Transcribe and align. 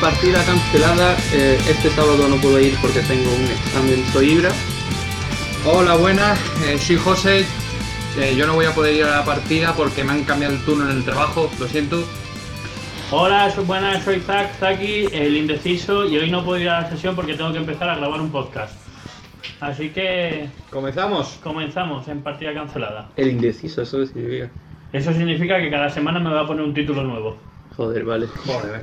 Partida 0.00 0.44
cancelada. 0.44 1.16
Eh, 1.32 1.58
este 1.68 1.90
sábado 1.90 2.28
no 2.28 2.36
puedo 2.36 2.60
ir 2.60 2.76
porque 2.80 3.00
tengo 3.00 3.28
un 3.34 3.44
examen. 3.44 4.04
Soy 4.12 4.30
Ibra. 4.32 4.50
Hola, 5.66 5.96
buenas, 5.96 6.38
eh, 6.64 6.78
soy 6.78 6.96
José. 6.96 7.44
Eh, 8.18 8.34
yo 8.36 8.46
no 8.46 8.54
voy 8.54 8.66
a 8.66 8.74
poder 8.74 8.94
ir 8.94 9.04
a 9.04 9.18
la 9.18 9.24
partida 9.24 9.74
porque 9.74 10.04
me 10.04 10.12
han 10.12 10.24
cambiado 10.24 10.54
el 10.54 10.64
turno 10.64 10.88
en 10.88 10.98
el 10.98 11.04
trabajo, 11.04 11.50
lo 11.58 11.66
siento. 11.66 12.04
Hola, 13.10 13.50
soy 13.50 13.64
buenas, 13.64 14.04
soy 14.04 14.20
Zach, 14.20 14.50
Zaki, 14.60 15.06
el 15.12 15.36
indeciso, 15.36 16.06
y 16.06 16.16
hoy 16.16 16.30
no 16.30 16.44
puedo 16.44 16.60
ir 16.60 16.68
a 16.68 16.82
la 16.82 16.90
sesión 16.90 17.16
porque 17.16 17.34
tengo 17.34 17.52
que 17.52 17.58
empezar 17.58 17.88
a 17.88 17.96
grabar 17.96 18.20
un 18.20 18.30
podcast. 18.30 18.74
Así 19.60 19.90
que 19.90 20.48
¿Comenzamos? 20.70 21.38
comenzamos 21.42 22.06
en 22.06 22.22
partida 22.22 22.54
cancelada. 22.54 23.08
El 23.16 23.30
indeciso, 23.30 23.82
eso 23.82 24.04
significa. 24.06 24.50
Eso 24.92 25.12
significa 25.12 25.58
que 25.58 25.70
cada 25.70 25.90
semana 25.90 26.20
me 26.20 26.30
va 26.30 26.42
a 26.42 26.46
poner 26.46 26.64
un 26.64 26.74
título 26.74 27.02
nuevo. 27.02 27.36
Joder, 27.78 28.04
vale. 28.04 28.26
Joder. 28.26 28.82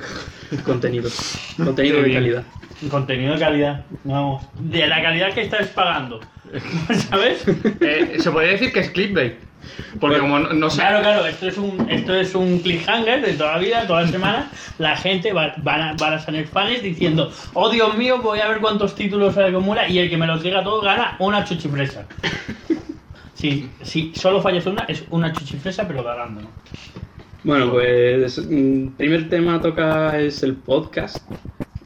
Contenido. 0.64 1.10
Contenido 1.58 2.00
de 2.00 2.14
calidad. 2.14 2.44
Contenido 2.90 3.34
de 3.34 3.38
calidad, 3.40 3.84
vamos. 4.04 4.42
De 4.58 4.86
la 4.86 5.02
calidad 5.02 5.34
que 5.34 5.42
estáis 5.42 5.66
pagando. 5.68 6.20
¿Sabes? 7.10 7.44
Eh, 7.80 8.16
se 8.18 8.30
podría 8.30 8.52
decir 8.52 8.72
que 8.72 8.80
es 8.80 8.90
clickbait. 8.90 9.34
Porque 10.00 10.18
como 10.18 10.38
no, 10.38 10.50
no 10.54 10.70
sé... 10.70 10.78
Claro, 10.78 11.00
claro, 11.00 11.26
esto 11.26 11.46
es 11.46 11.58
un, 11.58 11.86
esto 11.90 12.14
es 12.14 12.34
un 12.34 12.60
cliffhanger 12.60 13.20
de 13.20 13.34
toda 13.34 13.52
la 13.52 13.58
vida, 13.58 13.86
toda 13.86 14.00
la 14.00 14.08
semana. 14.12 14.50
La 14.78 14.96
gente 14.96 15.30
va, 15.34 15.52
van, 15.58 15.82
a, 15.82 15.92
van 15.92 16.14
a 16.14 16.18
salir 16.18 16.46
fans 16.46 16.80
diciendo, 16.80 17.30
oh 17.52 17.68
Dios 17.68 17.98
mío, 17.98 18.22
voy 18.22 18.38
a 18.38 18.48
ver 18.48 18.60
cuántos 18.60 18.94
títulos 18.94 19.34
se 19.34 19.44
acumula 19.44 19.86
y 19.86 19.98
el 19.98 20.08
que 20.08 20.16
me 20.16 20.26
los 20.26 20.42
diga 20.42 20.64
todo 20.64 20.80
gana 20.80 21.16
una 21.18 21.44
chuchifresa. 21.44 22.06
Si, 23.34 23.68
si 23.82 24.14
solo 24.14 24.40
fallas 24.40 24.64
una, 24.64 24.84
es 24.84 25.04
una 25.10 25.34
chuchifresa, 25.34 25.86
pero 25.86 26.02
ganando. 26.02 26.40
¿no? 26.40 26.48
Bueno, 27.46 27.70
pues. 27.70 28.38
mm, 28.44 28.88
Primer 28.96 29.28
tema 29.28 29.60
toca 29.60 30.18
es 30.18 30.42
el 30.42 30.56
podcast. 30.56 31.18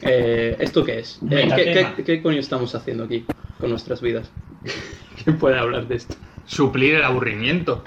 Eh, 0.01 0.55
¿Esto 0.59 0.83
qué 0.83 0.99
es? 0.99 1.19
Eh, 1.29 1.47
¿qué, 1.55 1.87
qué, 1.97 2.03
qué 2.03 2.21
coño 2.23 2.39
estamos 2.39 2.73
haciendo 2.73 3.03
aquí 3.03 3.23
con 3.59 3.69
nuestras 3.69 4.01
vidas? 4.01 4.31
¿Quién 5.23 5.37
puede 5.37 5.59
hablar 5.59 5.87
de 5.87 5.95
esto? 5.97 6.15
Suplir 6.47 6.95
el 6.95 7.03
aburrimiento. 7.03 7.83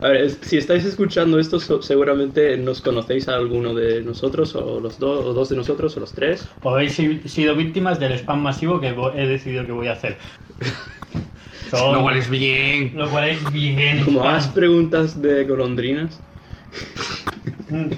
A 0.00 0.08
ver, 0.08 0.30
si 0.30 0.56
estáis 0.56 0.84
escuchando 0.84 1.40
esto, 1.40 1.58
so- 1.58 1.82
seguramente 1.82 2.56
nos 2.56 2.80
conocéis 2.80 3.26
a 3.28 3.34
alguno 3.34 3.74
de 3.74 4.02
nosotros, 4.02 4.54
o 4.54 4.78
los 4.78 5.00
dos, 5.00 5.24
o 5.26 5.32
dos 5.34 5.48
de 5.48 5.56
nosotros, 5.56 5.96
o 5.96 6.00
los 6.00 6.12
tres. 6.12 6.46
O 6.62 6.70
habéis 6.70 6.92
si- 6.94 7.20
sido 7.28 7.56
víctimas 7.56 7.98
del 7.98 8.12
spam 8.12 8.40
masivo 8.40 8.80
que 8.80 8.94
he 9.16 9.26
decidido 9.26 9.66
que 9.66 9.72
voy 9.72 9.88
a 9.88 9.94
hacer. 9.94 10.16
Son- 11.72 11.92
Lo 11.96 12.02
cual 12.02 12.16
es 12.18 12.30
bien. 12.30 12.92
lo 12.94 13.10
cual 13.10 13.30
es 13.30 13.52
bien. 13.52 14.04
Como 14.04 14.22
más 14.22 14.46
preguntas 14.46 15.20
de 15.20 15.42
golondrinas. 15.44 16.20
Mm. 17.68 17.90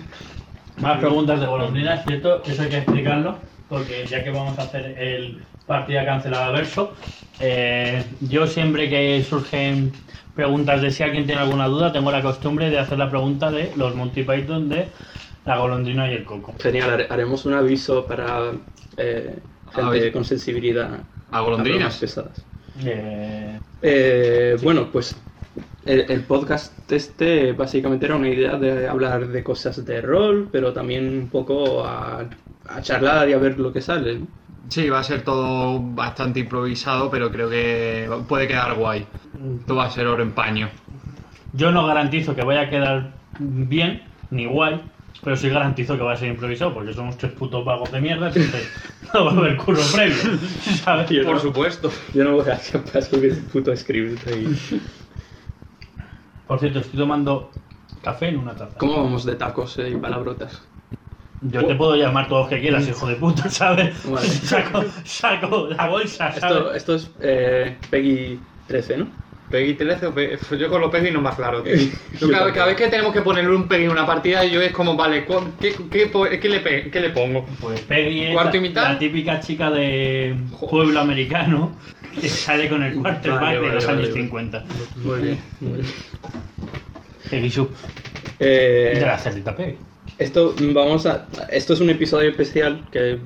Más 0.82 0.98
preguntas 0.98 1.40
de 1.40 1.46
golondrinas, 1.46 2.04
¿cierto? 2.06 2.42
Eso 2.44 2.62
hay 2.62 2.68
que 2.68 2.78
explicarlo, 2.78 3.36
porque 3.68 4.06
ya 4.06 4.22
que 4.22 4.30
vamos 4.30 4.58
a 4.58 4.62
hacer 4.62 4.96
el 4.98 5.42
partida 5.66 6.04
cancelada 6.04 6.50
verso, 6.50 6.94
eh, 7.40 8.02
yo 8.20 8.46
siempre 8.46 8.88
que 8.88 9.22
surgen 9.28 9.92
preguntas 10.34 10.80
de 10.80 10.90
si 10.90 11.02
alguien 11.02 11.26
tiene 11.26 11.40
alguna 11.40 11.66
duda, 11.66 11.92
tengo 11.92 12.10
la 12.12 12.22
costumbre 12.22 12.70
de 12.70 12.78
hacer 12.78 12.96
la 12.98 13.10
pregunta 13.10 13.50
de 13.50 13.72
los 13.76 13.94
Monty 13.94 14.22
Python 14.22 14.68
de 14.68 14.88
la 15.44 15.58
golondrina 15.58 16.10
y 16.10 16.14
el 16.14 16.24
coco. 16.24 16.54
Genial, 16.60 16.90
hare- 16.90 17.06
haremos 17.10 17.44
un 17.44 17.54
aviso 17.54 18.06
para 18.06 18.52
eh, 18.96 19.36
gente 19.74 20.12
con 20.12 20.24
sensibilidad 20.24 21.00
A 21.30 21.40
golondrinas. 21.40 21.96
pesadas. 21.98 22.44
Eh, 22.84 23.58
Eh, 23.82 24.56
Bueno, 24.62 24.88
pues 24.92 25.16
el, 25.88 26.10
el 26.10 26.24
podcast 26.24 26.90
este 26.92 27.52
básicamente 27.52 28.06
era 28.06 28.16
una 28.16 28.28
idea 28.28 28.56
de 28.58 28.88
hablar 28.88 29.28
de 29.28 29.42
cosas 29.44 29.84
de 29.84 30.00
rol, 30.00 30.48
pero 30.52 30.72
también 30.72 31.08
un 31.18 31.28
poco 31.30 31.84
a, 31.84 32.28
a 32.66 32.82
charlar 32.82 33.28
y 33.28 33.32
a 33.32 33.38
ver 33.38 33.58
lo 33.58 33.72
que 33.72 33.80
sale. 33.80 34.20
Sí, 34.70 34.88
va 34.90 34.98
a 35.00 35.04
ser 35.04 35.22
todo 35.24 35.80
bastante 35.80 36.40
improvisado, 36.40 37.10
pero 37.10 37.30
creo 37.30 37.48
que 37.48 38.08
puede 38.28 38.46
quedar 38.48 38.74
guay. 38.74 39.06
Esto 39.60 39.76
va 39.76 39.84
a 39.86 39.90
ser 39.90 40.06
oro 40.06 40.22
en 40.22 40.32
paño. 40.32 40.70
yo 41.52 41.70
no 41.72 41.86
garantizo 41.86 42.34
que 42.34 42.42
vaya 42.42 42.62
a 42.62 42.70
quedar 42.70 43.18
bien, 43.38 44.02
ni 44.30 44.46
guay, 44.46 44.80
pero 45.22 45.36
sí 45.36 45.48
garantizo 45.48 45.96
que 45.96 46.02
va 46.02 46.12
a 46.12 46.16
ser 46.16 46.28
improvisado, 46.28 46.74
porque 46.74 46.92
somos 46.92 47.16
tres 47.16 47.32
putos 47.32 47.64
vagos 47.64 47.90
de 47.92 48.00
mierda, 48.00 48.28
entonces 48.28 48.70
no 49.14 49.24
va 49.24 49.32
a 49.32 49.36
haber 49.38 49.56
curro 49.56 49.80
previo, 49.94 50.16
¿sabes? 50.84 51.08
Por 51.24 51.34
no- 51.34 51.40
supuesto. 51.40 51.90
Yo 52.12 52.24
no 52.24 52.32
voy 52.36 52.50
a 52.50 52.58
ser 52.58 52.82
puto 53.52 53.72
escribir 53.72 54.18
ahí. 54.26 54.58
Por 56.48 56.58
cierto, 56.58 56.78
estoy 56.80 56.98
tomando 56.98 57.50
café 58.02 58.28
en 58.28 58.38
una 58.38 58.54
taza. 58.54 58.78
¿Cómo 58.78 59.04
vamos 59.04 59.24
de 59.24 59.36
tacos 59.36 59.78
eh, 59.78 59.90
y 59.90 59.96
palabrotas? 59.96 60.62
Yo 61.42 61.64
te 61.64 61.74
puedo 61.76 61.94
llamar 61.94 62.26
todos 62.26 62.48
que 62.48 62.60
quieras, 62.60 62.88
hijo 62.88 63.06
de 63.06 63.14
puta, 63.14 63.48
¿sabes? 63.50 63.94
Vale. 64.10 64.26
Saco, 64.26 64.84
saco 65.04 65.68
la 65.68 65.88
bolsa, 65.88 66.30
Esto, 66.30 66.40
¿sabes? 66.40 66.76
esto 66.76 66.94
es 66.96 67.10
eh, 67.20 67.76
Peggy 67.90 68.40
13, 68.66 68.96
¿no? 68.96 69.06
Peggy 69.50 69.74
13 69.74 70.06
o 70.06 70.14
Peggy- 70.14 70.38
Yo 70.58 70.68
con 70.68 70.80
los 70.80 70.90
Peggy 70.90 71.10
no 71.10 71.20
más 71.20 71.34
claro, 71.36 71.62
tío. 71.62 71.74
Yo 72.20 72.30
cada, 72.30 72.66
vez 72.66 72.76
que 72.76 72.88
tenemos 72.88 73.12
que 73.12 73.22
ponerle 73.22 73.54
un 73.54 73.66
Peggy 73.68 73.84
en 73.84 73.90
una 73.90 74.06
partida, 74.06 74.44
yo 74.44 74.60
es 74.60 74.72
como, 74.72 74.94
vale, 74.96 75.24
¿cu- 75.24 75.52
¿qué, 75.60 75.74
qué, 75.90 76.06
po- 76.06 76.26
qué 76.28 76.48
le, 76.48 76.60
pe- 76.60 76.90
qué 76.90 77.00
le 77.00 77.10
pongo? 77.10 77.46
Pues 77.60 77.80
Peggy 77.82 78.24
es 78.24 78.34
¿Cuarto 78.34 78.56
y 78.56 78.60
la- 78.60 78.68
mitad? 78.68 78.82
la 78.92 78.98
típica 78.98 79.40
chica 79.40 79.70
de 79.70 80.36
pueblo 80.70 81.00
americano 81.00 81.76
que 82.20 82.28
sale 82.28 82.68
con 82.68 82.82
el 82.82 82.94
quarterback 82.94 83.40
Vale, 83.40 83.54
de 83.56 83.60
vale, 83.62 83.74
los 83.74 83.86
vale, 83.86 83.98
años 83.98 84.10
vale. 84.10 84.22
50. 84.22 84.64
Muy 85.04 85.20
bien. 85.22 85.38
muy 85.60 85.72
bien. 85.74 85.86
Peggy 87.30 87.50
Sue. 87.50 87.68
Eh, 88.40 88.92
De 88.96 89.00
la 89.00 89.18
cerdita 89.18 89.54
Peggy. 89.56 89.76
Esto 90.18 90.54
vamos 90.58 91.06
a. 91.06 91.28
Esto 91.50 91.74
es 91.74 91.80
un 91.80 91.90
episodio 91.90 92.28
especial 92.30 92.84
que, 92.90 93.18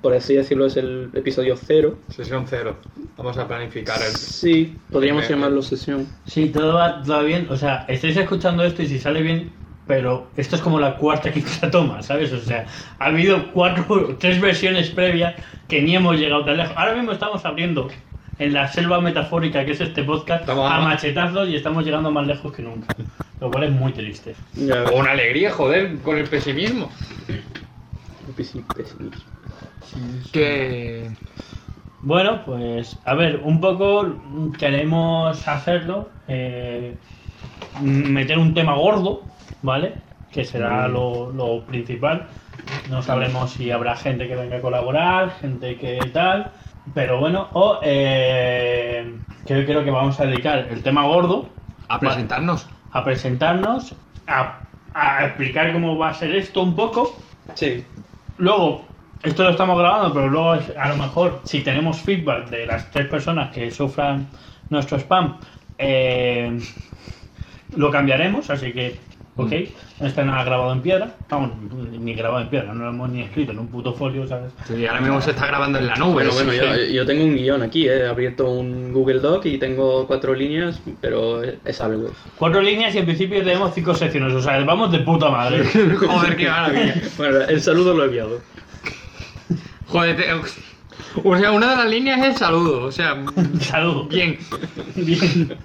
por 0.00 0.14
así 0.14 0.34
decirlo, 0.34 0.66
es 0.66 0.76
el 0.76 1.10
episodio 1.14 1.56
cero. 1.56 1.98
Sesión 2.10 2.44
cero. 2.48 2.76
Vamos 3.18 3.36
a 3.36 3.46
planificar 3.48 4.00
el... 4.00 4.12
Sí, 4.14 4.76
podríamos 4.92 5.24
Primer- 5.24 5.38
llamarlo 5.40 5.60
sesión. 5.62 6.06
Sí, 6.26 6.48
todo 6.50 6.74
va, 6.74 7.02
todo 7.02 7.16
va 7.16 7.22
bien. 7.24 7.46
O 7.50 7.56
sea, 7.56 7.84
estáis 7.88 8.16
escuchando 8.16 8.64
esto 8.64 8.80
y 8.82 8.86
si 8.86 8.98
sale 9.00 9.20
bien, 9.22 9.50
pero 9.88 10.28
esto 10.36 10.54
es 10.56 10.62
como 10.62 10.78
la 10.78 10.96
cuarta 10.96 11.32
quinta 11.32 11.68
toma, 11.70 12.00
¿sabes? 12.02 12.32
O 12.32 12.38
sea, 12.40 12.66
ha 13.00 13.04
habido 13.06 13.50
cuatro, 13.52 14.16
tres 14.20 14.40
versiones 14.40 14.90
previas 14.90 15.34
que 15.66 15.82
ni 15.82 15.96
hemos 15.96 16.16
llegado 16.16 16.44
tan 16.44 16.56
lejos. 16.58 16.72
Ahora 16.76 16.94
mismo 16.94 17.10
estamos 17.12 17.44
abriendo 17.44 17.88
en 18.38 18.52
la 18.54 18.68
selva 18.68 19.00
metafórica 19.00 19.64
que 19.64 19.72
es 19.72 19.80
este 19.80 20.04
podcast 20.04 20.42
Estamos 20.42 20.70
a 20.70 20.78
machetazos 20.78 21.48
y 21.48 21.56
estamos 21.56 21.84
llegando 21.84 22.12
más 22.12 22.24
lejos 22.24 22.52
que 22.52 22.62
nunca. 22.62 22.94
Lo 23.40 23.50
cual 23.50 23.64
es 23.64 23.72
muy 23.72 23.92
triste. 23.92 24.36
O 24.92 24.96
una 24.96 25.10
alegría, 25.10 25.50
joder, 25.50 25.98
con 26.04 26.18
el 26.18 26.28
pesimismo. 26.28 26.88
pesi- 28.36 28.62
pesimismo. 28.76 29.24
Que... 30.32 31.10
Bueno, 32.00 32.44
pues 32.44 32.98
a 33.04 33.14
ver, 33.14 33.40
un 33.42 33.60
poco 33.60 34.06
queremos 34.58 35.46
hacerlo, 35.48 36.10
eh, 36.28 36.96
meter 37.80 38.38
un 38.38 38.54
tema 38.54 38.74
gordo, 38.76 39.22
¿vale? 39.62 39.94
Que 40.30 40.44
será 40.44 40.86
lo, 40.88 41.30
lo 41.32 41.64
principal. 41.66 42.28
No 42.90 43.02
sabremos 43.02 43.50
si 43.52 43.70
habrá 43.70 43.96
gente 43.96 44.28
que 44.28 44.36
venga 44.36 44.58
a 44.58 44.60
colaborar, 44.60 45.30
gente 45.40 45.76
que 45.76 45.98
tal, 46.12 46.52
pero 46.94 47.18
bueno, 47.18 47.48
o 47.52 47.80
eh, 47.82 49.20
creo, 49.46 49.64
creo 49.66 49.84
que 49.84 49.90
vamos 49.90 50.20
a 50.20 50.26
dedicar 50.26 50.68
el 50.70 50.82
tema 50.82 51.04
gordo 51.04 51.48
A 51.88 51.98
presentarnos. 51.98 52.68
a 52.92 53.04
presentarnos, 53.04 53.94
a, 54.26 54.60
a 54.94 55.26
explicar 55.26 55.72
cómo 55.72 55.98
va 55.98 56.10
a 56.10 56.14
ser 56.14 56.34
esto 56.34 56.62
un 56.62 56.76
poco, 56.76 57.24
Sí, 57.54 57.84
Luego, 58.36 58.87
esto 59.22 59.42
lo 59.42 59.50
estamos 59.50 59.78
grabando, 59.78 60.12
pero 60.12 60.28
luego 60.28 60.52
a 60.52 60.88
lo 60.88 60.96
mejor 60.96 61.40
si 61.44 61.60
tenemos 61.60 62.00
feedback 62.00 62.48
de 62.50 62.66
las 62.66 62.90
tres 62.90 63.06
personas 63.08 63.52
que 63.52 63.70
sufran 63.70 64.28
nuestro 64.70 64.98
spam, 64.98 65.38
eh, 65.78 66.58
lo 67.76 67.90
cambiaremos, 67.90 68.48
así 68.50 68.72
que, 68.72 68.96
ok, 69.36 69.52
no 70.00 70.06
está 70.06 70.24
nada 70.24 70.44
grabado 70.44 70.72
en 70.72 70.80
piedra, 70.82 71.16
vamos, 71.28 71.50
ni 71.98 72.14
grabado 72.14 72.42
en 72.42 72.48
piedra, 72.48 72.72
no 72.72 72.84
lo 72.84 72.90
hemos 72.90 73.10
ni 73.10 73.22
escrito 73.22 73.52
en 73.52 73.58
un 73.58 73.68
puto 73.68 73.92
folio, 73.92 74.26
¿sabes? 74.26 74.52
Sí, 74.66 74.86
ahora 74.86 75.00
mismo 75.00 75.20
se 75.20 75.30
está 75.30 75.46
grabando 75.46 75.78
en 75.78 75.88
la 75.88 75.96
nube. 75.96 76.12
bueno, 76.12 76.30
así 76.30 76.44
bueno, 76.44 76.76
yo, 76.76 76.84
yo 76.84 77.06
tengo 77.06 77.24
un 77.24 77.34
guion 77.34 77.62
aquí, 77.62 77.88
eh, 77.88 78.04
he 78.04 78.08
abierto 78.08 78.50
un 78.50 78.92
Google 78.92 79.20
Doc 79.20 79.44
y 79.46 79.58
tengo 79.58 80.06
cuatro 80.06 80.34
líneas, 80.34 80.80
pero 81.00 81.42
es 81.42 81.80
algo. 81.80 82.10
Cuatro 82.36 82.62
líneas 82.62 82.94
y 82.94 82.98
en 82.98 83.04
principio 83.04 83.38
tenemos 83.42 83.74
cinco 83.74 83.94
secciones, 83.94 84.32
o 84.32 84.40
sea, 84.40 84.60
vamos 84.64 84.92
de 84.92 85.00
puta 85.00 85.28
madre. 85.28 85.64
Joder, 85.96 86.36
qué 86.36 86.48
maravilla. 86.48 86.94
Bueno, 87.16 87.40
el 87.40 87.60
saludo 87.60 87.94
lo 87.94 88.04
he 88.04 88.06
enviado. 88.06 88.40
Joder, 89.88 90.16
te- 90.16 90.32
o 91.24 91.36
sea, 91.38 91.52
una 91.52 91.70
de 91.70 91.76
las 91.76 91.86
líneas 91.86 92.18
es 92.20 92.24
el 92.26 92.36
saludo. 92.36 92.82
O 92.84 92.92
sea, 92.92 93.16
Salud. 93.60 94.08
bien. 94.08 94.36
Bien. 94.96 95.56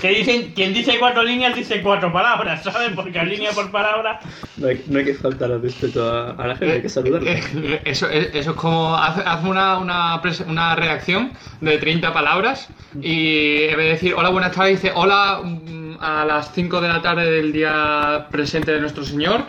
que 0.00 0.08
dicen, 0.08 0.52
quien 0.54 0.72
dice 0.72 0.96
cuatro 0.98 1.22
líneas 1.22 1.54
dice 1.54 1.82
cuatro 1.82 2.12
palabras, 2.12 2.62
¿sabes? 2.64 2.90
Porque 2.94 3.22
línea 3.24 3.52
por 3.52 3.70
palabra 3.70 4.20
No 4.56 4.68
hay, 4.68 4.82
no 4.88 4.98
hay 4.98 5.04
que 5.04 5.14
faltar 5.14 5.52
al 5.52 5.60
respeto 5.62 6.10
a, 6.10 6.30
a 6.30 6.46
la 6.48 6.56
gente, 6.56 6.74
hay 6.74 6.82
que 6.82 6.88
saludarla. 6.88 7.30
Eh, 7.30 7.80
Eso, 7.84 8.08
es- 8.08 8.34
eso 8.34 8.50
es 8.52 8.56
como 8.56 8.96
haz, 8.96 9.18
haz 9.24 9.44
una, 9.44 9.78
una, 9.78 10.20
pres- 10.22 10.44
una 10.48 10.74
redacción 10.74 11.32
de 11.60 11.76
30 11.78 12.12
palabras 12.14 12.68
y 13.00 13.64
en 13.64 13.76
vez 13.76 13.84
de 13.86 13.90
decir 13.92 14.14
hola, 14.16 14.30
buenas 14.30 14.52
tardes, 14.52 14.80
dice 14.82 14.92
hola 14.96 15.40
mm, 15.44 15.96
a 16.00 16.24
las 16.24 16.52
5 16.54 16.80
de 16.80 16.88
la 16.88 17.02
tarde 17.02 17.30
del 17.30 17.52
día 17.52 18.28
presente 18.30 18.72
de 18.72 18.80
nuestro 18.80 19.04
Señor 19.04 19.44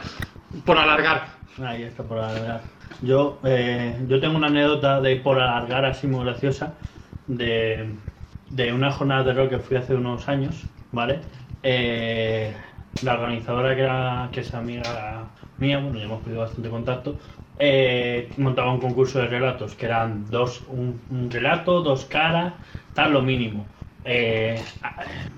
por 0.66 0.78
alargar. 0.78 1.28
Ahí 1.66 1.84
está 1.84 2.04
por 2.04 2.20
alargar. 2.20 2.62
Yo, 3.00 3.42
eh, 3.46 4.04
yo 4.08 4.20
tengo 4.20 4.38
una 4.38 4.48
anécdota 4.48 5.02
de 5.02 5.18
por 5.18 5.40
alargar 5.40 5.86
así 5.86 6.08
muy 6.08 6.24
graciosa 6.26 6.80
de, 7.26 8.00
de 8.50 8.74
una 8.74 8.92
jornada 8.92 9.24
de 9.24 9.34
rock 9.34 9.50
que 9.52 9.60
fui 9.60 9.78
hace 9.78 9.96
unos 9.96 10.28
años, 10.30 10.74
¿vale? 10.92 11.28
Eh, 11.62 12.56
la 13.02 13.14
organizadora 13.16 13.76
que, 13.76 13.82
era, 13.82 14.30
que 14.32 14.40
es 14.42 14.54
amiga 14.54 15.36
mía, 15.60 15.80
bueno, 15.80 15.98
ya 16.00 16.06
hemos 16.06 16.24
pedido 16.24 16.42
bastante 16.42 16.70
contacto, 16.70 17.20
eh, 17.58 18.34
montaba 18.38 18.72
un 18.74 18.80
concurso 18.80 19.20
de 19.20 19.28
relatos 19.28 19.76
que 19.76 19.86
eran 19.86 20.30
dos, 20.30 20.64
un, 20.68 21.06
un 21.10 21.30
relato, 21.30 21.82
dos 21.82 22.06
caras, 22.06 22.56
tal 22.94 23.14
lo 23.14 23.22
mínimo. 23.22 23.74
Eh, 24.04 24.64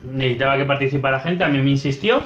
necesitaba 0.04 0.58
que 0.58 0.66
participara 0.66 1.20
gente, 1.20 1.44
a 1.44 1.48
mí 1.50 1.60
me 1.62 1.72
insistió 1.72 2.24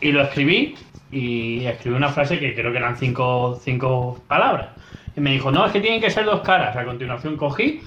y 0.00 0.12
lo 0.12 0.22
escribí 0.22 0.74
y 1.10 1.64
escribí 1.66 1.96
una 1.96 2.08
frase 2.10 2.38
que 2.38 2.54
creo 2.54 2.70
que 2.72 2.78
eran 2.78 2.96
cinco, 2.96 3.58
cinco 3.62 4.20
palabras. 4.28 4.68
Y 5.16 5.20
me 5.20 5.32
dijo, 5.32 5.50
no, 5.50 5.66
es 5.66 5.72
que 5.72 5.80
tienen 5.80 6.00
que 6.00 6.10
ser 6.10 6.24
dos 6.24 6.40
caras. 6.40 6.76
A 6.76 6.84
continuación 6.84 7.36
cogí 7.36 7.80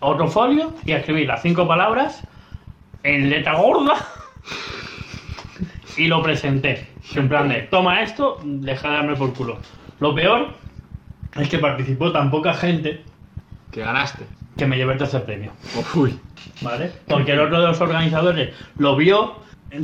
otro 0.00 0.28
folio 0.28 0.72
y 0.84 0.92
escribí 0.92 1.26
las 1.26 1.42
cinco 1.42 1.66
palabras 1.66 2.22
en 3.02 3.30
letra 3.30 3.54
gorda 3.54 3.94
y 5.96 6.06
lo 6.06 6.22
presenté. 6.22 6.88
En 7.14 7.28
plan 7.28 7.48
de, 7.48 7.62
toma 7.62 8.02
esto, 8.02 8.38
deja 8.44 8.88
de 8.88 8.94
darme 8.94 9.16
por 9.16 9.32
culo. 9.34 9.58
Lo 9.98 10.14
peor 10.14 10.48
es 11.36 11.48
que 11.48 11.58
participó 11.58 12.12
tan 12.12 12.30
poca 12.30 12.54
gente 12.54 13.02
Que 13.72 13.80
ganaste. 13.80 14.24
que 14.56 14.66
me 14.66 14.76
llevé 14.76 14.92
el 14.92 14.98
tercer 14.98 15.24
premio. 15.24 15.50
Uy. 15.94 16.18
¿Vale? 16.62 16.92
Porque 17.08 17.32
el 17.32 17.40
otro 17.40 17.60
de 17.60 17.66
los 17.68 17.80
organizadores 17.80 18.54
lo 18.78 18.96
vio, 18.96 19.36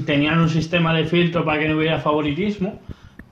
tenían 0.04 0.38
un 0.40 0.48
sistema 0.48 0.94
de 0.94 1.04
filtro 1.04 1.44
para 1.44 1.58
que 1.60 1.68
no 1.68 1.76
hubiera 1.76 2.00
favoritismo, 2.00 2.80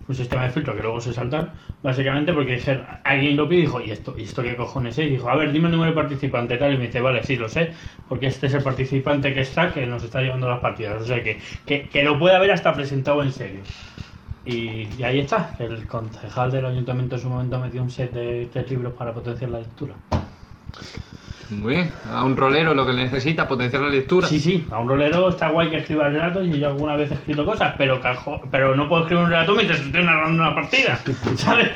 un 0.07 0.15
sistema 0.15 0.45
de 0.45 0.51
filtro 0.51 0.77
que 0.77 0.83
luego 0.83 1.01
se 1.01 1.13
saltaron, 1.15 1.51
básicamente 1.83 2.33
porque 2.33 2.61
alguien 3.05 3.37
lo 3.37 3.49
pidió 3.49 3.61
y 3.61 3.67
dijo, 3.67 3.81
¿y 3.81 3.91
esto, 3.91 4.15
¿y 4.19 4.25
esto 4.25 4.43
qué 4.43 4.55
cojones 4.57 4.99
es? 4.99 5.07
Y 5.07 5.11
dijo, 5.11 5.29
a 5.31 5.37
ver, 5.37 5.51
dime 5.53 5.67
el 5.67 5.73
número 5.73 5.91
de 5.91 5.97
participante 5.97 6.57
tal, 6.59 6.75
y 6.75 6.79
me 6.79 6.87
dice, 6.87 7.01
vale, 7.01 7.23
sí, 7.23 7.37
lo 7.37 7.49
sé, 7.49 7.73
porque 8.07 8.27
este 8.27 8.47
es 8.49 8.55
el 8.55 8.63
participante 8.63 9.33
que 9.35 9.41
está, 9.41 9.73
que 9.73 9.87
nos 9.87 10.03
está 10.05 10.21
llevando 10.21 10.49
las 10.49 10.61
partidas, 10.61 11.03
o 11.03 11.07
sea 11.07 11.23
que, 11.23 11.41
que, 11.65 11.89
que 11.89 12.03
lo 12.05 12.19
puede 12.19 12.37
haber 12.37 12.51
hasta 12.53 12.75
presentado 12.75 13.23
en 13.23 13.33
serio. 13.33 13.63
Y, 14.45 14.95
y 14.97 15.03
ahí 15.05 15.21
está, 15.21 15.57
el 15.59 15.87
concejal 15.87 16.51
del 16.53 16.67
ayuntamiento 16.67 17.17
en 17.17 17.23
su 17.23 17.29
momento 17.31 17.59
me 17.61 17.71
dio 17.71 17.83
un 17.83 17.91
set 17.91 18.13
de 18.13 18.49
tres 18.53 18.71
libros 18.71 18.95
para 18.95 19.15
potenciar 19.15 19.51
la 19.51 19.61
lectura. 19.61 20.01
Muy 21.51 21.75
bien. 21.75 21.93
A 22.11 22.25
un 22.25 22.37
rolero 22.37 22.73
lo 22.75 22.87
que 22.87 22.93
necesita, 22.95 23.47
potenciar 23.47 23.83
la 23.83 23.91
lectura. 23.91 24.27
Sí, 24.27 24.41
sí, 24.41 24.67
a 24.71 24.79
un 24.79 24.89
rolero 24.89 25.29
está 25.29 25.49
guay 25.51 25.69
que 25.71 25.77
escriba 25.79 26.09
relatos 26.09 26.47
y 26.47 26.59
yo 26.59 26.69
alguna 26.69 26.97
vez 26.97 27.11
he 27.11 27.15
escrito 27.15 27.45
cosas, 27.45 27.75
pero, 27.77 28.01
cajo- 28.01 28.41
pero 28.51 28.75
no 28.75 28.89
puedo 28.89 29.03
escribir 29.03 29.25
un 29.25 29.31
relato 29.31 29.55
mientras 29.55 29.81
estoy 29.81 30.05
narrando 30.05 30.43
una 30.43 30.55
partida, 30.55 30.99
¿sabes? 31.37 31.71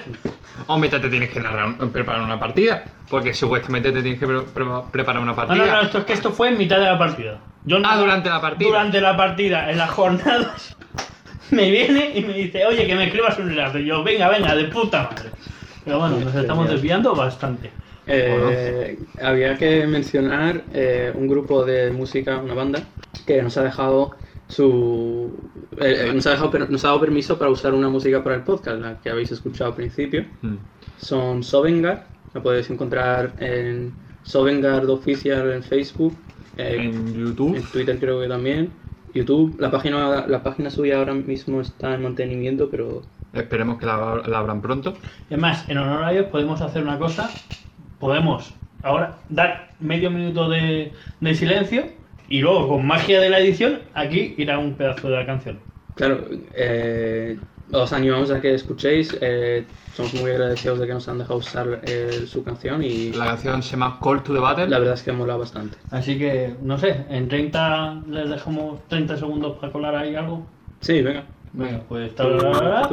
O 0.67 0.79
mientras 0.79 1.03
te 1.03 1.11
tienes 1.11 1.31
que 1.31 1.41
narrar, 1.41 1.77
preparar 1.93 2.23
una 2.23 2.39
partida. 2.41 2.85
Porque 3.11 3.33
supuestamente 3.33 3.91
te 3.93 4.03
tienes 4.03 4.21
que 4.21 4.27
pre- 4.27 4.41
pre- 4.43 4.65
preparar 4.93 5.23
una 5.23 5.33
No, 5.33 5.37
partida. 5.37 5.65
no, 5.67 5.73
no, 5.73 5.81
esto 5.83 5.99
es 5.99 6.05
que 6.05 6.13
esto 6.15 6.31
fue 6.33 6.49
en 6.49 6.59
mitad 6.59 6.79
de 6.79 6.85
la 6.87 6.99
partida. 6.99 7.39
Yo 7.65 7.79
Ah, 7.85 7.97
durante 7.99 8.29
la 8.31 8.41
partida. 8.41 8.69
Durante 8.69 9.01
la 9.01 9.17
partida, 9.17 9.71
en 9.71 9.79
las 9.79 9.91
jornadas, 9.91 10.77
me 11.51 11.71
viene 11.71 12.13
y 12.15 12.23
me 12.23 12.33
dice, 12.35 12.65
oye, 12.67 12.87
que 12.87 12.95
me 12.95 13.05
escribas 13.05 13.39
un 13.39 13.49
relato. 13.49 13.79
Y 13.79 13.87
yo, 13.87 14.03
venga, 14.03 14.29
venga, 14.29 14.55
de 14.55 14.65
puta 14.65 15.03
madre. 15.05 15.31
Pero 15.85 15.99
bueno, 16.01 16.19
nos 16.21 16.35
estamos 16.35 16.69
desviando 16.69 17.15
bastante. 17.15 17.71
Eh, 18.09 18.99
había 19.21 19.57
que 19.59 19.87
mencionar 19.87 20.65
eh, 20.73 21.13
un 21.15 21.29
grupo 21.29 21.65
de 21.65 21.91
música, 21.91 22.39
una 22.39 22.55
banda, 22.55 22.83
que 23.27 23.43
nos 23.43 23.57
ha 23.59 23.63
dejado 23.63 24.17
su 24.49 25.31
eh, 25.81 26.09
eh, 26.09 26.13
nos, 26.13 26.27
ha 26.27 26.31
dejado, 26.31 26.59
nos 26.59 26.85
ha 26.85 26.89
dado 26.89 27.01
permiso 27.01 27.39
para 27.39 27.51
usar 27.51 27.75
una 27.75 27.89
música 27.89 28.25
para 28.25 28.37
el 28.37 28.43
podcast, 28.43 28.81
la 28.81 29.01
que 29.01 29.11
habéis 29.11 29.31
escuchado 29.31 29.71
al 29.71 29.77
principio. 29.77 30.25
Mm. 30.43 30.57
Son 30.99 31.43
Sovengard, 31.45 32.01
la 32.35 32.43
podéis 32.43 32.69
encontrar 32.71 33.35
en 33.39 33.93
Sovengard 34.23 34.89
Official 34.89 35.53
en 35.53 35.63
Facebook, 35.63 36.15
eh, 36.57 36.77
En 36.81 37.15
YouTube. 37.15 37.57
en 37.57 37.63
Twitter 37.63 37.99
creo 38.01 38.21
que 38.21 38.29
también, 38.29 38.71
YouTube. 39.15 39.57
La 39.61 39.71
página, 39.71 40.27
la 40.27 40.43
página 40.43 40.71
suya 40.71 40.99
ahora 40.99 41.15
mismo 41.15 41.61
está 41.61 41.95
en 41.95 42.03
mantenimiento, 42.03 42.69
pero 42.71 43.03
Esperemos 43.35 43.79
que 43.79 43.87
la, 43.87 44.23
la 44.27 44.39
abran 44.39 44.63
pronto. 44.63 44.95
Es 45.29 45.39
más, 45.39 45.69
en 45.69 45.79
honor 45.79 46.03
a 46.03 46.13
ellos 46.13 46.27
podemos 46.27 46.61
hacer 46.63 46.83
una 46.83 46.99
cosa. 46.99 47.31
Podemos 47.99 48.55
ahora 48.83 49.19
dar 49.29 49.71
medio 49.81 50.11
minuto 50.11 50.49
de, 50.49 50.93
de 51.21 51.35
silencio 51.35 51.87
y 52.29 52.41
luego 52.41 52.69
con 52.69 52.87
magia 52.87 53.21
de 53.21 53.29
la 53.31 53.39
edición 53.41 53.81
aquí 53.95 54.35
irá 54.39 54.59
un 54.59 54.75
pedazo 54.75 55.09
de 55.09 55.17
la 55.17 55.27
canción. 55.27 55.59
Claro, 55.95 56.25
eh, 56.55 57.39
os 57.73 57.93
animamos 57.93 58.31
a 58.31 58.41
que 58.41 58.55
escuchéis. 58.55 59.17
eh, 59.21 59.65
somos 59.95 60.15
muy 60.15 60.31
agradecidos 60.31 60.79
de 60.79 60.87
que 60.87 60.95
nos 60.95 61.09
han 61.09 61.19
dejado 61.19 61.41
usar 61.41 61.81
eh, 61.85 62.23
su 62.27 62.45
canción 62.45 62.85
y 62.85 63.11
La 63.13 63.25
canción 63.27 63.63
se 63.65 63.73
llama 63.73 63.99
Call 64.01 64.23
to 64.23 64.33
the 64.33 64.39
Battle. 64.39 64.69
la 64.69 64.79
verdad 64.79 64.95
es 64.95 65.03
que 65.03 65.11
mola 65.11 65.37
bastante. 65.37 65.77
Así 65.91 66.17
que, 66.17 66.55
no 66.63 66.79
sé, 66.79 67.05
en 67.11 67.27
30 67.29 68.03
les 68.09 68.31
dejamos 68.31 68.79
30 68.89 69.17
segundos 69.17 69.57
para 69.59 69.73
colar 69.73 69.97
ahí 69.97 70.15
algo. 70.15 70.47
Sí, 70.81 71.03
venga. 71.03 71.25
Venga, 71.53 71.81
pues... 71.89 72.13
No 72.17 72.85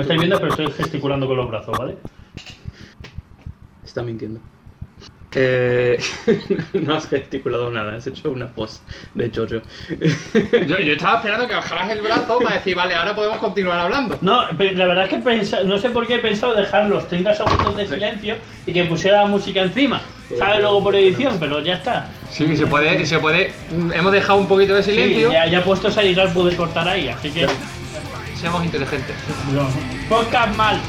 estáis 0.00 0.20
viendo, 0.20 0.38
pero 0.38 0.50
estoy 0.50 0.70
gesticulando 0.72 1.26
con 1.26 1.36
los 1.36 1.48
brazos, 1.48 1.78
¿vale? 1.78 1.96
Está 3.94 4.02
mintiendo. 4.02 4.40
Eh, 5.36 5.96
no 6.74 6.96
has 6.96 7.06
gesticulado 7.08 7.70
nada, 7.70 7.94
has 7.94 8.04
hecho 8.08 8.32
una 8.32 8.48
pose 8.48 8.80
de 9.14 9.30
Jojo. 9.32 9.62
Yo, 10.66 10.78
yo 10.80 10.92
estaba 10.94 11.18
esperando 11.18 11.46
que 11.46 11.54
bajaras 11.54 11.90
el 11.90 12.00
brazo 12.02 12.40
para 12.40 12.56
decir, 12.56 12.74
vale, 12.74 12.92
ahora 12.96 13.14
podemos 13.14 13.38
continuar 13.38 13.78
hablando. 13.78 14.18
No, 14.20 14.42
pero 14.58 14.76
la 14.76 14.86
verdad 14.86 15.04
es 15.08 15.10
que 15.48 15.64
no 15.64 15.78
sé 15.78 15.90
por 15.90 16.08
qué 16.08 16.16
he 16.16 16.18
pensado 16.18 16.54
dejar 16.56 16.88
los 16.88 17.06
30 17.06 17.34
segundos 17.36 17.76
de 17.76 17.86
silencio 17.86 18.34
y 18.66 18.72
que 18.72 18.82
pusiera 18.86 19.20
la 19.22 19.26
música 19.28 19.62
encima. 19.62 20.00
¿Sabes? 20.36 20.58
Luego 20.60 20.82
por 20.82 20.96
edición, 20.96 21.36
pero 21.38 21.60
ya 21.60 21.74
está. 21.74 22.08
Sí, 22.30 22.56
se 22.56 22.66
puede, 22.66 23.06
se 23.06 23.20
puede. 23.20 23.52
Hemos 23.92 24.10
dejado 24.10 24.40
un 24.40 24.48
poquito 24.48 24.74
de 24.74 24.82
Sí, 24.82 24.90
silencio. 24.90 25.30
ya, 25.30 25.46
ya 25.46 25.62
puestos 25.62 25.96
a 25.96 26.02
editar 26.02 26.32
pude 26.32 26.56
cortar 26.56 26.88
ahí, 26.88 27.06
así 27.10 27.30
que. 27.30 27.46
Seamos 28.40 28.64
inteligentes. 28.64 29.14
no. 29.52 29.68
Podcast 30.08 30.56
mal. 30.56 30.80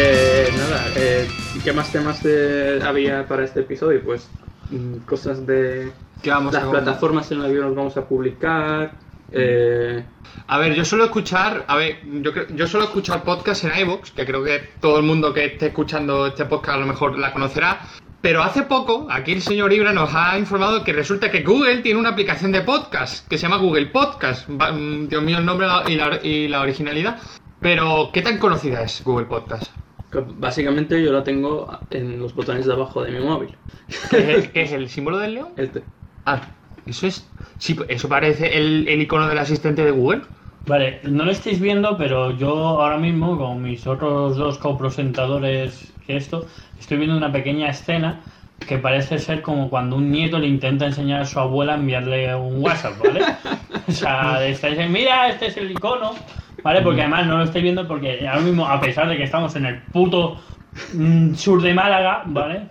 Eh, 0.00 0.48
nada, 0.56 0.84
eh, 0.94 1.28
¿qué 1.64 1.72
más 1.72 1.90
temas 1.90 2.20
eh, 2.24 2.78
había 2.84 3.26
para 3.26 3.42
este 3.44 3.60
episodio? 3.60 4.00
Pues 4.04 4.28
mm, 4.70 4.98
cosas 4.98 5.44
de 5.44 5.90
¿Qué 6.22 6.30
vamos 6.30 6.54
las 6.54 6.64
plataformas 6.66 7.28
en 7.32 7.42
las 7.42 7.50
que 7.50 7.58
nos 7.58 7.74
vamos 7.74 7.96
a 7.96 8.06
publicar. 8.06 8.92
eh, 9.32 10.04
A 10.46 10.58
ver, 10.58 10.74
yo 10.74 10.84
suelo 10.84 11.04
escuchar, 11.06 11.64
a 11.66 11.74
ver, 11.74 11.98
yo, 12.54 12.66
suelo 12.68 12.86
escuchar 12.86 13.24
podcast 13.24 13.64
en 13.64 13.72
iVoox, 13.76 14.12
que 14.12 14.24
creo 14.24 14.44
que 14.44 14.60
todo 14.80 14.98
el 14.98 15.04
mundo 15.04 15.34
que 15.34 15.46
esté 15.46 15.66
escuchando 15.66 16.28
este 16.28 16.44
podcast 16.44 16.76
a 16.76 16.80
lo 16.80 16.86
mejor 16.86 17.18
la 17.18 17.32
conocerá. 17.32 17.80
Pero 18.20 18.44
hace 18.44 18.62
poco, 18.62 19.08
aquí 19.10 19.32
el 19.32 19.42
señor 19.42 19.72
Ibra 19.72 19.92
nos 19.92 20.10
ha 20.14 20.38
informado 20.38 20.84
que 20.84 20.92
resulta 20.92 21.28
que 21.32 21.42
Google 21.42 21.78
tiene 21.78 21.98
una 21.98 22.10
aplicación 22.10 22.52
de 22.52 22.60
podcast 22.60 23.26
que 23.26 23.36
se 23.36 23.42
llama 23.42 23.56
Google 23.56 23.86
Podcast. 23.86 24.48
Mm, 24.48 25.08
Dios 25.08 25.22
mío, 25.24 25.38
el 25.38 25.44
nombre 25.44 25.66
y 25.88 25.96
la, 25.96 26.20
y 26.22 26.46
la 26.46 26.60
originalidad. 26.60 27.18
Pero, 27.60 28.10
¿qué 28.12 28.22
tan 28.22 28.38
conocida 28.38 28.82
es 28.82 29.02
Google 29.02 29.26
Podcast? 29.26 29.72
Que 30.10 30.20
básicamente 30.20 31.02
yo 31.02 31.12
la 31.12 31.24
tengo 31.24 31.68
en 31.90 32.18
los 32.18 32.34
botones 32.34 32.66
de 32.66 32.72
abajo 32.72 33.02
de 33.02 33.12
mi 33.12 33.24
móvil. 33.24 33.56
¿Qué 34.08 34.18
es 34.18 34.28
el, 34.28 34.52
qué 34.52 34.62
es 34.62 34.72
el 34.72 34.88
símbolo 34.88 35.18
del 35.18 35.34
león? 35.34 35.52
Este. 35.56 35.84
Ah, 36.24 36.56
eso 36.86 37.06
es. 37.06 37.32
Sí, 37.58 37.76
eso 37.88 38.08
parece 38.08 38.56
el, 38.56 38.88
el 38.88 39.02
icono 39.02 39.28
del 39.28 39.38
asistente 39.38 39.84
de 39.84 39.90
Google. 39.90 40.22
Vale, 40.66 41.00
no 41.04 41.24
lo 41.24 41.30
estáis 41.30 41.60
viendo, 41.60 41.96
pero 41.96 42.30
yo 42.32 42.50
ahora 42.80 42.98
mismo, 42.98 43.38
con 43.38 43.62
mis 43.62 43.86
otros 43.86 44.36
dos 44.36 44.58
copresentadores 44.58 45.94
que 46.06 46.16
esto, 46.16 46.46
estoy 46.78 46.98
viendo 46.98 47.16
una 47.16 47.32
pequeña 47.32 47.70
escena 47.70 48.22
que 48.66 48.78
parece 48.78 49.18
ser 49.18 49.40
como 49.40 49.70
cuando 49.70 49.96
un 49.96 50.10
nieto 50.10 50.38
le 50.38 50.46
intenta 50.48 50.84
enseñar 50.86 51.22
a 51.22 51.24
su 51.26 51.38
abuela 51.40 51.72
a 51.74 51.76
enviarle 51.76 52.34
un 52.34 52.62
WhatsApp, 52.62 52.98
¿vale? 52.98 53.30
O 53.88 53.92
sea, 53.92 54.40
de 54.40 54.50
este, 54.50 54.86
mira, 54.88 55.28
este 55.30 55.46
es 55.46 55.56
el 55.56 55.70
icono, 55.70 56.14
¿vale? 56.62 56.82
Porque 56.82 57.02
además 57.02 57.26
no 57.26 57.38
lo 57.38 57.44
estoy 57.44 57.62
viendo 57.62 57.86
porque 57.86 58.26
ahora 58.28 58.40
mismo, 58.42 58.66
a 58.66 58.80
pesar 58.80 59.08
de 59.08 59.16
que 59.16 59.24
estamos 59.24 59.54
en 59.56 59.66
el 59.66 59.78
puto 59.92 60.40
mm, 60.94 61.34
sur 61.34 61.62
de 61.62 61.74
Málaga, 61.74 62.22
¿vale? 62.26 62.62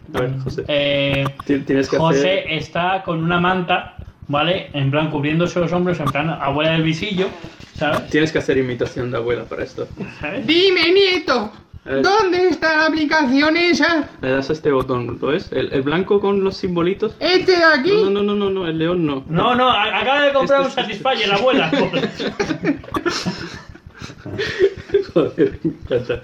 José. 0.43 0.63
Eh, 0.67 1.25
Ti- 1.45 1.59
Tienes 1.59 1.89
que 1.89 1.97
José 1.97 2.39
hacer... 2.39 2.53
está 2.53 3.03
con 3.03 3.23
una 3.23 3.39
manta, 3.39 3.95
¿vale? 4.27 4.69
En 4.73 4.91
plan 4.91 5.09
cubriéndose 5.09 5.59
los 5.59 5.71
hombros, 5.73 5.99
en 5.99 6.05
plan 6.07 6.29
abuela 6.29 6.71
del 6.71 6.83
visillo, 6.83 7.27
¿sabes? 7.75 8.07
Tienes 8.09 8.31
que 8.31 8.39
hacer 8.39 8.57
imitación 8.57 9.11
de 9.11 9.17
abuela 9.17 9.43
para 9.45 9.63
esto. 9.63 9.87
¿Sabes? 10.19 10.45
Dime, 10.45 10.91
nieto, 10.91 11.51
Eh. 11.85 12.01
¿dónde 12.03 12.49
está 12.49 12.75
la 12.75 12.85
aplicación 12.87 13.55
esa? 13.55 14.09
Le 14.21 14.31
das 14.31 14.49
a 14.49 14.53
este 14.53 14.71
botón, 14.71 15.17
¿lo 15.21 15.27
ves? 15.27 15.49
El, 15.53 15.71
el 15.71 15.81
blanco 15.83 16.19
con 16.19 16.43
los 16.43 16.57
simbolitos. 16.57 17.15
¿Este 17.19 17.53
de 17.53 17.63
aquí? 17.63 17.91
No, 18.03 18.09
no, 18.09 18.23
no, 18.23 18.35
no, 18.35 18.49
no, 18.49 18.67
el 18.67 18.77
león 18.77 19.05
no. 19.05 19.23
No, 19.29 19.55
no, 19.55 19.69
a- 19.69 19.99
acaba 20.01 20.21
de 20.23 20.33
comprar 20.33 20.61
un 20.61 20.67
Este- 20.67 20.81
Satisfyer, 20.81 21.31
abuela. 21.33 21.71
Joder, 25.13 25.59
me 25.63 25.71
encanta. 25.71 26.21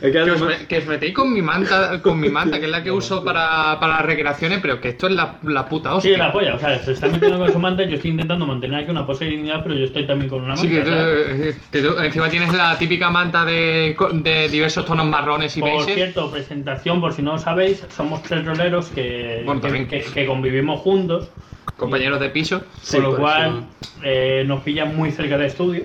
que 0.00 0.10
Que 0.12 0.30
os, 0.30 0.40
me- 0.42 0.66
que 0.66 0.78
os 0.78 0.86
metéis 0.86 1.14
con 1.14 1.32
mi 1.32 1.40
manta, 1.40 2.02
con 2.02 2.18
mi 2.18 2.28
manta, 2.28 2.58
que 2.58 2.64
es 2.66 2.70
la 2.70 2.82
que 2.82 2.90
uso 2.90 3.22
para, 3.24 3.78
para 3.78 3.94
las 3.98 4.06
recreaciones, 4.06 4.58
pero 4.60 4.80
que 4.80 4.88
esto 4.88 5.06
es 5.06 5.12
la, 5.14 5.38
la 5.42 5.68
puta 5.68 5.90
Sí, 6.00 6.10
hostia. 6.10 6.18
la 6.18 6.32
polla, 6.32 6.54
o 6.56 6.58
sea, 6.58 6.78
se 6.80 6.92
está 6.92 7.06
metiendo 7.06 7.38
con 7.38 7.52
su 7.52 7.58
manta, 7.60 7.84
yo 7.84 7.94
estoy 7.94 8.10
intentando 8.10 8.44
mantener 8.44 8.80
aquí 8.82 8.90
una 8.90 9.06
pose 9.06 9.24
de 9.26 9.30
dignidad, 9.32 9.62
pero 9.62 9.76
yo 9.76 9.84
estoy 9.84 10.04
también 10.06 10.28
con 10.28 10.40
una 10.42 10.56
manta. 10.56 10.62
Sí, 10.62 10.68
que 10.68 10.80
tú, 10.80 10.90
¿sabes? 10.90 11.16
eh, 11.56 11.56
que 11.70 11.80
tú 11.82 11.98
encima 11.98 12.28
tienes 12.28 12.52
la 12.54 12.76
típica 12.76 13.08
manta 13.10 13.44
de, 13.44 13.96
de 14.14 14.48
diversos 14.48 14.84
tonos 14.84 15.06
marrones 15.06 15.56
y 15.56 15.60
Por 15.60 15.70
beiges. 15.70 15.94
cierto, 15.94 16.30
presentación, 16.30 17.00
por 17.00 17.12
si 17.12 17.22
no 17.22 17.32
lo 17.32 17.38
sabéis, 17.38 17.84
somos 17.94 18.22
tres 18.24 18.44
roleros 18.44 18.86
que, 18.88 19.42
Bueno, 19.44 19.60
que, 19.60 19.66
también. 19.68 19.86
que- 19.88 20.02
que 20.02 20.26
convivimos 20.26 20.80
juntos, 20.80 21.30
compañeros 21.76 22.18
de 22.18 22.30
piso. 22.30 22.62
Sí, 22.82 22.96
con 22.96 23.02
lo 23.04 23.10
por 23.10 23.20
cual 23.20 23.64
eh, 24.02 24.42
nos 24.44 24.62
pillan 24.62 24.96
muy 24.96 25.12
cerca 25.12 25.36
del 25.38 25.46
estudio. 25.46 25.84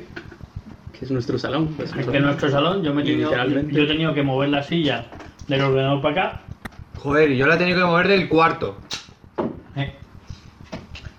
Que 0.97 1.05
es 1.05 1.11
nuestro 1.11 1.37
salón. 1.39 1.73
pues, 1.75 1.91
Que 1.91 2.17
en 2.17 2.23
nuestro 2.23 2.49
salón 2.49 2.83
yo, 2.83 2.93
me 2.93 3.01
he 3.01 3.05
tenido, 3.05 3.31
yo 3.69 3.83
he 3.83 3.87
tenido 3.87 4.13
que 4.13 4.23
mover 4.23 4.49
la 4.49 4.63
silla 4.63 5.05
del 5.47 5.61
ordenador 5.61 6.01
para 6.01 6.21
acá. 6.27 6.41
Joder, 6.97 7.31
y 7.31 7.37
yo 7.37 7.47
la 7.47 7.55
he 7.55 7.57
tenido 7.57 7.79
que 7.79 7.85
mover 7.85 8.07
del 8.07 8.29
cuarto. 8.29 8.77
eh, 9.75 9.93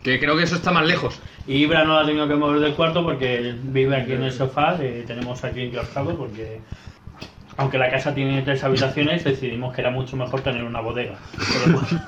Que 0.02 0.19
creo 0.21 0.37
que 0.37 0.45
eso 0.45 0.54
está 0.57 0.71
más 0.71 0.87
lejos. 0.87 1.21
Y 1.47 1.57
Ibra 1.57 1.85
no 1.85 1.95
la 1.97 2.00
ha 2.02 2.07
tenido 2.07 2.26
que 2.26 2.35
mover 2.37 2.61
del 2.61 2.75
cuarto 2.75 3.02
porque 3.04 3.54
vive 3.64 3.97
aquí 3.97 4.12
en 4.12 4.23
el 4.23 4.33
sofá, 4.33 4.76
eh, 4.81 5.04
tenemos 5.07 5.45
aquí 5.45 5.61
enclaustrado 5.62 6.16
porque 6.16 6.61
aunque 7.57 7.76
la 7.78 7.90
casa 7.90 8.14
tiene 8.14 8.40
tres 8.43 8.64
habitaciones, 8.64 9.23
decidimos 9.25 9.75
que 9.75 9.81
era 9.83 9.90
mucho 9.90 10.16
mejor 10.16 10.40
tener 10.40 10.64
una 10.64 10.81
bodega. 10.81 11.19
Lo 11.66 11.73
cual- 11.78 12.04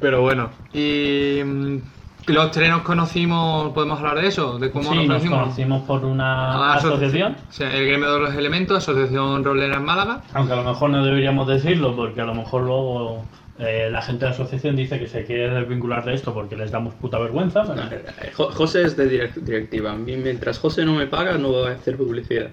Pero 0.00 0.22
bueno. 0.22 0.50
Y 0.72 1.40
mm, 1.44 1.78
los 2.26 2.50
tres 2.52 2.70
nos 2.70 2.82
conocimos, 2.82 3.72
¿podemos 3.72 3.98
hablar 3.98 4.20
de 4.20 4.28
eso? 4.28 4.58
¿De 4.58 4.70
cómo 4.70 4.84
sí, 4.90 4.96
nos 4.96 5.06
nos 5.06 5.16
conocimos? 5.18 5.38
conocimos 5.40 5.82
por 5.82 6.04
una 6.04 6.52
Ah, 6.72 6.74
asociación, 6.74 7.36
O 7.48 7.52
sea, 7.52 7.74
el 7.74 7.86
gremio 7.86 8.12
de 8.12 8.20
los 8.20 8.34
elementos, 8.34 8.76
Asociación 8.78 9.42
Rolera 9.44 9.76
en 9.76 9.84
Málaga. 9.84 10.22
aunque 10.34 10.52
a 10.52 10.56
lo 10.56 10.64
mejor 10.64 10.90
no 10.90 11.04
deberíamos 11.04 11.46
decirlo 11.48 11.94
porque 11.96 12.20
a 12.20 12.24
lo 12.24 12.34
mejor 12.34 12.62
luego 12.62 13.24
eh, 13.58 13.88
la 13.92 14.00
gente 14.02 14.24
de 14.24 14.30
la 14.30 14.34
asociación 14.34 14.74
dice 14.76 14.98
que 14.98 15.06
se 15.06 15.24
quiere 15.24 15.50
desvincular 15.50 16.04
de 16.04 16.14
esto 16.14 16.32
porque 16.32 16.56
les 16.56 16.70
damos 16.70 16.94
puta 16.94 17.18
vergüenza. 17.18 17.62
pero- 17.64 17.82
Eh, 17.82 18.32
Jo- 18.34 18.50
José 18.50 18.82
es 18.82 18.96
de 18.96 19.08
direct- 19.10 19.34
directiva. 19.42 19.94
Mientras 19.94 20.58
José 20.58 20.84
no 20.84 20.94
me 20.94 21.06
paga, 21.06 21.36
no 21.38 21.48
voy 21.48 21.68
a 21.68 21.72
hacer 21.74 21.96
publicidad. 21.96 22.48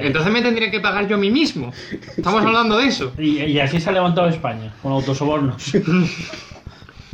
Entonces 0.00 0.32
me 0.32 0.42
tendría 0.42 0.70
que 0.70 0.80
pagar 0.80 1.08
yo 1.08 1.16
a 1.16 1.18
mí 1.18 1.30
mismo. 1.30 1.72
Estamos 2.16 2.44
hablando 2.44 2.76
de 2.76 2.86
eso. 2.86 3.12
y, 3.18 3.38
y 3.44 3.60
así 3.60 3.80
se 3.80 3.88
ha 3.90 3.92
levantado 3.92 4.28
España, 4.28 4.72
con 4.82 4.92
autosobornos. 4.92 5.72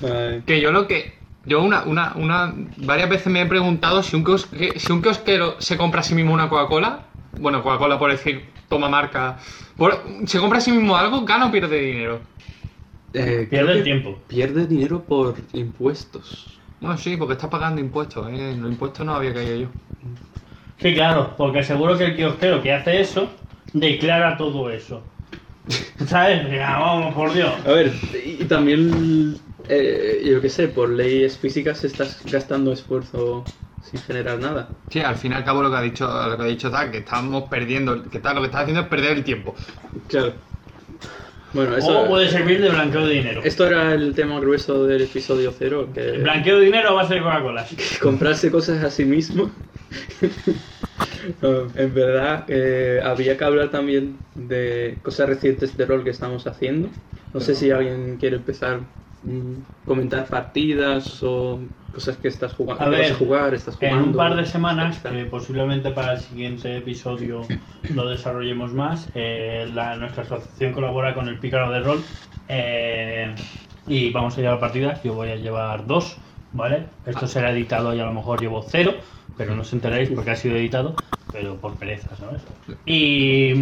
Ay, 0.04 0.42
Que 0.46 0.60
yo 0.60 0.72
lo 0.72 0.86
que. 0.86 1.14
Yo 1.46 1.62
una, 1.62 1.82
una, 1.84 2.12
una. 2.16 2.54
Varias 2.78 3.08
veces 3.10 3.26
me 3.32 3.42
he 3.42 3.46
preguntado 3.46 4.02
si 4.02 4.16
un, 4.16 4.24
kios- 4.24 4.46
que- 4.46 4.78
si 4.78 4.92
un 4.92 5.02
kiosquero 5.02 5.56
se 5.60 5.76
compra 5.76 6.00
a 6.00 6.02
sí 6.02 6.14
mismo 6.14 6.32
una 6.32 6.48
Coca-Cola. 6.48 7.00
Bueno, 7.38 7.62
Coca-Cola 7.62 7.98
por 7.98 8.10
decir, 8.10 8.44
toma 8.68 8.88
marca. 8.88 9.38
por- 9.76 10.02
¿Se 10.26 10.38
compra 10.38 10.58
a 10.58 10.60
sí 10.60 10.72
mismo 10.72 10.96
algo? 10.96 11.24
¿Gana 11.24 11.46
o 11.46 11.50
pierde 11.52 11.78
dinero? 11.80 12.20
eh, 13.12 13.46
Pierde 13.48 13.72
el 13.72 13.84
tiempo. 13.84 14.18
Pierde 14.26 14.66
dinero 14.66 15.02
por 15.02 15.34
impuestos. 15.52 16.58
Bueno, 16.80 16.96
sí, 16.98 17.16
porque 17.16 17.34
está 17.34 17.48
pagando 17.50 17.80
impuestos. 17.80 18.26
¿eh? 18.30 18.50
En 18.52 18.62
los 18.62 18.70
impuestos 18.72 19.04
no 19.06 19.14
había 19.14 19.32
caído 19.34 19.56
yo. 19.56 19.68
Sí, 20.80 20.94
claro, 20.94 21.34
porque 21.36 21.62
seguro 21.62 21.96
que 21.96 22.04
el 22.06 22.16
kiosquero 22.16 22.60
que 22.62 22.72
hace 22.72 23.00
eso 23.00 23.28
declara 23.72 24.36
todo 24.36 24.70
eso. 24.70 25.02
¿Sabes? 26.06 26.46
Vamos, 26.58 27.14
por 27.14 27.32
Dios. 27.32 27.52
A 27.66 27.70
ver, 27.70 27.92
y 28.24 28.44
también, 28.44 29.38
eh, 29.68 30.22
yo 30.24 30.40
qué 30.40 30.48
sé, 30.48 30.68
por 30.68 30.88
leyes 30.90 31.38
físicas 31.38 31.84
estás 31.84 32.20
gastando 32.30 32.72
esfuerzo 32.72 33.44
sin 33.90 34.00
generar 34.00 34.38
nada. 34.38 34.68
Sí, 34.90 35.00
al 35.00 35.16
fin 35.16 35.32
y 35.32 35.34
al 35.34 35.44
cabo 35.44 35.62
lo 35.62 35.70
que 35.70 35.76
ha 35.76 35.82
dicho, 35.82 36.06
lo 36.28 36.36
que 36.36 36.42
ha 36.42 36.46
dicho 36.46 36.70
Zach, 36.70 36.90
que 36.90 36.98
estamos 36.98 37.44
perdiendo, 37.48 38.08
que 38.10 38.18
tal, 38.18 38.36
lo 38.36 38.40
que 38.42 38.46
está 38.46 38.60
haciendo 38.60 38.82
es 38.82 38.88
perder 38.88 39.18
el 39.18 39.24
tiempo. 39.24 39.54
Claro. 40.08 40.32
Bueno, 41.52 41.74
O 41.74 41.78
eso, 41.78 42.06
puede 42.08 42.28
servir 42.28 42.60
de 42.60 42.68
blanqueo 42.68 43.06
de 43.06 43.14
dinero. 43.14 43.40
esto 43.44 43.66
era 43.66 43.94
el 43.94 44.12
tema 44.14 44.40
grueso 44.40 44.86
del 44.86 45.02
episodio 45.02 45.52
cero, 45.56 45.88
que 45.94 46.18
Blanqueo 46.18 46.58
de 46.58 46.64
dinero 46.64 46.88
a 46.90 46.92
base 46.94 47.14
de 47.14 47.20
Coca-Cola. 47.20 47.64
comprarse 48.02 48.50
cosas 48.50 48.82
a 48.82 48.90
sí 48.90 49.04
mismo. 49.04 49.50
No, 51.40 51.66
en 51.74 51.94
verdad, 51.94 52.44
eh, 52.48 53.00
habría 53.02 53.36
que 53.36 53.44
hablar 53.44 53.70
también 53.70 54.18
de 54.34 54.98
cosas 55.02 55.28
recientes 55.28 55.76
de 55.76 55.86
rol 55.86 56.04
que 56.04 56.10
estamos 56.10 56.46
haciendo. 56.46 56.88
No 57.32 57.40
sé 57.40 57.54
si 57.54 57.70
alguien 57.70 58.16
quiere 58.18 58.36
empezar 58.36 58.80
comentar 59.84 60.26
partidas 60.28 61.22
o 61.22 61.60
cosas 61.92 62.16
que 62.16 62.28
estás 62.28 62.52
jugando. 62.54 62.82
A 62.84 62.88
vas 62.88 62.98
ver, 62.98 63.12
a 63.12 63.14
jugar, 63.16 63.54
estás 63.54 63.76
En 63.80 63.90
jugando. 63.90 64.10
un 64.10 64.16
par 64.16 64.34
de 64.36 64.46
semanas, 64.46 64.96
Está. 64.96 65.10
que 65.10 65.24
posiblemente 65.26 65.90
para 65.90 66.12
el 66.14 66.18
siguiente 66.20 66.76
episodio 66.76 67.42
lo 67.94 68.08
desarrollemos 68.08 68.72
más, 68.72 69.10
eh, 69.14 69.68
la- 69.72 69.96
nuestra 69.96 70.22
asociación 70.24 70.72
colabora 70.72 71.14
con 71.14 71.28
el 71.28 71.38
Pícaro 71.38 71.70
de 71.70 71.80
Rol 71.80 72.00
eh, 72.48 73.34
y 73.86 74.10
vamos 74.10 74.36
a 74.36 74.40
llevar 74.40 74.60
partidas. 74.60 75.02
Yo 75.02 75.14
voy 75.14 75.30
a 75.30 75.36
llevar 75.36 75.86
dos, 75.86 76.18
¿vale? 76.52 76.86
Esto 77.06 77.26
será 77.26 77.50
editado 77.52 77.94
y 77.94 78.00
a 78.00 78.04
lo 78.06 78.12
mejor 78.12 78.40
llevo 78.40 78.62
cero, 78.62 78.94
pero 79.36 79.54
no 79.54 79.62
os 79.62 79.72
enteréis 79.72 80.10
porque 80.10 80.30
ha 80.30 80.36
sido 80.36 80.56
editado, 80.56 80.96
pero 81.32 81.60
por 81.60 81.76
pereza, 81.76 82.16
¿sabes? 82.16 82.42
Y, 82.86 83.52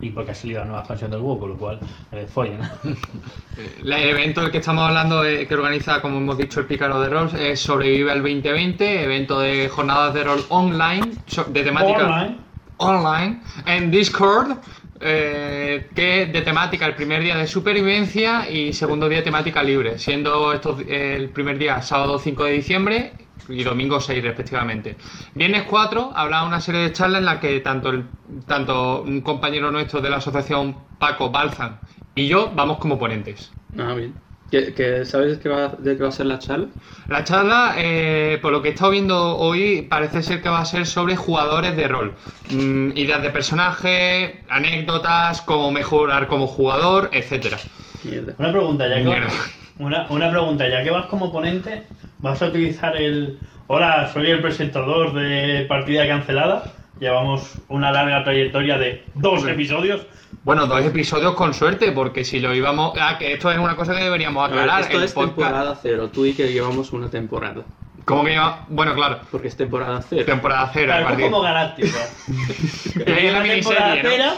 y 0.00 0.10
porque 0.10 0.30
ha 0.30 0.34
salido 0.34 0.60
la 0.60 0.66
nueva 0.66 0.80
expansión 0.80 1.10
del 1.10 1.20
WoW, 1.20 1.38
con 1.38 1.48
lo 1.50 1.56
cual, 1.56 1.80
eh, 2.12 2.26
follen. 2.32 2.60
El 3.84 3.92
evento 3.92 4.42
del 4.42 4.50
que 4.50 4.58
estamos 4.58 4.86
hablando, 4.86 5.24
eh, 5.24 5.46
que 5.46 5.54
organiza, 5.54 6.00
como 6.00 6.18
hemos 6.18 6.38
dicho, 6.38 6.60
el 6.60 6.66
Pícaro 6.66 7.00
de 7.00 7.08
Rol, 7.08 7.30
es 7.36 7.60
Sobrevive 7.60 8.12
al 8.12 8.22
2020, 8.22 9.04
evento 9.04 9.40
de 9.40 9.68
jornadas 9.68 10.14
de 10.14 10.24
rol 10.24 10.44
online, 10.48 11.12
de 11.48 11.64
temática 11.64 12.06
Online. 12.06 12.36
online, 12.76 13.40
en 13.66 13.90
Discord, 13.90 14.58
eh, 15.00 15.88
que 15.94 16.26
de 16.26 16.42
temática 16.42 16.86
el 16.86 16.94
primer 16.94 17.22
día 17.22 17.36
de 17.36 17.46
supervivencia 17.46 18.50
y 18.50 18.72
segundo 18.72 19.08
día 19.08 19.22
temática 19.22 19.62
libre, 19.62 19.98
siendo 19.98 20.52
estos, 20.52 20.80
eh, 20.80 21.14
el 21.16 21.30
primer 21.30 21.58
día 21.58 21.82
sábado 21.82 22.18
5 22.18 22.44
de 22.44 22.52
diciembre 22.52 23.12
y 23.48 23.64
domingo 23.64 24.00
6 24.00 24.22
respectivamente. 24.22 24.96
Viernes 25.34 25.64
4 25.64 26.12
habrá 26.14 26.44
una 26.44 26.60
serie 26.60 26.82
de 26.82 26.92
charlas 26.92 27.20
en 27.20 27.26
las 27.26 27.38
que 27.38 27.60
tanto, 27.60 27.90
el, 27.90 28.04
tanto 28.46 29.02
un 29.02 29.20
compañero 29.20 29.70
nuestro 29.70 30.00
de 30.00 30.10
la 30.10 30.16
asociación 30.16 30.76
Paco 30.98 31.30
Balzan 31.30 31.78
y 32.14 32.26
yo 32.26 32.50
vamos 32.54 32.78
como 32.78 32.98
ponentes. 32.98 33.52
Ah, 33.78 33.94
bien. 33.94 34.14
¿Que, 34.50 34.72
que 34.72 35.04
sabes 35.04 35.38
qué 35.38 35.50
va, 35.50 35.68
de 35.68 35.96
qué 35.96 36.02
va 36.02 36.08
a 36.08 36.12
ser 36.12 36.24
la 36.24 36.38
charla? 36.38 36.68
La 37.08 37.22
charla, 37.22 37.74
eh, 37.76 38.38
por 38.40 38.50
lo 38.50 38.62
que 38.62 38.68
he 38.68 38.72
estado 38.72 38.92
viendo 38.92 39.36
hoy, 39.36 39.82
parece 39.82 40.22
ser 40.22 40.40
que 40.40 40.48
va 40.48 40.60
a 40.60 40.64
ser 40.64 40.86
sobre 40.86 41.16
jugadores 41.16 41.76
de 41.76 41.86
rol. 41.86 42.14
Mm, 42.50 42.96
ideas 42.96 43.22
de 43.22 43.28
personaje, 43.28 44.42
anécdotas, 44.48 45.42
cómo 45.42 45.70
mejorar 45.70 46.28
como 46.28 46.46
jugador, 46.46 47.10
etcétera. 47.12 47.58
Una 48.38 48.50
pregunta, 48.50 48.88
ya 48.88 49.02
que 49.02 49.22
una, 49.78 50.06
una 50.08 50.30
pregunta, 50.30 50.68
ya 50.68 50.82
que 50.82 50.90
vas 50.90 51.06
como 51.06 51.30
ponente, 51.30 51.84
¿vas 52.18 52.42
a 52.42 52.46
utilizar 52.46 52.96
el 52.96 53.38
Hola, 53.70 54.10
soy 54.12 54.30
el 54.30 54.40
presentador 54.40 55.12
de 55.12 55.66
partida 55.68 56.06
cancelada? 56.08 56.72
Llevamos 57.00 57.52
una 57.68 57.92
larga 57.92 58.24
trayectoria 58.24 58.78
de 58.78 59.04
dos 59.14 59.46
episodios. 59.46 60.06
Bueno, 60.42 60.66
dos 60.66 60.82
episodios 60.84 61.34
con 61.34 61.52
suerte, 61.52 61.92
porque 61.92 62.24
si 62.24 62.40
lo 62.40 62.54
íbamos... 62.54 62.94
Ah, 62.98 63.16
que 63.18 63.34
esto 63.34 63.50
es 63.52 63.58
una 63.58 63.76
cosa 63.76 63.94
que 63.94 64.02
deberíamos 64.04 64.48
aclarar. 64.48 64.80
esto 64.80 64.96
el 64.96 65.04
es 65.04 65.14
podcast- 65.14 65.26
temporada 65.34 65.78
cero. 65.82 66.10
Tú 66.12 66.24
y 66.24 66.32
que 66.32 66.50
llevamos 66.50 66.92
una 66.92 67.10
temporada. 67.10 67.62
¿Cómo 68.06 68.24
que 68.24 68.30
lleva? 68.30 68.64
Bueno, 68.68 68.94
claro, 68.94 69.20
Porque 69.30 69.48
es 69.48 69.56
temporada 69.56 70.00
cero. 70.08 70.24
temporada 70.24 70.70
cero. 70.72 70.86
Claro, 70.86 71.08
es 71.18 71.22
como 71.30 71.44
hay 73.06 73.28
una 73.28 73.40
Una 73.40 73.48
temporada 73.48 73.88
¿no? 73.90 73.94
entera, 73.96 74.34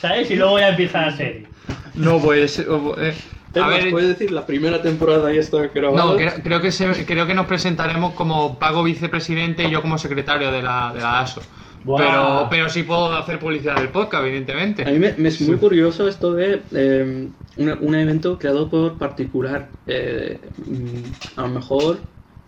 ¿sabes? 0.00 0.30
Y 0.30 0.36
luego 0.36 0.58
ya 0.58 0.68
empieza 0.70 1.02
la 1.06 1.16
serie. 1.16 1.46
No, 1.94 2.18
pues... 2.18 2.58
eh, 2.58 3.14
a 3.54 3.68
ver, 3.68 3.90
¿puedes 3.90 4.08
decir 4.08 4.30
la 4.30 4.46
primera 4.46 4.80
temporada 4.82 5.32
ya 5.32 5.40
está 5.40 5.66
grabada? 5.68 6.04
No, 6.04 6.16
creo, 6.16 6.32
creo 6.42 6.60
que 6.60 6.72
se- 6.72 7.06
creo 7.06 7.26
que 7.26 7.34
nos 7.34 7.46
presentaremos 7.46 8.14
como 8.14 8.58
Pago 8.58 8.82
vicepresidente 8.82 9.64
y 9.64 9.70
yo 9.70 9.82
como 9.82 9.98
secretario 9.98 10.50
de 10.50 10.62
la, 10.62 10.92
de 10.94 11.00
la 11.00 11.20
ASO. 11.20 11.42
Pero, 11.84 12.46
pero 12.48 12.68
sí 12.68 12.84
puedo 12.84 13.12
hacer 13.12 13.38
publicidad 13.38 13.76
del 13.76 13.88
podcast, 13.90 14.24
evidentemente. 14.24 14.82
A 14.84 14.90
mí 14.90 14.98
me, 14.98 15.14
me 15.14 15.28
es 15.28 15.40
muy 15.40 15.56
curioso 15.56 16.06
esto 16.08 16.32
de 16.32 16.62
eh, 16.72 17.30
una- 17.56 17.74
un 17.80 17.94
evento 17.94 18.38
creado 18.38 18.70
por 18.70 18.98
particular. 18.98 19.72
Eh, 19.86 20.52
mm, 20.56 21.02
a 21.36 21.42
lo 21.42 21.48
mejor 21.48 21.98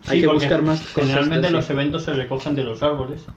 hay 0.07 0.17
Sí, 0.19 0.21
que 0.21 0.27
buscar 0.33 0.61
más 0.61 0.81
cosas. 0.81 1.09
Generalmente 1.09 1.51
los 1.51 1.69
eventos 1.69 2.03
se 2.03 2.13
recogen 2.13 2.55
de 2.55 2.63
los 2.63 2.81
árboles. 2.83 3.27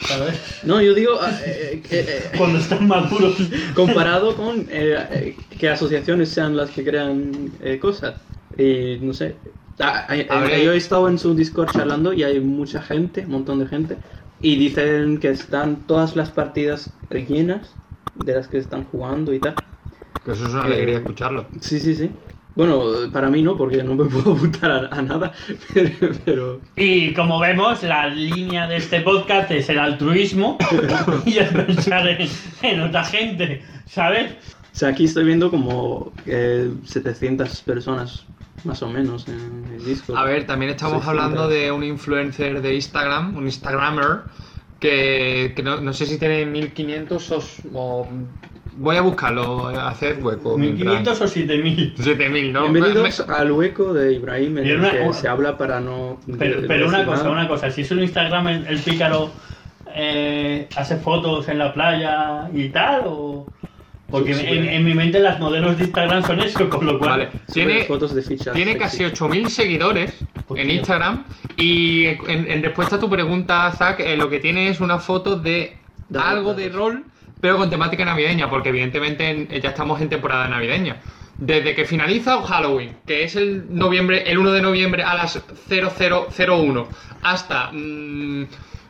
¿Sabes? 0.00 0.60
No, 0.62 0.80
yo 0.80 0.94
digo 0.94 1.18
ah, 1.20 1.32
eh, 1.44 1.82
que, 1.88 2.00
eh, 2.00 2.22
Cuando 2.36 2.58
están 2.58 2.86
maduros. 2.86 3.36
comparado 3.74 4.36
con 4.36 4.60
eh, 4.70 4.96
eh, 5.10 5.36
que 5.58 5.68
asociaciones 5.68 6.28
sean 6.28 6.56
las 6.56 6.70
que 6.70 6.84
crean 6.84 7.50
eh, 7.62 7.78
cosas. 7.78 8.14
Y 8.56 8.98
no 9.00 9.12
sé. 9.12 9.34
Ah, 9.80 10.06
ah, 10.08 10.40
ver. 10.40 10.52
eh, 10.52 10.64
yo 10.64 10.72
he 10.72 10.76
estado 10.76 11.08
en 11.08 11.18
su 11.18 11.34
Discord 11.34 11.70
charlando 11.72 12.12
y 12.12 12.22
hay 12.22 12.40
mucha 12.40 12.80
gente, 12.82 13.24
un 13.24 13.32
montón 13.32 13.58
de 13.58 13.66
gente. 13.66 13.96
Y 14.40 14.56
dicen 14.56 15.18
que 15.18 15.30
están 15.30 15.86
todas 15.86 16.14
las 16.16 16.30
partidas 16.30 16.90
llenas 17.10 17.68
de 18.14 18.34
las 18.34 18.46
que 18.48 18.58
están 18.58 18.84
jugando 18.84 19.32
y 19.34 19.40
tal. 19.40 19.54
Que 20.24 20.32
eso 20.32 20.46
es 20.46 20.52
una 20.52 20.62
Eh, 20.62 20.66
alegría 20.74 20.98
escucharlo. 20.98 21.46
Sí, 21.60 21.80
sí, 21.80 21.94
sí. 21.94 22.10
Bueno, 22.58 22.82
para 23.12 23.30
mí 23.30 23.40
no, 23.40 23.56
porque 23.56 23.82
no 23.84 23.94
me 23.94 24.04
puedo 24.04 24.32
apuntar 24.34 24.70
a, 24.70 24.88
a 24.94 25.00
nada. 25.00 25.32
Pero, 25.72 25.90
pero- 26.24 26.60
Y 26.76 27.14
como 27.14 27.38
vemos, 27.38 27.82
la 27.84 28.08
línea 28.08 28.66
de 28.66 28.76
este 28.78 29.00
podcast 29.00 29.50
es 29.52 29.68
el 29.70 29.78
altruismo 29.78 30.58
y 31.24 31.38
el 31.38 31.48
pensar 31.48 32.06
en, 32.08 32.28
en 32.62 32.80
otra 32.82 33.04
gente, 33.04 33.62
¿sabes? 33.86 34.32
o 34.74 34.76
sea, 34.78 34.88
aquí 34.90 35.04
estoy 35.04 35.24
viendo 35.24 35.50
como 35.50 36.12
eh, 36.26 36.70
700 36.84 37.62
personas, 37.62 38.24
más 38.64 38.82
o 38.82 38.88
menos, 38.88 39.26
en 39.28 39.64
el 39.76 39.84
Discord. 39.84 40.18
A 40.18 40.24
ver, 40.24 40.44
también 40.46 40.70
estamos 40.72 41.02
600. 41.04 41.08
hablando 41.08 41.48
de 41.48 41.70
un 41.72 41.82
influencer 41.84 42.60
de 42.60 42.74
Instagram, 42.74 43.36
un 43.36 43.44
Instagrammer, 43.46 44.22
que, 44.80 45.52
que 45.56 45.62
no, 45.64 45.80
no 45.80 45.92
sé 45.92 46.06
si 46.06 46.18
tiene 46.18 46.44
1500 46.46 47.30
o, 47.32 47.42
o- 47.74 48.08
Voy 48.80 48.96
a 48.96 49.00
buscarlo, 49.00 49.66
hacer 49.68 50.22
hueco. 50.22 50.56
mientras- 50.56 50.86
1500 50.86 51.20
o 51.20 51.26
7000. 51.28 51.94
7000, 51.96 52.52
¿no? 52.52 52.62
Bienvenidos 52.70 53.20
al 53.28 53.50
hueco 53.50 53.92
de 53.92 54.12
Ibrahim 54.14 54.58
en 54.58 54.66
el 54.66 54.78
una- 54.78 54.90
que 54.92 55.12
se 55.14 55.26
habla 55.26 55.58
para 55.58 55.80
no... 55.80 56.20
Pero, 56.38 56.60
de- 56.60 56.68
pero 56.68 56.86
una 56.86 57.04
cosa, 57.04 57.18
nada. 57.24 57.30
una 57.32 57.48
cosa, 57.48 57.70
si 57.72 57.80
es 57.80 57.90
un 57.90 58.00
Instagram 58.02 58.46
el, 58.48 58.66
el 58.68 58.78
pícaro 58.78 59.30
eh, 59.96 60.68
hace 60.76 60.96
fotos 60.96 61.48
en 61.48 61.58
la 61.58 61.74
playa 61.74 62.48
y 62.54 62.68
tal, 62.68 63.02
o... 63.06 63.46
Porque 64.10 64.32
Sí, 64.34 64.40
sí. 64.42 64.46
en, 64.46 64.64
en 64.68 64.84
mi 64.84 64.94
mente 64.94 65.18
las 65.18 65.40
modelos 65.40 65.76
de 65.76 65.84
Instagram 65.84 66.22
son 66.24 66.40
eso, 66.40 66.68
con 66.70 66.86
lo 66.86 66.98
cual... 67.00 67.10
Vale, 67.10 67.28
tiene, 67.52 67.84
fotos 67.84 68.14
de 68.14 68.22
fichas 68.22 68.54
tiene 68.54 68.72
sexy. 68.72 68.84
casi 68.84 69.04
8000 69.06 69.50
seguidores 69.50 70.14
Hostia. 70.46 70.62
en 70.62 70.70
Instagram 70.70 71.24
y 71.56 72.04
en, 72.06 72.48
en 72.50 72.62
respuesta 72.62 72.94
a 72.96 73.00
tu 73.00 73.10
pregunta, 73.10 73.70
Zach, 73.72 73.98
eh, 73.98 74.16
lo 74.16 74.30
que 74.30 74.38
tiene 74.38 74.68
es 74.68 74.80
una 74.80 74.98
foto 74.98 75.36
de 75.36 75.76
algo 76.16 76.54
de 76.54 76.68
rol, 76.68 77.04
pero 77.40 77.56
con 77.56 77.70
temática 77.70 78.04
navideña, 78.04 78.48
porque 78.50 78.70
evidentemente 78.70 79.28
en- 79.30 79.48
ya 79.48 79.70
estamos 79.70 80.00
en 80.00 80.08
temporada 80.08 80.48
navideña. 80.48 80.96
Desde 81.40 81.74
que 81.76 81.84
finaliza 81.84 82.42
Halloween, 82.42 82.96
que 83.06 83.22
es 83.22 83.36
el 83.36 83.64
noviembre, 83.68 84.24
el 84.30 84.38
1 84.38 84.50
de 84.52 84.60
noviembre 84.60 85.04
a 85.04 85.14
las 85.14 85.40
0001, 85.68 86.88
hasta 87.22 87.70
mm, 87.72 88.46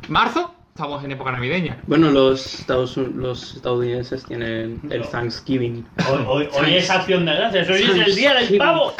marzo, 0.08 0.54
estamos 0.68 1.04
en 1.04 1.12
época 1.12 1.32
navideña. 1.32 1.82
Bueno, 1.86 2.10
los, 2.10 2.60
Estados, 2.60 2.96
los 2.96 3.56
estadounidenses 3.56 4.24
tienen 4.24 4.80
el 4.90 5.02
Thanksgiving. 5.08 5.86
Hoy, 6.10 6.24
hoy- 6.26 6.48
hoy 6.58 6.74
es 6.76 6.88
acción 6.90 7.26
de 7.26 7.34
gracias, 7.34 7.68
hoy 7.68 7.82
es 7.82 8.06
el 8.06 8.14
día 8.14 8.34
del 8.34 8.56
pavo. 8.56 8.94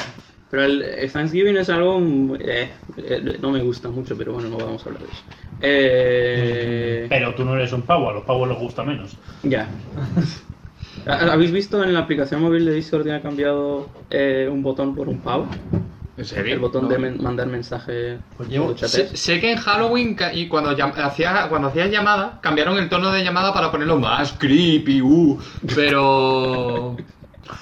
Pero 0.50 0.64
el, 0.64 0.82
el 0.82 1.12
Thanksgiving 1.12 1.56
es 1.58 1.68
algo... 1.68 2.00
mm, 2.00 2.34
eh, 2.40 2.70
eh, 2.96 3.38
no 3.40 3.50
me 3.50 3.60
gusta 3.60 3.88
mucho, 3.90 4.16
pero 4.16 4.32
bueno, 4.32 4.48
no 4.48 4.56
vamos 4.56 4.82
a 4.82 4.88
hablar 4.88 5.02
de 5.02 5.08
eso. 5.08 5.22
Eh, 5.60 7.06
Pero 7.08 7.34
tú 7.34 7.44
no 7.44 7.54
eres 7.54 7.72
un 7.72 7.82
pavo, 7.82 8.08
a 8.10 8.14
los 8.14 8.24
pavos 8.24 8.48
les 8.48 8.58
gusta 8.58 8.82
menos. 8.84 9.16
Ya. 9.42 9.68
¿Ha- 11.06 11.32
¿Habéis 11.32 11.52
visto 11.52 11.82
en 11.84 11.92
la 11.92 12.00
aplicación 12.00 12.40
móvil 12.42 12.64
de 12.64 12.72
Discord 12.74 13.04
que 13.04 13.12
ha 13.12 13.20
cambiado 13.22 13.88
eh, 14.10 14.48
un 14.50 14.62
botón 14.62 14.94
por 14.94 15.08
un 15.08 15.18
pavo? 15.18 15.46
¿En 16.16 16.24
serio? 16.24 16.54
El 16.54 16.60
botón 16.60 16.84
No. 16.84 16.88
de 16.88 16.98
men- 16.98 17.22
mandar 17.22 17.46
mensaje 17.46 18.18
Pues 18.36 18.48
llevo- 18.48 18.66
cuando 18.66 18.88
Sé, 18.88 19.16
sé 19.16 19.40
que 19.40 19.52
en 19.52 19.58
Halloween 19.58 20.16
y 20.32 20.48
cuando 20.48 20.72
llam- 20.76 20.92
hacía 20.96 21.46
cuando 21.48 21.68
hacías 21.68 21.90
llamada 21.92 22.40
cambiaron 22.42 22.76
el 22.78 22.88
tono 22.88 23.12
de 23.12 23.22
llamada 23.22 23.52
para 23.54 23.70
ponerlo 23.70 23.98
más 24.00 24.32
creepy, 24.32 25.00
uh, 25.02 25.38
pero 25.76 26.96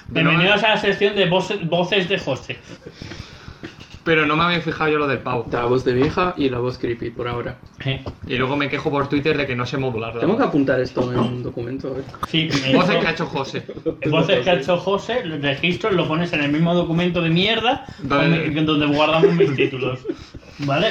Bienvenidos 0.09 0.63
a 0.65 0.71
la 0.71 0.77
sección 0.77 1.15
de 1.17 1.27
voces, 1.29 1.67
voces 1.69 2.09
de 2.09 2.19
José. 2.19 2.59
pero 4.05 4.25
no 4.25 4.37
me 4.37 4.45
había 4.45 4.61
fijado 4.61 4.89
yo 4.91 4.99
lo 4.99 5.09
del 5.09 5.19
pavo. 5.19 5.47
La 5.51 5.65
voz 5.65 5.85
de 5.85 5.93
vieja 5.93 6.33
y 6.37 6.49
la 6.49 6.59
voz 6.61 6.79
creepy 6.79 7.11
por 7.11 7.27
ahora. 7.27 7.57
Eh, 7.85 8.05
Y 8.29 8.37
luego 8.37 8.57
me 8.57 8.69
quejo 8.69 8.89
por 8.89 9.09
Twitter 9.09 9.37
de 9.37 9.47
que 9.47 9.57
no 9.57 9.67
sé 9.67 9.79
modular. 9.79 10.15
la 10.15 10.21
Tengo 10.21 10.37
que 10.37 10.45
apuntar 10.45 10.79
esto 10.81 11.13
en 11.13 11.19
un 11.19 11.43
documento. 11.43 11.93
ver. 11.93 12.05
Sí, 12.29 12.47
Voces 12.73 12.91
eso- 12.91 13.01
que 13.01 13.07
ha 13.07 13.11
hecho 13.11 13.27
José. 13.27 13.65
Voces 14.09 14.45
que 14.45 14.51
ha 14.51 14.55
hecho 14.55 14.77
José, 14.79 15.25
los 15.25 15.41
registros 15.43 15.93
lo 15.95 16.07
pones 16.07 16.33
en 16.33 16.43
el 16.45 16.53
mismo 16.53 16.73
documento 16.73 17.21
de 17.21 17.31
mierda 17.31 17.85
Vale. 18.05 18.39
donde, 18.47 18.63
donde 18.63 18.87
guardamos 18.97 19.33
mis 19.33 19.57
títulos. 19.57 19.99
¿Vale? 20.61 20.89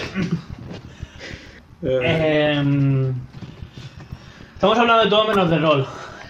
Eh, 1.83 1.99
Eh, 2.03 3.11
estamos 4.55 4.77
hablando 4.77 5.03
de 5.03 5.09
todo 5.09 5.27
menos 5.27 5.49
de 5.49 5.57
rol. 5.59 5.85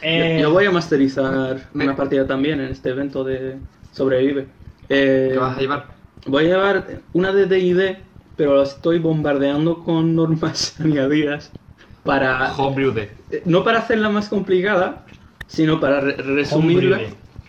Eh, 0.08 0.36
yo, 0.38 0.44
yo 0.44 0.52
voy 0.52 0.66
a 0.66 0.72
masterizar 0.72 1.70
una 1.74 1.96
partida 1.96 2.28
también 2.28 2.60
en 2.60 2.72
este 2.72 2.90
evento 2.90 3.24
de 3.24 3.62
Sobrevive. 3.92 4.50
Eh, 4.90 5.30
¿Qué 5.34 5.40
vas 5.40 5.58
a 5.58 5.62
llevar? 5.62 5.96
Voy 6.26 6.46
a 6.46 6.48
llevar 6.48 7.02
una 7.14 7.32
de 7.32 7.46
D&D, 7.46 8.04
pero 8.36 8.58
la 8.58 8.64
estoy 8.64 9.00
bombardeando 9.00 9.84
con 9.84 10.16
normas 10.16 10.80
añadidas 10.80 11.54
para... 12.04 12.54
Homebrew 12.54 12.92
de. 12.94 13.04
eh, 13.32 13.44
No 13.46 13.64
para 13.64 13.80
hacerla 13.80 14.10
más 14.10 14.30
complicada, 14.30 15.06
sino 15.48 15.80
para 15.80 16.00
re- 16.02 16.16
resumirla. 16.18 17.00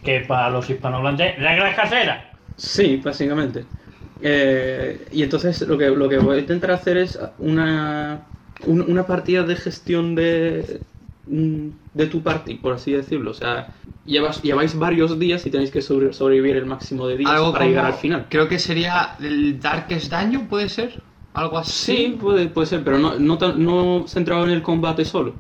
Que 0.03 0.21
para 0.21 0.51
los 0.51 0.71
hispanohablantes, 0.71 1.37
reglas 1.39 1.75
caseras. 1.75 2.23
Sí, 2.57 2.97
básicamente. 3.05 3.67
Eh, 4.19 5.09
y 5.13 5.23
entonces 5.23 5.61
lo 5.63 5.77
que, 5.77 5.89
lo 5.91 6.09
que 6.09 6.19
voy 6.19 6.37
a 6.37 6.41
intentar 6.41 6.71
hacer 6.71 6.97
es 6.97 7.19
una, 7.39 8.29
un- 8.65 8.81
una 8.91 9.07
partida 9.07 9.43
de 9.43 9.57
gestión 9.57 10.15
de, 10.15 10.83
de 11.27 12.07
tu 12.07 12.23
party, 12.23 12.55
por 12.55 12.73
así 12.75 12.93
decirlo. 12.93 13.33
O 13.33 13.35
sea, 13.35 13.73
llevas, 14.05 14.43
lleváis 14.43 14.79
varios 14.79 15.19
días 15.19 15.45
y 15.47 15.51
tenéis 15.51 15.71
que 15.71 15.83
sobre- 15.83 16.13
sobrevivir 16.13 16.57
el 16.57 16.67
máximo 16.67 17.07
de 17.09 17.17
días 17.17 17.31
Algo 17.31 17.53
para 17.53 17.65
como- 17.65 17.71
llegar 17.71 17.87
al 17.87 17.95
final. 17.95 18.27
Creo 18.31 18.49
que 18.49 18.59
sería 18.59 19.17
el 19.21 19.61
Darkest 19.61 20.11
Daño, 20.11 20.47
¿puede 20.49 20.69
ser? 20.69 21.01
Algo 21.35 21.59
así. 21.59 21.95
Sí, 21.97 22.17
puede, 22.19 22.47
puede 22.49 22.67
ser, 22.67 22.83
pero 22.85 22.99
no, 22.99 23.19
no, 23.19 23.37
no 23.57 24.05
centrado 24.07 24.45
en 24.45 24.51
el 24.51 24.63
combate 24.63 25.05
solo. 25.05 25.35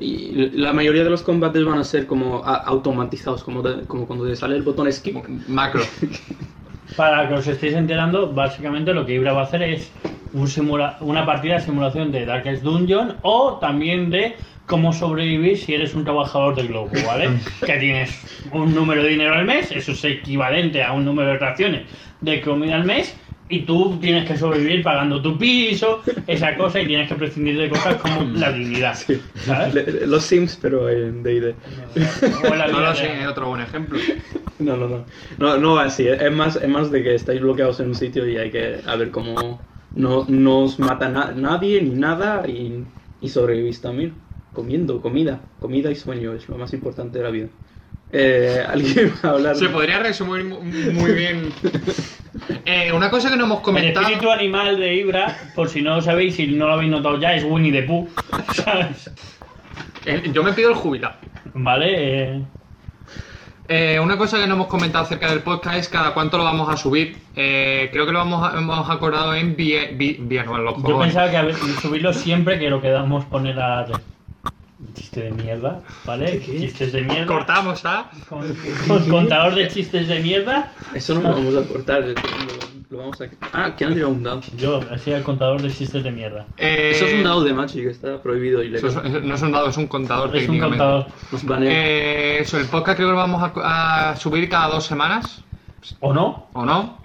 Y 0.00 0.32
la 0.58 0.72
mayoría 0.72 1.04
de 1.04 1.10
los 1.10 1.22
combates 1.22 1.64
van 1.64 1.78
a 1.78 1.84
ser 1.84 2.06
como 2.08 2.42
a- 2.44 2.56
automatizados, 2.56 3.44
como, 3.44 3.62
de- 3.62 3.84
como 3.84 4.04
cuando 4.06 4.26
te 4.26 4.34
sale 4.34 4.56
el 4.56 4.62
botón 4.62 4.90
skip. 4.92 5.16
Macro. 5.46 5.82
Para 6.96 7.28
que 7.28 7.34
os 7.34 7.46
estéis 7.46 7.74
enterando, 7.74 8.32
básicamente 8.32 8.92
lo 8.94 9.04
que 9.04 9.14
Ibra 9.14 9.32
va 9.32 9.42
a 9.42 9.44
hacer 9.44 9.62
es 9.62 9.92
un 10.32 10.48
simula- 10.48 10.96
una 11.00 11.24
partida 11.26 11.54
de 11.54 11.60
simulación 11.60 12.10
de 12.10 12.24
Darkest 12.26 12.62
Dungeon 12.64 13.16
o 13.22 13.58
también 13.60 14.10
de 14.10 14.34
cómo 14.66 14.92
sobrevivir 14.92 15.56
si 15.58 15.74
eres 15.74 15.94
un 15.94 16.04
trabajador 16.04 16.54
del 16.56 16.68
globo, 16.68 16.90
¿vale? 17.06 17.28
que 17.66 17.76
tienes 17.78 18.20
un 18.52 18.74
número 18.74 19.02
de 19.02 19.10
dinero 19.10 19.34
al 19.34 19.44
mes, 19.44 19.70
eso 19.72 19.92
es 19.92 20.04
equivalente 20.04 20.82
a 20.82 20.92
un 20.92 21.04
número 21.04 21.28
de 21.30 21.38
raciones 21.38 21.82
de 22.20 22.40
comida 22.40 22.74
al 22.76 22.84
mes 22.84 23.14
y 23.48 23.60
tú 23.60 23.96
tienes 24.00 24.26
que 24.28 24.36
sobrevivir 24.36 24.82
pagando 24.82 25.22
tu 25.22 25.38
piso, 25.38 26.02
esa 26.26 26.56
cosa, 26.56 26.80
y 26.80 26.86
tienes 26.88 27.08
que 27.08 27.14
prescindir 27.14 27.56
de 27.56 27.68
cosas 27.68 27.94
como 27.96 28.22
la 28.34 28.50
dignidad, 28.50 28.98
¿sabes? 29.44 29.72
Le- 29.72 30.06
Los 30.08 30.24
Sims, 30.24 30.58
pero 30.60 30.88
en 30.90 31.22
D&D. 31.22 31.54
No 32.72 32.80
lo 32.80 32.94
sé, 32.94 33.20
es 33.22 33.26
otro 33.28 33.48
buen 33.48 33.60
ejemplo. 33.60 33.98
No, 34.58 34.76
no, 34.76 34.88
no. 34.88 35.04
No, 35.38 35.58
no 35.58 35.74
va 35.74 35.84
así. 35.84 36.08
Es 36.08 36.32
más, 36.32 36.56
es 36.56 36.68
más 36.68 36.90
de 36.90 37.02
que 37.04 37.14
estáis 37.14 37.40
bloqueados 37.40 37.78
en 37.78 37.88
un 37.88 37.94
sitio 37.94 38.26
y 38.28 38.36
hay 38.36 38.50
que 38.50 38.80
a 38.84 38.96
ver 38.96 39.10
cómo 39.12 39.60
no, 39.94 40.24
no 40.28 40.58
os 40.60 40.78
mata 40.80 41.08
na- 41.08 41.30
nadie 41.32 41.80
ni 41.82 41.90
nada 41.90 42.42
y, 42.48 42.82
y 43.20 43.28
sobrevivís 43.28 43.80
también. 43.80 44.14
Comiendo, 44.56 45.00
comida. 45.02 45.38
Comida 45.60 45.90
y 45.90 45.94
sueño 45.94 46.32
es 46.32 46.48
lo 46.48 46.56
más 46.56 46.72
importante 46.72 47.18
de 47.18 47.24
la 47.24 47.30
vida. 47.30 47.48
Eh, 48.10 48.64
¿Alguien 48.66 49.12
va 49.24 49.28
a 49.28 49.32
hablar? 49.32 49.54
Se 49.56 49.68
podría 49.68 49.98
resumir 50.00 50.44
mu- 50.44 50.60
muy 50.62 51.12
bien. 51.12 51.52
Eh, 52.66 52.92
una 52.92 53.08
cosa 53.10 53.30
que 53.30 53.36
no 53.36 53.44
hemos 53.44 53.58
El 53.58 53.64
comentado. 53.64 54.06
espíritu 54.06 54.30
animal 54.30 54.78
de 54.78 54.94
Ibra, 54.94 55.36
por 55.54 55.68
si 55.70 55.80
no 55.80 55.96
lo 55.96 56.02
sabéis, 56.02 56.34
si 56.36 56.46
no 56.48 56.66
lo 56.66 56.74
habéis 56.74 56.90
notado 56.90 57.18
ya, 57.18 57.34
es 57.34 57.44
Winnie 57.44 57.72
the 57.72 57.82
Pooh, 57.84 58.08
¿sabes? 58.54 59.10
Eh, 60.04 60.30
yo 60.32 60.42
me 60.42 60.52
pido 60.52 60.68
el 60.70 60.74
jubilado. 60.74 61.14
¿Vale? 61.54 61.88
Eh, 62.34 62.42
Eh, 63.68 63.98
una 64.00 64.16
cosa 64.18 64.38
que 64.38 64.46
no 64.46 64.54
hemos 64.54 64.66
comentado 64.68 65.04
acerca 65.04 65.30
del 65.30 65.40
podcast 65.40 65.76
es 65.78 65.88
cada 65.88 66.12
cuánto 66.14 66.36
lo 66.38 66.44
vamos 66.44 66.68
a 66.68 66.76
subir. 66.76 67.16
Eh, 67.34 67.88
creo 67.90 68.04
que 68.06 68.12
lo 68.12 68.18
vamos 68.18 68.42
a- 68.52 68.56
hemos 68.58 68.88
acordado 68.90 69.34
en 69.34 69.56
bi- 69.56 69.88
bi- 69.94 70.18
bianual. 70.20 70.64
Los 70.64 70.82
yo 70.84 70.98
pensaba 71.00 71.30
que 71.30 71.36
a 71.38 71.42
ver, 71.42 71.54
subirlo 71.80 72.12
siempre 72.12 72.58
que 72.58 72.68
lo 72.70 72.80
quedamos 72.82 73.24
poner 73.24 73.58
a 73.58 73.68
la 73.76 73.84
red. 73.86 73.94
Chiste 74.96 75.20
de 75.22 75.30
mierda, 75.30 75.80
¿vale? 76.04 76.40
Chistes 76.40 76.92
de 76.92 77.02
mierda. 77.02 77.26
Cortamos, 77.26 77.84
¿ah? 77.84 78.10
Con, 78.28 78.42
con 78.88 79.08
contador 79.08 79.54
de 79.54 79.68
chistes 79.68 80.08
de 80.08 80.20
mierda. 80.20 80.72
Eso 80.94 81.14
no 81.14 81.20
lo 81.22 81.30
vamos 81.34 81.56
a 81.56 81.68
cortar. 81.68 82.02
Lo, 82.02 82.14
lo 82.88 82.98
vamos 82.98 83.20
a... 83.20 83.26
Ah, 83.52 83.74
que 83.76 83.84
han 83.84 83.94
tirado 83.94 84.12
un 84.12 84.22
dado. 84.22 84.40
Yo, 84.56 84.80
así 84.92 85.10
el 85.12 85.22
contador 85.22 85.60
de 85.60 85.70
chistes 85.72 86.02
de 86.04 86.10
mierda. 86.10 86.46
Eh, 86.56 86.92
Eso 86.94 87.06
es 87.06 87.14
un 87.14 87.24
dado 87.24 87.42
de 87.44 87.52
Magic, 87.52 87.86
está 87.86 88.22
prohibido 88.22 88.62
y 88.62 88.74
eso 88.74 89.02
no 89.02 89.34
es 89.34 89.42
un 89.42 89.52
dado, 89.52 89.68
es 89.68 89.76
un 89.76 89.86
contador 89.88 90.34
Es 90.36 90.48
un 90.48 90.58
contador. 90.58 91.06
Banean. 91.42 91.72
Eh, 91.72 92.38
eso, 92.40 92.58
el 92.58 92.66
podcast 92.66 92.96
creo 92.96 93.08
que 93.08 93.12
lo 93.12 93.18
vamos 93.18 93.42
a, 93.42 94.10
a 94.10 94.16
subir 94.16 94.48
cada 94.48 94.68
dos 94.68 94.84
semanas, 94.86 95.42
¿O 96.00 96.12
no? 96.12 96.46
¿o 96.52 96.64
no? 96.64 96.98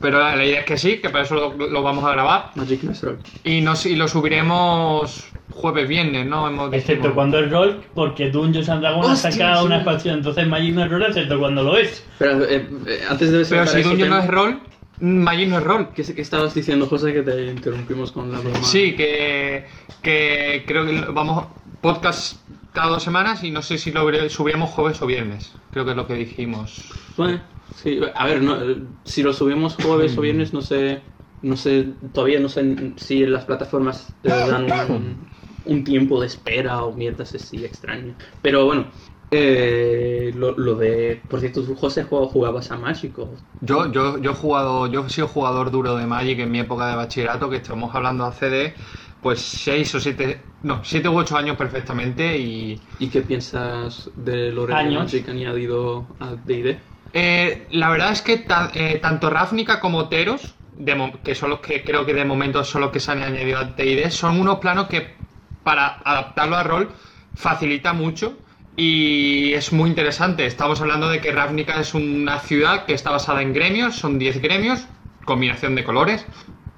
Pero 0.00 0.20
la, 0.20 0.36
la 0.36 0.44
idea 0.44 0.60
es 0.60 0.64
que 0.66 0.78
sí, 0.78 0.98
que 0.98 1.10
para 1.10 1.24
eso 1.24 1.34
lo, 1.34 1.68
lo 1.68 1.82
vamos 1.82 2.04
a 2.04 2.12
grabar. 2.12 2.52
Magic. 2.54 2.80
Y, 3.44 3.60
nos, 3.62 3.84
y 3.84 3.96
lo 3.96 4.06
subiremos 4.06 5.26
jueves, 5.58 5.88
viernes, 5.88 6.26
¿no? 6.26 6.48
Hemos 6.48 6.72
Excepto 6.72 6.92
dijimos- 7.08 7.14
cuando 7.14 7.38
es 7.40 7.50
rol, 7.50 7.80
porque 7.94 8.30
Dungeons 8.30 8.68
and 8.68 8.80
Dragons 8.80 9.08
ha 9.08 9.12
Hostia, 9.12 9.30
sacado 9.32 9.60
sí. 9.60 9.66
una 9.66 9.76
expansión. 9.76 10.14
Entonces 10.16 10.46
Magic 10.48 10.74
no 10.74 10.84
es 10.84 10.90
rol, 10.90 11.02
excepto 11.02 11.38
cuando 11.38 11.62
lo 11.62 11.76
es. 11.76 12.04
Pero 12.18 12.44
eh, 12.44 12.66
eh, 12.86 13.00
antes 13.08 13.30
de 13.30 13.44
Pero 13.44 13.66
si 13.66 13.82
Dungeon 13.82 14.08
no 14.10 14.18
es 14.18 14.26
rol, 14.28 14.60
Magic 15.00 15.48
no 15.48 15.58
es 15.58 15.64
rol. 15.64 15.88
¿Qué, 15.94 16.02
qué 16.02 16.20
estabas 16.22 16.54
diciendo, 16.54 16.86
José, 16.86 17.12
que 17.12 17.22
te 17.22 17.46
interrumpimos 17.46 18.10
con 18.12 18.32
la 18.32 18.38
broma? 18.40 18.62
Sí, 18.62 18.94
que, 18.96 19.66
que 20.02 20.64
creo 20.66 20.86
que 20.86 21.00
vamos 21.12 21.46
podcast 21.80 22.38
cada 22.72 22.88
dos 22.88 23.02
semanas 23.02 23.42
y 23.44 23.50
no 23.50 23.62
sé 23.62 23.78
si 23.78 23.92
lo 23.92 24.02
subiremos 24.28 24.70
jueves 24.70 25.00
o 25.02 25.06
viernes. 25.06 25.54
Creo 25.72 25.84
que 25.84 25.92
es 25.92 25.96
lo 25.96 26.06
que 26.06 26.14
dijimos. 26.14 26.90
Bueno, 27.16 27.40
sí, 27.74 28.00
a 28.14 28.26
ver, 28.26 28.42
no, 28.42 28.56
si 29.04 29.22
lo 29.22 29.32
subimos 29.32 29.76
jueves 29.76 30.16
o 30.16 30.20
viernes, 30.20 30.52
no 30.52 30.60
sé, 30.62 31.00
no 31.42 31.56
sé, 31.56 31.88
todavía 32.12 32.40
no 32.40 32.48
sé 32.48 32.92
si 32.96 33.22
en 33.22 33.32
las 33.32 33.44
plataformas 33.44 34.14
te 34.22 34.28
dan 34.30 34.66
un, 35.68 35.84
tiempo 35.84 36.20
de 36.20 36.26
espera 36.26 36.84
o 36.84 36.94
mierdas 36.94 37.34
así 37.34 37.64
extraño. 37.64 38.16
Pero 38.42 38.66
bueno, 38.66 38.90
eh, 39.30 40.32
lo, 40.34 40.56
lo 40.58 40.74
de, 40.76 41.24
por 41.28 41.40
cierto, 41.40 41.64
tú, 41.64 41.74
José, 41.76 42.04
jugabas, 42.04 42.32
jugabas 42.32 42.70
a 42.70 42.76
Magic 42.78 43.18
o- 43.18 43.36
Yo, 43.60 43.90
yo, 43.90 44.18
yo 44.18 44.30
he 44.30 44.34
jugado, 44.34 44.86
yo 44.86 45.04
he 45.06 45.10
sido 45.10 45.26
jugador 45.28 45.70
duro 45.72 45.96
de 45.96 46.06
Magic 46.06 46.38
en 46.38 46.50
mi 46.50 46.60
época 46.60 46.86
de 46.88 46.94
bachillerato, 46.96 47.50
que 47.50 47.56
estamos 47.56 47.92
hablando 47.94 48.24
hace 48.24 48.48
de 48.50 48.76
pues 49.20 49.40
seis 49.40 49.92
o 49.96 50.00
siete, 50.00 50.54
no, 50.62 50.84
siete 50.84 51.08
u 51.08 51.18
ocho 51.18 51.36
años 51.36 51.56
perfectamente 51.56 52.38
y 52.38 52.88
¿Y 52.98 53.10
qué 53.10 53.22
piensas 53.22 54.10
de 54.14 54.52
lo 54.52 54.66
de 54.66 54.74
Años. 54.76 55.02
Magic 55.02 55.28
añadido 55.28 56.14
a 56.18 56.36
D&D? 56.36 56.80
Eh, 57.12 57.68
la 57.70 57.90
verdad 57.90 58.12
es 58.12 58.22
que 58.22 58.38
ta- 58.38 58.70
eh, 58.74 58.98
tanto 58.98 59.30
Ravnica 59.30 59.80
como 59.80 60.08
Teros, 60.08 60.58
de 60.72 61.20
que 61.24 61.34
son 61.34 61.50
los 61.50 61.60
que 61.60 61.82
creo 61.84 62.04
que 62.06 62.14
de 62.14 62.24
momento 62.24 62.62
son 62.64 62.82
los 62.82 62.90
que 62.92 63.00
se 63.00 63.10
han 63.12 63.22
añadido 63.22 63.58
a 63.58 63.74
TID, 63.74 64.10
son 64.10 64.38
unos 64.40 64.58
planos 64.58 64.88
que 64.88 65.17
para 65.68 66.00
adaptarlo 66.02 66.56
a 66.56 66.62
rol 66.62 66.88
facilita 67.34 67.92
mucho 67.92 68.38
y 68.74 69.52
es 69.52 69.70
muy 69.70 69.90
interesante. 69.90 70.46
Estamos 70.46 70.80
hablando 70.80 71.10
de 71.10 71.20
que 71.20 71.30
Ravnica 71.30 71.78
es 71.78 71.92
una 71.92 72.40
ciudad 72.40 72.86
que 72.86 72.94
está 72.94 73.10
basada 73.10 73.42
en 73.42 73.52
gremios, 73.52 73.94
son 73.96 74.18
10 74.18 74.40
gremios, 74.40 74.86
combinación 75.26 75.74
de 75.74 75.84
colores. 75.84 76.26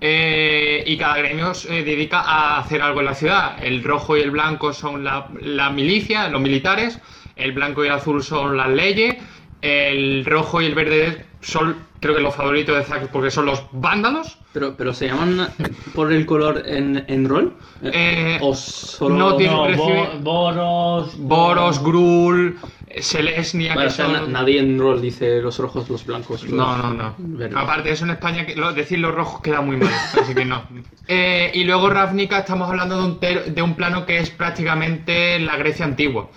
eh, 0.01 0.83
y 0.87 0.97
cada 0.97 1.19
gremio 1.19 1.55
se 1.55 1.85
dedica 1.85 2.21
a 2.21 2.59
hacer 2.59 2.83
algo 2.83 2.99
en 3.01 3.07
la 3.07 3.15
ciudad. 3.15 3.63
El 3.63 3.85
rojo 3.85 4.17
y 4.17 4.23
el 4.23 4.33
blanco 4.33 4.73
son 4.73 5.05
la, 5.05 5.29
la 5.41 5.71
milicia, 5.71 6.29
los 6.29 6.41
militares. 6.41 6.99
El 7.37 7.53
blanco 7.53 7.85
y 7.85 7.89
el 7.89 7.93
azul 7.95 8.25
son 8.25 8.57
las 8.57 8.71
leyes. 8.71 9.17
El 9.61 10.25
rojo 10.25 10.61
y 10.63 10.67
el 10.67 10.75
verde 10.75 11.27
son, 11.43 11.77
creo 12.01 12.15
que 12.17 12.21
los 12.23 12.35
favoritos 12.35 12.77
de 12.77 12.85
Zack, 12.85 13.09
porque 13.09 13.31
son 13.31 13.47
los 13.47 13.65
vándalos. 13.73 14.39
Pero, 14.53 14.77
pero 14.77 14.93
se 14.93 15.07
llaman 15.07 15.49
por 15.95 16.13
el 16.13 16.27
color 16.27 16.63
en, 16.67 17.05
en 17.07 17.29
rol? 17.29 17.57
Eh, 17.83 18.39
¿O 18.41 18.53
solo...? 18.55 19.15
no 19.17 19.37
tiene- 19.37 19.53
No, 19.55 19.67
recibe- 19.69 20.11
Bo- 20.19 20.21
Boros. 20.23 21.17
Boros, 21.19 21.83
Grul, 21.85 22.59
Selesnia, 22.99 23.75
Vale, 23.77 23.87
que 23.87 23.93
o 23.93 23.97
sea, 23.97 24.07
son... 24.07 24.33
na- 24.33 24.41
nadie 24.41 24.59
en 24.59 24.79
rol 24.79 25.01
dice 25.01 25.41
los 25.41 25.57
rojos, 25.59 25.89
los 25.89 26.05
blancos. 26.05 26.43
los 26.43 26.53
No, 26.53 26.77
no, 26.93 27.15
no. 27.19 27.59
Aparte, 27.61 27.93
eso 27.93 28.05
en 28.05 28.11
España, 28.11 28.45
que 28.45 28.57
lo- 28.57 28.73
decir 28.73 28.99
los 28.99 29.15
rojos 29.15 29.41
queda 29.41 29.61
muy 29.61 29.77
mal, 29.77 29.93
así 30.21 30.35
que 30.35 30.45
no. 30.45 30.65
Eh, 31.07 31.53
y 31.55 31.63
luego 31.65 31.89
Ravnica 31.91 32.41
estamos 32.41 32.69
hablando 32.69 32.97
de 32.99 33.05
un, 33.05 33.21
ter- 33.21 33.55
de 33.55 33.63
un 33.63 33.75
plano 33.75 34.05
que 34.07 34.19
es 34.19 34.31
prácticamente 34.31 35.39
la 35.39 35.57
Grecia 35.57 35.85
antigua. 35.85 36.31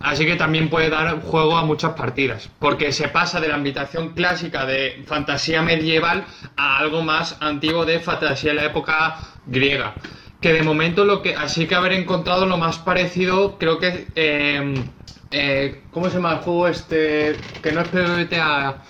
Así 0.00 0.24
que 0.26 0.36
también 0.36 0.68
puede 0.68 0.90
dar 0.90 1.20
juego 1.22 1.56
a 1.56 1.64
muchas 1.64 1.94
partidas, 1.94 2.48
porque 2.60 2.92
se 2.92 3.08
pasa 3.08 3.40
de 3.40 3.48
la 3.48 3.56
ambientación 3.56 4.10
clásica 4.10 4.64
de 4.64 5.02
fantasía 5.06 5.60
medieval 5.62 6.24
a 6.56 6.78
algo 6.78 7.02
más 7.02 7.36
antiguo 7.40 7.84
de 7.84 7.98
fantasía 7.98 8.50
de 8.50 8.56
la 8.56 8.64
época 8.66 9.18
griega. 9.46 9.94
Que 10.40 10.52
de 10.52 10.62
momento 10.62 11.04
lo 11.04 11.20
que 11.20 11.34
así 11.34 11.66
que 11.66 11.74
haber 11.74 11.92
encontrado 11.92 12.46
lo 12.46 12.58
más 12.58 12.78
parecido 12.78 13.58
creo 13.58 13.80
que 13.80 14.06
eh, 14.14 14.74
eh, 15.32 15.82
¿cómo 15.90 16.08
se 16.08 16.14
llama 16.14 16.34
el 16.34 16.38
juego 16.38 16.68
este 16.68 17.36
que 17.60 17.72
no 17.72 17.80
es 17.80 17.88
PBTA? 17.88 18.82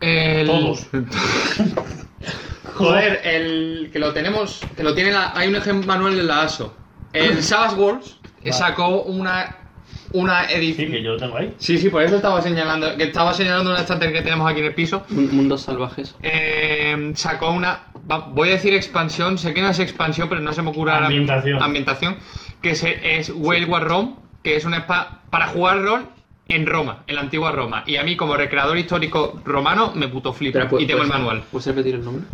El... 0.00 0.46
Todos. 0.46 0.86
Joder, 2.74 3.20
el 3.24 3.90
que 3.92 3.98
lo 3.98 4.12
tenemos, 4.12 4.60
que 4.76 4.82
lo 4.82 4.94
tiene 4.94 5.12
la, 5.12 5.32
hay 5.36 5.48
un 5.48 5.56
ejemplo 5.56 5.86
manual 5.86 6.16
de 6.16 6.22
la 6.22 6.42
ASO. 6.42 6.74
El 7.12 7.42
Savage 7.42 7.74
Worlds 7.74 8.18
Vale. 8.38 8.52
sacó 8.52 9.02
una 9.02 9.56
una 10.12 10.46
Sí, 10.48 10.54
edición. 10.54 10.90
que 10.92 11.02
yo 11.02 11.12
lo 11.12 11.18
tengo 11.18 11.36
ahí. 11.36 11.54
Sí, 11.58 11.78
sí, 11.78 11.88
por 11.88 12.02
eso 12.02 12.16
estaba 12.16 12.40
señalando, 12.42 12.96
que 12.96 13.04
estaba 13.04 13.32
señalando 13.34 13.70
una 13.70 13.80
estantería 13.80 14.14
que 14.18 14.22
tenemos 14.22 14.50
aquí 14.50 14.60
en 14.60 14.66
el 14.66 14.74
piso. 14.74 15.04
Mun- 15.08 15.34
Mundos 15.34 15.62
salvajes. 15.62 16.14
Eh, 16.22 17.12
sacó 17.14 17.50
una, 17.52 17.84
voy 18.32 18.50
a 18.50 18.52
decir 18.52 18.74
expansión, 18.74 19.38
sé 19.38 19.54
que 19.54 19.62
no 19.62 19.68
es 19.68 19.78
expansión, 19.78 20.28
pero 20.28 20.40
no 20.40 20.52
se 20.52 20.62
me 20.62 20.70
ocurre 20.70 20.92
ahora 20.92 21.08
mismo. 21.08 21.22
Ambientación. 21.22 21.62
Ambientación, 21.62 22.16
que 22.60 22.74
se- 22.74 23.18
es 23.18 23.30
World 23.30 23.68
War 23.68 23.84
Rome, 23.84 24.14
que 24.42 24.56
es 24.56 24.64
una 24.64 24.86
espa- 24.86 25.20
para 25.30 25.46
jugar 25.48 25.82
rol 25.82 26.06
en 26.48 26.66
Roma, 26.66 27.04
en 27.06 27.14
la 27.14 27.20
antigua 27.22 27.52
Roma. 27.52 27.84
Y 27.86 27.96
a 27.96 28.02
mí, 28.02 28.16
como 28.16 28.36
recreador 28.36 28.76
histórico 28.76 29.40
romano, 29.44 29.92
me 29.94 30.08
puto 30.08 30.32
flipa. 30.32 30.58
Espera, 30.58 30.70
¿pu- 30.78 30.82
y 30.82 30.86
tengo 30.86 31.02
el 31.02 31.08
puedes- 31.08 31.22
manual. 31.24 31.42
¿Puedes 31.50 31.66
repetir 31.68 31.94
el 31.94 32.04
nombre? 32.04 32.24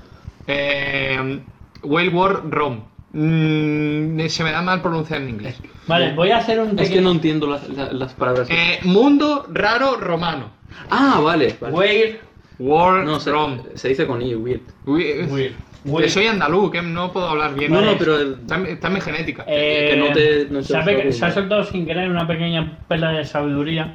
Eh, 0.46 1.40
World 1.82 2.14
War 2.14 2.40
Rome. 2.50 2.80
Mm, 3.12 4.20
se 4.28 4.44
me 4.44 4.52
da 4.52 4.60
mal 4.62 4.82
pronunciar 4.82 5.22
en 5.22 5.30
inglés. 5.30 5.56
Vale, 5.86 6.12
voy 6.14 6.30
a 6.30 6.38
hacer 6.38 6.60
un 6.60 6.78
Es 6.78 6.90
que 6.90 7.00
no 7.00 7.12
entiendo 7.12 7.46
las, 7.46 7.68
la- 7.70 7.92
las 7.92 8.12
palabras. 8.12 8.48
Eh, 8.50 8.80
mundo 8.84 9.46
raro 9.50 9.96
romano. 9.96 10.50
ah, 10.90 11.20
vale. 11.22 11.56
vale. 11.60 11.74
Weird. 11.74 12.16
War 12.58 13.04
No, 13.04 13.20
se, 13.20 13.88
dice 13.88 14.06
con 14.06 14.20
I, 14.20 14.34
weird. 14.34 14.60
Weird. 14.84 15.28
que 15.30 15.52
Weird. 15.84 16.08
soy 16.10 16.26
andaluz, 16.26 16.70
que 16.72 16.82
no 16.82 17.12
puedo 17.12 17.28
hablar 17.28 17.54
bien. 17.54 17.72
No, 17.72 17.80
no, 17.80 17.96
pero... 17.96 18.18
el- 18.18 18.32
Está, 18.40 18.56
en- 18.56 18.66
está 18.66 18.88
en 18.88 18.94
mi 18.94 19.00
genética. 19.00 19.44
Eh, 19.46 19.88
que 19.92 19.96
no 19.96 20.12
te- 20.12 20.46
no 20.50 20.58
te 20.58 20.64
se, 20.64 20.76
ha, 20.76 20.84
preocupes. 20.84 21.14
pe- 21.14 21.18
se 21.20 21.24
ha 21.26 21.30
soltado 21.30 21.64
sin 21.64 21.86
querer 21.86 22.10
una 22.10 22.26
pequeña 22.26 22.78
perla 22.88 23.12
de 23.12 23.24
sabiduría 23.24 23.94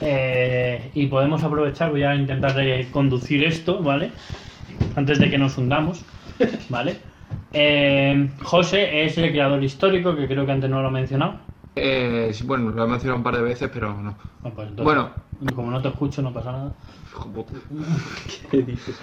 eh, 0.00 0.90
y 0.94 1.06
podemos 1.06 1.42
aprovechar, 1.44 1.90
voy 1.90 2.02
a 2.02 2.14
intentar 2.14 2.54
eh, 2.60 2.88
conducir 2.90 3.44
esto, 3.44 3.82
¿vale? 3.82 4.10
Antes 4.96 5.18
de 5.18 5.30
que 5.30 5.38
nos 5.38 5.56
hundamos, 5.56 6.02
¿vale? 6.68 6.96
Eh, 7.52 8.30
José 8.42 9.04
es 9.04 9.18
el 9.18 9.30
creador 9.30 9.62
histórico, 9.62 10.14
que 10.14 10.26
creo 10.26 10.46
que 10.46 10.52
antes 10.52 10.70
no 10.70 10.82
lo 10.82 10.88
he 10.88 10.92
mencionado. 10.92 11.34
Eh, 11.76 12.30
sí, 12.32 12.44
bueno, 12.44 12.70
lo 12.70 12.84
he 12.84 12.88
mencionado 12.88 13.18
un 13.18 13.24
par 13.24 13.36
de 13.36 13.42
veces, 13.42 13.70
pero 13.72 13.92
no. 13.94 14.10
Ah, 14.44 14.50
pues 14.54 14.68
entonces, 14.68 14.84
Bueno. 14.84 15.10
Como 15.54 15.70
no 15.70 15.80
te 15.80 15.88
escucho, 15.88 16.20
no 16.20 16.32
pasa 16.32 16.52
nada. 16.52 16.72
¿Qué 18.50 18.62
dices? 18.62 19.00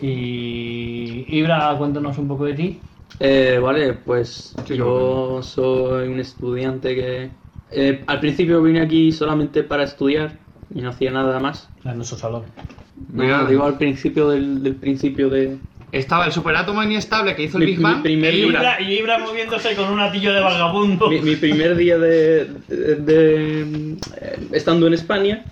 Y 0.00 1.26
Ibra, 1.28 1.74
cuéntanos 1.76 2.18
un 2.18 2.28
poco 2.28 2.44
de 2.44 2.54
ti. 2.54 2.80
Eh, 3.20 3.58
vale, 3.62 3.94
pues 3.94 4.54
Sí, 4.66 4.76
yo 4.76 5.40
soy 5.42 6.08
un 6.08 6.20
estudiante 6.20 6.94
que... 6.94 7.30
eh, 7.70 8.04
al 8.06 8.20
principio 8.20 8.62
vine 8.62 8.80
aquí 8.80 9.12
solamente 9.12 9.62
para 9.62 9.84
estudiar 9.84 10.38
y 10.74 10.80
no 10.82 10.90
hacía 10.90 11.10
nada 11.10 11.38
más. 11.40 11.68
En 11.84 11.96
nuestro 11.96 12.18
salón. 12.18 12.42
Mira. 13.12 13.42
No, 13.42 13.48
digo 13.48 13.64
al 13.64 13.78
principio 13.78 14.28
del, 14.28 14.62
del 14.62 14.74
principio 14.74 15.28
de... 15.30 15.58
Estaba 15.92 16.26
el 16.26 16.32
superátomo 16.32 16.82
inestable 16.82 17.34
que 17.36 17.44
hizo 17.44 17.58
el 17.58 17.64
Mi- 17.64 17.70
Big 17.70 17.78
mi 17.78 17.84
Bang. 17.84 18.02
primer 18.02 18.34
Y 18.34 18.42
Ibra. 18.42 18.80
Y 18.80 18.98
Ibra 18.98 19.18
moviéndose 19.18 19.74
con 19.76 19.88
un 19.90 20.00
atillo 20.00 20.32
de 20.34 20.40
vagabundo. 20.40 21.08
Mi, 21.08 21.20
mi 21.20 21.36
primer 21.36 21.76
día 21.76 21.96
de, 21.98 22.44
de- 22.68 22.96
de- 22.96 23.96
estando 24.52 24.86
en 24.86 24.94
España, 24.94 25.46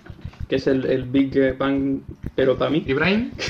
que 0.47 0.57
es 0.57 0.67
el, 0.67 0.85
el 0.85 1.03
Big 1.03 1.57
Bang, 1.57 2.01
pero 2.35 2.57
para 2.57 2.69
mí. 2.71 2.83
Ibrahim. 2.85 3.31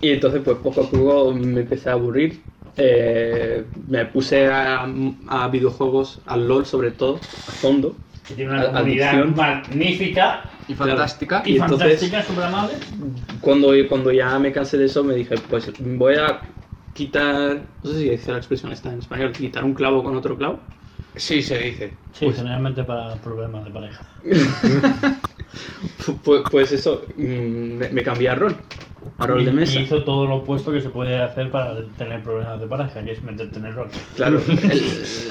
Y 0.00 0.10
entonces, 0.10 0.42
pues 0.44 0.58
poco 0.58 0.82
a 0.82 0.90
poco 0.90 1.32
me 1.32 1.60
empecé 1.62 1.88
a 1.88 1.92
aburrir. 1.92 2.44
Eh, 2.76 3.64
me 3.88 4.04
puse 4.06 4.46
a, 4.46 4.86
a 5.28 5.48
videojuegos, 5.48 6.20
al 6.26 6.46
LOL 6.46 6.66
sobre 6.66 6.90
todo, 6.90 7.14
a 7.46 7.52
fondo. 7.52 7.96
Que 8.28 8.34
tiene 8.34 8.50
una 8.52 8.66
comunidad 8.72 9.24
magnífica 9.24 10.44
Y 10.68 10.74
fantástica. 10.74 11.42
y, 11.46 11.52
Y 11.52 11.56
entonces- 11.58 12.00
fantástica, 12.00 12.22
súper 12.24 12.44
amable. 12.44 12.74
Cuando, 13.40 13.68
cuando 13.88 14.10
ya 14.12 14.38
me 14.38 14.52
cansé 14.52 14.78
de 14.78 14.86
eso, 14.86 15.04
me 15.04 15.14
dije, 15.14 15.36
pues 15.48 15.70
voy 15.78 16.14
a 16.16 16.40
quitar, 16.94 17.60
no 17.82 17.90
sé 17.90 17.98
si 17.98 18.08
dice 18.10 18.32
la 18.32 18.38
expresión 18.38 18.72
esta 18.72 18.92
en 18.92 18.98
español, 19.00 19.32
quitar 19.32 19.64
un 19.64 19.74
clavo 19.74 20.02
con 20.02 20.16
otro 20.16 20.36
clavo. 20.36 20.60
Sí, 21.14 21.40
se 21.42 21.58
dice. 21.58 21.94
Sí, 22.12 22.30
generalmente 22.34 22.84
para 22.84 23.14
problemas 23.16 23.64
de 23.64 23.70
pareja. 23.70 24.02
Pues, 26.24 26.42
pues 26.50 26.72
eso, 26.72 27.02
mm, 27.16 27.22
me, 27.78 27.88
me 27.88 28.02
cambié 28.02 28.28
a 28.28 28.34
rol. 28.34 28.54
a 29.18 29.26
rol 29.26 29.44
de 29.44 29.50
Y- 29.50 29.54
mesa. 29.54 29.78
Y 29.80 29.84
hizo 29.84 30.02
todo 30.04 30.26
lo 30.26 30.36
opuesto 30.36 30.70
que 30.72 30.80
se 30.80 30.90
puede 30.90 31.16
hacer 31.22 31.50
para 31.50 31.74
tener 31.96 32.22
problemas 32.22 32.60
de 32.60 32.66
pareja, 32.66 33.02
que 33.02 33.12
es 33.12 33.22
meterte 33.22 33.58
en 33.58 33.66
el 33.66 33.74
rol. 33.74 33.88
Claro, 34.16 34.40
el- 34.48 34.82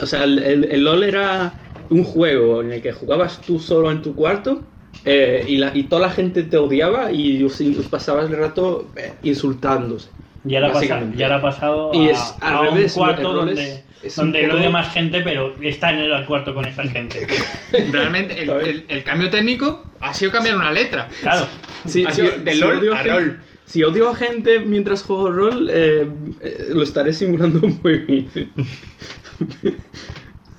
o 0.02 0.06
sea, 0.06 0.24
el, 0.24 0.40
el- 0.40 0.64
el 0.66 0.84
LOL 0.84 1.04
era 1.04 1.54
un 1.90 2.04
juego 2.04 2.62
en 2.62 2.72
el 2.74 2.82
que 2.82 2.92
jugabas 2.92 3.40
tú 3.42 3.60
solo 3.60 3.92
en 3.92 4.02
tu 4.02 4.16
cuarto 4.16 4.64
eh, 5.04 5.46
y, 5.48 5.58
la, 5.58 5.72
y 5.76 5.84
toda 5.84 6.04
la 6.08 6.10
gente 6.14 6.44
te 6.44 6.58
odiaba 6.58 7.12
y 7.12 7.44
os, 7.44 7.62
pasabas 7.90 8.30
el 8.30 8.38
rato 8.38 8.88
eh, 8.96 9.14
insultándose. 9.24 10.10
Y 10.48 10.56
ahora, 10.56 10.74
pasa, 10.74 11.02
y 11.18 11.24
ahora 11.24 11.36
ha 11.38 11.42
pasado 11.42 11.92
Y 11.94 12.08
a, 12.08 12.12
es 12.12 12.36
al 12.42 12.56
a 12.56 12.62
revés, 12.62 12.96
un 12.96 13.04
cuarto 13.04 13.34
donde, 13.34 13.84
es- 14.04 14.18
un 14.20 14.26
donde 14.26 14.44
lo 14.44 14.50
poco- 14.50 14.60
odia 14.60 14.70
más 14.70 14.94
gente, 14.94 15.22
pero 15.22 15.56
está 15.62 15.90
en 15.92 16.00
el 16.00 16.26
cuarto 16.26 16.54
con 16.54 16.66
esa 16.66 16.84
gente. 16.84 17.26
Realmente, 17.92 18.44
el, 18.44 18.50
el- 18.52 18.86
el 18.88 19.04
cambio 19.04 19.30
técnico 19.32 19.86
ha 20.00 20.14
sido 20.14 20.32
cambiar 20.32 20.56
una 20.58 20.72
letra. 20.72 21.08
Claro. 21.22 21.48
Sí, 21.86 22.06
Ha 22.06 22.12
sí, 22.12 22.22
sido 22.22 22.38
de 22.44 22.54
si 22.54 22.60
LOL 22.60 22.78
odio 22.78 22.94
a 22.94 22.98
gente- 22.98 23.12
rol. 23.20 23.40
Si 23.66 23.84
odio 23.84 24.10
a 24.10 24.16
gente 24.16 24.60
mientras 24.60 25.02
juego 25.02 25.32
rol, 25.32 25.68
eh, 25.74 26.08
eh, 26.42 26.68
lo 26.70 26.84
estaré 26.84 27.12
simulando 27.14 27.60
muy 27.84 27.98
bien. 27.98 28.30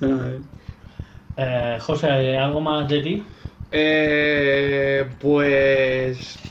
A 0.01 0.05
ver. 0.05 0.39
Eh, 1.37 1.77
José, 1.79 2.37
¿algo 2.37 2.59
más 2.59 2.89
de 2.89 3.01
ti? 3.01 3.23
Eh, 3.71 5.15
pues. 5.19 6.43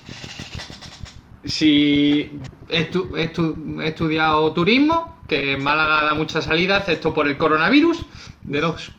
Si 1.45 2.51
he, 2.69 2.81
estu- 2.91 3.15
he 3.17 3.25
estu- 3.33 3.81
he 3.83 3.89
estudiado 3.89 4.53
turismo, 4.53 5.25
que 5.29 5.53
en 5.53 5.63
Málaga 5.63 6.05
da 6.05 6.15
mucha 6.15 6.43
salida, 6.43 6.79
excepto 6.79 7.15
por 7.15 7.29
el 7.29 7.37
coronavirus, 7.39 8.07
de 8.43 8.61
los 8.61 8.93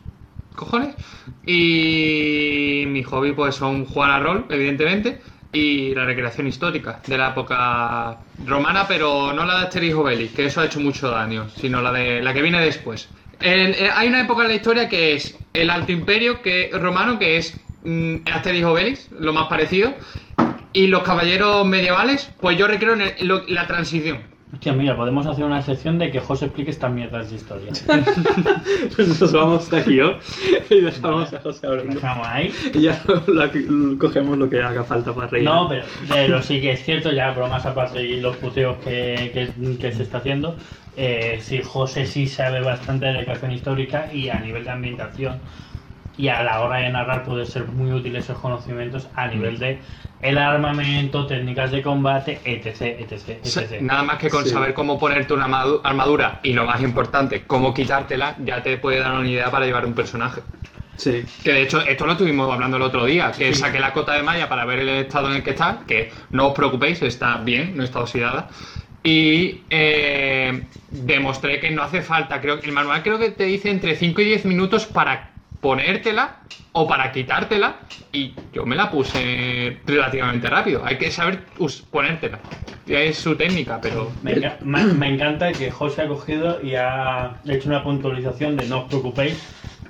cojones. 0.54 0.96
Y 1.44 2.84
mi 2.88 3.02
hobby, 3.02 3.32
pues, 3.32 3.54
son 3.56 3.84
jugar 3.84 4.10
a 4.12 4.18
rol, 4.20 4.46
evidentemente, 4.50 5.20
y 5.52 5.94
la 5.94 6.04
recreación 6.04 6.46
histórica 6.46 7.02
de 7.06 7.18
la 7.18 7.30
época 7.30 8.22
romana, 8.38 8.86
pero 8.88 9.32
no 9.32 9.44
la 9.44 9.58
de 9.60 9.64
Asterix 9.66 9.94
Obelix, 9.94 10.32
que 10.34 10.46
eso 10.46 10.60
ha 10.60 10.66
hecho 10.66 10.80
mucho 10.80 11.10
daño, 11.10 11.48
sino 11.50 11.82
la 11.82 11.92
de 11.92 12.22
la 12.22 12.32
que 12.34 12.42
viene 12.42 12.60
después. 12.60 13.10
Eh, 13.40 13.88
hay 13.94 14.08
una 14.08 14.22
época 14.22 14.42
en 14.42 14.48
la 14.48 14.54
historia 14.54 14.88
que 14.88 15.14
es 15.14 15.38
el 15.52 15.70
Alto 15.70 15.92
Imperio 15.92 16.42
que, 16.42 16.70
romano, 16.72 17.18
que 17.18 17.36
es 17.38 17.60
Asterix 18.32 18.64
Obelix, 18.64 19.10
lo 19.12 19.32
más 19.32 19.46
parecido, 19.48 19.92
y 20.72 20.86
los 20.88 21.02
caballeros 21.02 21.66
medievales, 21.66 22.30
pues 22.40 22.56
yo 22.58 22.66
recreo 22.68 22.94
en 22.94 23.02
el- 23.02 23.26
lo- 23.28 23.46
la 23.48 23.66
transición. 23.66 24.18
Hostia, 24.50 24.72
mira, 24.72 24.96
podemos 24.96 25.26
hacer 25.26 25.44
una 25.44 25.60
sección 25.60 25.98
de 25.98 26.10
que 26.10 26.20
José 26.20 26.46
explique 26.46 26.70
estas 26.70 26.90
mierdas 26.90 27.28
de 27.28 27.36
historia. 27.36 27.70
Pues 28.96 29.20
nos 29.20 29.32
vamos 29.32 29.70
de 29.70 29.78
aquí 29.78 29.94
yo 29.96 30.18
y 30.70 30.80
dejamos 30.80 31.32
a 31.34 31.40
José 31.40 31.66
hablando. 31.66 31.94
Dejamos 31.94 32.26
ahí. 32.26 32.50
Y 32.72 32.80
ya 32.80 33.02
la- 33.26 33.50
cogemos 33.98 34.38
lo 34.38 34.48
que 34.48 34.62
haga 34.62 34.84
falta 34.84 35.14
para 35.14 35.26
reír. 35.28 35.44
No, 35.44 35.68
pero, 35.68 35.84
pero 36.08 36.42
sí 36.42 36.60
que 36.62 36.72
es 36.72 36.82
cierto, 36.82 37.12
ya 37.12 37.30
bromas 37.32 37.66
aparte 37.66 38.02
y 38.02 38.20
los 38.20 38.36
puteos 38.36 38.78
que, 38.78 39.30
que- 39.34 39.76
que 39.78 39.92
se 39.92 40.02
está 40.02 40.18
haciendo, 40.18 40.56
eh, 40.96 41.38
sí, 41.42 41.60
José 41.62 42.06
sí 42.06 42.26
sabe 42.26 42.60
bastante 42.62 43.04
de 43.06 43.12
recreación 43.18 43.52
histórica 43.52 44.10
y 44.12 44.30
a 44.30 44.38
nivel 44.40 44.64
de 44.64 44.70
ambientación 44.70 45.40
y 46.18 46.28
a 46.28 46.42
la 46.42 46.60
hora 46.60 46.78
de 46.80 46.90
narrar 46.90 47.22
puede 47.24 47.46
ser 47.46 47.66
muy 47.68 47.90
útil 47.92 48.14
esos 48.16 48.36
conocimientos 48.38 49.08
a 49.14 49.26
nivel 49.28 49.58
de 49.58 49.78
el 50.20 50.36
armamento, 50.36 51.26
técnicas 51.26 51.70
de 51.70 51.80
combate, 51.80 52.40
etc, 52.44 52.66
etc, 53.00 53.28
etc. 53.44 53.80
Nada 53.80 54.02
más 54.02 54.18
que 54.18 54.28
con 54.28 54.42
Sí. 54.44 54.50
saber 54.50 54.74
cómo 54.74 54.98
ponerte 54.98 55.32
una 55.32 55.46
armadu- 55.46 55.80
armadura 55.84 56.40
y 56.42 56.52
lo 56.52 56.64
más 56.66 56.82
importante, 56.82 57.44
cómo 57.46 57.72
quitártela, 57.72 58.34
ya 58.44 58.60
te 58.62 58.76
puede 58.78 58.98
dar 58.98 59.12
una 59.16 59.28
idea 59.28 59.48
para 59.50 59.64
llevar 59.64 59.86
un 59.86 59.94
personaje. 59.94 60.42
Sí. 60.96 61.24
Que 61.44 61.52
de 61.52 61.62
hecho, 61.62 61.80
esto 61.82 62.04
lo 62.04 62.12
estuvimos 62.12 62.52
hablando 62.52 62.76
el 62.78 62.82
otro 62.82 63.04
día, 63.04 63.30
que 63.30 63.54
saqué 63.54 63.78
la 63.78 63.92
cota 63.92 64.14
de 64.14 64.24
malla 64.24 64.48
para 64.48 64.64
ver 64.64 64.80
el 64.80 64.88
estado 64.88 65.28
en 65.30 65.36
el 65.36 65.42
que 65.44 65.50
está, 65.50 65.82
que 65.86 66.10
no 66.32 66.48
os 66.48 66.54
preocupéis, 66.54 67.00
está 67.02 67.36
bien, 67.36 67.76
no 67.76 67.84
está 67.84 68.00
oxidada. 68.00 68.48
Y 69.04 69.60
eh, 69.70 70.64
demostré 70.90 71.60
que 71.60 71.70
no 71.70 71.84
hace 71.84 72.02
falta, 72.02 72.40
creo 72.40 72.58
que 72.58 72.66
el 72.66 72.72
manual 72.72 73.04
creo 73.04 73.20
que 73.20 73.30
te 73.30 73.44
dice 73.44 73.70
entre 73.70 73.94
5 73.94 74.20
y 74.20 74.24
10 74.24 74.44
minutos 74.44 74.86
para 74.86 75.37
ponértela 75.60 76.36
o 76.72 76.86
para 76.86 77.10
quitártela 77.12 77.76
y 78.12 78.34
yo 78.52 78.64
me 78.64 78.76
la 78.76 78.90
puse 78.90 79.78
relativamente 79.86 80.48
rápido. 80.48 80.82
Hay 80.84 80.96
que 80.98 81.10
saber 81.10 81.40
ponértela. 81.90 82.38
Es 82.86 83.18
su 83.18 83.36
técnica, 83.36 83.78
pero... 83.82 84.10
Me, 84.22 84.34
me- 84.62 84.84
me 84.84 85.08
encanta 85.08 85.52
que 85.52 85.70
José 85.70 86.02
ha 86.02 86.08
cogido 86.08 86.60
y 86.62 86.74
ha 86.74 87.32
hecho 87.46 87.68
una 87.68 87.82
puntualización 87.82 88.56
de 88.56 88.66
no 88.66 88.82
os 88.82 88.88
preocupéis, 88.88 89.36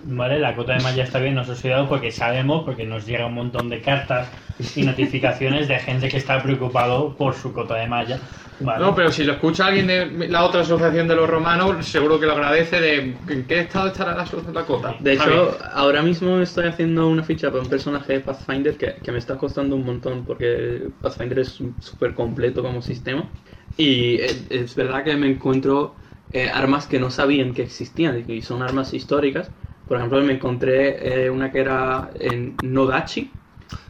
¿vale? 0.04 0.38
La 0.40 0.54
cota 0.54 0.74
de 0.74 0.80
malla 0.82 1.04
está 1.04 1.18
bien, 1.20 1.34
no 1.34 1.42
os 1.42 1.64
he 1.64 1.70
porque 1.88 2.10
sabemos, 2.10 2.64
porque 2.64 2.84
nos 2.84 3.06
llega 3.06 3.26
un 3.26 3.34
montón 3.34 3.68
de 3.68 3.80
cartas 3.80 4.28
y 4.74 4.82
notificaciones 4.82 5.68
de 5.68 5.78
gente 5.78 6.08
que 6.08 6.16
está 6.16 6.42
preocupado 6.42 7.14
por 7.14 7.34
su 7.34 7.52
cota 7.52 7.74
de 7.76 7.86
malla, 7.86 8.18
¿vale? 8.60 8.84
No, 8.84 8.94
pero 8.94 9.10
si 9.12 9.24
lo 9.24 9.34
escucha 9.34 9.66
alguien 9.66 9.86
de 9.86 10.28
la 10.28 10.44
otra 10.44 10.60
asociación 10.62 11.08
de 11.08 11.14
los 11.16 11.28
romanos, 11.28 11.86
seguro 11.86 12.18
que 12.18 12.26
lo 12.26 12.32
agradece 12.32 12.80
de 12.80 12.96
en 13.28 13.46
qué 13.46 13.60
estado 13.60 13.88
estará 13.88 14.14
la, 14.14 14.24
la 14.52 14.66
cota. 14.66 14.96
De 15.00 15.12
hecho, 15.14 15.58
ahora 15.72 16.02
mismo 16.02 16.38
estoy 16.40 16.66
haciendo 16.66 17.08
una 17.08 17.22
ficha 17.22 17.50
para 17.50 17.62
un 17.62 17.68
personaje 17.68 18.14
de 18.14 18.20
Pathfinder 18.20 18.76
que, 18.76 19.00
que 19.02 19.12
me 19.12 19.18
está 19.18 19.36
costando 19.36 19.76
un 19.76 19.84
montón 19.84 20.24
porque 20.24 20.90
Pathfinder 21.00 21.40
es 21.40 21.58
súper 21.80 22.14
completo 22.14 22.62
como 22.62 22.82
sistema. 22.82 23.32
Y 23.76 24.20
es, 24.20 24.46
es 24.50 24.74
verdad 24.74 25.04
que 25.04 25.16
me 25.16 25.30
encuentro 25.30 25.96
eh, 26.30 26.48
armas 26.50 26.86
que 26.86 26.98
no 26.98 27.10
sabían 27.10 27.54
que 27.54 27.62
existían 27.62 28.24
y 28.28 28.42
son 28.42 28.62
armas 28.62 28.92
históricas. 28.92 29.52
Por 29.86 29.96
ejemplo, 29.98 30.20
me 30.22 30.34
encontré 30.34 31.24
eh, 31.26 31.30
una 31.30 31.50
que 31.52 31.60
era 31.60 32.10
en 32.14 32.58
Nodachi. 32.60 33.34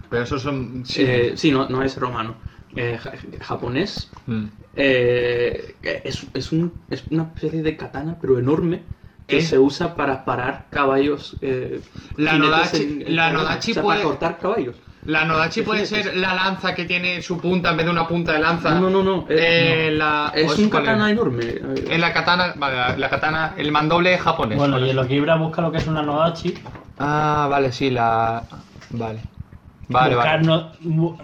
Pero 0.09 0.22
esos 0.22 0.42
son... 0.42 0.85
Sí, 0.87 1.07
sí 1.37 1.50
no, 1.50 1.68
no 1.68 1.83
es 1.83 1.96
romano. 1.96 2.40
Eh, 2.78 2.98
ja- 2.98 3.12
japonés. 3.40 4.10
Mm. 4.26 4.44
Eh, 4.76 5.76
es, 6.04 6.26
es, 6.34 6.52
un- 6.52 6.72
es 6.90 7.04
una 7.10 7.24
especie 7.24 7.62
de 7.62 7.76
katana, 7.76 8.16
pero 8.20 8.38
enorme, 8.38 8.82
que 9.26 9.38
¿Eh? 9.38 9.42
se 9.42 9.58
usa 9.58 9.94
para 9.96 10.24
parar 10.24 10.66
caballos. 10.70 11.36
eh, 11.42 11.80
La 12.16 12.34
Nodachi- 12.34 13.04
la. 13.08 13.32
Nodachi 13.32 13.72
O 13.72 13.74
sea, 13.74 13.82
puede- 13.82 13.98
para 13.98 14.08
cortar 14.10 14.38
caballos. 14.38 14.76
La 15.04 15.24
Nodachi 15.24 15.62
puede 15.62 15.86
ser 15.86 16.16
la 16.16 16.34
lanza 16.34 16.74
que 16.74 16.84
tiene 16.84 17.22
su 17.22 17.38
punta 17.40 17.70
en 17.70 17.76
vez 17.78 17.86
de 17.86 17.92
una 17.92 18.06
punta 18.06 18.32
de 18.34 18.40
lanza. 18.40 18.74
No, 18.78 18.90
no, 18.90 19.02
no. 19.02 19.26
Eh, 19.28 19.88
no. 19.90 19.96
la- 19.98 20.32
es 20.34 20.44
pues, 20.46 20.58
un 20.58 20.68
¿cuál 20.70 20.84
katana 20.84 21.06
es? 21.06 21.12
enorme. 21.12 21.44
En 21.90 22.00
la 22.00 22.12
katana, 22.12 22.52
vale, 22.56 22.76
la- 22.76 22.96
la 22.96 23.08
katana, 23.10 23.54
el 23.56 23.72
mandoble 23.72 24.18
japonés. 24.18 24.58
Bueno, 24.58 24.74
Vale. 24.74 24.86
y 24.86 24.90
en 24.90 24.96
lo 24.96 25.06
que 25.06 25.14
Ibra 25.14 25.36
busca 25.36 25.62
lo 25.62 25.72
que 25.72 25.78
es 25.78 25.86
una 25.86 26.02
Nodachi, 26.02 26.54
Ah, 26.98 27.46
vale, 27.50 27.72
sí, 27.72 27.90
la... 27.90 28.44
Vale. 28.90 29.24
Vale, 29.88 30.14
buscar 30.14 30.44
vale. 30.46 30.72
no- 30.83 31.18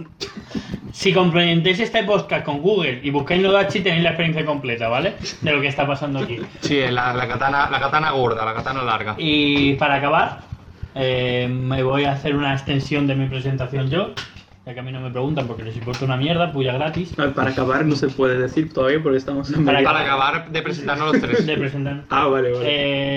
si 0.92 1.12
complementéis 1.12 1.80
este 1.80 2.04
podcast 2.04 2.44
con 2.44 2.60
Google 2.60 3.00
y 3.02 3.10
buscáis 3.10 3.42
Nodachi 3.42 3.80
tenéis 3.80 4.02
la 4.04 4.10
experiencia 4.10 4.44
completa, 4.46 4.88
¿vale? 4.88 5.14
De 5.42 5.52
lo 5.52 5.60
que 5.60 5.66
está 5.68 5.86
pasando 5.86 6.20
aquí. 6.20 6.38
Sí, 6.60 6.80
la, 6.88 7.12
la 7.12 7.26
katana, 7.28 7.68
la 7.70 7.80
katana 7.80 8.10
gorda, 8.12 8.44
la 8.44 8.54
katana 8.54 8.82
larga. 8.82 9.16
Y 9.18 9.74
para 9.74 9.96
acabar, 9.96 10.40
eh, 10.94 11.48
me 11.50 11.82
voy 11.82 12.04
a 12.04 12.12
hacer 12.12 12.36
una 12.36 12.52
extensión 12.52 13.06
de 13.08 13.16
mi 13.16 13.26
presentación 13.26 13.90
yo, 13.90 14.12
ya 14.64 14.72
que 14.72 14.80
a 14.80 14.82
mí 14.84 14.92
no 14.92 15.00
me 15.00 15.10
preguntan 15.10 15.46
porque 15.48 15.64
les 15.64 15.76
importa 15.76 16.04
una 16.04 16.16
mierda, 16.16 16.52
puya 16.52 16.72
gratis, 16.74 17.12
Para 17.34 17.50
acabar 17.50 17.84
no 17.84 17.96
se 17.96 18.06
puede 18.08 18.38
decir 18.38 18.72
todavía 18.72 19.02
porque 19.02 19.18
estamos 19.18 19.52
en 19.52 19.64
Para 19.64 19.80
acabar 19.80 20.48
de 20.48 20.62
presentarnos 20.62 21.12
los 21.12 21.20
tres. 21.20 21.44
de 21.44 21.56
presentar. 21.56 22.02
Ah, 22.08 22.28
vale, 22.28 22.52
vale. 22.52 22.64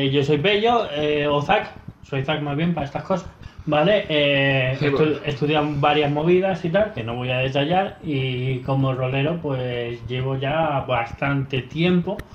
Eh, 0.06 0.10
yo 0.12 0.24
soy 0.24 0.40
Pello, 0.40 0.88
eh, 0.92 1.28
o 1.28 1.42
Zac, 1.44 1.70
soy 2.02 2.24
Zac 2.24 2.42
más 2.42 2.58
bien 2.58 2.74
para 2.74 2.88
estas 2.88 3.04
cosas, 3.04 3.30
¿vale? 3.68 4.06
Eh, 4.10 4.80
Sí, 4.80 4.88
estu- 4.90 5.20
bueno. 5.20 5.22
he 5.26 5.30
estudiado 5.32 5.68
varias 5.80 6.12
movidas 6.12 6.66
y 6.66 6.72
tal, 6.72 6.94
que 6.94 7.04
no 7.04 7.16
voy 7.16 7.32
a 7.32 7.40
detallar, 7.40 8.00
y 8.04 8.62
como 8.64 8.94
rolero 8.96 9.42
pues 9.42 10.08
llevo 10.08 10.38
ya 10.38 10.82
bastante 10.82 11.62
tiempo, 11.64 12.28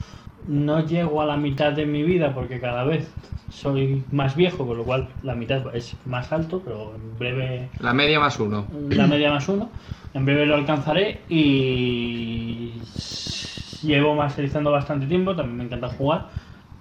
no 0.46 0.86
llego 0.86 1.22
a 1.22 1.26
la 1.26 1.36
mitad 1.36 1.72
de 1.72 1.86
mi 1.86 2.02
vida 2.04 2.34
porque 2.34 2.60
cada 2.60 2.84
vez 2.84 3.16
soy 3.48 4.06
más 4.10 4.36
viejo, 4.36 4.66
con 4.66 4.78
lo 4.78 4.84
cual 4.84 5.16
la 5.22 5.34
mitad 5.34 5.74
es 5.74 6.00
más 6.06 6.32
alto, 6.32 6.62
pero 6.64 6.94
en 6.96 7.18
breve 7.18 7.72
La 7.78 7.92
media 7.92 8.18
más 8.18 8.40
uno. 8.40 8.70
la 8.70 9.06
media 9.06 9.30
más 9.30 9.48
uno. 9.48 9.72
En 10.12 10.24
breve 10.26 10.46
lo 10.46 10.54
alcanzaré 10.56 11.24
y 11.28 12.90
llevo 13.80 14.14
masterizando 14.14 14.70
bastante 14.70 15.06
tiempo, 15.06 15.34
también 15.36 15.56
me 15.58 15.64
encanta 15.64 15.88
jugar. 15.90 16.28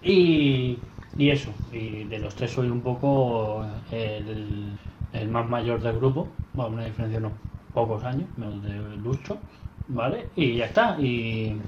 Y, 0.01 0.90
y 1.15 1.29
eso, 1.29 1.53
y 1.71 2.05
de 2.05 2.19
los 2.19 2.35
tres 2.35 2.51
soy 2.51 2.69
un 2.69 2.81
poco 2.81 3.65
el, 3.91 4.79
el 5.11 5.27
más 5.29 5.49
mayor 5.49 5.81
del 5.81 5.97
grupo, 5.97 6.37
bueno, 6.53 6.71
una 6.75 6.85
diferencia 6.85 7.19
no, 7.19 7.33
pocos 7.73 8.03
años, 8.03 8.29
menos 8.37 8.63
de 8.63 8.73
Lucho, 8.97 9.41
¿vale? 9.87 10.29
Y 10.35 10.57
ya 10.57 10.65
está, 10.65 10.97
y, 10.99 11.61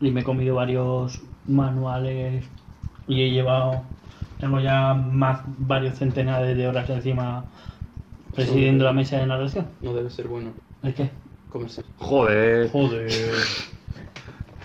y 0.00 0.10
me 0.10 0.20
he 0.20 0.24
comido 0.24 0.56
varios 0.56 1.22
manuales 1.46 2.44
y 3.06 3.22
he 3.22 3.30
llevado, 3.30 3.84
tengo 4.38 4.60
ya 4.60 4.94
más 4.94 5.42
varios 5.46 5.96
centenares 5.98 6.56
de 6.56 6.68
horas 6.68 6.88
encima 6.90 7.46
presidiendo 8.34 8.84
la 8.84 8.92
mesa 8.92 9.18
de 9.18 9.26
narración. 9.26 9.68
No 9.82 9.94
debe 9.94 10.10
ser 10.10 10.28
bueno 10.28 10.54
¿Es 10.82 10.94
qué? 10.94 11.10
comerse. 11.48 11.82
Joder. 11.98 12.70
Joder. 12.72 13.77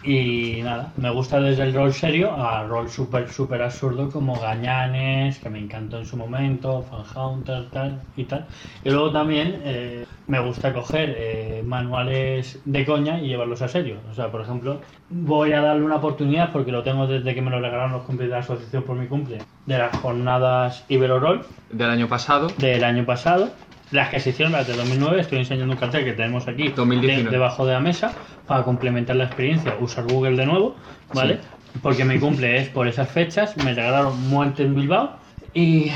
Y 0.04 0.62
nada, 0.62 0.92
me 0.98 1.10
gusta 1.12 1.40
desde 1.40 1.64
el 1.64 1.74
rol 1.74 1.94
serio 1.94 2.34
a 2.34 2.64
rol 2.64 2.90
súper, 2.90 3.30
súper 3.30 3.62
absurdo 3.62 4.10
como 4.10 4.40
Gañanes, 4.40 5.40
que 5.40 5.50
me 5.50 5.60
encantó 5.60 6.00
en 6.00 6.06
su 6.06 6.18
momento, 6.18 6.84
Fanhunter, 6.84 7.70
tal 7.70 8.02
y 8.18 8.26
tal. 8.26 8.46
Y 8.84 8.90
luego 8.90 9.12
también 9.12 9.62
eh, 9.64 10.06
me 10.28 10.40
gusta 10.40 10.74
coger 10.74 11.16
eh, 11.18 11.64
manuales 11.66 12.60
de 12.66 12.86
coña 12.86 13.22
y 13.22 13.28
llevarlos 13.28 13.62
a 13.62 13.68
serio. 13.70 13.98
O 14.12 14.14
sea, 14.14 14.30
por 14.30 14.42
ejemplo, 14.42 14.82
voy 15.10 15.54
a 15.54 15.62
darle 15.62 15.84
una 15.84 15.96
oportunidad 15.96 16.52
porque 16.52 16.72
lo 16.72 16.84
tengo 16.84 17.08
desde 17.08 17.34
que 17.34 17.42
me 17.42 17.50
lo 17.50 17.62
regalaron 17.62 17.94
los 17.94 18.04
cumples 18.04 18.30
de 18.30 18.36
la 18.36 18.42
asociación 18.42 18.84
por 18.84 18.98
mi 18.98 19.08
cumple, 19.08 19.40
de 19.66 19.78
las 19.78 19.96
jornadas 19.98 20.84
Ibero 20.90 21.20
Roll 21.20 21.46
Del 21.72 21.90
año 21.90 22.08
pasado. 22.10 22.48
del 22.58 22.84
año 22.84 23.06
pasado. 23.06 23.52
Las 23.92 24.10
que 24.10 24.20
se 24.20 24.32
hicieron, 24.32 24.54
las 24.54 24.66
de 24.68 24.76
2009, 24.76 25.22
estoy 25.22 25.40
enseñando 25.40 25.74
un 25.74 25.80
cartel 25.80 26.04
que 26.04 26.14
tenemos 26.14 26.48
aquí 26.48 26.70
2019. 26.70 27.26
de- 27.26 27.30
debajo 27.30 27.66
de 27.66 27.74
la 27.74 27.80
mesa 27.80 28.14
para 28.48 28.64
complementar 28.64 29.16
la 29.16 29.26
experiencia. 29.26 29.76
Usar 29.80 30.06
Google 30.06 30.36
de 30.36 30.46
nuevo, 30.46 30.76
¿vale? 31.14 31.40
Porque 31.82 32.04
mi 32.06 32.20
cumple 32.20 32.58
es 32.60 32.70
por 32.70 32.88
esas 32.88 33.10
fechas. 33.10 33.56
Me 33.58 33.74
regalaron 33.74 34.30
Muerte 34.30 34.64
en 34.64 34.76
Bilbao 34.76 35.12
y. 35.54 35.92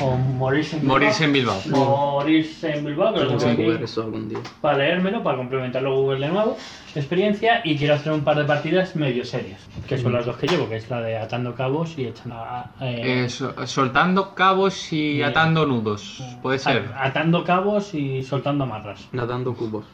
O 0.00 0.16
Morirse 0.16 0.76
en 0.76 0.82
Bilbao. 0.82 0.94
Morirse 0.98 1.24
en 1.24 1.32
Bilbao. 1.32 1.60
Morirse 1.70 2.72
en 2.76 2.84
Bilbao, 2.84 3.14
que 3.14 3.20
lo 3.20 3.36
Tengo 3.36 3.72
aquí 3.72 3.82
eso 3.84 4.02
algún 4.02 4.28
día. 4.28 4.38
para 4.60 4.78
leérmelo, 4.78 5.22
para 5.24 5.36
complementarlo 5.38 5.96
Google 5.96 6.20
de 6.26 6.32
nuevo, 6.32 6.56
experiencia, 6.98 7.60
y 7.64 7.76
quiero 7.76 7.94
hacer 7.94 8.12
un 8.12 8.22
par 8.22 8.36
de 8.36 8.44
partidas 8.44 8.94
medio 8.96 9.24
serias, 9.24 9.60
que 9.88 9.96
Mm. 9.96 10.02
son 10.02 10.12
las 10.12 10.26
dos 10.26 10.36
que 10.36 10.46
llevo, 10.46 10.68
que 10.68 10.76
es 10.76 10.88
la 10.90 11.00
de 11.00 11.16
atando 11.18 11.54
cabos 11.54 11.98
y 11.98 12.06
echando 12.06 12.36
a- 12.36 12.70
eh, 12.80 13.24
Eh, 13.24 13.28
so- 13.28 13.54
soltando 13.66 14.34
cabos 14.34 14.92
y 14.92 15.20
Eh, 15.20 15.24
atando 15.24 15.66
nudos. 15.66 16.22
Puede 16.42 16.58
ser. 16.58 16.90
atando 16.96 17.44
cabos 17.44 17.94
y 17.94 18.22
soltando 18.22 18.64
amarras, 18.64 19.08
Nadando 19.12 19.54
cubos. 19.54 19.84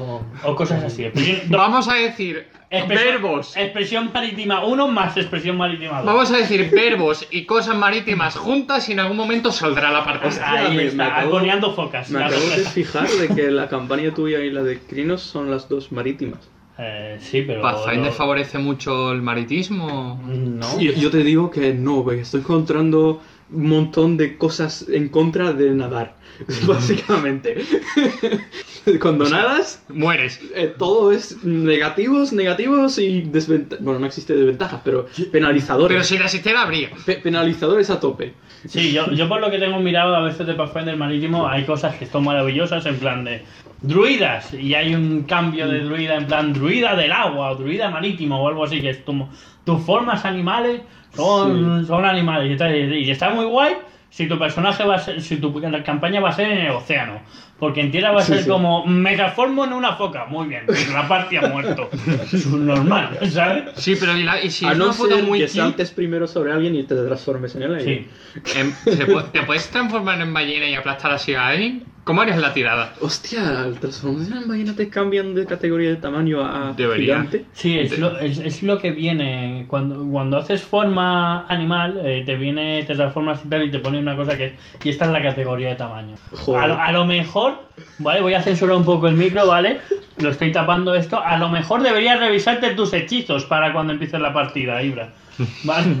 o, 0.00 0.22
o 0.44 0.56
cosas 0.56 0.82
así. 0.84 1.06
Vamos 1.48 1.88
a 1.88 1.94
decir 1.94 2.48
expresión- 2.70 3.12
verbos. 3.22 3.56
Expresión 3.56 4.10
marítima 4.12 4.64
1 4.64 4.88
más 4.88 5.16
expresión 5.16 5.56
marítima 5.56 5.98
2. 5.98 6.06
Vamos 6.06 6.30
a 6.32 6.36
decir 6.38 6.70
verbos 6.70 7.26
y 7.30 7.44
cosas 7.44 7.76
marítimas 7.76 8.36
juntas 8.36 8.88
y 8.88 8.92
en 8.92 9.00
algún 9.00 9.16
momento 9.16 9.52
saldrá 9.52 9.90
la 9.90 10.04
parte. 10.04 10.28
Ahí 10.44 10.70
me- 10.70 10.76
me 10.76 10.84
está, 10.86 11.06
acabo- 11.18 11.36
agoneando 11.36 11.72
focas. 11.74 12.10
Me 12.10 12.24
acabo 12.24 12.40
de 12.40 12.64
fijar 12.64 13.08
de 13.08 13.28
que 13.28 13.50
la 13.50 13.68
campaña 13.68 14.12
tuya 14.12 14.40
y 14.40 14.50
la 14.50 14.62
de 14.62 14.78
Crinos 14.80 15.22
son 15.22 15.50
las 15.50 15.68
dos 15.68 15.92
marítimas. 15.92 16.40
Eh, 16.78 17.18
sí, 17.20 17.42
pero... 17.46 17.62
¿Pathfinder 17.62 18.06
lo- 18.06 18.12
favorece 18.12 18.58
mucho 18.58 19.12
el 19.12 19.22
maritismo? 19.22 20.20
No. 20.26 20.80
Yo, 20.80 20.92
yo 20.92 21.10
te 21.10 21.18
digo 21.22 21.50
que 21.50 21.72
no, 21.72 22.02
porque 22.02 22.20
estoy 22.22 22.40
encontrando 22.40 23.20
un 23.52 23.68
montón 23.68 24.16
de 24.16 24.36
cosas 24.36 24.86
en 24.88 25.08
contra 25.08 25.52
de 25.52 25.70
nadar, 25.70 26.16
básicamente. 26.66 27.56
Cuando 29.00 29.28
nadas, 29.28 29.82
Mueres. 29.88 30.40
eh, 30.54 30.72
todo 30.76 31.12
es 31.12 31.42
negativos, 31.44 32.32
negativos 32.32 32.98
y 32.98 33.22
desventajas. 33.22 33.82
Bueno, 33.84 34.00
no 34.00 34.06
existe 34.06 34.34
desventajas, 34.34 34.80
pero 34.84 35.06
penalizadores. 35.32 35.94
Pero 35.94 36.04
si 36.04 36.18
la 36.18 36.24
existiera 36.26 36.62
habría. 36.62 36.90
Pe- 37.06 37.16
penalizadores 37.16 37.88
a 37.90 37.98
tope. 38.00 38.34
Sí, 38.66 38.92
yo, 38.92 39.10
yo 39.12 39.28
por 39.28 39.40
lo 39.40 39.50
que 39.50 39.58
tengo 39.58 39.78
mirado 39.78 40.14
a 40.16 40.22
veces 40.22 40.46
de 40.46 40.54
Pathfinder 40.54 40.96
Marítimo 40.96 41.46
hay 41.46 41.64
cosas 41.64 41.94
que 41.96 42.06
son 42.06 42.24
maravillosas 42.24 42.84
en 42.86 42.96
plan 42.96 43.24
de 43.24 43.42
druidas 43.86 44.52
y 44.54 44.74
hay 44.74 44.94
un 44.94 45.22
cambio 45.24 45.68
de 45.68 45.80
druida 45.80 46.16
en 46.16 46.26
plan 46.26 46.52
druida 46.52 46.94
del 46.96 47.12
agua 47.12 47.50
o 47.52 47.56
druida 47.56 47.90
marítimo 47.90 48.40
o 48.42 48.48
algo 48.48 48.64
así 48.64 48.80
que 48.80 48.90
es 48.90 48.98
como 48.98 49.30
tus 49.64 49.82
formas 49.82 50.24
animales 50.24 50.80
son, 51.14 51.86
son 51.86 52.04
animales 52.04 52.60
y, 52.60 53.10
está 53.10 53.30
muy 53.30 53.44
guay 53.44 53.74
si 54.10 54.28
tu 54.28 54.38
personaje 54.38 54.84
va 54.84 54.94
a 54.96 54.98
ser, 54.98 55.20
si 55.20 55.36
tu 55.38 55.52
campaña 55.84 56.20
va 56.20 56.28
a 56.28 56.32
ser 56.32 56.52
en 56.52 56.58
el 56.66 56.70
océano. 56.70 57.20
Porque 57.58 57.80
en 57.80 57.90
tierra 57.90 58.12
va 58.12 58.20
a 58.20 58.22
Sí, 58.24 58.32
ser 58.32 58.42
sí. 58.44 58.48
como 58.48 58.84
me 58.86 59.16
transformo 59.16 59.64
en 59.64 59.72
una 59.72 59.94
foca, 59.94 60.26
muy 60.26 60.46
bien, 60.48 60.66
la 60.92 61.08
parte 61.08 61.38
ha 61.38 61.48
muerto. 61.48 61.88
Es 62.32 62.46
normal, 62.46 63.18
¿sabes? 63.30 63.64
Sí, 63.76 63.96
pero 63.98 64.16
y, 64.16 64.22
la- 64.22 64.40
y 64.40 64.50
si 64.50 64.66
a 64.66 64.72
es 64.72 64.78
no 64.78 64.92
una 64.92 65.16
muy 65.22 65.40
que 65.40 65.48
saltes 65.48 65.90
primero 65.90 66.26
sobre 66.28 66.52
alguien 66.52 66.76
y 66.76 66.84
te 66.84 66.94
transformes 66.94 67.54
en 67.56 67.62
él. 67.64 67.80
Sí. 67.80 68.06
em, 68.56 68.72
¿se 68.84 69.06
pu- 69.06 69.30
¿te 69.32 69.42
puedes 69.42 69.68
transformar 69.70 70.20
en 70.20 70.32
ballena 70.32 70.68
y 70.68 70.74
aplastar 70.74 71.10
así 71.12 71.34
a 71.34 71.48
alguien? 71.48 71.84
¿Cómo 72.04 72.20
harías 72.20 72.38
la 72.38 72.52
tirada? 72.52 72.92
Hostia, 73.00 73.62
al 73.62 73.78
transformación 73.80 74.42
en 74.42 74.48
ballena 74.48 74.76
te 74.76 74.90
cambian 74.90 75.34
de 75.34 75.46
categoría 75.46 75.88
de 75.88 75.96
tamaño 75.96 76.44
a 76.44 76.74
Debería. 76.76 77.14
gigante. 77.14 77.46
Sí, 77.54 77.78
es 77.78 77.98
lo, 77.98 78.18
es, 78.18 78.38
es 78.38 78.62
lo 78.62 78.78
que 78.78 78.90
viene. 78.90 79.64
Cuando, 79.68 80.04
cuando 80.10 80.36
haces 80.36 80.62
forma 80.62 81.46
animal, 81.46 81.98
eh, 82.04 82.22
te 82.26 82.36
viene, 82.36 82.82
te 82.82 82.94
transformas 82.94 83.40
y 83.44 83.48
tal, 83.48 83.62
y 83.64 83.70
te 83.70 83.78
pone 83.78 83.98
una 83.98 84.16
cosa 84.16 84.36
que. 84.36 84.54
Y 84.82 84.90
esta 84.90 85.06
es 85.06 85.12
la 85.12 85.22
categoría 85.22 85.70
de 85.70 85.76
tamaño. 85.76 86.16
Joder. 86.32 86.62
A 86.62 86.66
lo, 86.66 86.80
a 86.80 86.92
lo 86.92 87.06
mejor, 87.06 87.54
¿vale? 87.98 88.20
Voy 88.20 88.34
a 88.34 88.42
censurar 88.42 88.76
un 88.76 88.84
poco 88.84 89.08
el 89.08 89.14
micro, 89.14 89.46
¿vale? 89.46 89.80
Lo 90.18 90.28
estoy 90.28 90.52
tapando 90.52 90.94
esto. 90.94 91.18
A 91.20 91.38
lo 91.38 91.48
mejor 91.48 91.82
deberías 91.82 92.20
revisarte 92.20 92.74
tus 92.74 92.92
hechizos 92.92 93.46
para 93.46 93.72
cuando 93.72 93.94
empieces 93.94 94.20
la 94.20 94.32
partida, 94.34 94.82
Ibra. 94.82 95.08
¿Vale? 95.64 95.96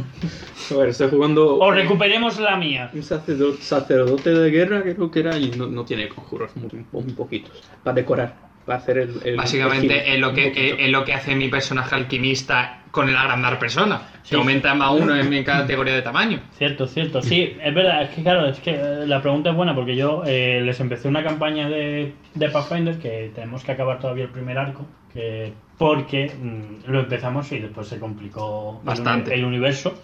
Joder, 0.68 0.88
estoy 0.90 1.10
jugando 1.10 1.56
O 1.58 1.70
recuperemos 1.70 2.38
la 2.38 2.56
mía. 2.56 2.90
un 2.92 3.02
sacerdote, 3.02 3.62
sacerdote 3.62 4.30
de 4.30 4.50
guerra, 4.50 4.82
creo 4.82 5.10
que 5.10 5.20
era, 5.20 5.36
y 5.38 5.50
no, 5.50 5.66
no 5.66 5.84
tiene 5.84 6.08
conjuros, 6.08 6.50
muy, 6.56 6.84
muy 6.92 7.12
poquitos. 7.12 7.50
Para 7.82 7.94
decorar, 7.96 8.34
para 8.64 8.78
hacer 8.78 8.98
el. 8.98 9.14
el- 9.24 9.36
Básicamente 9.36 10.08
el 10.08 10.14
es 10.14 10.20
lo, 10.20 10.32
que, 10.32 10.76
es 10.84 10.90
lo 10.90 11.04
que 11.04 11.14
hace 11.14 11.34
mi 11.34 11.48
personaje 11.48 11.94
alquimista 11.94 12.80
con 12.90 13.08
el 13.08 13.16
agrandar 13.16 13.58
persona. 13.58 14.02
Sí. 14.22 14.30
Que 14.30 14.36
aumenta 14.36 14.72
más 14.74 14.92
uno 14.92 15.14
en 15.16 15.28
mi 15.28 15.42
categoría 15.42 15.94
de 15.94 16.02
tamaño. 16.02 16.40
Cierto, 16.56 16.86
cierto. 16.86 17.20
Sí, 17.20 17.56
es 17.62 17.74
verdad, 17.74 18.04
es 18.04 18.10
que 18.10 18.22
claro, 18.22 18.46
es 18.46 18.58
que 18.60 18.70
eh, 18.70 19.06
la 19.06 19.20
pregunta 19.20 19.50
es 19.50 19.56
buena 19.56 19.74
porque 19.74 19.96
yo 19.96 20.22
eh, 20.24 20.62
les 20.64 20.78
empecé 20.80 21.08
una 21.08 21.22
campaña 21.24 21.68
de, 21.68 22.14
de 22.34 22.48
Pathfinder 22.50 22.98
que 22.98 23.32
tenemos 23.34 23.64
que 23.64 23.72
acabar 23.72 23.98
todavía 23.98 24.24
el 24.24 24.30
primer 24.30 24.56
arco, 24.56 24.86
que 25.14 25.52
porque 25.78 26.30
mm, 26.40 26.90
lo 26.90 27.00
empezamos 27.00 27.50
y 27.52 27.58
después 27.60 27.86
se 27.88 27.98
complicó 27.98 28.78
el 28.82 28.86
Bastante. 28.86 29.30
uni- 29.30 29.38
el, 29.40 29.44
universo. 29.46 29.94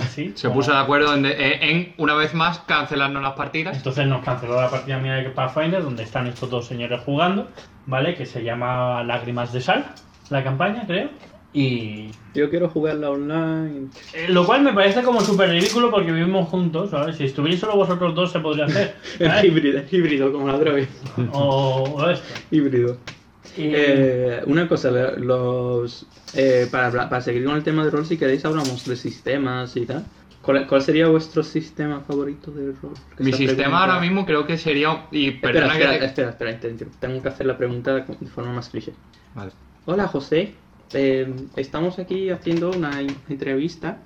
Así. 0.00 0.32
Se 0.36 0.48
como- 0.48 0.60
puso 0.60 0.72
de 0.72 0.78
acuerdo 0.78 1.14
en, 1.14 1.22
de- 1.22 1.54
en, 1.70 1.92
una 1.98 2.14
vez 2.14 2.32
más, 2.34 2.60
cancelarnos 2.60 3.22
las 3.22 3.32
partidas. 3.34 3.76
Entonces 3.76 4.06
nos 4.06 4.24
canceló 4.24 4.60
la 4.60 4.70
partida 4.70 4.98
mía 4.98 5.14
de 5.14 5.28
Pathfinder, 5.30 5.82
donde 5.82 6.04
están 6.04 6.26
estos 6.28 6.48
dos 6.50 6.66
señores 6.66 7.00
jugando, 7.04 7.48
¿vale? 7.86 8.14
Que 8.14 8.24
se 8.26 8.42
llama 8.44 9.02
Lágrimas 9.04 9.52
de 9.52 9.60
Sal, 9.60 9.86
la 10.30 10.42
campaña, 10.44 10.84
creo. 10.86 11.10
Y 11.52 12.10
Yo 12.34 12.48
quiero 12.48 12.68
jugarla 12.68 13.10
online. 13.10 13.88
eh, 14.14 14.26
lo 14.28 14.46
cual 14.46 14.62
me 14.62 14.72
parece 14.72 15.02
como 15.02 15.20
súper 15.20 15.50
ridículo 15.50 15.90
porque 15.90 16.12
vivimos 16.12 16.48
juntos, 16.48 16.90
¿sabes? 16.90 17.16
Si 17.16 17.24
estuvierais 17.24 17.58
solo 17.60 17.74
vosotros 17.74 18.14
dos 18.14 18.30
se 18.30 18.38
podría 18.38 18.66
hacer. 18.66 18.94
Es 19.18 19.44
híbrido, 19.44 19.80
es 19.80 19.92
híbrido, 19.92 20.32
como 20.32 20.46
la 20.46 20.56
vez. 20.58 20.88
o, 21.32 21.82
o 21.96 22.08
esto. 22.08 22.24
Híbrido. 22.52 22.96
Eh, 23.72 24.42
una 24.46 24.68
cosa, 24.68 24.90
los 24.90 26.06
eh, 26.34 26.66
para, 26.70 27.08
para 27.08 27.20
seguir 27.20 27.44
con 27.44 27.56
el 27.56 27.62
tema 27.62 27.84
de 27.84 27.90
rol, 27.90 28.06
si 28.06 28.16
queréis 28.16 28.44
hablamos 28.44 28.86
de 28.86 28.96
sistemas 28.96 29.76
y 29.76 29.86
tal. 29.86 30.04
¿Cuál, 30.42 30.66
cuál 30.66 30.80
sería 30.80 31.06
vuestro 31.08 31.42
sistema 31.42 32.00
favorito 32.00 32.50
de 32.50 32.72
rol? 32.72 32.94
Mi 33.18 33.30
sistema 33.32 33.56
pregunta- 33.56 33.78
ahora 33.80 34.00
mismo 34.00 34.24
creo 34.24 34.46
que 34.46 34.56
sería. 34.56 35.06
Y 35.12 35.28
Espera, 35.28 35.52
perdona 35.52 35.74
espera, 35.74 35.98
que 35.98 36.04
espera, 36.06 36.60
tengo 36.98 37.22
que 37.22 37.28
hacer 37.28 37.46
la 37.46 37.58
pregunta 37.58 37.94
de 37.94 38.02
forma 38.28 38.52
más 38.52 38.70
cliché. 38.70 38.92
Vale. 39.34 39.52
Hola 39.84 40.08
José, 40.08 40.54
Eh, 40.92 41.32
estamos 41.56 42.00
aquí 42.00 42.30
haciendo 42.30 42.70
una 42.72 43.00
entrevista 43.28 43.98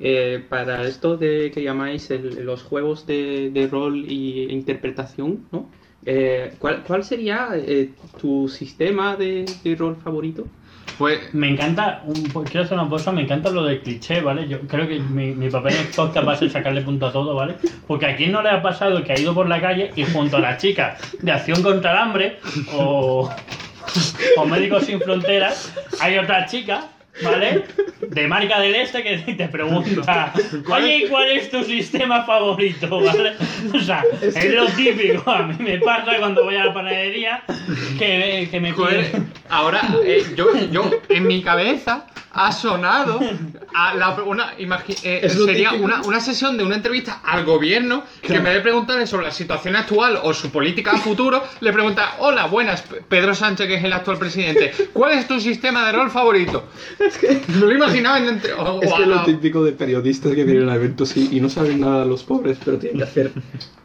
eh, 0.00 0.44
para 0.48 0.82
esto 0.84 1.16
de 1.16 1.52
que 1.52 1.62
llamáis 1.62 2.10
el- 2.10 2.44
los 2.44 2.62
juegos 2.64 3.06
de, 3.06 3.50
de 3.52 3.68
rol 3.68 4.04
y 4.10 4.50
interpretación, 4.50 5.46
¿no? 5.52 5.70
Eh, 6.06 6.54
¿cuál, 6.58 7.04
sería 7.04 7.48
eh, 7.54 7.90
tu 8.20 8.48
sistema 8.48 9.16
de, 9.16 9.46
de 9.62 9.74
rol 9.74 9.96
favorito? 9.96 10.46
Pues 10.98 11.34
Me 11.34 11.48
encanta, 11.48 12.02
un, 12.06 12.22
quiero 12.44 12.64
hacer 12.64 12.78
una 12.78 12.88
cosa, 12.88 13.10
me 13.10 13.22
encanta 13.22 13.50
lo 13.50 13.64
del 13.64 13.80
cliché, 13.80 14.20
¿vale? 14.20 14.46
Yo 14.46 14.60
creo 14.60 14.86
que 14.86 15.00
mi, 15.00 15.50
papel 15.50 15.74
el 15.74 15.86
podcast 15.88 16.28
va 16.28 16.32
a 16.34 16.48
sacarle 16.48 16.82
punto 16.82 17.06
a 17.06 17.12
todo, 17.12 17.34
¿vale? 17.34 17.56
Porque 17.86 18.06
a 18.06 18.16
quién 18.16 18.30
no 18.30 18.42
le 18.42 18.50
ha 18.50 18.62
pasado 18.62 19.02
que 19.02 19.12
ha 19.12 19.18
ido 19.18 19.34
por 19.34 19.48
la 19.48 19.60
calle 19.60 19.90
y 19.96 20.04
junto 20.04 20.36
a 20.36 20.40
la 20.40 20.56
chica 20.56 20.96
de 21.20 21.32
Acción 21.32 21.62
contra 21.62 21.92
el 21.92 21.98
Hambre 21.98 22.38
o, 22.76 23.28
o 24.36 24.46
Médicos 24.46 24.84
Sin 24.84 25.00
Fronteras 25.00 25.74
hay 26.00 26.16
otra 26.18 26.46
chica, 26.46 26.84
¿vale? 27.22 27.64
De 28.00 28.26
marca 28.28 28.60
del 28.60 28.74
este 28.74 29.02
que 29.02 29.16
te 29.38 29.48
pregunta, 29.48 30.32
oye, 30.70 30.98
¿y 30.98 31.08
cuál 31.08 31.30
es 31.30 31.50
tu 31.50 31.62
sistema 31.64 32.24
favorito? 32.24 33.00
¿Vale? 33.00 33.34
O 33.74 33.80
sea, 33.80 34.02
es 34.20 34.52
lo 34.52 34.66
típico, 34.66 35.30
a 35.30 35.42
mí 35.42 35.56
me 35.58 35.78
pasa 35.78 36.16
cuando 36.18 36.44
voy 36.44 36.56
a 36.56 36.64
la 36.66 36.74
panadería 36.74 37.42
que, 37.98 38.48
que 38.50 38.60
me 38.60 38.72
Joder, 38.72 39.12
piden- 39.12 39.26
ahora 39.48 39.80
eh, 40.04 40.24
yo, 40.36 40.48
yo 40.70 40.90
en 41.08 41.26
mi 41.26 41.42
cabeza 41.42 42.06
ha 42.36 42.50
sonado 42.50 43.20
a 43.74 43.94
la, 43.94 44.10
una, 44.24 44.56
imagi- 44.58 44.98
eh, 45.04 45.28
sería 45.28 45.72
una, 45.74 46.02
una 46.02 46.18
sesión 46.18 46.58
de 46.58 46.64
una 46.64 46.74
entrevista 46.74 47.20
al 47.24 47.44
gobierno 47.44 48.02
que 48.22 48.34
en 48.34 48.42
vez 48.42 48.54
de 48.54 48.60
preguntarle 48.60 49.06
sobre 49.06 49.26
la 49.26 49.30
situación 49.30 49.76
actual 49.76 50.18
o 50.20 50.34
su 50.34 50.50
política 50.50 50.92
a 50.92 50.96
futuro, 50.98 51.44
le 51.60 51.72
pregunta, 51.72 52.16
hola, 52.18 52.46
buenas, 52.46 52.82
Pedro 53.08 53.36
Sánchez, 53.36 53.68
que 53.68 53.74
es 53.76 53.84
el 53.84 53.92
actual 53.92 54.18
presidente, 54.18 54.72
¿cuál 54.92 55.12
es 55.12 55.28
tu 55.28 55.38
sistema 55.38 55.86
de 55.86 55.92
rol 55.92 56.10
favorito? 56.10 56.68
Me 57.48 57.60
lo 57.60 57.72
imaginaba 57.72 58.18
en 58.18 58.28
entre... 58.28 58.52
oh, 58.54 58.80
Es 58.82 58.92
que 58.92 59.06
lo 59.06 59.16
wow. 59.16 59.24
típico 59.24 59.64
de 59.64 59.72
periodistas 59.72 60.32
que 60.34 60.44
vienen 60.44 60.68
a 60.68 60.74
eventos 60.74 61.16
y, 61.16 61.36
y 61.36 61.40
no 61.40 61.48
saben 61.48 61.80
nada 61.80 62.04
los 62.04 62.22
pobres, 62.24 62.58
pero 62.64 62.78
tienen 62.78 62.98
que 62.98 63.04
hacer 63.04 63.30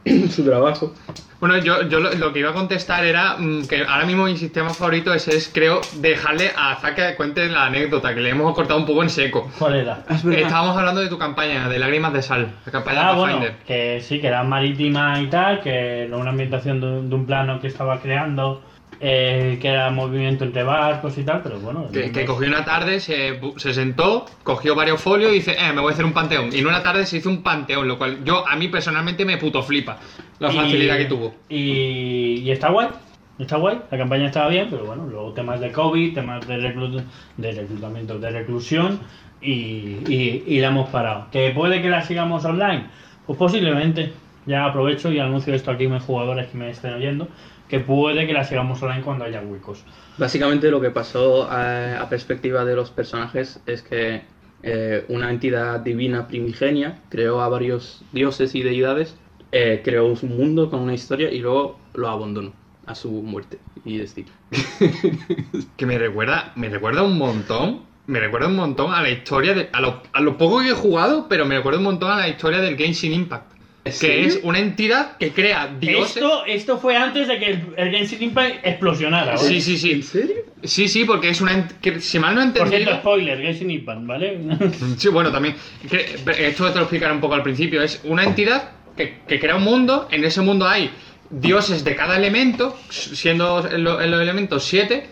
su 0.32 0.44
trabajo. 0.44 0.94
Bueno, 1.40 1.58
yo, 1.58 1.88
yo 1.88 2.00
lo, 2.00 2.14
lo 2.16 2.34
que 2.34 2.40
iba 2.40 2.50
a 2.50 2.54
contestar 2.54 3.06
era 3.06 3.38
mm, 3.38 3.68
que 3.68 3.84
ahora 3.84 4.06
mismo 4.06 4.26
mi 4.26 4.38
sistema 4.38 4.70
favorito 4.72 5.14
es, 5.14 5.28
es 5.28 5.50
creo, 5.54 5.82
dejarle 5.98 6.52
a 6.56 6.76
Zaka 6.76 7.12
que 7.12 7.16
cuente 7.16 7.48
la 7.48 7.66
anécdota, 7.68 8.14
que 8.14 8.22
le 8.22 8.30
hemos 8.30 8.54
cortado 8.56 8.80
un 8.80 8.86
poco 8.86 9.04
en 9.04 9.10
seco. 9.10 9.50
¿Cuál 9.58 9.76
era? 9.76 10.04
Es 10.10 10.24
verdad. 10.24 10.42
Estábamos 10.42 10.78
hablando 10.78 11.02
de 11.02 11.08
tu 11.08 11.18
campaña, 11.18 11.70
de 11.70 11.80
Lágrimas 11.80 12.14
de 12.14 12.22
Sal, 12.22 12.52
la 12.66 12.72
campaña 12.72 13.10
Ah, 13.10 13.14
de 13.14 13.20
bueno, 13.20 13.40
que 13.66 14.02
sí, 14.02 14.20
que 14.20 14.28
era 14.28 14.44
marítima 14.44 15.22
y 15.22 15.28
tal, 15.28 15.62
que 15.62 16.04
era 16.04 16.18
una 16.18 16.32
ambientación 16.32 16.82
de, 16.82 16.88
de 17.08 17.16
un 17.16 17.26
plano 17.26 17.60
que 17.62 17.68
estaba 17.68 18.00
creando, 18.02 18.62
eh, 19.02 19.58
que 19.62 19.68
era 19.70 19.90
movimiento 19.92 20.44
entre 20.44 20.64
barcos 20.64 21.18
y 21.18 21.24
tal, 21.24 21.42
pero 21.42 21.60
bueno. 21.60 21.88
Que, 21.92 22.12
que 22.12 22.26
cogió 22.26 22.48
una 22.48 22.66
tarde, 22.66 23.00
se, 23.00 23.40
se 23.58 23.74
sentó, 23.74 24.26
cogió 24.44 24.76
varios 24.76 25.02
folios 25.02 25.32
y 25.32 25.36
dice, 25.36 25.54
eh, 25.60 25.72
me 25.74 25.82
voy 25.82 25.92
a 25.92 25.94
hacer 25.94 26.06
un 26.06 26.14
panteón. 26.14 26.50
Y 26.54 26.60
en 26.60 26.68
una 26.68 26.84
tarde 26.84 27.06
se 27.06 27.18
hizo 27.18 27.30
un 27.30 27.42
panteón, 27.42 27.88
lo 27.88 27.98
cual 27.98 28.24
yo, 28.24 28.48
a 28.48 28.56
mí 28.56 28.68
personalmente 28.68 29.24
me 29.26 29.38
puto 29.38 29.64
flipa 29.64 29.98
la 30.40 30.52
y- 30.52 30.56
facilidad 30.56 30.98
que 30.98 31.06
tuvo. 31.06 31.36
Y, 31.48 32.42
y 32.44 32.52
está 32.52 32.70
guay, 32.70 32.90
está 33.40 33.56
guay, 33.58 33.80
la 33.90 33.98
campaña 33.98 34.26
estaba 34.28 34.50
bien, 34.50 34.68
pero 34.70 34.86
bueno, 34.86 35.06
luego 35.06 35.32
temas 35.34 35.60
de 35.62 35.72
COVID, 35.72 36.14
temas 36.14 36.46
de, 36.48 36.58
reclut- 36.58 37.04
de 37.38 37.52
reclutamiento, 37.54 38.20
de 38.20 38.30
reclusión 38.32 39.00
y, 39.42 39.98
y, 40.10 40.44
y 40.46 40.60
la 40.60 40.68
hemos 40.68 40.90
parado. 40.90 41.28
¿Que 41.32 41.52
puede 41.52 41.82
que 41.82 41.90
la 41.90 42.02
sigamos 42.02 42.44
online? 42.46 42.86
Pues 43.26 43.38
posiblemente. 43.40 44.12
Ya 44.46 44.66
aprovecho 44.66 45.12
y 45.12 45.20
anuncio 45.20 45.54
esto 45.54 45.70
aquí 45.70 45.86
a 45.86 45.90
mis 45.90 46.02
jugadores 46.02 46.48
que 46.48 46.58
me 46.58 46.72
estén 46.72 46.94
oyendo, 46.94 47.28
que 47.70 47.80
puede 47.80 48.28
que 48.28 48.34
la 48.34 48.44
sigamos 48.44 48.82
online 48.82 49.04
cuando 49.04 49.26
haya 49.26 49.42
huecos. 49.42 49.86
Básicamente 50.18 50.70
lo 50.72 50.82
que 50.82 50.90
pasó 50.90 51.50
a, 51.50 52.02
a 52.02 52.10
perspectiva 52.10 52.66
de 52.66 52.76
los 52.76 52.90
personajes 52.92 53.62
es 53.66 53.82
que 53.82 54.24
eh, 54.62 55.06
una 55.08 55.30
entidad 55.30 55.80
divina 55.80 56.28
primigenia 56.28 57.00
creó 57.10 57.42
a 57.42 57.48
varios 57.48 58.02
dioses 58.12 58.56
y 58.56 58.64
deidades, 58.64 59.16
eh, 59.52 59.82
creó 59.84 60.08
un 60.08 60.38
mundo 60.38 60.70
con 60.70 60.82
una 60.82 60.94
historia 60.94 61.32
y 61.32 61.40
luego 61.40 61.80
lo 61.94 62.10
abandonó 62.10 62.54
a 62.86 62.96
su 62.96 63.10
muerte 63.10 63.60
y 63.86 63.98
destino. 63.98 64.30
Que 65.78 65.86
me 65.86 65.98
recuerda, 65.98 66.52
me 66.56 66.68
recuerda 66.68 67.04
un 67.04 67.18
montón, 67.18 67.84
me 68.08 68.20
recuerda 68.20 68.48
un 68.48 68.58
montón 68.58 68.94
a 68.94 69.02
la 69.02 69.10
historia, 69.10 69.54
de, 69.54 69.70
a, 69.72 69.80
lo, 69.80 70.02
a 70.12 70.20
lo 70.20 70.38
poco 70.38 70.60
que 70.60 70.70
he 70.70 70.74
jugado, 70.74 71.28
pero 71.30 71.46
me 71.46 71.56
recuerda 71.56 71.78
un 71.80 71.86
montón 71.86 72.12
a 72.12 72.18
la 72.18 72.28
historia 72.28 72.60
del 72.60 72.76
Genshin 72.76 73.14
Impact. 73.14 73.49
¿En 73.86 73.94
Que 73.98 74.26
es 74.26 74.40
una 74.44 74.60
entidad 74.60 75.16
que 75.18 75.32
crea 75.32 75.74
dioses. 75.80 76.18
Esto, 76.18 76.46
esto 76.46 76.78
fue 76.80 76.98
antes 76.98 77.28
de 77.30 77.40
que 77.40 77.46
el, 77.52 77.62
el 77.78 77.92
Genshin 77.92 78.22
Impact 78.24 78.66
explosionara, 78.66 79.36
¿vale? 79.36 79.48
Sí, 79.48 79.62
sí, 79.62 79.78
sí. 79.78 79.92
¿En 79.94 80.04
serio? 80.04 80.36
Sí, 80.64 80.88
sí, 80.90 81.06
porque 81.06 81.30
es 81.30 81.40
una. 81.42 81.68
Que, 81.82 82.00
si 82.02 82.20
mal 82.20 82.36
no 82.36 82.42
he 82.42 82.46
Por 82.48 82.54
cierto, 82.68 82.76
entendido. 82.76 82.98
spoiler, 83.00 83.42
Genshin 83.42 83.72
Impact, 83.72 84.02
¿vale? 84.06 84.40
Sí, 84.98 85.08
bueno, 85.10 85.32
también. 85.32 85.56
que- 85.90 86.16
esto 86.48 86.68
te 86.70 86.76
lo 86.76 86.82
explicaré 86.82 87.14
un 87.14 87.22
poco 87.22 87.36
al 87.36 87.44
principio. 87.44 87.82
Es 87.82 88.02
una 88.04 88.24
entidad 88.26 88.72
que, 88.98 89.20
que 89.28 89.40
crea 89.40 89.56
un 89.56 89.64
mundo. 89.64 90.08
En 90.12 90.26
ese 90.26 90.42
mundo 90.42 90.68
hay 90.68 90.92
dioses 91.30 91.84
de 91.86 91.96
cada 91.96 92.18
elemento, 92.18 92.78
siendo 92.90 93.66
en, 93.66 93.84
lo- 93.86 94.02
en 94.02 94.12
los 94.12 94.22
elementos 94.22 94.66
siete. 94.66 95.08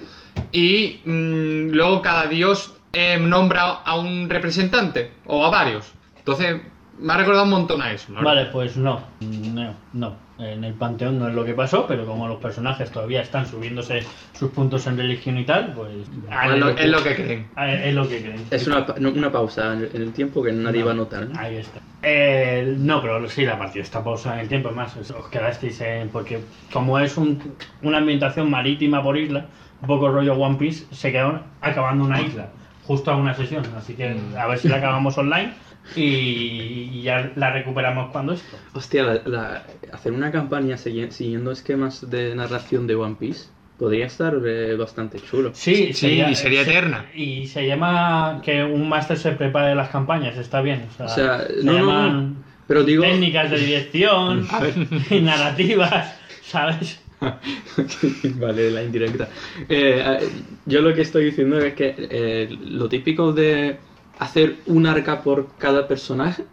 Y 0.52 1.00
mm, 1.06 1.70
luego 1.72 2.02
cada 2.02 2.28
dios 2.28 2.74
eh, 2.94 3.18
nombra 3.20 3.62
a 3.72 3.98
un 3.98 4.30
representante 4.30 5.12
o 5.26 5.46
a 5.46 5.50
varios. 5.50 5.94
Entonces, 6.18 6.58
me 7.00 7.14
ha 7.14 7.18
recordado 7.18 7.44
un 7.46 7.52
montón 7.52 7.82
a 7.82 7.92
eso. 7.92 8.12
¿no? 8.12 8.24
Vale, 8.24 8.46
pues 8.46 8.78
no, 8.78 9.02
no, 9.22 9.74
no. 9.94 10.28
En 10.40 10.64
el 10.64 10.74
Panteón 10.74 11.18
no 11.18 11.28
es 11.28 11.34
lo 11.34 11.44
que 11.44 11.54
pasó, 11.54 11.88
pero 11.88 12.06
como 12.06 12.28
los 12.28 12.38
personajes 12.38 12.92
todavía 12.92 13.22
están 13.22 13.48
subiéndose 13.48 14.04
sus 14.38 14.52
puntos 14.52 14.86
en 14.86 14.96
religión 14.98 15.38
y 15.40 15.46
tal, 15.46 15.74
pues 15.74 15.90
Pues 16.08 16.54
es, 16.54 16.60
lo, 16.60 16.70
es 16.70 16.90
lo 16.90 17.04
que 17.04 17.16
creen. 17.16 17.48
Ah, 17.56 17.72
es 17.74 17.94
lo 17.96 18.08
que 18.08 18.22
creen. 18.22 18.46
Es 18.52 18.68
una, 18.68 18.86
no, 19.00 19.10
una 19.10 19.32
pausa 19.32 19.74
en 19.74 19.90
el- 19.94 20.14
tiempo 20.14 20.44
que 20.44 20.52
nadie 20.52 20.84
va 20.84 20.92
a 20.92 20.96
notar. 20.96 21.28
¿no? 21.28 21.40
Ahí 21.40 21.56
está. 21.58 21.80
Eh, 22.04 22.76
no, 22.78 23.02
pero 23.02 23.28
sí, 23.28 23.46
la 23.46 23.58
partida 23.58 23.82
está 23.84 24.04
pausa 24.04 24.36
en 24.36 24.42
el 24.42 24.48
tiempo, 24.48 24.70
es 24.70 24.76
más, 24.76 24.96
os 24.98 25.10
os 25.10 25.28
quedasteis 25.30 25.82
en. 25.82 26.10
Porque 26.10 26.40
como 26.72 27.00
es 27.00 27.18
un- 27.18 27.56
una 27.82 27.98
ambientación 27.98 28.50
marítima 28.52 29.02
por 29.02 29.18
isla, 29.18 29.48
un 29.82 29.88
poco 29.88 30.10
rollo 30.10 30.36
One 30.36 30.58
Piece, 30.58 30.86
se 30.94 31.12
quedaron 31.12 31.42
acabando 31.62 32.06
una 32.06 32.22
isla, 32.22 32.50
justo 32.84 33.10
a 33.12 33.16
una 33.18 33.34
sesión. 33.34 33.64
Así 33.76 33.96
que 33.96 34.16
a 34.38 34.46
ver 34.46 34.60
si 34.60 34.68
la 34.70 34.78
acabamos 34.78 35.18
online 35.18 35.54
y, 35.96 37.02
ya 37.04 37.32
la 37.36 37.52
recuperamos 37.52 38.12
cuando 38.12 38.34
esto. 38.34 38.58
Hostia, 38.74 39.04
la- 39.04 39.22
la- 39.26 39.64
hacer 39.94 40.12
una 40.12 40.32
campaña 40.32 40.78
siguiendo 40.78 41.52
esquemas 41.52 42.10
de 42.10 42.36
narración 42.36 42.88
de 42.88 42.96
One 42.96 43.16
Piece 43.20 43.48
podría 43.78 44.08
estar 44.08 44.36
eh, 44.46 44.76
bastante 44.76 45.20
chulo. 45.20 45.52
Sí, 45.54 45.94
Sí, 45.94 46.22
y 46.30 46.36
sería 46.36 46.64
se- 46.64 46.72
eterna. 46.72 47.06
Y 47.16 47.48
se 47.48 47.68
llama 47.68 48.42
que 48.44 48.64
un 48.64 48.90
máster 48.90 49.18
se 49.18 49.32
prepare 49.34 49.76
las 49.76 49.90
campañas, 49.90 50.38
está 50.38 50.62
bien. 50.62 50.86
O 50.90 50.98
sea, 50.98 51.06
O 51.06 51.10
sea, 51.10 51.48
se 51.48 51.64
no, 51.64 51.74
llaman 51.74 52.30
no, 52.34 52.36
pero 52.68 52.84
digo... 52.84 53.04
técnicas 53.04 53.52
de 53.52 53.58
dirección, 53.60 54.48
y 55.12 55.20
narrativas, 55.22 56.20
¿sabes? 56.42 57.00
vale, 58.40 58.72
la 58.72 58.84
indirecta. 58.84 59.28
Eh, 59.70 60.04
eh, 60.06 60.30
yo 60.66 60.82
lo 60.82 60.94
que 60.94 61.02
estoy 61.02 61.26
diciendo 61.26 61.60
es 61.60 61.74
que 61.74 61.96
eh, 61.98 62.50
lo 62.62 62.88
típico 62.90 63.32
de 63.34 63.78
hacer 64.20 64.58
un 64.66 64.86
arca 64.88 65.22
por 65.22 65.48
cada 65.58 65.88
personaje, 65.88 66.44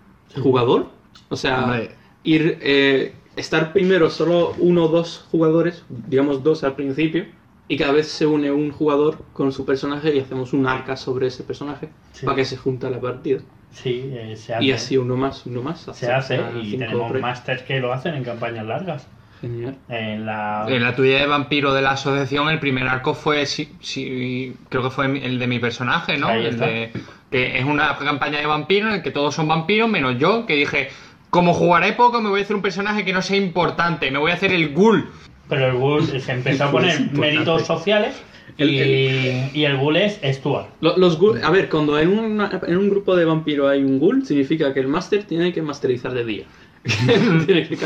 jugador, 0.42 0.88
o 1.28 1.36
sea, 1.36 1.64
Hombre. 1.64 1.90
ir, 2.24 2.58
eh, 2.60 3.14
estar 3.36 3.72
primero 3.72 4.10
solo 4.10 4.54
uno 4.58 4.84
o 4.84 4.88
dos 4.88 5.26
jugadores, 5.30 5.84
digamos 5.88 6.42
dos 6.42 6.64
al 6.64 6.74
principio, 6.74 7.26
y 7.66 7.76
cada 7.78 7.92
vez 7.92 8.08
se 8.08 8.26
une 8.26 8.50
un 8.52 8.70
jugador 8.72 9.18
con 9.32 9.50
su 9.52 9.64
personaje 9.64 10.14
y 10.14 10.18
hacemos 10.20 10.52
un 10.52 10.66
arca 10.66 10.96
sobre 10.96 11.28
ese 11.28 11.42
personaje 11.44 11.88
Sí. 12.12 12.26
para 12.26 12.36
que 12.36 12.44
se 12.44 12.56
junta 12.56 12.90
la 12.90 13.00
partida. 13.00 13.40
Sí, 13.72 14.02
eh, 14.12 14.36
se 14.36 14.54
hace. 14.54 14.64
Y 14.64 14.70
así 14.72 14.96
uno 14.98 15.16
más, 15.16 15.46
uno 15.46 15.62
más. 15.62 15.80
se 15.80 15.90
hace 15.90 16.36
hasta 16.36 16.58
y 16.58 16.70
cinco 16.72 16.84
tenemos 16.86 17.20
másters 17.20 17.62
que 17.62 17.80
lo 17.80 17.92
hacen 17.92 18.14
en 18.14 18.22
campañas 18.22 18.66
largas. 18.66 19.06
Genial. 19.46 19.76
En 19.88 20.26
la... 20.26 20.66
En 20.68 20.82
la 20.82 20.94
tuya 20.96 21.18
de 21.20 21.26
vampiro 21.26 21.72
de 21.74 21.82
la 21.82 21.92
asociación, 21.92 22.48
el 22.48 22.58
primer 22.58 22.86
arco 22.88 23.14
fue, 23.14 23.46
sí, 23.46 23.68
sí, 23.80 24.54
creo 24.68 24.82
que 24.82 24.90
fue 24.90 25.06
el 25.06 25.38
de 25.38 25.46
mi 25.46 25.58
personaje, 25.58 26.16
¿no? 26.18 26.28
Ahí 26.28 26.46
El 26.46 26.58
de, 26.58 26.90
que 27.30 27.58
es 27.58 27.64
una 27.64 27.96
campaña 27.98 28.38
de 28.38 28.46
vampiro 28.46 28.88
en 28.88 28.94
el 28.94 29.02
que 29.02 29.10
todos 29.10 29.34
son 29.34 29.48
vampiros, 29.48 29.88
menos 29.88 30.18
yo, 30.18 30.46
que 30.46 30.54
dije, 30.56 30.88
como 31.30 31.52
jugaré 31.54 31.92
poco, 31.92 32.20
me 32.20 32.28
voy 32.30 32.40
a 32.40 32.42
hacer 32.44 32.56
un 32.56 32.62
personaje 32.62 33.04
que 33.04 33.12
no 33.12 33.22
sea 33.22 33.36
importante, 33.36 34.10
me 34.10 34.18
voy 34.18 34.30
a 34.30 34.34
hacer 34.34 34.52
el 34.52 34.72
ghoul. 34.72 35.08
Pero 35.48 35.66
el 35.68 35.74
ghoul 35.76 36.02
se 36.06 36.32
empezó 36.32 36.64
a 36.64 36.70
poner 36.70 37.10
méritos 37.12 37.66
sociales 37.66 38.14
El- 38.56 38.70
y, 38.70 39.50
y 39.52 39.64
el 39.64 39.76
ghoul 39.76 39.96
es 39.96 40.20
Stuart. 40.24 40.68
Lo- 40.80 40.96
Los 40.96 41.18
ghoul- 41.20 41.42
a 41.42 41.50
ver, 41.50 41.68
cuando 41.68 41.98
en, 41.98 42.16
una- 42.16 42.60
en 42.66 42.76
un 42.78 42.88
grupo 42.88 43.16
de 43.16 43.24
vampiro 43.24 43.68
hay 43.68 43.82
un 43.82 43.98
ghoul, 43.98 44.24
significa 44.24 44.72
que 44.72 44.80
el 44.80 44.86
máster 44.86 45.24
tiene 45.24 45.52
que 45.52 45.60
masterizar 45.60 46.12
de 46.14 46.24
día. 46.24 46.44
tiene 47.46 47.66
que 47.66 47.78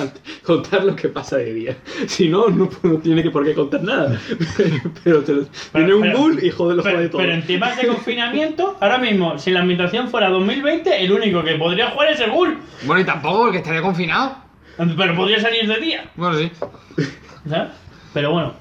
contar 0.43 0.85
lo 0.85 0.97
que 0.97 1.09
pasa 1.09 1.37
de 1.37 1.55
día. 1.55 1.77
Si 2.09 2.29
no, 2.29 2.49
no, 2.49 2.69
no 2.83 2.99
tiene 2.99 3.23
que 3.23 3.31
por 3.31 3.45
qué 3.45 3.55
contar 3.55 3.83
nada. 3.83 4.21
pero 5.05 5.23
te, 5.23 5.35
tiene 5.73 5.95
un 5.95 6.03
pero- 6.03 6.19
ghoul 6.19 6.45
y 6.45 6.51
jode 6.51 6.75
lo 6.77 6.83
Pero, 6.83 6.97
jode 6.97 7.09
todo. 7.09 7.21
pero 7.21 7.33
en 7.35 7.47
temas 7.47 7.77
de 7.77 7.87
confinamiento, 7.87 8.77
ahora 8.81 8.99
mismo, 8.99 9.39
si 9.39 9.51
la 9.53 9.61
ambientación 9.61 10.09
fuera 10.09 10.29
2020, 10.31 11.05
el 11.05 11.13
único 11.13 11.45
que 11.45 11.55
podría 11.55 11.91
jugar 11.91 12.11
es 12.11 12.21
el 12.21 12.31
ghoul. 12.31 12.59
Bueno, 12.87 13.01
y 13.01 13.05
tampoco 13.05 13.43
porque 13.45 13.59
estaría 13.59 13.83
confinado. 13.83 14.37
Pero 14.97 15.15
podría 15.17 15.41
salir 15.41 15.67
de 15.69 15.81
día. 15.81 16.05
Bueno, 16.17 16.37
sí. 16.39 16.51
¿sabes? 17.49 17.69
Pero 18.15 18.33
bueno, 18.33 18.55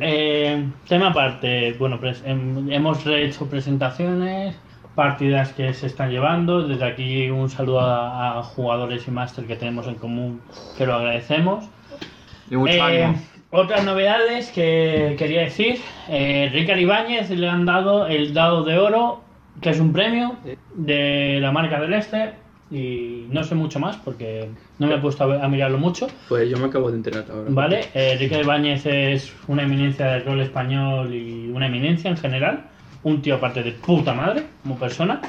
Eh, 0.00 0.62
tema 0.86 1.08
aparte, 1.08 1.74
bueno, 1.78 1.98
pres- 1.98 2.22
hem- 2.24 2.70
hemos 2.70 2.98
hecho 3.06 3.46
presentaciones, 3.46 4.54
partidas 4.94 5.52
que 5.52 5.72
se 5.74 5.86
están 5.86 6.10
llevando. 6.10 6.66
Desde 6.66 6.84
aquí 6.84 7.30
un 7.30 7.48
saludo 7.50 7.80
a, 7.80 8.38
a 8.38 8.42
jugadores 8.42 9.06
y 9.08 9.10
máster 9.10 9.46
que 9.46 9.56
tenemos 9.56 9.86
en 9.88 9.94
común, 9.96 10.40
que 10.78 10.86
lo 10.86 10.94
agradecemos. 10.94 11.64
Y 12.50 12.56
mucho 12.56 12.74
Eh, 12.74 12.80
ánimo. 13.02 13.20
otras 13.50 13.84
novedades 13.84 14.50
que 14.52 15.16
quería 15.18 15.42
decir, 15.42 15.80
eh, 16.08 16.50
Ricard 16.52 16.78
Ibáñez 16.78 17.30
le 17.30 17.48
han 17.48 17.64
dado 17.64 18.06
el 18.06 18.34
dado 18.34 18.64
de 18.64 18.78
oro, 18.78 19.22
que 19.60 19.70
es 19.70 19.80
un 19.80 19.92
premio 19.92 20.36
de 20.74 21.38
la 21.40 21.52
marca 21.52 21.80
del 21.80 21.94
Este. 21.94 22.32
Y 22.70 23.26
no 23.30 23.44
sé 23.44 23.54
mucho 23.54 23.78
más 23.78 23.96
porque 23.98 24.48
no 24.78 24.86
me 24.86 24.94
he 24.94 24.98
puesto 24.98 25.24
a, 25.30 25.48
mirarlo 25.48 25.78
mucho. 25.78 26.08
pues 26.28 26.48
yo 26.50 26.56
me 26.56 26.64
acabo 26.66 26.90
de 26.90 26.96
enterar 26.96 27.24
ahora. 27.30 27.44
Vale, 27.50 27.80
eh, 27.94 28.12
Enrique 28.14 28.40
Ibáñez 28.40 28.86
es 28.86 29.32
una 29.46 29.62
eminencia 29.62 30.06
del 30.06 30.24
rol 30.24 30.40
español 30.40 31.14
y 31.14 31.50
una 31.54 31.66
eminencia 31.66 32.10
en 32.10 32.16
general. 32.16 32.64
Un 33.04 33.22
tío 33.22 33.36
aparte 33.36 33.62
de 33.62 33.72
puta 33.72 34.12
madre, 34.14 34.44
como 34.62 34.78
persona. 34.78 35.20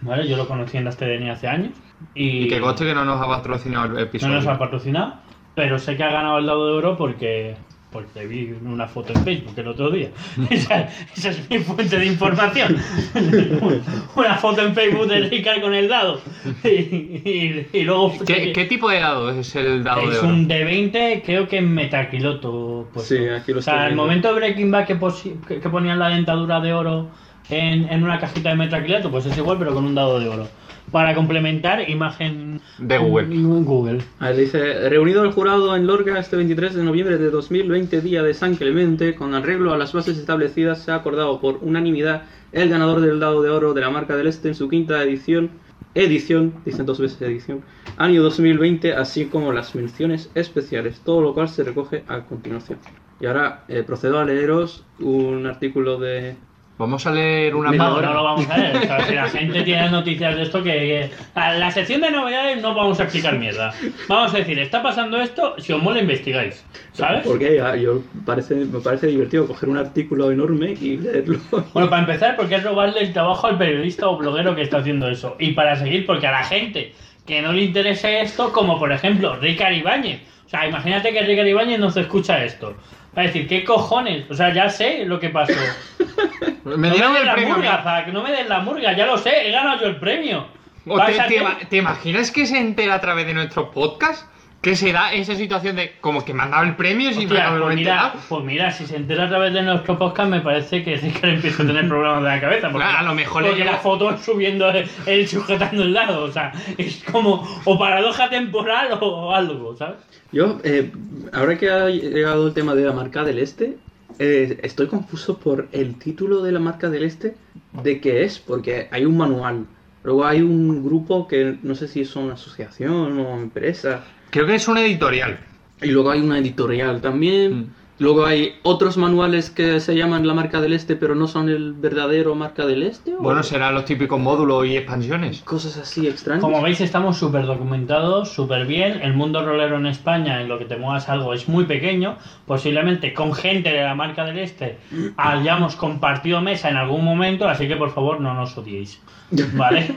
Vale, 0.00 0.26
yo 0.28 0.36
lo 0.36 0.46
conocí 0.48 0.76
en 0.76 0.84
las 0.84 0.96
TDN 0.96 1.30
hace 1.30 1.48
años. 1.48 1.72
Y, 2.14 2.44
Y 2.44 2.48
que 2.48 2.60
conste 2.60 2.84
que 2.84 2.94
no 2.94 3.04
nos 3.04 3.20
ha 3.20 3.26
patrocinado 3.26 3.86
el 3.86 3.92
no 3.94 3.98
episodio. 4.00 4.34
nos 4.34 4.46
ha 4.46 4.58
patrocinado. 4.58 5.14
Pero 5.54 5.78
sé 5.78 5.96
que 5.96 6.02
ha 6.02 6.10
ganado 6.10 6.38
el 6.38 6.46
dado 6.46 6.66
de 6.66 6.72
oro 6.74 6.96
porque 6.96 7.54
porque 7.92 8.26
vi 8.26 8.52
una 8.64 8.88
foto 8.88 9.12
en 9.12 9.22
Facebook 9.24 9.52
el 9.56 9.68
otro 9.68 9.88
día. 9.88 10.08
esa, 10.50 10.88
esa 11.16 11.30
es 11.30 11.48
mi 11.48 11.58
fuente 11.60 11.96
de 11.96 12.06
información. 12.06 12.76
una 14.16 14.34
foto 14.34 14.62
en 14.62 14.74
Facebook 14.74 15.06
de 15.06 15.20
Ricard 15.28 15.60
con 15.60 15.72
el 15.74 15.88
dado. 15.88 16.20
Y, 16.64 16.68
y- 16.68 17.66
y 17.72 17.82
luego... 17.82 18.12
¿Qué, 18.26 18.52
qué 18.52 18.64
tipo 18.64 18.88
de 18.90 18.98
dado 18.98 19.30
es 19.30 19.54
el 19.54 19.84
dado 19.84 20.08
de 20.08 20.12
Es 20.16 20.18
oro? 20.18 20.28
un 20.28 20.48
D20, 20.48 21.22
creo 21.24 21.46
que 21.48 21.58
en 21.58 21.72
metaquiloto. 21.72 22.88
Pues, 22.92 23.06
Sí, 23.06 23.16
aquí 23.28 23.52
lo 23.52 23.60
O 23.60 23.62
sea, 23.62 23.86
el 23.86 23.94
momento 23.94 24.28
de 24.28 24.34
Breaking 24.34 24.70
Bad 24.72 24.86
que, 24.86 25.60
que 25.60 25.68
ponían 25.68 25.98
la 26.00 26.08
dentadura 26.08 26.60
de 26.60 26.72
oro 26.72 27.08
en, 27.48 27.88
en 27.88 28.02
una 28.02 28.18
cajita 28.18 28.50
de 28.50 28.56
metaquilato, 28.56 29.10
pues 29.10 29.26
es 29.26 29.36
igual, 29.36 29.58
pero 29.58 29.74
con 29.74 29.84
un 29.84 29.94
dado 29.94 30.18
de 30.18 30.28
oro. 30.28 30.48
para 30.90 31.14
complementar 31.14 31.88
imagen 31.88 32.60
De 32.78 32.98
Google. 32.98 33.36
Google. 33.64 34.02
A 34.20 34.28
ver, 34.28 34.36
dice, 34.36 34.88
reunido 34.88 35.24
el 35.24 35.32
jurado 35.32 35.74
en 35.76 35.86
Lorca 35.86 36.18
este 36.18 36.36
23 36.36 36.74
de 36.74 36.84
noviembre 36.84 37.18
de 37.18 37.30
2020, 37.30 38.00
día 38.00 38.22
de 38.22 38.34
San 38.34 38.54
Clemente, 38.54 39.14
con 39.14 39.34
arreglo 39.34 39.72
a 39.72 39.78
las 39.78 39.92
bases 39.92 40.18
establecidas, 40.18 40.82
se 40.82 40.92
ha 40.92 40.96
acordado 40.96 41.40
por 41.40 41.58
unanimidad 41.62 42.22
el 42.52 42.68
ganador 42.68 43.00
del 43.00 43.18
dado 43.18 43.42
de 43.42 43.50
oro 43.50 43.74
de 43.74 43.80
la 43.80 43.90
marca 43.90 44.16
del 44.16 44.28
Este 44.28 44.48
en 44.48 44.54
su 44.54 44.68
quinta 44.68 45.02
edición, 45.02 45.50
edición, 45.94 46.54
dicen 46.64 46.86
dos 46.86 47.00
veces 47.00 47.20
edición, 47.22 47.62
año 47.96 48.22
2020, 48.22 48.94
así 48.94 49.26
como 49.26 49.52
las 49.52 49.74
menciones 49.74 50.30
especiales, 50.34 51.00
todo 51.04 51.20
lo 51.20 51.34
cual 51.34 51.48
se 51.48 51.64
recoge 51.64 52.04
a 52.06 52.20
continuación. 52.20 52.78
Y 53.20 53.26
ahora 53.26 53.64
eh, 53.68 53.82
procedo 53.84 54.18
a 54.18 54.24
leeros 54.24 54.84
un 55.00 55.46
artículo 55.46 55.98
de... 55.98 56.36
Vamos 56.76 57.06
a 57.06 57.12
leer 57.12 57.54
una 57.54 57.70
Mira, 57.70 57.84
No, 57.84 58.00
no 58.00 58.14
lo 58.14 58.24
vamos 58.24 58.48
a. 58.50 58.54
O 58.54 58.80
sea, 58.80 59.06
si 59.06 59.14
la 59.14 59.28
gente 59.28 59.62
tiene 59.62 59.90
noticias 59.90 60.34
de 60.34 60.42
esto, 60.42 60.62
que, 60.62 61.08
a 61.34 61.54
la 61.54 61.70
sección 61.70 62.00
de 62.00 62.10
novedades 62.10 62.60
no 62.60 62.74
vamos 62.74 62.98
a 62.98 63.04
explicar 63.04 63.38
mierda. 63.38 63.72
Vamos 64.08 64.34
a 64.34 64.38
decir, 64.38 64.58
está 64.58 64.82
pasando 64.82 65.20
esto, 65.20 65.54
si 65.58 65.72
os 65.72 65.80
mola 65.80 66.00
investigáis. 66.00 66.64
¿Sabes? 66.92 67.22
Porque 67.24 67.56
ya, 67.56 67.76
yo 67.76 68.02
parece, 68.26 68.56
me 68.56 68.80
parece 68.80 69.06
divertido 69.06 69.46
coger 69.46 69.68
un 69.68 69.78
artículo 69.78 70.32
enorme 70.32 70.74
y 70.80 70.96
leerlo. 70.96 71.38
Bueno, 71.72 71.88
para 71.88 72.02
empezar, 72.02 72.36
porque 72.36 72.56
es 72.56 72.64
robarle 72.64 73.00
el 73.00 73.12
trabajo 73.12 73.46
al 73.46 73.56
periodista 73.56 74.08
o 74.08 74.16
bloguero 74.16 74.56
que 74.56 74.62
está 74.62 74.78
haciendo 74.78 75.08
eso. 75.08 75.36
Y 75.38 75.52
para 75.52 75.76
seguir, 75.76 76.06
porque 76.06 76.26
a 76.26 76.32
la 76.32 76.44
gente 76.44 76.92
que 77.24 77.40
no 77.40 77.52
le 77.52 77.62
interese 77.62 78.20
esto, 78.20 78.52
como 78.52 78.78
por 78.78 78.92
ejemplo 78.92 79.36
Ricard 79.36 79.74
Ibáñez. 79.74 80.20
O 80.46 80.48
sea, 80.48 80.66
imagínate 80.66 81.12
que 81.12 81.22
Ricard 81.22 81.46
Ibáñez 81.46 81.78
no 81.78 81.90
se 81.90 82.00
escucha 82.00 82.44
esto. 82.44 82.74
Va 83.16 83.22
a 83.22 83.26
decir, 83.26 83.46
¿qué 83.48 83.64
cojones? 83.64 84.28
O 84.30 84.34
sea, 84.34 84.52
ya 84.52 84.68
sé 84.68 85.04
lo 85.04 85.20
que 85.20 85.28
pasó. 85.30 85.52
Me 86.64 86.88
no 86.88 87.10
me 87.12 87.18
den 87.18 87.26
la 87.26 87.34
premio. 87.34 87.54
murga, 87.56 87.82
Zack, 87.82 88.06
no 88.08 88.22
me 88.22 88.32
den 88.32 88.48
la 88.48 88.60
murga, 88.60 88.96
ya 88.96 89.04
lo 89.06 89.18
sé, 89.18 89.48
he 89.48 89.50
ganado 89.52 89.80
yo 89.82 89.86
el 89.88 89.96
premio. 89.96 90.46
O 90.86 90.96
te, 90.96 91.02
a 91.02 91.06
te- 91.26 91.38
hacer- 91.38 91.68
te 91.68 91.76
imaginas 91.76 92.30
que 92.30 92.46
se 92.46 92.58
entera 92.58 92.94
a 92.94 93.00
través 93.00 93.26
de 93.26 93.34
nuestro 93.34 93.70
podcast? 93.70 94.26
Que 94.64 94.76
se 94.76 94.92
da 94.92 95.12
esa 95.12 95.34
situación 95.36 95.76
de 95.76 95.92
como 96.00 96.24
que 96.24 96.32
me 96.32 96.42
han 96.42 96.50
dado 96.50 96.64
el 96.64 96.74
premio 96.74 97.12
sin 97.12 97.24
Hostia, 97.26 97.48
haberme 97.48 97.66
pues, 97.66 97.76
mira, 97.76 97.92
enterado. 97.92 98.20
pues 98.30 98.44
mira, 98.44 98.70
si 98.72 98.86
se 98.86 98.96
entera 98.96 99.24
a 99.24 99.28
través 99.28 99.52
de 99.52 99.62
nuestro 99.62 99.98
podcast, 99.98 100.30
me 100.30 100.40
parece 100.40 100.82
que 100.82 100.96
Ricard 101.02 101.30
empieza 101.34 101.62
a 101.62 101.66
tener 101.66 101.86
problemas 101.86 102.22
de 102.22 102.28
la 102.30 102.40
cabeza. 102.40 102.70
Porque, 102.72 102.86
A 102.86 103.02
lo 103.02 103.14
mejor 103.14 103.42
le 103.42 103.48
porque 103.50 103.62
lleva- 103.62 103.72
la 103.76 103.78
foto 103.78 104.10
es 104.10 104.20
subiendo 104.22 104.70
él, 104.70 104.88
él 105.06 105.28
sujetando 105.28 105.82
el 105.82 105.92
lado. 105.92 106.24
O 106.24 106.32
sea, 106.32 106.52
es 106.78 107.04
como 107.12 107.46
o 107.64 107.78
paradoja 107.78 108.30
temporal 108.30 108.88
o 109.00 109.34
algo, 109.34 109.76
¿sabes? 109.76 109.96
Yo, 110.32 110.58
eh, 110.64 110.90
ahora 111.32 111.58
que 111.58 111.70
ha 111.70 111.88
llegado 111.90 112.48
el 112.48 112.54
tema 112.54 112.74
de 112.74 112.84
la 112.86 112.92
marca 112.92 113.22
del 113.22 113.38
Este, 113.38 113.76
eh, 114.18 114.58
estoy 114.62 114.86
confuso 114.86 115.38
por 115.38 115.68
el 115.72 115.96
título 115.98 116.42
de 116.42 116.52
la 116.52 116.58
marca 116.60 116.88
del 116.88 117.04
Este, 117.04 117.36
de 117.82 118.00
qué 118.00 118.24
es, 118.24 118.38
porque 118.38 118.88
hay 118.90 119.04
un 119.04 119.16
manual. 119.18 119.66
Luego 120.02 120.24
hay 120.26 120.42
un 120.42 120.84
grupo 120.84 121.28
que 121.28 121.56
no 121.62 121.74
sé 121.74 121.86
si 121.88 122.00
es 122.00 122.14
una 122.16 122.34
asociación 122.34 123.18
o 123.18 123.34
empresa. 123.36 124.04
Creo 124.34 124.46
que 124.46 124.56
es 124.56 124.66
una 124.66 124.80
editorial. 124.80 125.38
Y 125.80 125.92
luego 125.92 126.10
hay 126.10 126.18
una 126.18 126.38
editorial 126.38 127.00
también. 127.00 127.56
Mm. 127.56 127.66
Luego 128.00 128.26
hay 128.26 128.56
otros 128.64 128.96
manuales 128.96 129.48
que 129.50 129.78
se 129.78 129.94
llaman 129.94 130.26
la 130.26 130.34
marca 130.34 130.60
del 130.60 130.72
Este, 130.72 130.96
pero 130.96 131.14
no 131.14 131.28
son 131.28 131.48
el 131.48 131.72
verdadero 131.72 132.34
marca 132.34 132.66
del 132.66 132.82
Este. 132.82 133.14
o 133.14 133.18
Bueno, 133.20 133.44
serán 133.44 133.76
los 133.76 133.84
típicos 133.84 134.18
módulos 134.18 134.66
y 134.66 134.76
expansiones. 134.76 135.42
Cosas 135.42 135.76
así 135.76 136.08
extrañas. 136.08 136.42
Como 136.42 136.60
veis, 136.62 136.80
estamos 136.80 137.16
súper 137.16 137.46
documentados, 137.46 138.34
súper 138.34 138.66
bien. 138.66 139.02
El 139.02 139.14
mundo 139.14 139.46
rolero 139.46 139.76
en 139.76 139.86
España, 139.86 140.40
en 140.40 140.48
lo 140.48 140.58
que 140.58 140.64
te 140.64 140.78
muevas 140.78 141.08
algo, 141.08 141.32
es 141.32 141.48
muy 141.48 141.66
pequeño. 141.66 142.16
Posiblemente 142.44 143.14
con 143.14 143.34
gente 143.34 143.68
de 143.70 143.82
la 143.82 143.94
marca 143.94 144.24
del 144.24 144.40
Este 144.40 144.78
hayamos 145.16 145.76
compartido 145.76 146.40
mesa 146.40 146.70
en 146.70 146.76
algún 146.76 147.04
momento, 147.04 147.48
así 147.48 147.68
que 147.68 147.76
por 147.76 147.92
favor 147.92 148.20
no 148.20 148.34
nos 148.34 148.58
odiéis. 148.58 149.00
¿Vale? 149.54 149.96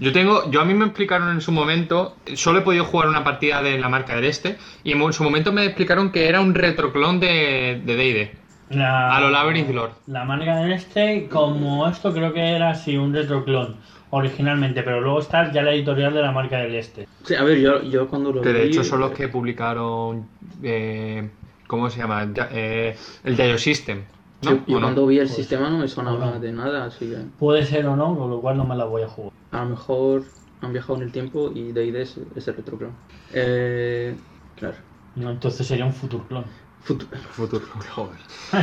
Yo 0.00 0.12
tengo, 0.12 0.50
yo 0.50 0.60
a 0.60 0.64
mí 0.64 0.74
me 0.74 0.84
explicaron 0.86 1.30
en 1.30 1.40
su 1.40 1.52
momento, 1.52 2.16
solo 2.34 2.60
he 2.60 2.62
podido 2.62 2.84
jugar 2.84 3.08
una 3.08 3.24
partida 3.24 3.62
de 3.62 3.78
la 3.78 3.88
marca 3.88 4.14
del 4.16 4.24
este, 4.24 4.56
y 4.84 4.92
en 4.92 5.12
su 5.12 5.24
momento 5.24 5.52
me 5.52 5.64
explicaron 5.64 6.12
que 6.12 6.28
era 6.28 6.40
un 6.40 6.54
retroclon 6.54 7.20
de 7.20 7.80
de 7.84 7.96
D&D. 7.96 8.46
A 8.82 9.20
lo 9.20 9.30
Labyrinth 9.30 9.70
Lord. 9.70 9.92
La 10.08 10.24
marca 10.24 10.56
del 10.56 10.72
este, 10.72 11.28
como 11.30 11.86
esto, 11.88 12.12
creo 12.12 12.32
que 12.32 12.40
era 12.40 12.70
así, 12.70 12.96
un 12.96 13.14
retroclon 13.14 13.76
originalmente, 14.10 14.82
pero 14.82 15.00
luego 15.00 15.20
está 15.20 15.52
ya 15.52 15.62
la 15.62 15.72
editorial 15.72 16.14
de 16.14 16.22
la 16.22 16.32
marca 16.32 16.58
del 16.58 16.74
este. 16.74 17.06
Sí, 17.24 17.34
a 17.34 17.42
ver, 17.44 17.58
yo, 17.60 17.82
yo 17.82 18.08
cuando 18.08 18.32
lo 18.32 18.42
Que 18.42 18.52
de 18.52 18.62
vi- 18.62 18.68
hecho 18.68 18.82
son 18.84 19.00
los 19.00 19.10
que 19.12 19.28
publicaron, 19.28 20.26
eh, 20.62 21.28
¿cómo 21.66 21.90
se 21.90 21.98
llama? 22.00 22.26
Eh, 22.52 22.96
el 23.24 23.36
Yayo 23.36 23.58
System. 23.58 24.02
¿No? 24.40 24.52
Yo, 24.52 24.64
yo 24.66 24.76
¿O 24.76 24.80
no? 24.80 24.90
cuando 24.94 25.06
vi 25.06 25.18
el 25.18 25.28
Pues, 25.28 25.28
sistema 25.28 25.70
no 25.70 25.78
me 25.78 25.88
sonaba 25.88 26.38
no. 26.38 26.38
de 26.38 26.52
nada, 26.52 26.84
así 26.86 27.08
que 27.10 27.30
Puede 27.36 27.64
ser 27.66 27.86
o 27.86 27.96
no, 27.96 28.16
con 28.18 28.30
lo 28.30 28.40
cual 28.40 28.56
no 28.56 28.64
me 28.66 28.76
la 28.76 28.84
voy 28.86 29.02
a 29.02 29.08
jugar. 29.08 29.32
a 29.50 29.64
lo 29.64 29.70
mejor 29.70 30.24
han 30.60 30.72
viajado 30.72 30.96
en 30.98 31.02
el 31.04 31.12
tiempo 31.12 31.50
y 31.54 31.72
D&D 31.72 32.02
es, 32.02 32.16
es 32.18 32.48
el 32.48 32.56
retroclon. 32.56 33.02
Eh, 33.28 34.24
claro. 34.54 34.78
No, 35.14 35.30
entonces 35.30 35.66
sería 35.66 35.86
un 35.86 35.92
future 35.94 36.26
clon. 36.26 36.44
Futu- 36.86 37.06
Futuro, 37.32 37.64
joder. 37.90 38.16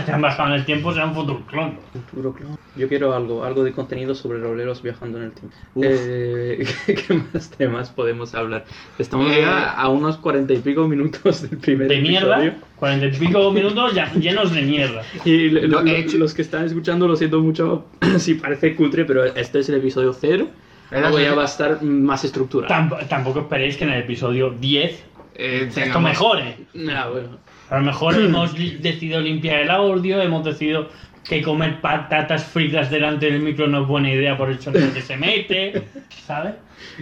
Si 0.05 0.11
han 0.11 0.21
bajado 0.21 0.49
en 0.49 0.55
el 0.55 0.65
tiempo, 0.65 0.93
clon. 0.93 1.78
Futuro 2.09 2.34
clon. 2.34 2.57
Yo 2.78 2.88
quiero 2.88 3.13
algo, 3.13 3.43
algo 3.43 3.63
de 3.65 3.74
contenido 3.74 4.15
sobre 4.15 4.39
roleros 4.39 4.82
viajando 4.82 5.17
en 5.17 5.26
el 5.26 5.32
tiempo. 5.34 5.55
Eh, 5.82 6.65
¿Qué 7.07 7.21
más 7.34 7.49
temas 7.51 7.89
podemos 7.91 8.34
hablar? 8.34 8.65
Estamos 8.97 9.30
Eh, 9.32 9.41
ya 9.41 9.71
a 9.71 9.89
unos 9.89 10.17
cuarenta 10.17 10.53
y 10.53 10.59
pico 10.59 10.88
minutos 10.88 11.41
del 11.49 11.59
primer 11.59 11.88
De 11.89 11.97
episodio. 11.99 12.38
mierda, 12.38 12.57
cuarenta 12.78 13.05
y 13.07 13.11
pico 13.19 13.51
minutos 13.51 13.93
ya- 13.93 14.11
llenos 14.13 14.53
de 14.53 14.61
mierda. 14.61 15.01
Y 15.26 15.49
lo- 15.49 15.61
Lo 15.67 15.82
lo- 15.82 15.91
he 15.91 15.99
hecho- 15.99 16.17
los 16.17 16.34
que 16.34 16.43
están 16.43 16.63
escuchando, 16.65 17.07
lo 17.07 17.15
siento 17.17 17.41
mucho 17.41 17.86
si 18.19 18.36
parece 18.36 18.76
cutre, 18.76 19.03
pero 19.03 19.26
este 19.26 19.59
es 19.59 19.67
el 19.69 19.76
episodio 19.76 20.13
cero. 20.13 20.47
Luego 20.91 21.19
ya 21.19 21.34
va 21.34 21.41
a 21.41 21.45
estar 21.45 21.82
más 21.84 22.24
estructurado. 22.24 22.74
Tamp- 22.74 23.07
tampoco 23.09 23.39
esperéis 23.41 23.76
que 23.78 23.84
en 23.84 23.89
el 23.91 24.01
episodio 24.03 24.51
10 24.51 25.03
Eh, 25.36 25.65
esto 25.67 25.82
tengamos- 25.82 26.09
mejore. 26.11 26.57
Ah, 26.95 27.09
bueno. 27.11 27.30
A 27.70 27.78
lo 27.80 27.86
mejor 27.86 28.16
hemos 28.20 28.53
decidido 28.53 29.20
limpiar 29.22 29.61
el 29.61 29.70
audio, 29.72 30.22
hemos 30.22 30.43
decidido 30.43 30.89
que 31.28 31.41
comer 31.41 31.80
patatas 31.80 32.43
fritas 32.43 32.89
delante 32.91 33.28
del 33.32 33.39
micro 33.39 33.68
no 33.68 33.84
es 33.84 33.88
buena 33.88 34.11
idea 34.11 34.38
por 34.38 34.49
el 34.49 34.59
sonido 34.59 34.93
que 34.93 35.01
se 35.01 35.16
mete, 35.16 35.84
¿sabes? 36.26 36.55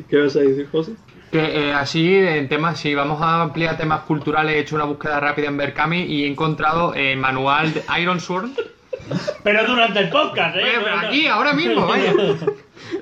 ¿Qué 0.10 0.18
vas 0.18 0.36
a 0.36 0.40
decir, 0.42 0.68
José? 0.72 0.92
Que, 1.32 1.40
eh, 1.70 1.74
así, 1.74 2.14
en 2.16 2.48
temas, 2.50 2.80
si 2.80 2.94
vamos 2.94 3.22
a 3.22 3.42
ampliar 3.42 3.78
temas 3.78 4.02
culturales, 4.02 4.54
he 4.56 4.60
hecho 4.60 4.76
una 4.76 4.84
búsqueda 4.84 5.20
rápida 5.20 5.48
en 5.48 5.58
Berkami 5.58 6.02
y 6.04 6.26
he 6.26 6.28
encontrado 6.28 6.94
el 6.94 7.18
manual 7.18 7.74
de 7.74 7.84
Iron 8.02 8.20
Sword. 8.20 8.50
Pero 9.44 9.66
durante 9.66 10.00
el 10.00 10.10
podcast, 10.10 10.58
¿eh? 10.58 10.62
Pero 10.84 11.00
aquí, 11.00 11.28
ahora 11.28 11.54
mismo, 11.54 11.88
vaya. 11.88 12.14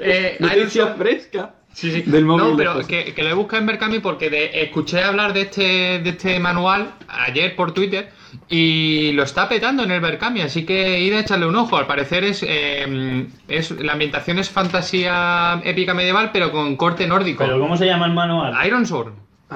Eh, 0.01 0.38
Iron 0.39 0.70
Sword- 0.70 0.97
fresca. 0.97 1.55
Sí, 1.74 1.91
sí. 1.91 2.01
Del 2.01 2.26
móvil 2.26 2.51
no, 2.51 2.57
pero 2.57 2.88
que, 2.88 3.13
que 3.13 3.24
lo 3.24 3.30
he 3.30 3.34
buscado 3.34 3.61
en 3.61 3.67
Berkami 3.67 3.99
porque 3.99 4.30
de- 4.30 4.63
escuché 4.63 5.01
hablar 5.03 5.34
de 5.34 5.41
este, 5.41 5.61
de 5.99 6.09
este 6.09 6.39
manual 6.39 6.91
ayer 7.07 7.55
por 7.55 7.72
Twitter 7.74 8.09
y 8.49 9.11
lo 9.13 9.24
está 9.24 9.47
petando 9.47 9.84
en 9.84 9.91
el 9.91 10.01
Berkami, 10.01 10.41
así 10.41 10.65
que 10.65 10.99
id 10.99 11.13
a 11.13 11.20
echarle 11.22 11.45
un 11.45 11.55
ojo. 11.55 11.78
Al 11.78 11.88
parecer 11.88 12.24
es, 12.26 12.43
eh, 12.45 13.28
es 13.47 13.72
la 13.72 13.93
ambientación 13.93 14.39
es 14.39 14.49
fantasía 14.49 15.61
épica 15.63 15.93
medieval, 15.93 16.32
pero 16.34 16.51
con 16.51 16.76
corte 16.76 17.07
nórdico. 17.07 17.43
Pero 17.45 17.59
¿cómo 17.59 17.78
se 17.78 17.86
llama 17.86 18.07
el 18.07 18.13
manual? 18.13 18.53
Iron 18.67 18.86
Sword. 18.86 19.13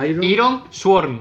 Iron, 0.08 0.24
Iron 0.24 0.64
Sword. 0.70 1.12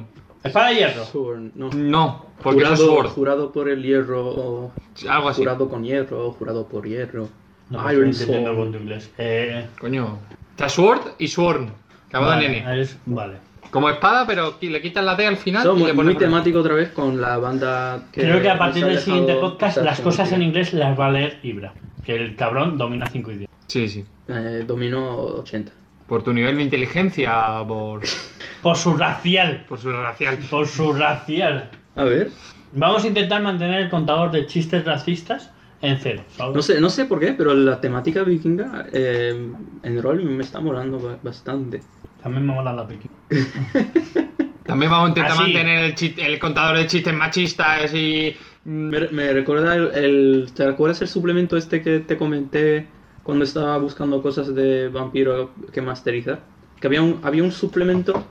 Espada 0.45 0.69
de 0.69 0.75
hierro. 0.77 1.05
Sword, 1.05 1.41
no. 1.55 1.71
No, 1.73 2.27
porque 2.43 2.59
jurado, 2.61 2.75
es 2.75 2.81
sword. 2.81 3.07
jurado 3.09 3.53
por 3.53 3.69
el 3.69 3.83
hierro, 3.83 4.27
o 4.27 4.73
Algo 5.09 5.29
así. 5.29 5.41
jurado 5.43 5.69
con 5.69 5.85
hierro, 5.85 6.29
o 6.29 6.33
jurado 6.33 6.67
por 6.67 6.87
hierro. 6.87 7.29
No, 7.71 7.83
me 7.83 7.93
Iron 7.95 8.09
inglés. 8.09 9.11
Eh, 9.19 9.67
Coño. 9.81 10.19
Está 10.53 10.69
Sword 10.69 11.01
y 11.19 11.29
Sword. 11.29 11.69
Acabo 12.09 12.27
vale, 12.27 12.49
de 12.49 12.61
nene. 12.61 12.81
es- 12.81 12.99
vale. 13.07 13.37
Como 13.71 13.89
espada, 13.89 14.27
pero 14.27 14.59
le 14.61 14.83
quitas 14.83 15.03
la 15.03 15.15
D 15.15 15.27
al 15.27 15.39
final 15.39 15.67
y 15.67 15.79
muy, 15.79 15.87
le 15.87 15.93
muy 15.95 16.15
temático 16.15 16.59
otra 16.61 16.75
vez 16.75 16.91
con 16.91 17.19
la 17.23 17.39
banda 17.39 18.03
que 18.13 18.21
Creo 18.21 18.43
que 18.43 18.51
a 18.51 18.59
partir 18.59 18.85
del 18.85 18.99
siguiente 18.99 19.35
podcast 19.37 19.79
las 19.79 19.99
cosas 20.03 20.31
en 20.33 20.43
inglés 20.43 20.75
las 20.75 20.99
va 20.99 21.07
a 21.07 21.11
leer 21.11 21.39
Ibra. 21.43 21.73
Que 22.05 22.15
el 22.17 22.37
cabrón 22.37 22.77
domina 22.77 23.07
cinco 23.07 23.31
idiomas. 23.33 23.49
Sí, 23.69 23.89
sí. 23.89 24.05
Eh, 24.29 24.65
dominó 24.67 25.17
80. 25.17 25.73
Por 26.07 26.23
tu 26.23 26.35
nivel 26.35 26.57
de 26.59 26.65
inteligencia, 26.65 27.65
por, 27.67 28.03
Por 28.63 28.77
su 28.77 28.95
racial. 28.95 29.65
por 29.67 29.79
su 29.79 29.91
racial. 29.91 30.39
Por 30.51 30.67
su 30.67 30.93
racial. 30.93 31.71
A 31.97 32.05
ver, 32.05 32.31
Vamos 32.75 33.05
a 33.05 33.07
intentar 33.07 33.41
mantener 33.43 33.81
el 33.83 33.89
contador 33.91 34.31
de 34.31 34.47
chistes 34.47 34.85
racistas 34.85 35.51
en 35.83 35.99
cero. 35.99 36.23
¿sabes? 36.37 36.55
no 36.57 36.63
sé, 36.63 36.81
no 36.81 36.89
sé 36.91 37.05
por 37.05 37.21
qué, 37.21 37.33
pero 37.33 37.53
la 37.55 37.81
temática 37.81 38.23
vikinga 38.25 38.87
eh, 38.93 39.53
en 39.83 40.03
rol 40.03 40.25
me 40.25 40.43
está 40.43 40.61
molando 40.61 40.99
ba- 41.01 41.19
bastante. 41.23 41.83
También 42.23 42.47
me 42.47 42.55
mola 42.55 42.73
la 42.73 42.87
piqui. 42.87 43.11
También 44.65 44.91
vamos 44.91 45.07
a 45.07 45.09
intentar 45.09 45.33
Así. 45.33 45.43
mantener 45.43 45.95
el, 46.01 46.21
el 46.21 46.39
contador 46.39 46.77
de 46.79 46.87
chistes 46.87 47.13
machistas 47.15 47.93
y. 47.95 48.35
mm, 48.65 48.71
Me, 48.89 49.09
me 49.09 49.33
recuerda 49.33 49.75
el, 49.75 49.91
el- 49.95 50.53
¿Te 50.55 50.65
acuerdas 50.65 51.03
el 51.03 51.09
suplemento 51.09 51.57
este 51.57 51.83
que 51.83 51.99
te 52.01 52.17
comenté 52.17 52.87
cuando 53.23 53.45
estaba 53.45 53.77
buscando 53.79 54.23
cosas 54.23 54.55
de 54.55 54.89
vampiro 54.89 55.51
que 55.73 55.83
masterizar? 55.83 56.41
Que 56.81 56.87
había 56.87 57.03
un, 57.03 57.21
había 57.23 57.43
un 57.43 57.53
suplemento. 57.53 58.25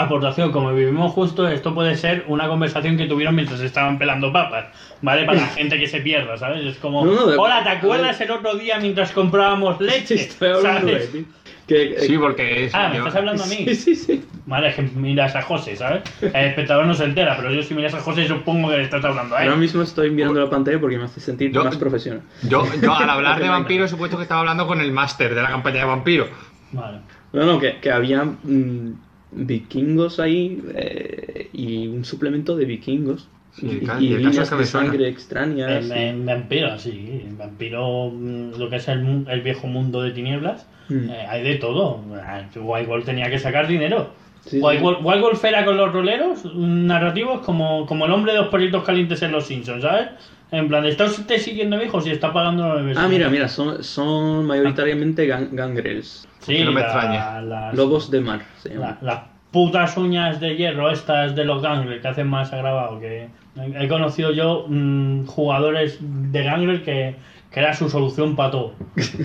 Aportación, 0.00 0.52
como 0.52 0.72
vivimos 0.72 1.12
justo, 1.12 1.48
esto 1.48 1.74
puede 1.74 1.96
ser 1.96 2.24
una 2.28 2.46
conversación 2.48 2.96
que 2.96 3.06
tuvieron 3.06 3.34
mientras 3.34 3.60
estaban 3.60 3.98
pelando 3.98 4.32
papas, 4.32 4.66
¿vale? 5.02 5.24
Para 5.24 5.40
la 5.40 5.46
gente 5.56 5.78
que 5.78 5.86
se 5.86 6.00
pierda, 6.00 6.36
¿sabes? 6.36 6.64
Es 6.64 6.76
como, 6.78 7.04
No, 7.04 7.12
no, 7.14 7.26
de- 7.26 7.36
hola, 7.36 7.62
¿te 7.64 7.70
acuerdas 7.70 8.20
el 8.20 8.30
otro 8.30 8.54
día 8.56 8.78
mientras 8.78 9.12
comprábamos 9.12 9.80
leche? 9.80 10.16
¿Sabes? 10.30 11.10
ti. 11.12 11.26
Que, 11.66 11.82
eh, 11.92 12.00
Sí, 12.00 12.16
porque 12.16 12.64
es. 12.64 12.74
Ah, 12.74 12.88
¿me 12.88 12.94
yo- 12.96 13.00
estás 13.02 13.16
hablando 13.16 13.42
a 13.44 13.46
mí? 13.46 13.56
Sí, 13.66 13.74
sí, 13.74 13.94
sí. 13.94 14.24
Vale, 14.46 14.68
es 14.68 14.76
que 14.76 14.82
miras 14.82 15.36
a 15.36 15.42
José, 15.42 15.76
¿sabes? 15.76 16.02
El 16.22 16.34
espectador 16.46 16.86
no 16.86 16.94
se 16.94 17.04
entera, 17.04 17.36
pero 17.36 17.52
yo 17.52 17.62
si 17.62 17.74
miras 17.74 17.92
a 17.92 18.00
José 18.00 18.26
supongo 18.26 18.70
que 18.70 18.78
le 18.78 18.84
estás 18.84 19.04
hablando 19.04 19.34
a 19.36 19.40
Ahora 19.40 19.52
él. 19.52 19.58
mismo 19.60 19.82
estoy 19.82 20.10
mirando 20.10 20.40
la 20.42 20.48
pantalla 20.48 20.80
porque 20.80 20.96
me 20.96 21.04
hace 21.04 21.20
sentir 21.20 21.52
Yo- 21.52 21.64
más 21.64 21.76
profesional. 21.76 22.22
Yo, 22.48 22.64
yo 22.80 22.94
al 22.94 23.10
hablar 23.10 23.38
de 23.40 23.48
vampiro 23.50 23.84
he 23.84 23.88
supuesto 23.88 24.16
que 24.16 24.22
estaba 24.22 24.40
hablando 24.40 24.66
con 24.66 24.80
el 24.80 24.92
máster 24.92 25.34
de 25.34 25.42
la 25.42 25.48
campaña 25.50 25.80
de 25.80 25.84
vampiro. 25.84 26.28
Vale. 26.72 27.00
No, 27.34 27.44
no, 27.44 27.58
que, 27.58 27.76
que 27.76 27.90
había 27.92 28.24
mm, 28.24 28.92
vikingos 29.32 30.20
ahí 30.20 30.62
eh, 30.74 31.48
y 31.52 31.86
un 31.88 32.04
suplemento 32.04 32.56
de 32.56 32.64
vikingos. 32.64 33.28
Sí, 33.52 33.66
y, 33.66 34.04
y 34.04 34.12
y 34.14 34.16
líneas 34.18 34.56
de 34.56 34.64
sangre 34.66 35.08
extrañas. 35.08 35.90
En, 35.90 35.96
en 35.96 36.26
vampiro, 36.26 36.78
sí. 36.78 37.22
En 37.26 37.36
vampiro, 37.38 38.10
mm, 38.10 38.52
lo 38.58 38.68
que 38.70 38.76
es 38.76 38.86
el, 38.88 39.00
mu- 39.02 39.28
el 39.28 39.40
viejo 39.42 39.66
mundo 39.66 40.02
de 40.02 40.10
tinieblas, 40.12 40.66
Mm. 40.90 41.10
eh, 41.10 41.26
hay 41.28 41.42
de 41.42 41.56
todo. 41.56 42.00
Ah, 42.14 42.44
White 42.56 42.86
Wolf 42.88 43.04
tenía 43.04 43.28
que 43.30 43.38
sacar 43.38 43.66
dinero. 43.66 44.10
Sí, 44.46 44.58
White, 44.58 44.78
sí. 44.78 44.82
Wolf, 44.84 44.98
White 45.02 45.20
Wolf 45.20 45.44
era 45.44 45.64
con 45.66 45.76
los 45.76 45.92
roleros 45.92 46.44
narrativos 46.54 47.40
como, 47.40 47.84
como 47.84 48.06
el 48.06 48.12
hombre 48.12 48.32
de 48.32 48.38
los 48.38 48.48
perritos 48.48 48.84
calientes 48.84 49.20
en 49.20 49.32
los 49.32 49.44
Simpsons, 49.46 49.82
¿sabes? 49.82 50.08
En 50.50 50.68
plan, 50.68 50.84
¿está 50.86 51.04
usted 51.04 51.36
siguiendo 51.38 51.76
a 51.76 51.78
mi 51.78 51.84
hijo 51.86 52.00
si 52.00 52.10
está 52.10 52.32
pagando 52.32 52.66
la 52.66 52.74
universidad? 52.76 53.04
Ah, 53.04 53.08
mira, 53.08 53.28
mira, 53.28 53.48
son, 53.48 53.84
son 53.84 54.46
mayoritariamente 54.46 55.26
gan- 55.28 55.50
gangrels. 55.52 56.26
Sí, 56.40 56.56
Que 56.56 56.64
no 56.64 56.72
me 56.72 56.80
la- 56.80 56.86
extraña. 56.86 57.40
las- 57.42 57.74
Lobos 57.74 58.10
de 58.10 58.20
mar 58.20 58.40
se 58.62 58.74
la- 58.74 58.96
las 59.02 59.20
putas 59.50 59.96
uñas 59.96 60.40
de 60.40 60.56
hierro 60.56 60.90
estas 60.90 61.34
de 61.36 61.44
los 61.44 61.62
gangres 61.62 62.00
que 62.00 62.08
hacen 62.08 62.28
más 62.28 62.52
agravado 62.52 62.98
que 63.00 63.28
he 63.56 63.88
conocido 63.88 64.30
yo 64.32 64.66
mm, 64.68 65.26
jugadores 65.26 65.98
de 66.00 66.44
gangres 66.44 66.82
que, 66.82 67.16
que 67.50 67.60
era 67.60 67.74
su 67.74 67.88
solución 67.90 68.36
para 68.36 68.50
todo 68.52 68.74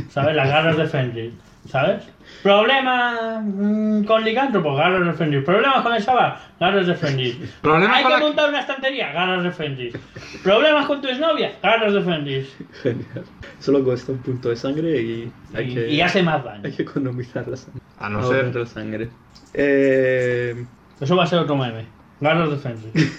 ¿sabes? 0.09 0.35
las 0.35 0.47
garras 0.49 0.77
de 0.77 0.87
Fenrir 0.87 1.33
¿sabes? 1.67 2.03
Problemas 2.43 3.41
mm, 3.43 4.03
con 4.03 4.23
licántropo 4.23 4.75
garras 4.75 5.05
de 5.05 5.13
Fenrir 5.13 5.45
problemas 5.45 5.81
con 5.81 5.93
el 5.95 6.03
Saba 6.03 6.39
garras 6.59 6.85
de 6.87 6.93
Fenrir 6.95 7.49
Problemas 7.61 7.95
hay 7.97 8.03
con 8.03 8.11
que 8.11 8.19
la- 8.19 8.23
montar 8.25 8.49
una 8.49 8.59
estantería 8.59 9.11
garras 9.13 9.43
de 9.43 9.51
Fenrir 9.51 9.99
problemas 10.43 10.85
con 10.85 11.01
tu 11.01 11.07
exnovia 11.07 11.53
garras 11.63 11.93
de 11.93 12.01
Fenrir 12.01 12.47
Genial. 12.81 13.23
Solo 13.59 13.83
cuesta 13.83 14.11
un 14.11 14.17
punto 14.19 14.49
de 14.49 14.57
sangre 14.57 15.01
y 15.01 15.31
hay, 15.55 15.71
y, 15.71 15.73
que, 15.73 15.89
y 15.89 16.01
hace 16.01 16.21
más 16.21 16.43
daño 16.43 16.61
hay 16.65 16.73
que 16.73 16.81
economizar 16.81 17.47
la 17.47 17.55
sangre. 17.55 17.81
A 17.97 18.09
no 18.09 18.19
Ahorrar 18.19 18.45
ser. 18.51 18.55
la 18.57 18.65
sangre. 18.65 19.09
Eh, 19.53 20.65
eso 20.99 21.15
va 21.15 21.23
a 21.23 21.27
ser 21.27 21.39
otro 21.39 21.55
meme 21.55 21.85
garras 22.19 22.49
de 22.51 22.57
Fenrir 22.57 23.11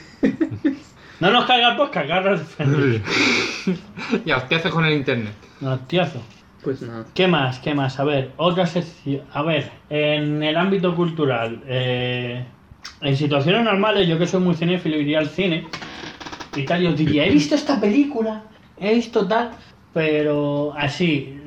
no 1.20 1.30
nos 1.30 1.44
caiga 1.46 1.70
el 1.70 1.76
podcast 1.76 2.08
garras 2.08 2.38
de 2.40 2.44
Fenrir 2.44 3.02
ya, 4.26 4.46
¿qué 4.48 4.56
haces 4.56 4.70
con 4.72 4.84
el 4.84 4.92
internet? 4.94 5.32
Hostiazo. 5.62 6.22
Pues 6.64 6.82
nada. 6.82 7.04
¿Qué 7.14 7.28
más? 7.28 7.58
¿Qué 7.60 7.74
más? 7.74 8.00
A 8.00 8.04
ver, 8.04 8.32
otra 8.36 8.66
sección. 8.66 9.22
A 9.32 9.42
ver, 9.42 9.70
en 9.90 10.42
el 10.42 10.56
ámbito 10.56 10.94
cultural, 10.96 11.62
eh, 11.66 12.44
en 13.02 13.16
situaciones 13.16 13.62
normales, 13.64 14.08
yo 14.08 14.18
que 14.18 14.26
soy 14.26 14.40
muy 14.40 14.54
cinéfilo, 14.54 14.96
iría 14.96 15.18
al 15.18 15.28
cine 15.28 15.66
y 16.56 16.64
tal, 16.64 16.82
y 16.82 16.86
os 16.86 16.96
diría, 16.96 17.26
he 17.26 17.30
visto 17.30 17.54
esta 17.54 17.80
película, 17.80 18.42
he 18.78 18.94
visto 18.94 19.26
tal, 19.28 19.50
pero 19.92 20.72
así, 20.76 21.38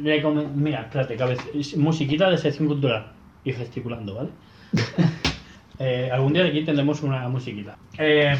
mira, 0.55 0.81
espérate, 0.81 1.15
cabeza- 1.17 1.43
musiquita 1.77 2.29
de 2.29 2.37
sección 2.37 2.67
cultural 2.67 3.11
y 3.43 3.51
gesticulando, 3.53 4.15
¿vale? 4.15 4.29
Eh, 5.79 6.09
algún 6.11 6.33
día 6.33 6.41
de 6.41 6.49
aquí 6.49 6.63
tendremos 6.65 7.03
una 7.03 7.29
musiquita. 7.29 7.77
Eh, 7.99 8.35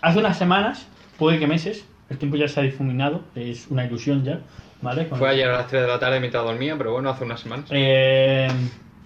hace 0.00 0.18
unas 0.18 0.38
semanas, 0.38 0.86
puede 1.18 1.38
que 1.38 1.46
meses, 1.46 1.84
el 2.08 2.16
tiempo 2.16 2.38
ya 2.38 2.48
se 2.48 2.58
ha 2.58 2.62
difuminado, 2.62 3.20
es 3.34 3.66
una 3.68 3.84
ilusión 3.84 4.24
ya, 4.24 4.40
¿vale? 4.82 5.08
Con- 5.08 5.18
Fue 5.18 5.28
ayer 5.30 5.48
a 5.48 5.52
las 5.58 5.66
3 5.68 5.82
de 5.82 5.88
la 5.88 5.98
tarde 5.98 6.20
mientras 6.20 6.44
dormía, 6.44 6.76
pero 6.78 6.92
bueno, 6.92 7.10
hace 7.10 7.24
unas 7.24 7.40
semanas. 7.40 7.66
eh, 7.70 8.48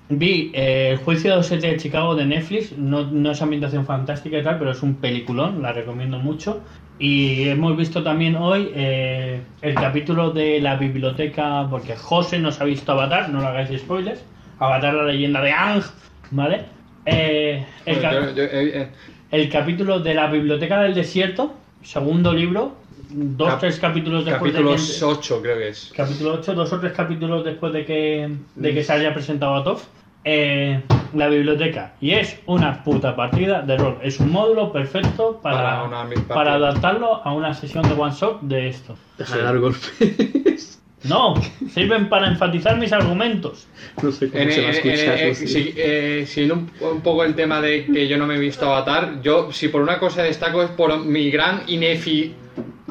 vi 0.09 0.51
eh, 0.55 0.91
El 0.93 0.99
juicio 0.99 1.31
de 1.31 1.37
los 1.39 1.47
siete 1.47 1.69
de 1.69 1.77
Chicago 1.79 2.15
de 2.15 2.27
Netflix. 2.27 2.73
No, 2.77 3.05
no 3.11 3.31
es 3.33 3.41
ambientación 3.43 3.87
fantástica 3.87 4.39
y 4.39 4.43
tal, 4.43 4.59
pero 4.59 4.71
es 4.73 4.83
un 4.83 4.95
peliculón, 4.97 5.63
la 5.63 5.73
recomiendo 5.73 6.19
mucho. 6.19 6.61
Y 6.99 7.49
hemos 7.49 7.77
visto 7.77 8.03
también 8.05 8.37
hoy 8.37 8.71
eh, 8.75 9.41
el 9.63 9.75
capítulo 9.75 10.31
de 10.31 10.61
la 10.61 10.77
biblioteca, 10.77 11.67
porque 11.69 11.97
José 11.97 12.39
nos 12.39 12.61
ha 12.61 12.65
visto 12.65 12.93
Avatar, 12.93 13.31
no 13.31 13.41
lo 13.41 13.49
hagáis 13.49 13.77
spoilers. 13.81 14.23
Avatar, 14.61 14.95
la 14.95 15.05
leyenda 15.05 15.41
de 15.43 15.51
Ang, 15.51 15.83
¿vale? 16.31 16.63
Eh, 17.07 17.65
el, 17.85 18.01
cap- 18.01 18.13
Yo- 18.13 18.35
yo- 18.37 18.43
eh, 18.45 18.51
eh, 18.83 18.89
el 19.33 19.49
capítulo 19.49 19.99
de 19.99 20.15
la 20.15 20.29
biblioteca 20.29 20.81
del 20.83 20.95
desierto, 20.95 21.55
segundo 21.83 22.33
libro, 22.33 22.77
dos, 23.15 23.49
Cap- 23.51 23.61
tres 23.61 23.79
capítulos 23.79 24.25
después 24.25 24.53
capítulo 24.53 24.71
de 24.73 24.77
que- 24.77 25.05
8 25.05 25.41
creo 25.43 25.57
que 25.59 25.69
es. 25.69 25.93
capítulo 25.97 26.33
8, 26.35 26.55
dos 26.55 26.73
o 26.73 26.81
tres 26.81 26.93
capítulos 26.93 27.45
después 27.45 27.73
de 27.73 27.85
que, 27.85 28.37
de 28.57 28.75
que 28.75 28.83
se 28.85 28.93
haya 28.93 29.15
presentado 29.15 29.55
a 29.55 29.65
Toff, 29.65 29.85
eh, 30.25 30.81
la 31.15 31.29
biblioteca. 31.29 31.95
Y 32.01 32.13
es 32.13 32.39
una 32.47 32.83
puta 32.83 33.15
partida 33.15 33.63
de 33.63 33.77
rol. 33.77 33.99
Es 34.03 34.19
un 34.21 34.33
módulo 34.33 34.73
perfecto 34.73 35.39
para, 35.43 35.59
Para 35.63 35.85
una 35.85 36.25
para 36.27 36.55
adaptarlo 36.55 37.21
a 37.25 37.33
una 37.33 37.55
sesión 37.55 37.83
de 37.89 37.95
one 37.95 38.13
shot 38.15 38.41
de 38.43 38.69
esto. 38.69 38.97
Deja 39.19 39.37
de 39.37 39.43
dar 39.43 39.59
golpes. 39.59 40.74
No, 41.05 41.35
sirven 41.73 42.09
para 42.09 42.29
enfatizar 42.29 42.77
mis 42.79 42.93
argumentos. 42.93 43.67
no 44.03 44.11
sé 44.11 44.29
cómo 44.31 44.43
En- 44.43 44.53
se 44.53 44.61
va 44.63 44.69
a 44.69 44.71
en- 44.71 44.77
escuchar. 44.77 45.19
en- 45.19 45.35
si- 45.37 45.75
eh, 45.77 46.25
siguiendo 46.27 46.55
un, 46.55 46.71
un 46.89 47.01
poco 47.03 47.25
el 47.25 47.35
tema 47.35 47.61
de 47.61 47.85
que 47.87 48.09
yo 48.09 48.17
no 48.17 48.27
me 48.27 48.37
he 48.37 48.39
visto 48.39 48.65
Avatar, 48.67 49.21
yo 49.23 49.53
si 49.53 49.69
por 49.69 49.83
una 49.83 49.99
cosa 49.99 50.23
destaco 50.23 50.63
es 50.63 50.71
por 50.71 50.99
mi 50.99 51.31
gran 51.31 51.63
inefi... 51.67 52.35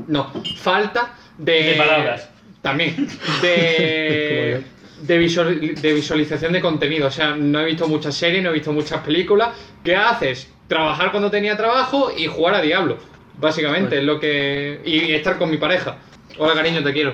No, 0.08 0.32
falta 0.58 1.14
de... 1.38 1.64
De 1.64 1.74
palabras. 1.74 2.30
También. 2.62 3.08
De... 3.42 4.62
De, 5.04 5.18
visual- 5.18 5.76
de 5.82 5.94
visualización 5.94 6.54
de 6.54 6.62
contenido. 6.62 7.08
O 7.08 7.12
sea, 7.12 7.36
no 7.36 7.60
he 7.60 7.66
visto 7.66 7.88
muchas 7.90 8.16
series, 8.16 8.42
no 8.42 8.52
he 8.52 8.54
visto 8.54 8.72
muchas 8.72 9.02
películas. 9.02 9.50
¿Qué 9.84 9.98
haces? 9.98 10.50
Trabajar 10.70 11.12
cuando 11.12 11.30
tenía 11.30 11.58
trabajo 11.58 12.10
y 12.16 12.28
jugar 12.28 12.56
a 12.56 12.62
Diablo. 12.62 12.98
Básicamente, 13.38 13.90
Pues- 13.90 14.00
es 14.00 14.06
lo 14.06 14.18
que. 14.22 14.80
Y, 14.86 15.00
y 15.06 15.12
estar 15.14 15.38
con 15.38 15.50
mi 15.52 15.58
pareja. 15.58 15.98
Hola, 16.38 16.54
cariño, 16.54 16.82
te 16.82 16.94
quiero. 16.94 17.14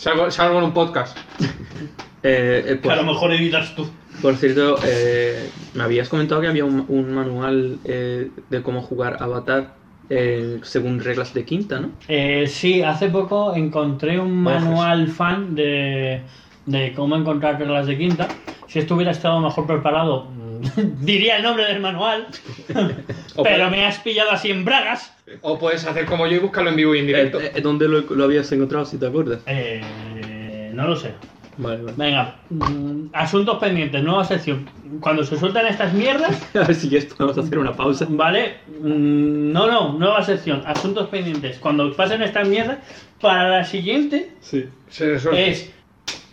Salgo, 0.00 0.30
salgo 0.30 0.58
en 0.58 0.64
un 0.64 0.72
podcast. 0.72 1.16
Eh, 2.22 2.62
eh, 2.74 2.80
Que 2.82 2.90
a 2.90 2.96
lo 2.96 3.04
mejor 3.04 3.32
editas 3.32 3.74
tú. 3.74 3.88
por 4.20 4.36
cierto, 4.36 4.76
eh, 4.84 5.48
me 5.72 5.84
habías 5.84 6.06
comentado 6.10 6.42
que 6.42 6.48
había 6.48 6.66
un, 6.66 6.84
un 6.86 7.14
manual 7.14 7.78
eh, 7.84 8.28
de 8.50 8.62
cómo 8.62 8.82
jugar 8.82 9.16
Avatar 9.20 9.72
eh, 10.10 10.58
según 10.62 11.00
reglas 11.00 11.32
de 11.32 11.46
quinta, 11.46 11.80
¿no? 11.80 11.92
Eh, 12.08 12.44
sí, 12.46 12.82
hace 12.82 13.08
poco 13.08 13.54
encontré 13.56 14.20
un 14.20 14.46
Ojes. 14.46 14.62
manual 14.62 15.08
fan 15.08 15.54
de, 15.54 16.20
de 16.66 16.92
cómo 16.94 17.16
encontrar 17.16 17.58
reglas 17.58 17.86
de 17.86 17.96
quinta. 17.96 18.28
Si 18.66 18.80
esto 18.80 18.96
hubiera 18.96 19.12
estado 19.12 19.40
mejor 19.40 19.66
preparado, 19.66 20.26
diría 21.00 21.36
el 21.36 21.42
nombre 21.42 21.64
del 21.66 21.80
manual. 21.80 22.26
Pero 23.42 23.70
me 23.70 23.86
has 23.86 23.98
pillado 23.98 24.30
así 24.30 24.50
en 24.50 24.64
bragas. 24.64 25.14
O 25.42 25.58
puedes 25.58 25.84
hacer 25.86 26.06
como 26.06 26.26
yo 26.26 26.36
y 26.36 26.40
buscarlo 26.40 26.70
en 26.70 26.76
vivo 26.76 26.94
y 26.94 26.98
en 27.00 27.06
directo. 27.06 27.40
Eh, 27.40 27.52
eh, 27.54 27.60
¿Dónde 27.60 27.88
lo, 27.88 28.00
lo 28.00 28.24
habías 28.24 28.50
encontrado, 28.52 28.84
si 28.84 28.98
te 28.98 29.06
acuerdas? 29.06 29.40
Eh, 29.46 30.70
no 30.74 30.86
lo 30.88 30.96
sé. 30.96 31.12
Vale, 31.56 31.82
vale. 31.82 31.94
Venga, 31.96 32.36
mm, 32.48 33.06
asuntos 33.12 33.58
pendientes, 33.58 34.02
nueva 34.02 34.24
sección. 34.24 34.68
Cuando 35.00 35.24
se 35.24 35.36
sueltan 35.38 35.66
estas 35.66 35.92
mierdas, 35.92 36.40
A 36.54 36.60
ver 36.60 36.74
si 36.74 36.88
quieres 36.88 37.12
podemos 37.12 37.36
hacer 37.36 37.58
una 37.58 37.74
pausa. 37.74 38.06
¿vale? 38.08 38.56
Mm, 38.80 39.52
No, 39.52 39.66
no, 39.66 39.92
nueva 39.98 40.22
sección, 40.22 40.62
asuntos 40.66 41.08
pendientes. 41.08 41.58
Cuando 41.58 41.92
pasen 41.94 42.22
estas 42.22 42.48
mierdas, 42.48 42.78
para 43.20 43.48
la 43.48 43.64
siguiente 43.64 44.30
Sí. 44.40 44.64
Se 44.88 45.10
resuelve. 45.12 45.50
es 45.50 45.70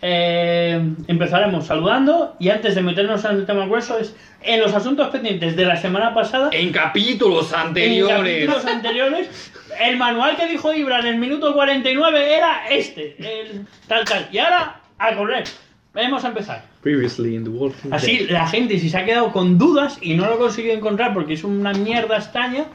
eh, 0.00 0.80
empezaremos 1.08 1.66
saludando 1.66 2.36
y 2.38 2.50
antes 2.50 2.74
de 2.74 2.82
meternos 2.82 3.24
en 3.24 3.32
el 3.32 3.46
tema 3.46 3.66
grueso 3.66 3.98
es 3.98 4.14
en 4.42 4.60
los 4.60 4.72
asuntos 4.72 5.08
pendientes 5.08 5.56
de 5.56 5.64
la 5.64 5.76
semana 5.76 6.14
pasada 6.14 6.50
En 6.52 6.70
capítulos 6.70 7.52
en 7.52 7.58
anteriores. 7.58 8.46
capítulos 8.46 8.64
anteriores 8.66 9.52
el 9.80 9.96
manual 9.96 10.36
que 10.36 10.46
dijo 10.46 10.72
Ibra 10.72 11.00
en 11.00 11.06
el 11.06 11.18
minuto 11.18 11.52
49 11.52 12.34
era 12.36 12.68
este 12.70 13.16
el 13.18 13.66
tal 13.88 14.04
tal 14.04 14.28
y 14.30 14.38
ahora 14.38 14.80
a 14.98 15.14
correr 15.16 15.44
vamos 15.92 16.24
a 16.24 16.28
empezar 16.28 16.62
Previously 16.82 17.34
in 17.34 17.42
the 17.42 17.50
Walking 17.50 17.92
así 17.92 18.18
Dead. 18.18 18.30
la 18.30 18.46
gente 18.46 18.78
si 18.78 18.88
se 18.88 18.96
ha 18.98 19.04
quedado 19.04 19.32
con 19.32 19.58
dudas 19.58 19.98
y 20.00 20.14
no 20.14 20.26
lo 20.26 20.34
ha 20.34 20.38
conseguido 20.38 20.74
encontrar 20.74 21.12
porque 21.12 21.34
es 21.34 21.42
una 21.42 21.72
mierda 21.72 22.16
extraña 22.18 22.66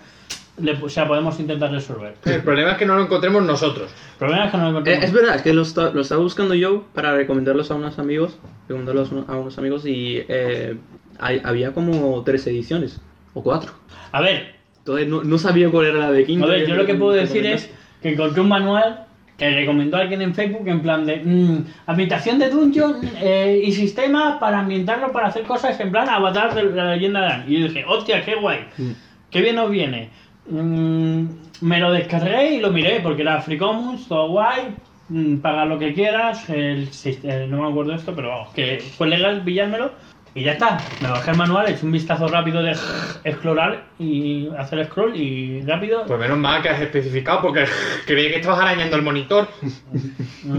le, 0.58 0.74
o 0.74 0.90
sea 0.90 1.08
podemos 1.08 1.40
intentar 1.40 1.72
resolver 1.72 2.16
El 2.26 2.42
problema 2.44 2.72
es 2.74 2.78
que 2.78 2.86
no 2.86 2.96
lo 2.96 3.04
encontremos 3.04 3.44
nosotros. 3.44 3.92
el 4.14 4.18
problema 4.20 4.46
es 4.46 4.52
que 4.52 4.58
no 4.58 4.64
lo 4.64 4.70
Eh, 4.70 4.72
encontramos 4.72 5.04
es 5.06 5.12
verdad, 5.14 5.36
es 5.36 5.42
que 5.42 5.54
lo, 5.54 5.62
esta- 5.64 5.90
lo 5.92 6.02
estaba 6.02 6.22
buscando 6.22 6.54
yo 6.54 6.84
para 6.94 7.16
recomendarlos 7.16 7.72
a 7.72 7.76
unos 7.76 7.98
amigos, 8.00 8.38
recomendarlos 8.68 9.12
a 9.28 9.36
unos 9.38 9.58
amigos 9.58 9.86
y 9.86 10.22
eh, 10.28 10.78
hay- 11.20 11.42
había 11.44 11.72
como 11.74 12.22
tres 12.24 12.46
ediciones 12.48 13.02
o 13.34 13.42
cuatro. 13.44 13.72
a 14.12 14.22
ver 14.22 14.54
Entonces 14.80 15.08
no, 15.08 15.24
no 15.24 15.38
sabía 15.38 15.70
cuál 15.72 15.88
era 15.88 15.98
la 16.00 16.12
de 16.12 16.26
quinta. 16.26 16.46
A 16.46 16.50
ver, 16.50 16.68
yo 16.68 16.76
lo 16.76 16.86
que 16.86 16.94
puedo 16.96 17.14
decir 17.14 17.46
es 17.46 17.70
que 18.02 18.10
encontré 18.12 18.42
un 18.42 18.50
manual 18.50 19.06
que 19.38 19.50
recomendó 19.50 19.98
alguien 19.98 20.22
en 20.22 20.36
Facebook 20.36 20.68
en 20.68 20.82
plan 20.82 21.06
de 21.08 21.18
mm, 21.24 21.66
ambientación 21.88 22.38
de 22.38 22.50
dungeon 22.50 22.98
eh, 23.20 23.62
y 23.66 23.72
sistema 23.72 24.40
para 24.40 24.60
ambientarlo 24.60 25.12
para 25.12 25.28
hacer 25.28 25.44
cosas 25.44 25.80
en 25.80 25.90
plan 25.90 26.08
avatar 26.10 26.54
de 26.54 26.64
la 26.66 26.94
leyenda 26.96 27.22
de 27.22 27.28
Aang. 27.28 27.46
Y 27.52 27.60
yo 27.62 27.68
dije, 27.70 27.84
hostia, 27.88 28.24
qué 28.24 28.36
guay, 28.36 28.68
Mm. 28.78 28.92
qué 29.32 29.42
bien 29.42 29.56
nos 29.56 29.72
viene. 29.72 30.10
Mm, 30.50 31.26
me 31.62 31.80
lo 31.80 31.92
descargué 31.92 32.56
y 32.56 32.60
lo 32.60 32.72
miré 32.72 33.00
porque 33.02 33.22
era 33.22 33.42
Free 33.42 33.58
Commons, 33.58 34.08
todo 34.08 34.28
guay, 34.30 34.76
mm, 35.10 35.38
pagar 35.38 35.68
lo 35.68 35.80
que 35.80 35.94
quieras, 35.94 36.50
el, 36.50 36.90
sis- 36.92 37.24
eh, 37.24 37.48
no 37.50 37.62
me 37.64 37.70
acuerdo 37.70 37.92
de 37.92 37.98
esto, 37.98 38.14
pero 38.16 38.30
vamos, 38.30 38.54
que 38.54 38.84
fue 38.98 39.08
legal 39.08 39.42
pillármelo 39.44 39.92
y 40.36 40.44
ya 40.44 40.54
está. 40.54 40.80
Me 41.02 41.10
bajé 41.10 41.32
el 41.32 41.38
manual, 41.38 41.70
hecho 41.70 41.86
un 41.86 41.92
vistazo 41.94 42.28
rápido 42.28 42.62
de 42.62 42.76
explorar 43.24 43.86
y 44.00 44.50
hacer 44.58 44.86
scroll 44.88 45.16
y 45.16 45.62
rápido, 45.62 46.04
Pues 46.06 46.20
menos 46.20 46.38
mal 46.38 46.62
que 46.62 46.70
has 46.70 46.82
especificado 46.82 47.42
porque 47.42 47.66
creía 48.06 48.30
que 48.30 48.36
estabas 48.38 48.60
arañando 48.60 48.96
el 48.98 49.02
monitor 49.04 49.48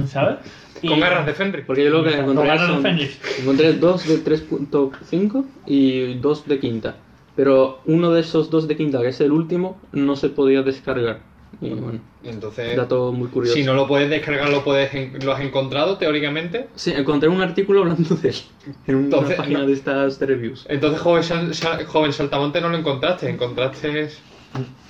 ¿sabes? 0.07 0.37
Y- 0.83 0.89
con 0.89 1.01
garras 1.01 1.25
de 1.25 1.33
Fenrir. 1.33 1.65
Porque 1.67 1.85
yo 1.85 1.91
lo 1.91 2.05
que 2.05 2.11
Con 2.21 2.31
encontré 2.33 2.59
son- 2.59 2.85
encontré 3.41 3.73
dos 3.75 4.07
de 4.07 4.19
3.5 4.23 5.45
y 5.67 6.15
dos 6.15 6.47
de 6.47 6.59
quinta. 6.59 6.97
Pero 7.37 7.81
uno 7.87 8.13
de 8.13 8.21
esos 8.21 8.51
dos 8.51 8.69
de 8.69 8.77
quinta, 8.77 9.01
que 9.03 9.09
es 9.09 9.21
el 9.21 9.33
último, 9.33 9.81
no 9.93 10.15
se 10.17 10.29
podía 10.29 10.63
descargar. 10.63 11.21
Y 11.61 11.71
bueno, 11.71 12.01
Entonces, 12.25 12.77
dato 12.77 13.13
muy 13.13 13.29
curioso. 13.29 13.55
si 13.57 13.63
no 13.63 13.75
lo 13.75 13.87
puedes 13.87 14.11
descargar, 14.11 14.51
lo, 14.51 14.65
puedes 14.65 14.93
en- 14.95 15.25
lo 15.25 15.33
has 15.33 15.41
encontrado 15.41 15.99
teóricamente. 15.99 16.69
Sí, 16.75 16.93
encontré 16.97 17.29
un 17.29 17.41
artículo 17.41 17.81
hablando 17.83 18.15
de 18.17 18.29
él 18.31 18.35
en 18.87 18.95
una 18.97 19.05
Entonces, 19.05 19.37
página 19.37 19.61
no. 19.61 19.67
de 19.67 19.73
estas 19.73 20.19
reviews. 20.21 20.67
Entonces, 20.69 21.01
joven, 21.01 21.23
Sal- 21.23 21.85
joven 21.87 22.13
Saltamonte 22.13 22.61
no 22.61 22.69
lo 22.71 22.77
encontraste, 22.77 23.29
encontraste 23.31 24.09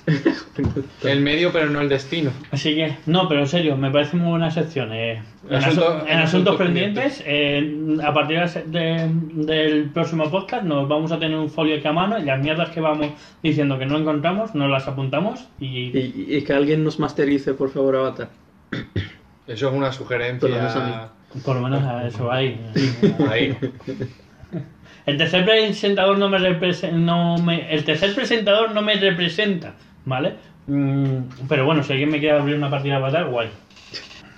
el 1.03 1.21
medio, 1.21 1.51
pero 1.51 1.69
no 1.69 1.81
el 1.81 1.89
destino. 1.89 2.31
Así 2.51 2.75
que, 2.75 2.95
no, 3.07 3.27
pero 3.27 3.41
en 3.41 3.47
serio, 3.47 3.75
me 3.75 3.89
parece 3.89 4.15
muy 4.17 4.29
buena 4.29 4.51
sección. 4.51 4.93
eh. 4.93 5.21
En, 5.49 5.55
Asunto- 5.55 5.81
asu- 5.99 6.01
en 6.03 6.07
en 6.09 6.17
asuntos 6.19 6.23
asuntos 6.23 6.55
pendientes, 6.57 7.23
eh, 7.25 7.97
a 8.03 8.13
partir 8.13 8.39
de- 8.67 9.09
del 9.33 9.89
próximo 9.89 10.29
podcast 10.29 10.63
nos 10.63 10.87
vamos 10.87 11.11
a 11.11 11.19
tener 11.19 11.37
un 11.37 11.49
folio 11.49 11.77
aquí 11.77 11.87
a 11.87 11.93
mano 11.93 12.17
y 12.19 12.23
las 12.23 12.39
mierdas 12.39 12.69
que 12.69 12.81
vamos 12.81 13.07
diciendo 13.41 13.77
que 13.79 13.85
no 13.85 13.97
encontramos, 13.97 14.53
nos 14.55 14.69
las 14.69 14.87
apuntamos 14.87 15.47
y 15.59 15.65
Y, 15.97 16.25
y 16.29 16.41
que 16.43 16.53
alguien 16.53 16.83
nos 16.83 16.99
masterice, 16.99 17.53
por 17.53 17.69
favor, 17.71 17.95
Avatar. 17.95 18.29
Eso 19.47 19.69
es 19.69 19.73
una 19.75 19.91
sugerencia. 19.91 21.03
A 21.03 21.09
por 21.43 21.55
lo 21.55 21.61
menos 21.63 21.83
a 21.83 22.07
eso 22.07 22.31
hay. 22.31 22.59
Ahí. 23.29 23.55
El 25.05 25.17
tercer 25.17 25.45
presentador 25.45 26.17
no 26.17 26.29
me 26.29 26.39
representa, 26.39 26.97
no 26.97 27.37
me, 27.37 27.71
el 27.71 27.83
tercer 27.83 28.15
presentador 28.15 28.71
no 28.71 28.81
me 28.81 28.95
representa, 28.95 29.73
¿vale? 30.03 30.33
Mm, 30.67 31.47
pero 31.47 31.65
bueno, 31.65 31.83
si 31.83 31.93
alguien 31.93 32.09
me 32.09 32.19
quiere 32.19 32.39
abrir 32.39 32.55
una 32.55 32.69
partida 32.69 32.99
para 32.99 33.13
tal, 33.13 33.25
guay. 33.29 33.49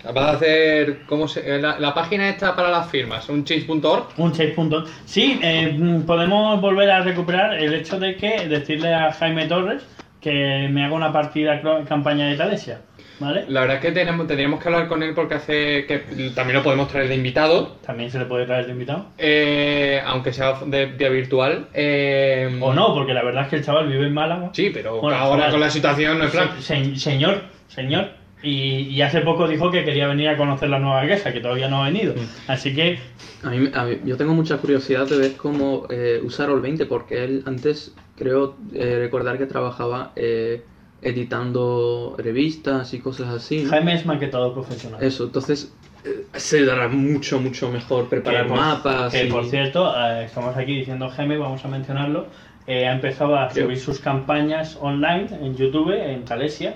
Vas 0.03 0.25
a 0.25 0.31
hacer. 0.31 0.99
¿Cómo 1.05 1.27
se, 1.27 1.55
eh, 1.55 1.59
la, 1.59 1.79
la 1.79 1.93
página 1.93 2.29
está 2.29 2.55
para 2.55 2.69
las 2.69 2.89
firmas, 2.89 3.27
un 3.29 3.43
change.org. 3.43 4.07
Un 4.17 4.33
6 4.33 4.53
puntos. 4.53 4.89
Sí, 5.05 5.39
eh, 5.41 5.75
mm, 5.77 6.01
podemos 6.01 6.61
volver 6.61 6.89
a 6.91 7.01
recuperar 7.01 7.55
el 7.55 7.73
hecho 7.73 7.99
de 7.99 8.15
que 8.15 8.47
decirle 8.47 8.93
a 8.93 9.11
Jaime 9.13 9.47
Torres 9.47 9.85
que 10.21 10.67
me 10.71 10.83
haga 10.83 10.95
una 10.95 11.11
partida 11.11 11.61
campaña 11.87 12.27
de 12.27 12.35
Talesia, 12.35 12.81
¿vale? 13.19 13.45
La 13.49 13.61
verdad 13.61 13.77
es 13.77 13.81
que 13.81 13.91
tenemos, 13.91 14.27
tendríamos 14.27 14.61
que 14.61 14.67
hablar 14.69 14.87
con 14.87 15.03
él 15.03 15.13
porque 15.13 15.35
hace. 15.35 15.85
que 15.85 15.99
también 16.35 16.57
lo 16.57 16.63
podemos 16.63 16.87
traer 16.87 17.07
de 17.07 17.15
invitado. 17.15 17.77
También 17.85 18.11
se 18.11 18.19
le 18.19 18.25
puede 18.25 18.45
traer 18.45 18.65
de 18.65 18.71
invitado. 18.73 19.07
eh, 19.17 20.01
aunque 20.05 20.33
sea 20.33 20.59
de 20.65 20.85
vía 20.87 21.09
virtual. 21.09 21.67
eh, 21.73 22.57
O 22.61 22.73
no, 22.73 22.93
porque 22.93 23.13
la 23.13 23.23
verdad 23.23 23.43
es 23.43 23.49
que 23.49 23.55
el 23.57 23.63
chaval 23.65 23.87
vive 23.87 24.05
en 24.07 24.13
Málaga. 24.13 24.49
Sí, 24.53 24.69
pero 24.73 24.99
Bueno, 25.01 25.17
ahora 25.17 25.37
chaval. 25.43 25.51
con 25.51 25.59
la 25.61 25.69
situación 25.69 26.17
no 26.19 26.25
es 26.25 26.31
plan. 26.31 26.49
Se- 26.59 26.83
se- 26.85 26.95
señor, 26.97 27.41
señor. 27.67 28.09
Y, 28.43 28.81
y 28.89 29.01
hace 29.01 29.21
poco 29.21 29.47
dijo 29.47 29.71
que 29.71 29.83
quería 29.83 30.07
venir 30.07 30.29
a 30.29 30.37
conocer 30.37 30.69
la 30.69 30.77
nueva 30.77 31.07
casa, 31.07 31.33
que 31.33 31.39
todavía 31.39 31.69
no 31.69 31.83
ha 31.83 31.87
venido. 31.89 32.13
Mm. 32.13 32.51
Así 32.51 32.75
que, 32.75 32.99
A 33.43 33.49
mí, 33.49 33.67
a 33.73 33.83
mí- 33.83 33.97
yo 34.05 34.15
tengo 34.15 34.33
mucha 34.35 34.57
curiosidad 34.57 35.07
de 35.07 35.17
ver 35.17 35.31
cómo 35.37 35.87
eh, 35.89 36.19
usar 36.23 36.49
Roll20, 36.49 36.87
porque 36.87 37.23
él 37.23 37.43
antes 37.47 37.95
creo 38.15 38.55
eh, 38.75 38.97
recordar 38.99 39.39
que 39.39 39.47
trabajaba 39.47 40.11
eh, 40.15 40.61
editando 41.01 42.15
revistas 42.17 42.93
y 42.93 42.99
cosas 42.99 43.29
así. 43.29 43.63
¿no? 43.63 43.69
Jaime 43.69 43.93
es 43.95 44.05
maquetador 44.05 44.53
profesional. 44.53 45.01
Eso, 45.03 45.25
entonces 45.25 45.73
eh, 46.03 46.25
se 46.35 46.65
dará 46.65 46.87
mucho, 46.87 47.39
mucho 47.39 47.69
mejor 47.71 48.07
preparar 48.09 48.43
Que 48.43 48.49
por- 48.49 48.57
mapas. 48.59 49.13
Que 49.13 49.25
y- 49.25 49.31
por 49.31 49.45
cierto, 49.45 49.93
eh, 49.97 50.25
estamos 50.25 50.55
aquí 50.57 50.75
diciendo 50.77 51.09
Jaime, 51.09 51.37
vamos 51.37 51.63
a 51.65 51.67
mencionarlo. 51.67 52.27
eh, 52.69 52.85
ha 52.85 52.91
empezado 52.91 53.37
a 53.37 53.47
Creo. 53.47 53.65
subir 53.67 53.79
sus 53.79 53.99
campañas 53.99 54.77
online 54.81 55.27
en 55.41 55.55
YouTube, 55.55 55.91
en 55.93 56.25
Talesia. 56.25 56.75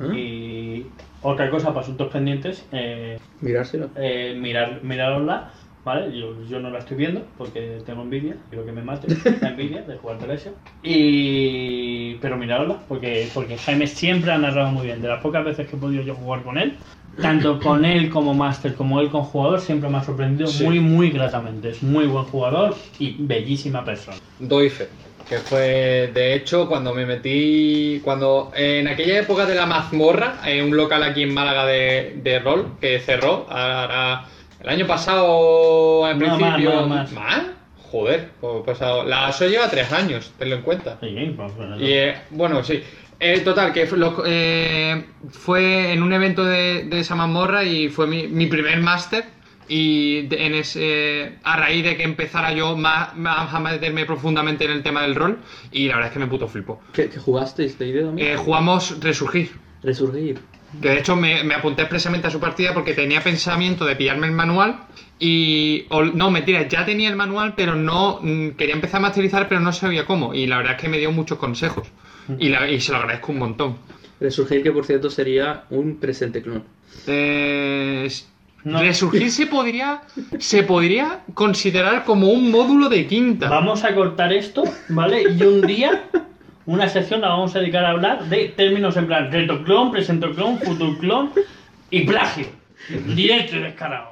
¿Ah? 0.00 0.12
Y 0.12 0.84
otra 1.22 1.48
cosa 1.48 1.68
para 1.68 1.80
asuntos 1.82 2.08
pendientes, 2.12 2.64
Mirárselo. 3.40 3.88
eh, 3.96 4.36
mirar, 4.36 4.80
mirarosla, 4.82 5.52
¿vale? 5.88 6.18
Yo, 6.18 6.34
yo 6.48 6.60
no 6.60 6.68
la 6.70 6.80
estoy 6.80 6.96
viendo 6.98 7.22
porque 7.38 7.78
tengo 7.86 8.02
envidia, 8.02 8.36
quiero 8.50 8.64
que 8.66 8.72
me 8.72 8.82
mate 8.82 9.08
la 9.40 9.48
envidia 9.48 9.82
de 9.82 9.96
jugar 9.96 10.18
Talesia. 10.18 10.52
Y... 10.82 12.14
Pero 12.20 12.36
mirarosla, 12.36 12.78
porque, 12.88 13.28
porque 13.32 13.56
Jaime 13.56 13.86
siempre 13.86 14.30
ha 14.32 14.38
narrado 14.38 14.70
muy 14.70 14.86
bien. 14.86 15.00
De 15.00 15.08
las 15.08 15.20
pocas 15.22 15.44
veces 15.44 15.66
que 15.68 15.76
he 15.76 15.78
podido 15.78 16.02
yo 16.02 16.14
jugar 16.14 16.42
con 16.42 16.58
él, 16.58 16.74
tanto 17.22 17.58
con 17.58 17.84
él 17.84 18.10
como 18.10 18.34
máster, 18.34 18.74
como 18.74 19.00
él 19.00 19.08
con 19.10 19.22
jugador, 19.22 19.60
siempre 19.60 19.88
me 19.88 19.96
ha 19.98 20.04
sorprendido 20.04 20.48
Sí. 20.48 20.64
muy, 20.64 20.78
muy 20.80 21.10
gratamente. 21.10 21.70
Es 21.70 21.82
muy 21.82 22.06
buen 22.06 22.24
jugador 22.24 22.74
y 22.98 23.16
bellísima 23.18 23.84
persona. 23.84 24.18
Doy 24.38 24.68
fe. 24.68 24.88
Que 25.28 25.38
fue, 25.38 26.10
de 26.14 26.34
hecho, 26.34 26.66
cuando 26.68 26.94
me 26.94 27.04
metí. 27.04 28.00
Cuando. 28.02 28.50
en 28.56 28.88
aquella 28.88 29.20
época 29.20 29.44
de 29.44 29.54
la 29.54 29.66
mazmorra, 29.66 30.38
en 30.46 30.64
un 30.64 30.76
local 30.76 31.02
aquí 31.02 31.22
en 31.22 31.34
Málaga 31.34 31.66
de, 31.66 32.18
de 32.22 32.38
rol, 32.38 32.72
que 32.80 32.98
cerró. 33.00 33.46
Ahora, 33.50 34.24
el 34.60 34.68
año 34.68 34.86
pasado, 34.86 36.08
en 36.10 36.18
No, 36.18 36.26
más, 36.26 36.38
principio. 36.38 36.86
más, 36.86 37.12
más. 37.12 37.42
Joder, 37.90 38.30
pues 38.40 38.64
pasado. 38.66 39.04
La 39.04 39.26
ASO 39.28 39.48
lleva 39.48 39.70
tres 39.70 39.90
años, 39.92 40.32
tenlo 40.38 40.56
en 40.56 40.62
cuenta. 40.62 40.98
Sí, 41.00 41.32
pues, 41.36 41.56
bueno, 41.56 41.80
Y 41.80 41.92
eh, 41.92 42.14
bueno, 42.30 42.62
sí. 42.62 42.82
Eh, 43.20 43.40
total, 43.40 43.72
que 43.72 43.86
fue, 43.86 43.98
lo- 43.98 44.22
eh, 44.26 45.06
fue 45.30 45.92
en 45.92 46.02
un 46.02 46.12
evento 46.12 46.44
de, 46.44 46.84
de 46.84 47.00
esa 47.00 47.14
mazmorra 47.16 47.64
y 47.64 47.88
fue 47.88 48.06
mi, 48.06 48.28
mi 48.28 48.46
primer 48.46 48.80
máster. 48.80 49.24
Y 49.70 50.22
de- 50.28 50.46
en 50.46 50.54
ese, 50.54 51.32
a 51.42 51.56
raíz 51.56 51.82
de 51.84 51.96
que 51.96 52.02
empezara 52.02 52.52
yo 52.52 52.76
más, 52.76 53.14
más 53.16 53.52
a 53.52 53.60
meterme 53.60 54.04
profundamente 54.06 54.64
en 54.64 54.70
el 54.70 54.82
tema 54.82 55.02
del 55.02 55.14
rol, 55.14 55.38
y 55.72 55.88
la 55.88 55.94
verdad 55.96 56.08
es 56.08 56.12
que 56.14 56.18
me 56.20 56.26
puto 56.26 56.48
flipo. 56.48 56.80
¿Qué, 56.92 57.08
qué 57.10 57.18
jugasteis 57.18 57.78
de 57.78 57.86
idea 57.88 58.04
también? 58.06 58.28
Eh, 58.28 58.36
jugamos 58.36 58.98
Resurgir. 59.00 59.50
Resurgir. 59.82 60.38
Que 60.82 60.88
de 60.90 60.98
hecho 60.98 61.16
me, 61.16 61.42
me 61.44 61.54
apunté 61.54 61.82
expresamente 61.82 62.26
a 62.26 62.30
su 62.30 62.40
partida 62.40 62.74
porque 62.74 62.92
tenía 62.94 63.22
pensamiento 63.22 63.84
de 63.86 63.96
pillarme 63.96 64.26
el 64.26 64.32
manual 64.34 64.80
y... 65.18 65.86
o- 65.88 66.04
no, 66.04 66.30
mentira, 66.30 66.68
ya 66.68 66.84
tenía 66.84 67.08
el 67.08 67.16
manual, 67.16 67.54
pero 67.56 67.74
no... 67.74 68.18
mm, 68.22 68.50
quería 68.50 68.74
empezar 68.74 68.98
a 68.98 69.02
masterizar, 69.02 69.48
pero 69.48 69.60
no 69.60 69.72
sabía 69.72 70.04
cómo. 70.04 70.34
Y 70.34 70.46
la 70.46 70.58
verdad 70.58 70.74
es 70.76 70.80
que 70.82 70.88
me 70.88 70.98
dio 70.98 71.10
muchos 71.10 71.38
consejos. 71.38 71.88
Y, 72.38 72.50
la- 72.50 72.68
y 72.70 72.80
se 72.80 72.92
lo 72.92 72.98
agradezco 72.98 73.32
un 73.32 73.38
montón. 73.38 73.76
Resurgir, 74.20 74.62
que 74.62 74.70
por 74.72 74.84
cierto 74.84 75.08
sería 75.10 75.64
un 75.70 75.96
presente 75.96 76.42
clon. 76.42 76.64
Eh, 77.06 78.08
No. 78.64 78.80
Resurgir 78.80 79.30
se 79.30 79.46
podría, 79.46 80.02
se 80.38 80.64
podría 80.64 81.20
considerar 81.32 82.04
como 82.04 82.28
un 82.28 82.50
módulo 82.50 82.88
de 82.88 83.06
quinta. 83.06 83.48
Vamos 83.48 83.84
a 83.84 83.94
cortar 83.94 84.32
esto, 84.32 84.64
¿vale? 84.90 85.22
Y 85.32 85.42
un 85.44 85.62
día, 85.62 86.04
una 86.68 86.86
sección 86.86 87.22
la 87.22 87.28
vamos 87.28 87.56
a 87.56 87.60
dedicar 87.60 87.82
a 87.86 87.90
hablar 87.90 88.24
de 88.24 88.48
términos 88.48 88.94
en 88.98 89.06
plan 89.06 89.32
retroclon, 89.32 89.90
presentoclon, 89.90 90.58
futurclon 90.58 91.30
y 91.90 92.04
plagio. 92.04 92.46
Directo 93.06 93.56
y 93.56 93.60
descarado. 93.60 94.10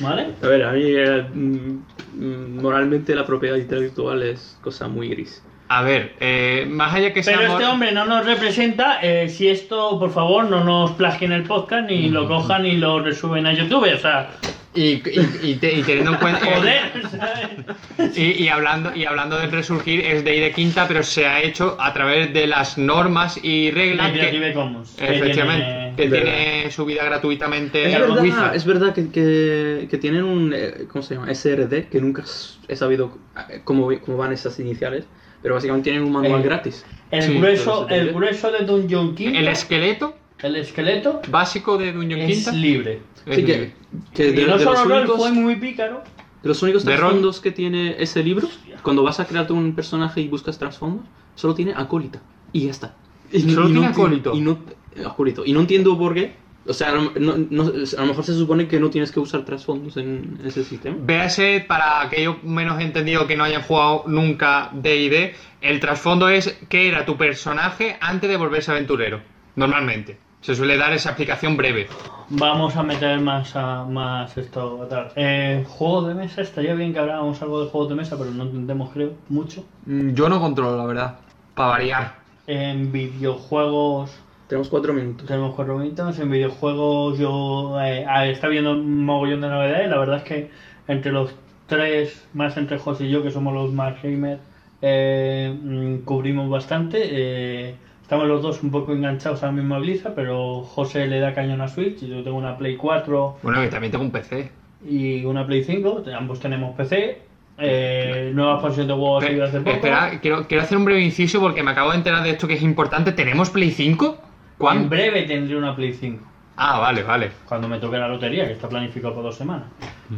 ¿Vale? 0.00 0.26
A 0.42 0.46
ver, 0.48 0.64
a 0.64 0.72
mí 0.72 0.82
eh, 0.84 1.22
mm, 1.32 1.78
mm, 2.14 2.60
moralmente 2.60 3.14
la 3.14 3.24
propiedad 3.24 3.56
intelectual 3.56 4.24
es 4.24 4.58
cosa 4.60 4.88
muy 4.88 5.08
gris. 5.10 5.40
A 5.68 5.82
ver, 5.82 6.16
eh, 6.18 6.66
más 6.68 6.94
allá 6.94 7.12
que 7.12 7.22
sea... 7.22 7.38
Pero 7.38 7.52
este 7.52 7.64
hombre 7.64 7.92
no 7.92 8.06
nos 8.06 8.26
representa. 8.26 8.98
eh, 9.00 9.28
si 9.28 9.48
esto, 9.48 10.00
por 10.00 10.10
favor, 10.10 10.44
no 10.46 10.64
nos 10.64 10.90
plagien 10.92 11.30
el 11.30 11.44
podcast, 11.44 11.88
ni 11.88 12.08
lo 12.08 12.26
cojan 12.26 12.66
y 12.66 12.76
lo 12.76 13.00
resuben 13.00 13.46
a 13.46 13.52
YouTube. 13.52 13.88
O 13.94 13.98
sea, 13.98 14.30
Y, 14.74 14.80
y- 14.82 15.40
y 15.42 15.54
te- 15.56 15.72
y 15.74 15.82
teniendo 15.82 16.12
en 16.12 16.16
cuenta... 16.18 16.40
joder, 16.46 16.92
¿sabes? 17.10 18.16
Y, 18.18 18.42
y 18.44 18.48
hablando, 18.48 18.94
y 18.96 19.04
hablando 19.04 19.38
del 19.38 19.52
resurgir, 19.52 20.00
es 20.00 20.24
de 20.24 20.34
I 20.36 20.40
de 20.40 20.52
quinta, 20.52 20.88
pero 20.88 21.02
se 21.02 21.26
ha 21.26 21.42
hecho 21.42 21.76
a 21.78 21.92
través 21.92 22.32
de 22.32 22.46
las 22.46 22.78
normas 22.78 23.38
y 23.42 23.70
reglas 23.70 24.12
que, 24.12 24.52
Commons. 24.54 24.92
que 24.98 25.04
efectivamente, 25.16 25.64
tiene- 25.96 25.96
que 25.96 26.08
tiene 26.24 26.70
subida 26.70 27.04
gratuitamente 27.04 27.84
Es 27.92 27.98
verdad, 28.00 28.22
Wi-Fi. 28.22 28.56
es 28.56 28.64
verdad 28.64 28.94
que, 28.94 29.10
que- 29.10 29.88
que 29.90 29.98
tienen 29.98 30.24
un, 30.24 30.54
eh, 30.56 30.86
¿cómo 30.90 31.02
se 31.02 31.16
llama? 31.16 31.28
SRD, 31.34 31.88
que 31.90 32.00
nunca 32.00 32.24
he 32.66 32.74
sabido 32.76 33.18
eh, 33.50 33.60
cómo, 33.64 33.90
cómo 34.00 34.16
van 34.16 34.32
esas 34.32 34.58
iniciales, 34.58 35.04
pero 35.42 35.54
básicamente 35.54 35.90
tienen 35.90 36.02
un 36.06 36.12
manual 36.12 36.40
Eh, 36.40 36.44
gratis. 36.44 36.86
El, 37.10 37.22
Sí, 37.24 37.38
grueso, 37.38 37.86
el 37.90 38.14
grueso 38.14 38.50
de 38.50 38.64
Dungeon 38.64 39.14
King, 39.14 39.34
El 39.34 39.48
esqueleto 39.48 40.16
el 40.42 40.56
esqueleto, 40.56 41.20
básico 41.28 41.78
de 41.78 41.90
es 41.90 41.94
Quinta 42.36 42.52
libre. 42.52 43.00
es 43.26 43.36
Sí, 43.36 43.44
que, 43.44 43.52
libre. 43.52 43.74
que 44.14 44.32
de, 44.32 44.46
no 44.46 44.58
de 44.58 44.64
solo 44.64 44.78
los 44.78 44.88
rol, 44.88 44.98
únicos, 45.00 45.16
fue 45.16 45.32
muy 45.32 45.56
pícaro. 45.56 46.02
de 46.42 46.48
los 46.48 46.62
únicos 46.62 46.84
trasfondos 46.84 47.40
que 47.40 47.52
tiene 47.52 47.96
ese 47.98 48.22
libro, 48.22 48.48
cuando 48.82 49.02
vas 49.02 49.20
a 49.20 49.26
crearte 49.26 49.52
un 49.52 49.74
personaje 49.74 50.20
y 50.20 50.28
buscas 50.28 50.58
trasfondos, 50.58 51.06
solo 51.36 51.54
tiene 51.54 51.72
acólita. 51.76 52.20
Y 52.52 52.64
ya 52.64 52.70
está. 52.70 52.96
Y, 53.32 53.40
Solo 53.40 53.66
tiene 53.68 53.80
enti- 53.86 53.90
acólito. 53.90 54.34
Y 54.34 54.40
no, 54.40 54.58
eh, 54.96 55.04
acólito. 55.06 55.44
Y 55.46 55.52
no 55.52 55.60
entiendo 55.60 55.96
por 55.98 56.12
qué. 56.14 56.34
O 56.66 56.72
sea, 56.74 56.92
no- 56.92 57.12
no- 57.18 57.36
no- 57.50 57.64
a 57.64 58.00
lo 58.02 58.06
mejor 58.06 58.24
se 58.24 58.34
supone 58.34 58.68
que 58.68 58.78
no 58.78 58.88
tienes 58.90 59.10
que 59.10 59.18
usar 59.18 59.44
trasfondos 59.44 59.96
en 59.96 60.38
ese 60.44 60.62
sistema. 60.64 60.96
Véase, 61.00 61.64
para 61.66 62.02
aquellos 62.02 62.42
menos 62.44 62.80
entendidos 62.80 63.26
que 63.26 63.36
no 63.36 63.42
hayan 63.44 63.62
jugado 63.62 64.04
nunca 64.06 64.70
D&D, 64.72 65.34
el 65.60 65.80
trasfondo 65.80 66.28
es 66.28 66.56
que 66.68 66.86
era 66.88 67.04
tu 67.06 67.16
personaje 67.16 67.96
antes 68.00 68.28
de 68.30 68.36
volverse 68.36 68.70
aventurero, 68.70 69.20
normalmente. 69.56 70.18
Se 70.42 70.54
suele 70.54 70.76
dar 70.76 70.92
esa 70.92 71.10
explicación 71.10 71.56
breve. 71.56 71.86
Vamos 72.28 72.76
a 72.76 72.82
meter 72.82 73.20
más 73.20 73.54
a 73.56 73.84
más 73.84 74.36
esto. 74.36 74.86
Tal. 74.90 75.08
Eh, 75.16 75.64
juegos 75.68 76.08
de 76.08 76.14
mesa, 76.14 76.42
estaría 76.42 76.74
bien 76.74 76.92
que 76.92 76.98
habláramos 76.98 77.40
algo 77.42 77.62
de 77.64 77.70
juegos 77.70 77.88
de 77.90 77.94
mesa, 77.94 78.18
pero 78.18 78.30
no 78.32 78.42
entendemos, 78.42 78.90
creo, 78.90 79.12
mucho. 79.28 79.64
Mm, 79.86 80.14
Yo 80.14 80.28
no 80.28 80.40
controlo, 80.40 80.76
la 80.76 80.84
verdad. 80.86 81.14
Para 81.54 81.68
variar. 81.70 82.14
En 82.46 82.90
videojuegos 82.90 84.10
Tenemos 84.48 84.68
cuatro 84.68 84.92
minutos. 84.92 85.26
tenemos 85.26 85.54
cuatro 85.54 85.78
minutos. 85.78 86.18
En 86.18 86.30
videojuegos 86.30 87.18
yo 87.18 87.80
eh, 87.80 88.04
ah, 88.08 88.26
está 88.26 88.48
viendo 88.48 88.72
un 88.72 89.04
mogollón 89.04 89.40
de 89.42 89.48
novedades. 89.48 89.88
La 89.88 89.98
verdad 89.98 90.16
es 90.18 90.22
que 90.24 90.50
entre 90.88 91.12
los 91.12 91.32
tres, 91.68 92.26
más 92.34 92.56
entre 92.56 92.78
José 92.78 93.04
y 93.04 93.10
yo, 93.10 93.22
que 93.22 93.30
somos 93.30 93.54
los 93.54 93.72
más 93.72 94.02
gamers, 94.02 94.40
eh, 94.82 95.56
mm, 95.62 95.98
cubrimos 96.04 96.50
bastante. 96.50 96.98
Eh, 97.04 97.76
estamos 98.02 98.26
los 98.28 98.42
dos 98.42 98.62
un 98.62 98.70
poco 98.70 98.92
enganchados 98.92 99.42
ahora 99.42 99.52
mismo 99.56 99.74
a 99.74 99.78
Blizzard, 99.78 100.14
pero 100.14 100.62
José 100.62 101.06
le 101.06 101.20
da 101.20 101.34
cañón 101.34 101.60
a 101.60 101.68
Switch 101.68 102.02
y 102.02 102.08
yo 102.08 102.22
tengo 102.22 102.36
una 102.36 102.56
Play 102.58 102.76
4 102.76 103.38
Bueno, 103.42 103.60
que 103.62 103.68
también 103.68 103.90
tengo 103.90 104.04
un 104.04 104.10
PC. 104.10 104.50
y 104.86 105.24
una 105.24 105.46
Play 105.46 105.64
5. 105.64 106.04
Ambos 106.16 106.40
tenemos 106.40 106.74
PC. 106.76 107.22
Eh, 107.58 108.32
nueva 108.34 108.54
expansión 108.54 108.86
de 108.88 108.94
WoW 108.94 109.18
ha 109.18 109.20
salido 109.20 109.44
hace 109.44 109.58
poco. 109.58 109.70
Espera, 109.70 110.18
quiero, 110.20 110.46
quiero 110.48 110.62
hacer 110.64 110.76
un 110.78 110.84
breve 110.84 111.02
inciso 111.02 111.38
porque 111.40 111.62
me 111.62 111.70
acabo 111.70 111.90
de 111.90 111.98
enterar 111.98 112.22
de 112.24 112.30
esto 112.30 112.48
que 112.48 112.54
es 112.54 112.62
importante. 112.62 113.12
¿Tenemos 113.12 113.50
Play 113.50 113.70
5? 113.70 114.06
En 114.06 114.58
¿Cuándo? 114.58 114.88
breve 114.88 115.22
tendré 115.24 115.56
una 115.56 115.74
Play 115.76 115.92
5. 115.92 116.24
Ah, 116.56 116.78
vale, 116.80 117.02
vale. 117.02 117.30
cuando 117.48 117.66
me 117.68 117.78
toque 117.78 117.96
la 117.98 118.08
lotería, 118.08 118.46
que 118.46 118.52
está 118.52 118.68
planificado 118.68 119.14
por 119.14 119.22
dos 119.22 119.34
semanas. 119.36 119.64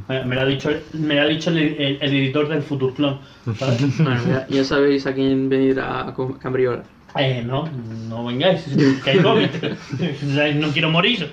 Me, 0.09 0.25
me 0.25 0.35
lo 0.35 0.41
ha 0.41 0.45
dicho, 0.45 0.71
me 0.95 1.15
lo 1.15 1.23
ha 1.23 1.27
dicho 1.27 1.51
el, 1.51 1.59
el- 1.59 1.99
el 2.01 2.13
editor 2.13 2.49
del 2.49 2.63
Futurclon. 2.63 3.19
Bueno, 3.99 4.21
ya, 4.29 4.47
ya 4.49 4.65
sabéis 4.65 5.07
a 5.07 5.15
quién 5.15 5.49
venir 5.49 5.79
a 5.81 6.13
Cambriola. 6.41 6.83
Eh, 7.17 7.43
no, 7.47 7.69
no 8.09 8.25
vengáis, 8.25 8.65
que 9.05 9.11
hay 9.11 9.19
COVID. 9.21 9.49
no 10.57 10.69
quiero 10.73 10.91
morir. 10.91 11.31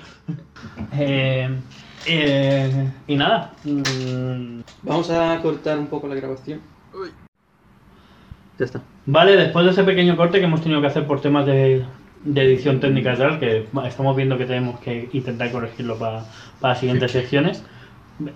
Eh, 0.92 1.48
eh, 2.06 2.88
y 3.08 3.16
nada. 3.16 3.52
mm, 3.64 4.60
Vamos 4.82 5.10
a 5.10 5.40
cortar 5.42 5.78
un 5.78 5.86
poco 5.88 6.06
la 6.08 6.14
grabación. 6.14 6.60
Ya 8.58 8.64
está. 8.64 8.80
Vale, 9.06 9.36
después 9.36 9.64
de 9.64 9.72
ese 9.72 9.82
pequeño 9.82 10.16
corte 10.16 10.38
que 10.38 10.44
hemos 10.44 10.60
tenido 10.62 10.80
que 10.80 10.86
hacer 10.86 11.06
por 11.06 11.20
temas 11.20 11.46
de, 11.46 11.84
de 12.24 12.42
edición 12.42 12.78
técnica 12.78 13.14
y 13.14 13.16
tal, 13.16 13.40
que 13.40 13.66
estamos 13.86 14.14
viendo 14.16 14.38
que 14.38 14.46
tenemos 14.46 14.78
que 14.80 15.08
intentar 15.12 15.50
corregirlo 15.50 15.96
para, 15.98 16.24
para 16.60 16.74
las 16.74 16.80
siguientes 16.80 17.10
secciones, 17.10 17.64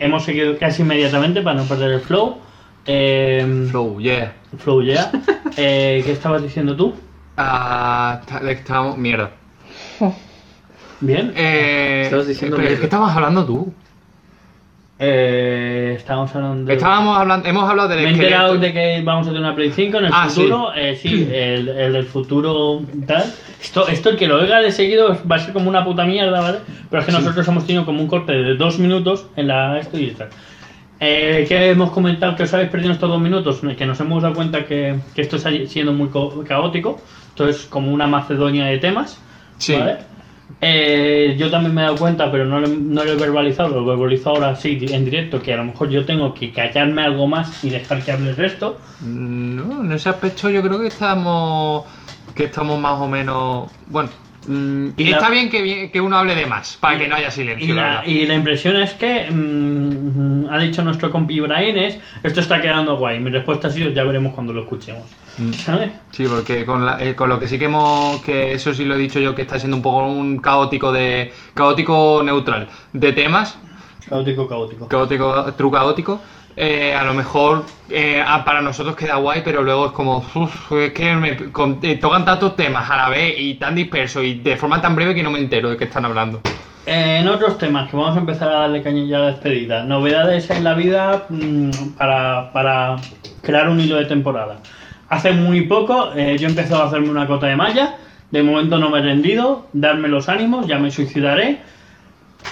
hemos 0.00 0.24
seguido 0.24 0.56
casi 0.58 0.82
inmediatamente 0.82 1.42
para 1.42 1.60
no 1.60 1.68
perder 1.68 1.92
el 1.92 2.00
flow. 2.00 2.38
Eh, 2.86 3.66
Flow, 3.70 4.00
yeah. 4.00 4.32
Flow 4.58 4.82
ya. 4.82 5.10
Eh, 5.58 6.02
¿Qué 6.04 6.12
estabas 6.12 6.42
diciendo 6.42 6.76
tú? 6.76 6.94
Ah, 7.36 8.20
está- 8.20 8.50
estamos. 8.50 8.96
Mierda. 8.98 9.30
Bien. 11.00 11.32
Eh, 11.36 12.02
Estabas 12.04 12.26
diciendo 12.26 12.56
pero. 12.56 12.68
¿Qué 12.78 12.84
estabas 12.84 13.14
hablando 13.14 13.44
tú? 13.44 13.72
Eh, 14.98 15.92
estábamos 15.98 16.34
hablando 16.34 16.64
de... 16.64 16.72
Estábamos 16.74 17.18
hablando, 17.18 17.46
hemos 17.46 17.68
hablado 17.68 17.88
del 17.90 17.98
Me 18.00 18.04
he 18.04 18.12
enterado 18.14 18.54
esqueleto. 18.54 18.78
de 18.78 18.96
que 18.98 19.02
vamos 19.04 19.26
a 19.26 19.30
tener 19.30 19.42
una 19.44 19.54
Play 19.54 19.70
5 19.70 19.98
en 19.98 20.04
el 20.06 20.10
Ah, 20.14 20.26
futuro. 20.26 20.72
Eh, 20.74 20.96
sí, 20.96 21.28
el, 21.30 21.68
el 21.68 21.92
del 21.92 22.04
futuro 22.06 22.80
tal. 23.06 23.24
Esto, 23.60 23.86
esto 23.88 24.08
el 24.08 24.16
que 24.16 24.26
lo 24.26 24.40
oiga 24.40 24.58
de 24.60 24.72
seguido 24.72 25.18
va 25.30 25.36
a 25.36 25.38
ser 25.38 25.52
como 25.52 25.68
una 25.68 25.84
puta 25.84 26.04
mierda, 26.06 26.40
¿vale? 26.40 26.58
Pero 26.88 27.00
es 27.00 27.06
que 27.06 27.12
nosotros 27.12 27.46
hemos 27.46 27.66
tenido 27.66 27.84
como 27.84 28.00
un 28.00 28.06
corte 28.08 28.32
de 28.32 28.54
dos 28.54 28.78
minutos 28.78 29.26
en 29.36 29.48
la 29.48 29.78
esto 29.78 29.98
y 29.98 30.12
tal. 30.12 30.28
Eh, 30.98 31.44
¿Qué 31.46 31.72
hemos 31.72 31.90
comentado 31.90 32.34
que 32.34 32.44
os 32.44 32.54
habéis 32.54 32.70
perdido 32.70 32.92
estos 32.94 33.10
dos 33.10 33.20
minutos? 33.20 33.60
Que 33.76 33.84
nos 33.84 34.00
hemos 34.00 34.22
dado 34.22 34.34
cuenta 34.34 34.64
que, 34.64 34.96
que 35.14 35.20
esto 35.20 35.36
está 35.36 35.50
siendo 35.66 35.92
muy 35.92 36.08
co- 36.08 36.42
caótico. 36.48 36.98
Esto 37.36 37.50
es 37.50 37.66
como 37.66 37.92
una 37.92 38.06
macedonia 38.06 38.64
de 38.64 38.78
temas. 38.78 39.20
Sí. 39.58 39.74
¿vale? 39.74 39.98
Eh, 40.62 41.36
yo 41.38 41.50
también 41.50 41.74
me 41.74 41.82
he 41.82 41.84
dado 41.84 41.98
cuenta, 41.98 42.32
pero 42.32 42.46
no 42.46 42.60
lo, 42.60 42.66
no 42.66 43.04
lo 43.04 43.12
he 43.12 43.16
verbalizado, 43.16 43.68
lo 43.68 43.84
verbalizo 43.84 44.30
ahora 44.30 44.56
sí 44.56 44.78
en 44.88 45.04
directo, 45.04 45.42
que 45.42 45.52
a 45.52 45.58
lo 45.58 45.64
mejor 45.64 45.90
yo 45.90 46.06
tengo 46.06 46.32
que 46.32 46.50
callarme 46.50 47.02
algo 47.02 47.26
más 47.26 47.62
y 47.62 47.68
dejar 47.68 48.02
que 48.02 48.12
hable 48.12 48.30
el 48.30 48.36
resto. 48.36 48.78
No, 49.02 49.82
en 49.84 49.92
ese 49.92 50.08
aspecto 50.08 50.48
yo 50.48 50.62
creo 50.62 50.80
que 50.80 50.86
estamos 50.86 51.84
que 52.34 52.44
estamos 52.44 52.80
más 52.80 52.98
o 53.00 53.06
menos 53.06 53.70
bueno 53.88 54.08
mm, 54.46 54.88
Y 54.96 55.04
la- 55.04 55.16
está 55.18 55.30
bien 55.30 55.50
que, 55.50 55.90
que 55.92 56.00
uno 56.00 56.16
hable 56.16 56.34
de 56.34 56.46
más 56.46 56.76
para 56.80 56.96
Y- 56.96 56.98
que 56.98 57.08
no 57.08 57.16
haya 57.16 57.28
Y 57.28 57.32
silencio 57.32 57.74
la 57.74 57.94
la, 58.02 58.06
y 58.06 58.26
la 58.26 58.34
impresión 58.34 58.76
es 58.76 58.94
que 58.94 59.30
mm, 59.30 60.46
ha 60.50 60.58
dicho 60.58 60.82
nuestro 60.82 61.10
compi 61.10 61.34
Ibrahim 61.34 61.76
es, 61.76 61.98
esto 62.22 62.40
está 62.40 62.60
quedando 62.60 62.96
guay. 62.96 63.18
Mi 63.20 63.30
respuesta 63.30 63.68
ha 63.68 63.70
sido, 63.70 63.90
ya 63.90 64.04
veremos 64.04 64.34
cuando 64.34 64.52
lo 64.52 64.62
escuchemos. 64.62 65.02
Mm. 65.38 65.52
¿Sabes? 65.52 65.90
Sí, 66.12 66.24
porque 66.28 66.64
con, 66.64 66.86
la- 66.86 67.02
eh, 67.02 67.14
con 67.14 67.28
lo 67.28 67.38
que 67.38 67.48
sí 67.48 67.58
que 67.58 67.66
hemos, 67.66 68.22
que 68.22 68.52
eso 68.52 68.72
sí 68.72 68.84
lo 68.84 68.94
he 68.94 68.98
dicho 68.98 69.20
yo, 69.20 69.34
que 69.34 69.42
está 69.42 69.58
siendo 69.58 69.76
un 69.76 69.82
poco 69.82 70.06
un 70.06 70.38
caótico 70.38 70.92
de, 70.92 71.32
caótico 71.54 72.22
neutral 72.24 72.68
de 72.92 73.12
temas, 73.12 73.58
Caótico, 74.08 74.46
caótico. 74.48 74.86
caótico, 74.88 75.52
true 75.56 75.70
caótico, 75.72 76.20
eh, 76.56 76.94
a 76.94 77.04
lo 77.04 77.12
mejor 77.14 77.64
eh, 77.90 78.22
ah, 78.26 78.44
para 78.44 78.62
nosotros 78.62 78.96
queda 78.96 79.16
guay, 79.16 79.42
pero 79.44 79.62
luego 79.62 79.86
es 79.86 79.92
como, 79.92 80.24
uf, 80.34 80.72
es 80.72 80.92
que 80.92 81.14
me 81.14 81.36
con- 81.52 81.78
eh, 81.82 81.96
tocan 81.96 82.24
tantos 82.24 82.56
temas 82.56 82.90
a 82.90 82.96
la 82.96 83.08
vez 83.10 83.34
y 83.38 83.54
tan 83.54 83.74
dispersos 83.74 84.24
y 84.24 84.34
de 84.34 84.56
forma 84.56 84.80
tan 84.80 84.96
breve 84.96 85.14
que 85.14 85.22
no 85.22 85.30
me 85.30 85.38
entero 85.38 85.70
de 85.70 85.76
qué 85.76 85.84
están 85.84 86.04
hablando. 86.04 86.40
En 86.86 87.26
otros 87.26 87.58
temas 87.58 87.90
que 87.90 87.96
vamos 87.96 88.16
a 88.16 88.20
empezar 88.20 88.48
a 88.48 88.60
darle 88.60 88.80
caña 88.82 89.04
ya 89.04 89.16
a 89.16 89.20
la 89.20 89.26
despedida. 89.32 89.82
Novedades 89.82 90.48
en 90.50 90.62
la 90.64 90.74
vida 90.74 91.24
mm, 91.28 91.70
para, 91.98 92.52
para 92.52 92.96
crear 93.42 93.68
un 93.68 93.80
hilo 93.80 93.96
de 93.96 94.04
temporada. 94.04 94.58
Hace 95.08 95.32
muy 95.32 95.62
poco 95.62 96.12
eh, 96.14 96.36
yo 96.38 96.46
he 96.46 96.50
empezado 96.50 96.82
a 96.82 96.86
hacerme 96.86 97.10
una 97.10 97.26
cota 97.26 97.46
de 97.48 97.56
malla. 97.56 97.96
De 98.30 98.42
momento 98.42 98.78
no 98.78 98.88
me 98.90 99.00
he 99.00 99.02
rendido. 99.02 99.66
Darme 99.72 100.08
los 100.08 100.28
ánimos, 100.28 100.66
ya 100.68 100.78
me 100.78 100.90
suicidaré. 100.92 101.58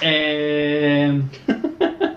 Eh, 0.01 1.21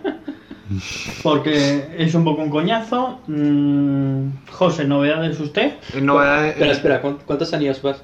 porque 1.23 1.87
es 1.97 2.13
un 2.15 2.23
poco 2.23 2.41
un 2.43 2.49
coñazo. 2.49 3.19
Mm, 3.27 4.29
José, 4.51 4.85
¿novedades 4.85 5.39
usted? 5.39 5.73
Eh, 5.93 6.01
novedades- 6.01 6.51
Espera, 6.53 6.71
espera, 6.71 7.01
¿cuán- 7.01 7.17
¿cuántos 7.25 7.53
años 7.53 7.81
vas? 7.81 7.97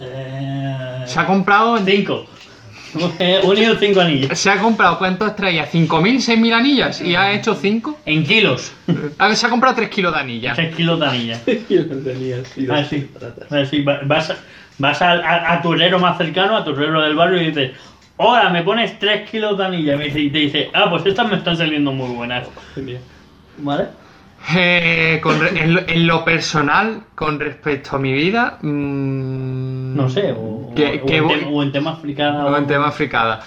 Eh, 0.00 1.04
Se 1.06 1.18
ha 1.20 1.26
comprado 1.26 1.78
cinco. 1.78 2.26
Unido 3.44 3.76
cinco 3.78 4.00
anillos. 4.00 4.38
¿Se 4.38 4.50
ha 4.50 4.58
comprado 4.58 4.98
cuántos 4.98 5.36
traía? 5.36 5.66
¿5.000, 5.70 6.20
6.000 6.20 6.52
anillas? 6.54 7.00
¿Y 7.02 7.14
ha 7.14 7.32
hecho 7.32 7.54
5? 7.54 7.98
En 8.06 8.24
kilos. 8.24 8.72
Se 9.34 9.46
ha 9.46 9.50
comprado 9.50 9.74
3 9.76 9.90
kilos 9.90 10.14
de 10.14 10.20
anillas. 10.20 10.56
3 10.56 10.74
kilos 10.74 10.98
de 11.00 11.06
anilla. 11.06 11.38
Yo 11.68 11.82
no 11.84 11.96
tenía 12.02 12.36
así 12.42 12.64
dos 12.64 12.78
Ah. 12.78 13.46
Ah, 13.50 14.00
Vas, 14.06 14.30
a- 14.30 14.36
vas 14.78 15.02
al- 15.02 15.22
a, 15.22 15.52
a 15.54 15.62
tu 15.62 15.74
herrero 15.74 15.98
más 15.98 16.16
cercano, 16.16 16.56
a 16.56 16.64
tu 16.64 16.70
herrero 16.70 17.02
del 17.02 17.14
barrio 17.14 17.42
y 17.42 17.46
dices, 17.46 17.72
hola, 18.18 18.50
me 18.50 18.62
pones 18.62 18.98
3 18.98 19.28
kilos 19.30 19.56
de 19.58 19.64
anilla. 19.66 19.94
Y 19.94 19.98
me 19.98 20.04
dice- 20.06 20.20
y 20.20 20.30
te 20.30 20.38
dice, 20.38 20.70
ah, 20.74 20.86
pues 20.90 21.04
estas 21.06 21.28
me 21.30 21.36
están 21.36 21.56
saliendo 21.56 21.92
muy 21.92 22.14
buenas. 22.14 22.48
¿Vale? 23.58 23.86
Eh, 24.56 25.18
con 25.22 25.40
re- 25.40 25.58
en, 25.60 25.74
lo, 25.74 25.80
en 25.88 26.06
lo 26.06 26.24
personal, 26.24 27.02
con 27.14 27.40
respecto 27.40 27.96
a 27.96 27.98
mi 27.98 28.12
vida, 28.12 28.58
mm, 28.62 29.96
No 29.96 30.08
sé, 30.08 30.32
o, 30.32 30.72
que- 30.76 31.00
o 31.02 31.06
que 31.06 31.16
en, 31.16 31.24
voy- 31.24 31.34
tema, 31.34 31.50
o 31.50 31.62
en 31.62 31.72
tema 31.72 32.86
en 32.86 32.92
fricada. 32.92 33.40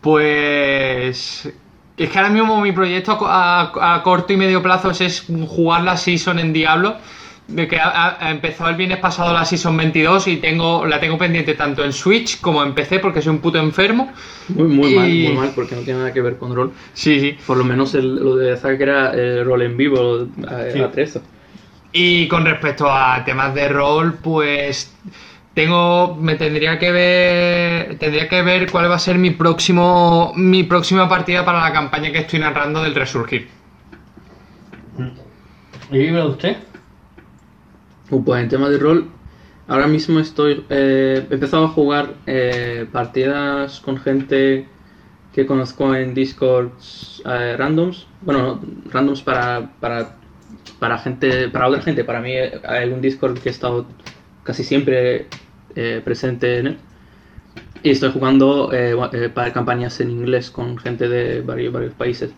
Pues 0.00 1.50
es 1.96 2.10
que 2.10 2.18
ahora 2.18 2.30
mismo 2.30 2.60
mi 2.60 2.72
proyecto 2.72 3.12
a, 3.12 3.18
co- 3.18 3.26
a- 3.28 3.94
a 3.94 4.02
corto 4.02 4.32
y 4.32 4.36
medio 4.36 4.62
plazo 4.62 4.90
es 4.90 5.26
jugar 5.48 5.82
la 5.82 5.96
season 5.96 6.38
en 6.38 6.52
Diablo. 6.52 6.96
De 7.46 7.68
que 7.68 7.78
ha, 7.78 8.30
empezado 8.30 8.70
el 8.70 8.76
viernes 8.76 8.98
pasado 8.98 9.34
la 9.34 9.44
season 9.44 9.76
22 9.76 10.28
y 10.28 10.36
tengo 10.38 10.86
la 10.86 10.98
tengo 10.98 11.18
pendiente 11.18 11.52
tanto 11.54 11.84
en 11.84 11.92
Switch 11.92 12.40
como 12.40 12.62
en 12.62 12.74
PC 12.74 13.00
porque 13.00 13.20
soy 13.20 13.32
un 13.34 13.40
puto 13.40 13.58
enfermo. 13.58 14.12
Muy, 14.48 14.66
muy 14.68 14.94
mal, 14.94 15.08
muy 15.10 15.32
mal, 15.34 15.52
porque 15.54 15.74
no 15.74 15.82
tiene 15.82 15.98
nada 16.00 16.12
que 16.14 16.22
ver 16.22 16.38
con 16.38 16.54
rol. 16.54 16.72
Sí, 16.94 17.20
sí. 17.20 17.36
Por 17.46 17.58
lo 17.58 17.64
menos 17.64 17.94
el- 17.94 18.14
lo 18.16 18.36
de 18.36 18.56
Zack 18.56 18.80
era 18.80 19.12
eh, 19.14 19.44
rol 19.44 19.60
en 19.60 19.76
vivo, 19.76 20.26
a, 20.48 20.70
Sí. 20.72 20.80
atrezo. 20.80 21.20
Y 21.92 22.26
con 22.28 22.46
respecto 22.46 22.90
a 22.90 23.22
temas 23.26 23.54
de 23.54 23.68
rol, 23.68 24.14
pues 24.22 24.90
tengo 25.52 26.16
me 26.16 26.36
tendría 26.36 26.78
que 26.78 26.90
ver 26.92 27.98
tendría 27.98 28.26
que 28.26 28.40
ver 28.42 28.70
cuál 28.72 28.90
va 28.90 28.96
a 28.96 28.98
ser 28.98 29.18
mi 29.18 29.30
próximo 29.30 30.32
mi 30.34 30.64
próxima 30.64 31.08
partida 31.08 31.44
para 31.44 31.60
la 31.60 31.72
campaña 31.72 32.10
que 32.10 32.18
estoy 32.20 32.40
narrando 32.40 32.82
del 32.82 32.94
Resurgir. 32.94 33.48
¿Y 35.92 35.98
vive 35.98 36.22
usted? 36.26 36.56
Pues 38.08 38.42
en 38.42 38.48
tema 38.48 38.68
de 38.68 38.78
rol, 38.78 39.08
ahora 39.66 39.86
mismo 39.86 40.20
estoy. 40.20 40.64
eh, 40.68 41.26
he 41.30 41.34
empezado 41.34 41.64
a 41.64 41.68
jugar 41.68 42.14
eh, 42.26 42.86
partidas 42.92 43.80
con 43.80 43.96
gente 43.96 44.66
que 45.32 45.46
conozco 45.46 45.94
en 45.94 46.14
Discords 46.14 47.22
eh, 47.24 47.56
randoms. 47.56 48.06
Bueno, 48.20 48.60
no, 48.62 48.90
randoms 48.92 49.22
para, 49.22 49.72
para, 49.80 50.16
para 50.78 50.98
gente, 50.98 51.48
para 51.48 51.68
otra 51.68 51.80
gente. 51.80 52.04
Para 52.04 52.20
mí 52.20 52.32
eh, 52.32 52.60
hay 52.64 52.90
un 52.90 53.00
Discord 53.00 53.38
que 53.38 53.48
he 53.48 53.52
estado 53.52 53.86
casi 54.42 54.64
siempre 54.64 55.26
presente 56.04 56.58
en 56.58 56.66
él. 56.68 56.78
Y 57.82 57.90
estoy 57.90 58.12
jugando 58.12 58.70
para 59.34 59.52
campañas 59.52 60.00
en 60.00 60.10
inglés 60.10 60.50
con 60.50 60.78
gente 60.78 61.08
de 61.08 61.40
varios, 61.40 61.72
varios 61.72 61.94
países. 61.94 62.30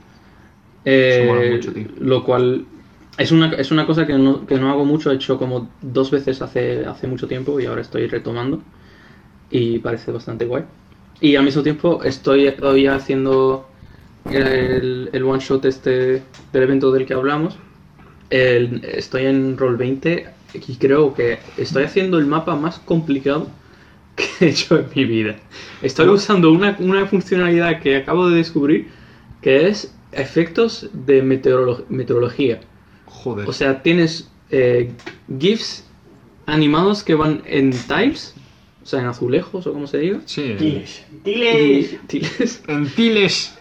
Mucho. 0.85 1.73
Lo 2.01 2.25
cual 2.25 2.65
es 3.19 3.33
una, 3.33 3.53
es 3.55 3.71
una 3.71 3.87
cosa 3.87 4.07
que 4.07 4.15
no, 4.15 4.47
que 4.47 4.57
no 4.59 4.71
hago 4.71 4.85
mucho, 4.85 5.11
he 5.11 5.15
hecho 5.15 5.39
como 5.39 5.71
dos 5.81 6.11
veces 6.11 6.43
hace, 6.43 6.85
hace 6.87 7.07
mucho 7.07 7.29
tiempo 7.29 7.59
y 7.61 7.67
ahora 7.67 7.81
estoy 7.83 8.07
retomando. 8.07 8.63
y 9.51 9.79
parece 9.81 10.13
bastante 10.13 10.47
guay. 10.47 10.65
Y 11.21 11.37
al 11.37 11.45
mismo 11.45 11.63
tiempo 11.63 12.03
estoy 12.05 12.51
todavía 12.53 12.95
haciendo 12.97 13.71
el, 14.29 15.11
el 15.13 15.25
one 15.25 15.41
shot 15.41 15.65
este 15.67 16.31
del 16.53 16.63
evento 16.65 16.93
del 16.93 17.07
que 17.07 17.15
hablamos. 17.15 17.59
El- 18.31 18.85
estoy 18.85 19.27
en 19.27 19.57
Roll 19.59 19.77
20 19.77 20.35
y 20.55 20.77
creo 20.79 21.15
que 21.15 21.41
estoy 21.57 21.85
haciendo 21.85 22.19
el 22.19 22.27
mapa 22.27 22.57
más 22.57 22.79
complicado 22.81 23.57
que 24.17 24.47
he 24.47 24.49
hecho 24.51 24.79
en 24.79 24.89
mi 24.95 25.05
vida. 25.05 25.37
Estoy 25.81 26.09
usando 26.09 26.53
una, 26.53 26.77
una 26.81 27.07
funcionalidad 27.07 27.81
que 27.81 27.97
acabo 27.97 28.29
de 28.31 28.39
descubrir 28.39 28.93
que 29.41 29.69
es 29.69 29.95
efectos 30.13 30.91
de 30.93 31.23
meteorolo- 31.25 31.87
meteorología. 31.89 32.61
Joder. 33.23 33.49
O 33.49 33.53
sea, 33.53 33.83
tienes 33.83 34.29
eh, 34.51 34.91
GIFs 35.39 35.85
animados 36.47 37.03
que 37.03 37.15
van 37.15 37.43
en 37.47 37.71
tiles, 37.73 38.35
o 38.83 38.87
sea, 38.87 39.01
en 39.01 39.07
azulejos 39.07 39.67
o 39.67 39.73
como 39.73 39.87
se 39.87 39.99
diga. 39.99 40.21
sí. 40.27 40.55
Tiles. 40.59 41.05
Y, 41.13 41.17
Tiles. 41.25 41.99
tiles. 42.07 42.63
En 42.69 42.89
Tiles. 42.89 43.53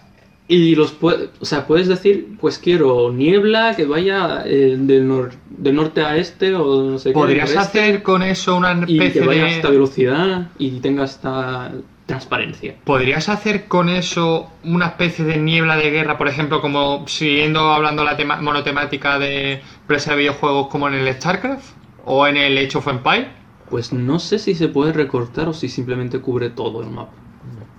Y 0.48 0.76
los 0.76 0.92
puedes, 0.92 1.30
o 1.40 1.46
sea, 1.46 1.66
puedes 1.66 1.88
decir, 1.88 2.38
pues 2.40 2.60
quiero 2.60 3.12
niebla 3.12 3.74
que 3.76 3.86
vaya 3.86 4.44
eh, 4.46 4.76
del, 4.80 5.08
nor- 5.10 5.32
del 5.50 5.74
norte 5.74 6.02
a 6.02 6.18
este 6.18 6.54
o 6.54 6.84
no 6.92 7.00
sé 7.00 7.10
qué. 7.10 7.14
¿Podrías 7.16 7.56
hacer 7.56 8.04
con 8.04 8.22
eso 8.22 8.56
una 8.56 8.80
y 8.86 9.00
que 9.00 9.08
especie 9.08 9.26
vaya 9.26 9.46
a 9.46 9.50
esta 9.50 9.70
de... 9.70 9.74
velocidad 9.74 10.52
y 10.60 10.70
tenga 10.82 11.06
esta 11.06 11.74
transparencia. 12.06 12.76
¿Podrías 12.84 13.30
hacer 13.30 13.66
con 13.68 13.90
eso 13.90 14.52
una 14.64 14.88
especie 14.88 15.26
de 15.26 15.38
niebla 15.38 15.76
de 15.78 15.90
guerra, 15.90 16.18
por 16.18 16.28
ejemplo, 16.28 16.62
como 16.62 17.08
siguiendo 17.08 17.72
hablando 17.74 18.04
la 18.04 18.16
tema 18.16 18.38
monotemática 18.42 19.18
de 19.20 19.62
empresa 19.82 20.12
de 20.12 20.18
videojuegos 20.18 20.68
como 20.68 20.88
en 20.88 20.94
el 20.94 21.12
StarCraft 21.14 21.66
o 22.06 22.28
en 22.28 22.38
el 22.38 22.58
Age 22.58 22.78
of 22.78 22.88
Empire? 22.88 23.28
Pues 23.70 23.92
no 23.92 24.20
sé 24.20 24.38
si 24.38 24.54
se 24.54 24.68
puede 24.68 24.94
recortar 24.94 25.48
o 25.48 25.54
si 25.54 25.68
simplemente 25.70 26.20
cubre 26.20 26.52
todo 26.52 26.84
el 26.84 26.90
mapa. 26.92 27.12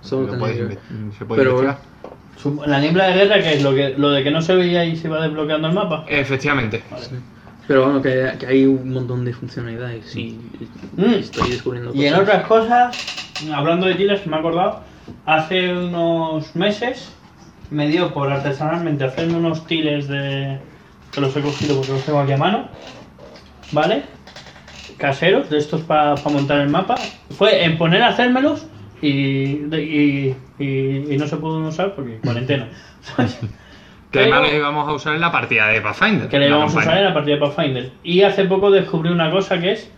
Solo 0.01 0.33
inve- 0.33 0.77
se 1.17 1.25
puede 1.25 1.41
Pero 1.43 1.51
investigar. 1.61 2.67
La 2.67 2.79
niebla 2.79 3.07
de 3.07 3.13
guerra, 3.13 3.41
que 3.41 3.53
es 3.53 3.63
lo, 3.63 3.73
que, 3.73 3.89
lo 3.97 4.11
de 4.11 4.23
que 4.23 4.29
no 4.31 4.41
se 4.41 4.55
veía 4.55 4.85
y 4.85 4.95
se 4.95 5.07
iba 5.07 5.19
desbloqueando 5.21 5.69
el 5.69 5.73
mapa. 5.73 6.05
Efectivamente. 6.07 6.83
Pero 7.67 7.83
bueno, 7.85 8.01
que, 8.01 8.31
que 8.39 8.47
hay 8.47 8.65
un 8.65 8.91
montón 8.91 9.25
de 9.25 9.33
funcionalidades 9.33 10.15
y, 10.15 10.21
y 10.59 10.69
Mm. 10.95 11.13
estoy 11.15 11.51
descubriendo 11.51 11.93
Y 11.93 12.05
en 12.05 12.13
cosas. 12.13 12.23
otras 12.23 12.47
cosas, 12.47 12.95
hablando 13.53 13.85
de 13.87 13.95
tiles, 13.95 14.25
me 14.25 14.35
he 14.35 14.39
acordado, 14.39 14.81
hace 15.25 15.71
unos 15.73 16.55
meses 16.55 17.13
me 17.69 17.87
dio 17.87 18.13
por 18.13 18.31
artesanalmente 18.31 19.03
hacerme 19.03 19.37
unos 19.37 19.67
tiles 19.67 20.07
de. 20.07 20.59
que 21.13 21.21
los 21.21 21.35
he 21.35 21.41
cogido 21.41 21.75
porque 21.75 21.91
los 21.93 22.05
tengo 22.05 22.19
aquí 22.19 22.31
a 22.31 22.37
mano, 22.37 22.69
¿vale? 23.71 24.03
Caseros, 24.97 25.49
de 25.49 25.57
estos 25.57 25.81
para 25.81 26.15
montar 26.15 26.61
el 26.61 26.69
mapa. 26.69 26.95
Fue 27.31 27.63
en 27.65 27.77
poner 27.77 28.01
a 28.01 28.07
hacérmelos 28.09 28.65
y, 29.01 29.09
y, 29.75 30.35
y- 30.57 31.13
y 31.13 31.17
no 31.17 31.27
se 31.27 31.37
pudo 31.37 31.67
usar 31.67 31.93
porque 31.95 32.19
cuarentena. 32.19 32.69
Que 34.11 34.19
además 34.19 34.41
lo 34.41 34.55
íbamos 34.55 34.87
a 34.87 34.93
usar 34.93 35.15
en 35.15 35.21
la 35.21 35.31
partida 35.31 35.67
de 35.67 35.81
Pathfinder. 35.81 36.29
que 36.29 36.39
le 36.39 36.49
la 36.49 36.55
íbamos 36.55 36.75
a 36.75 36.79
usar 36.79 36.97
en 36.97 37.03
la 37.03 37.13
partida 37.13 37.35
de 37.35 37.41
Pathfinder. 37.41 37.91
Y 38.03 38.21
hace 38.21 38.45
poco 38.45 38.71
descubrí 38.71 39.09
una 39.09 39.29
cosa 39.31 39.59
que 39.59 39.73
es 39.73 39.91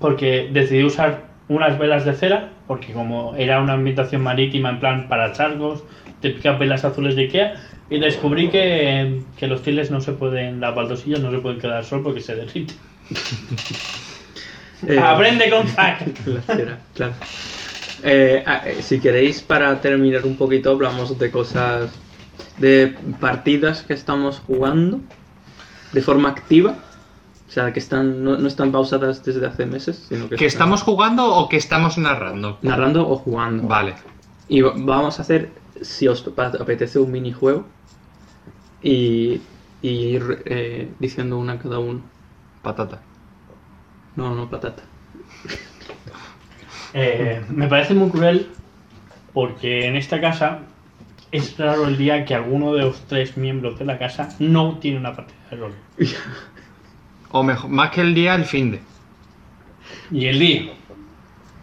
porque 0.00 0.48
decidí 0.52 0.84
usar 0.84 1.24
unas 1.48 1.78
velas 1.78 2.04
de 2.04 2.12
cera, 2.12 2.50
porque 2.66 2.92
como 2.92 3.34
era 3.36 3.60
una 3.60 3.74
ambientación 3.74 4.22
marítima 4.22 4.70
en 4.70 4.80
plan 4.80 5.08
para 5.08 5.32
charcos, 5.32 5.84
típicas 6.20 6.58
velas 6.58 6.84
azules 6.84 7.16
de 7.16 7.22
Ikea, 7.22 7.54
y 7.88 8.00
descubrí 8.00 8.48
que, 8.48 9.22
que 9.38 9.46
los 9.46 9.62
tiles 9.62 9.90
no 9.90 10.00
se 10.00 10.12
pueden, 10.12 10.60
las 10.60 10.74
baldosillas 10.74 11.20
no 11.20 11.30
se 11.30 11.38
pueden 11.38 11.60
quedar 11.60 11.78
al 11.78 11.84
sol 11.84 12.02
porque 12.02 12.20
se 12.20 12.34
derriten. 12.34 12.76
Eh, 14.86 14.98
Aprende 14.98 15.48
con 15.48 15.66
Zack. 15.66 16.04
La 16.26 16.42
cera, 16.42 16.78
claro. 16.94 17.14
Eh, 18.02 18.42
ah, 18.46 18.62
eh, 18.66 18.76
si 18.82 19.00
queréis, 19.00 19.40
para 19.40 19.80
terminar 19.80 20.26
un 20.26 20.36
poquito, 20.36 20.70
hablamos 20.70 21.18
de 21.18 21.30
cosas, 21.30 21.90
de 22.58 22.96
partidas 23.20 23.82
que 23.82 23.94
estamos 23.94 24.40
jugando 24.46 25.00
de 25.92 26.02
forma 26.02 26.28
activa. 26.30 26.74
O 27.48 27.50
sea, 27.50 27.72
que 27.72 27.78
están, 27.78 28.24
no, 28.24 28.36
no 28.36 28.48
están 28.48 28.72
pausadas 28.72 29.24
desde 29.24 29.46
hace 29.46 29.66
meses, 29.66 30.04
sino 30.08 30.28
que, 30.28 30.36
¿Que 30.36 30.46
están 30.46 30.64
estamos 30.66 30.82
jugando 30.82 31.32
o 31.34 31.48
que 31.48 31.56
estamos 31.56 31.96
narrando? 31.96 32.58
narrando 32.62 33.08
o 33.08 33.16
jugando. 33.16 33.66
Vale. 33.68 33.94
Y 34.48 34.60
va- 34.62 34.72
vamos 34.76 35.18
a 35.18 35.22
hacer, 35.22 35.50
si 35.80 36.08
os 36.08 36.24
apetece, 36.36 36.98
un 36.98 37.12
minijuego 37.12 37.64
y, 38.82 39.40
y 39.80 39.88
ir 39.88 40.42
eh, 40.46 40.88
diciendo 40.98 41.38
una 41.38 41.58
cada 41.58 41.78
uno. 41.78 42.00
Patata. 42.62 43.00
No, 44.16 44.34
no, 44.34 44.50
patata. 44.50 44.82
Eh, 46.94 47.44
me 47.48 47.68
parece 47.68 47.94
muy 47.94 48.10
cruel 48.10 48.48
porque 49.32 49.86
en 49.86 49.96
esta 49.96 50.20
casa 50.20 50.60
es 51.36 51.56
raro 51.58 51.86
el 51.86 51.96
día 51.96 52.24
que 52.24 52.34
alguno 52.34 52.74
de 52.74 52.82
los 52.82 53.00
tres 53.06 53.36
miembros 53.36 53.78
de 53.78 53.84
la 53.84 53.98
casa 53.98 54.34
no 54.38 54.78
tiene 54.78 54.98
una 54.98 55.14
partida 55.14 55.38
de 55.50 55.56
rol. 55.56 55.72
O 57.30 57.42
mejor, 57.42 57.70
más 57.70 57.90
que 57.90 58.00
el 58.00 58.14
día, 58.14 58.34
el 58.34 58.44
fin 58.44 58.70
de. 58.70 58.80
Y 60.10 60.26
el 60.26 60.38
día 60.38 60.72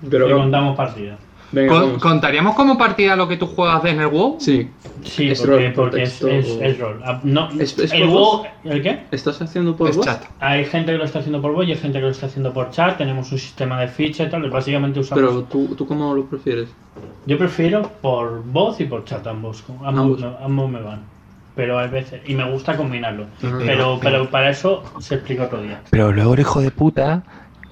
Pero 0.09 0.27
que 0.27 0.33
contamos 0.33 0.75
partida. 0.75 1.17
Venga, 1.53 1.71
Con- 1.71 1.81
vamos. 1.83 2.01
¿Contaríamos 2.01 2.55
como 2.55 2.77
partida 2.77 3.15
lo 3.15 3.27
que 3.27 3.37
tú 3.37 3.47
juegas 3.47 3.81
de 3.83 3.91
el 3.91 4.07
WoW? 4.07 4.37
Sí. 4.39 4.69
Sí, 5.03 5.31
Es 5.31 5.41
porque, 5.41 5.65
rol 5.65 5.73
por 5.73 5.89
porque 5.89 6.03
es, 6.03 6.09
texto 6.19 6.27
es, 6.29 6.79
rol. 6.79 7.01
Ah, 7.03 7.19
No, 7.23 7.49
¿Es- 7.59 7.77
es 7.77 7.91
el 7.91 8.01
por 8.03 8.09
WoW-? 8.09 8.47
¿El 8.63 8.81
qué? 8.83 8.99
¿Estás 9.11 9.41
haciendo 9.41 9.75
por 9.75 9.89
Es 9.89 9.97
voz? 9.97 10.05
chat. 10.05 10.23
Hay 10.39 10.65
gente 10.65 10.91
que 10.91 10.97
lo 10.97 11.03
está 11.03 11.19
haciendo 11.19 11.41
por 11.41 11.51
voz 11.53 11.67
y 11.67 11.71
hay 11.71 11.77
gente 11.77 11.97
que 11.99 12.05
lo 12.05 12.11
está 12.11 12.27
haciendo 12.27 12.53
por 12.53 12.69
chat. 12.69 12.97
Tenemos 12.97 13.31
un 13.31 13.37
sistema 13.39 13.81
de 13.81 13.87
ficha 13.87 14.23
y 14.25 14.29
tal. 14.29 14.49
Básicamente 14.49 14.99
usamos. 14.99 15.21
Pero 15.23 15.43
tú, 15.43 15.75
¿tú 15.75 15.85
cómo 15.87 16.13
lo 16.13 16.25
prefieres? 16.25 16.69
Yo 17.25 17.37
prefiero 17.37 17.81
por 18.01 18.43
voz 18.43 18.79
y 18.81 18.85
por 18.85 19.03
chat 19.05 19.25
ambos. 19.27 19.63
Ambos, 19.67 19.87
Ambos. 19.87 20.19
me- 20.21 20.45
ambos 20.45 20.69
me 20.69 20.81
van. 20.81 21.01
Pero 21.55 21.77
hay 21.79 21.89
veces. 21.89 22.21
Y 22.25 22.33
me 22.35 22.49
gusta 22.51 22.75
combinarlo. 22.77 23.25
Pero, 23.65 23.99
pero 24.01 24.29
para 24.29 24.49
eso 24.49 24.83
se 24.99 25.15
explica 25.15 25.43
otro 25.43 25.61
día. 25.61 25.81
Pero 25.91 26.11
luego 26.11 26.33
el 26.33 26.39
hijo 26.39 26.61
de 26.61 26.71
puta, 26.71 27.23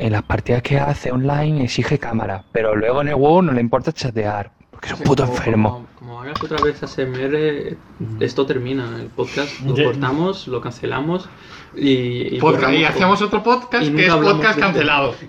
en 0.01 0.11
las 0.13 0.23
partidas 0.23 0.61
que 0.61 0.79
hace 0.79 1.11
online 1.11 1.63
exige 1.63 1.97
cámara, 1.99 2.43
pero 2.51 2.75
luego 2.75 3.01
en 3.01 3.09
el 3.09 3.15
WoW 3.15 3.41
no 3.43 3.51
le 3.51 3.61
importa 3.61 3.91
chatear, 3.91 4.51
porque 4.71 4.87
es 4.87 4.93
un 4.93 5.01
puto 5.01 5.23
Como- 5.25 5.37
enfermo. 5.37 5.69
Como, 5.71 5.87
como 5.99 6.21
hagas 6.21 6.41
otra 6.43 6.57
vez 6.63 6.81
ASMR, 6.81 7.75
esto 8.19 8.45
termina 8.45 8.97
el 8.99 9.07
podcast. 9.07 9.59
Lo 9.61 9.75
Yo- 9.75 9.85
cortamos, 9.85 10.47
lo 10.47 10.59
cancelamos 10.61 11.29
y. 11.75 12.35
y 12.35 12.39
Podcast. 12.39 12.97
Todo. 12.97 13.25
otro 13.25 13.43
podcast 13.43 13.85
Y 13.87 13.95
que 13.95 14.07
es 14.07 14.13
podcast 14.13 14.59
cancelado. 14.59 15.15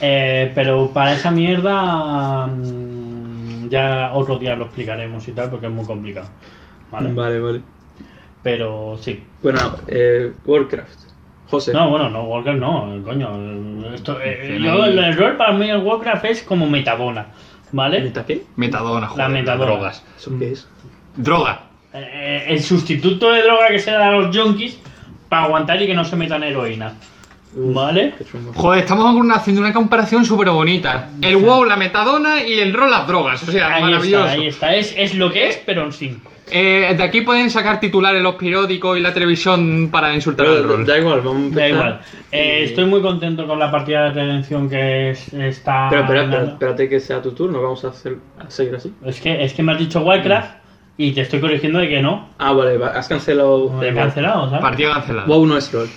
Eh, 0.00 0.50
pero 0.54 0.90
para 0.92 1.14
esa 1.14 1.30
mierda. 1.30 2.46
mm, 2.48 3.68
Ya 3.70 4.10
otro 4.12 4.38
día 4.38 4.54
lo 4.56 4.64
explicaremos 4.66 5.26
y 5.28 5.32
tal, 5.32 5.50
porque 5.50 5.66
es 5.66 5.72
muy 5.72 5.84
complicado. 5.86 6.28
¿Vale? 6.90 7.12
Vale, 7.12 7.40
vale. 7.40 7.60
Pero 8.42 8.98
sí. 9.00 9.22
Bueno, 9.42 9.60
eh, 9.86 10.32
Warcraft. 10.44 10.98
José. 11.50 11.72
No, 11.72 11.90
bueno, 11.90 12.08
no, 12.10 12.24
Warcraft 12.24 12.58
no, 12.58 13.02
coño. 13.04 13.94
Esto, 13.94 14.18
eh, 14.20 14.58
yo, 14.62 14.84
el, 14.84 15.16
rol 15.16 15.36
para 15.36 15.52
mí 15.52 15.68
el 15.68 15.78
Warcraft 15.78 16.24
es 16.24 16.42
como 16.42 16.66
metadona, 16.66 17.26
¿vale? 17.72 18.00
¿Meta 18.00 18.24
qué? 18.24 18.44
Metadona, 18.56 19.08
joder. 19.08 19.28
metadona. 19.28 19.64
Drogas. 19.66 20.04
¿Eso 20.16 20.38
qué 20.38 20.52
es? 20.52 20.68
Droga. 21.16 21.62
Eh, 21.92 22.46
el 22.48 22.62
sustituto 22.62 23.30
de 23.30 23.42
droga 23.42 23.68
que 23.68 23.78
se 23.78 23.92
da 23.92 24.08
a 24.08 24.12
los 24.12 24.36
junkies 24.36 24.78
para 25.28 25.44
aguantar 25.44 25.80
y 25.80 25.86
que 25.86 25.94
no 25.94 26.04
se 26.04 26.16
metan 26.16 26.42
heroína. 26.42 26.94
¿Vale? 27.56 28.14
Joder, 28.54 28.80
estamos 28.80 29.26
haciendo 29.32 29.60
una 29.62 29.72
comparación 29.72 30.24
súper 30.24 30.50
bonita. 30.50 31.10
El 31.22 31.36
WoW, 31.36 31.64
la 31.64 31.76
metadona 31.76 32.42
y 32.42 32.58
el 32.58 32.72
rol, 32.74 32.90
las 32.90 33.06
drogas. 33.06 33.42
O 33.46 33.52
sea, 33.52 33.74
Ahí 33.76 33.82
maravilloso. 33.82 34.24
está, 34.24 34.32
ahí 34.32 34.46
está. 34.48 34.74
Es, 34.74 34.94
es 34.96 35.14
lo 35.14 35.30
que 35.32 35.48
es, 35.48 35.62
pero 35.64 35.90
sin. 35.92 36.20
Eh, 36.50 36.92
de 36.96 37.02
aquí 37.02 37.22
pueden 37.22 37.50
sacar 37.50 37.80
titulares 37.80 38.20
los 38.22 38.34
periódicos 38.34 38.98
y 38.98 39.00
la 39.00 39.14
televisión 39.14 39.88
para 39.90 40.12
insultar 40.14 40.46
al 40.46 40.56
Pero, 40.56 40.68
rol. 40.68 40.84
da 40.86 40.98
igual, 40.98 41.20
vamos 41.20 41.34
a 41.36 41.44
empezar. 41.46 41.60
Da 41.62 41.68
igual. 41.68 42.00
Eh, 42.32 42.58
Y- 42.60 42.64
estoy 42.64 42.84
muy 42.86 43.00
contento 43.00 43.46
con 43.46 43.58
la 43.58 43.70
partida 43.70 44.04
de 44.04 44.10
redención 44.10 44.68
que 44.68 45.10
es- 45.10 45.32
está. 45.32 45.86
Pero 45.90 46.02
espérate 46.44 46.88
que 46.88 47.00
sea 47.00 47.22
tu 47.22 47.32
turno, 47.32 47.62
vamos 47.62 47.84
a, 47.84 47.88
hacer, 47.88 48.16
a 48.38 48.50
seguir 48.50 48.74
así. 48.74 48.92
Es 49.06 49.20
que, 49.20 49.42
es 49.44 49.54
que 49.54 49.62
me 49.62 49.72
has 49.72 49.78
dicho 49.78 50.00
Warcraft 50.00 50.50
y 50.98 51.12
te 51.12 51.22
estoy 51.22 51.40
corrigiendo 51.40 51.78
de 51.78 51.88
que 51.88 52.02
no. 52.02 52.28
Ah, 52.38 52.52
vale, 52.52 52.76
va- 52.78 52.88
has 52.88 53.08
cancelado. 53.08 53.66
He 53.82 53.88
igual. 53.88 53.94
cancelado, 54.06 54.46
¿sabes? 54.46 54.60
Partida 54.60 54.92
cancelada. 54.94 55.26
WoW 55.26 55.46
no 55.46 55.56
es 55.56 55.72
rol. 55.72 55.88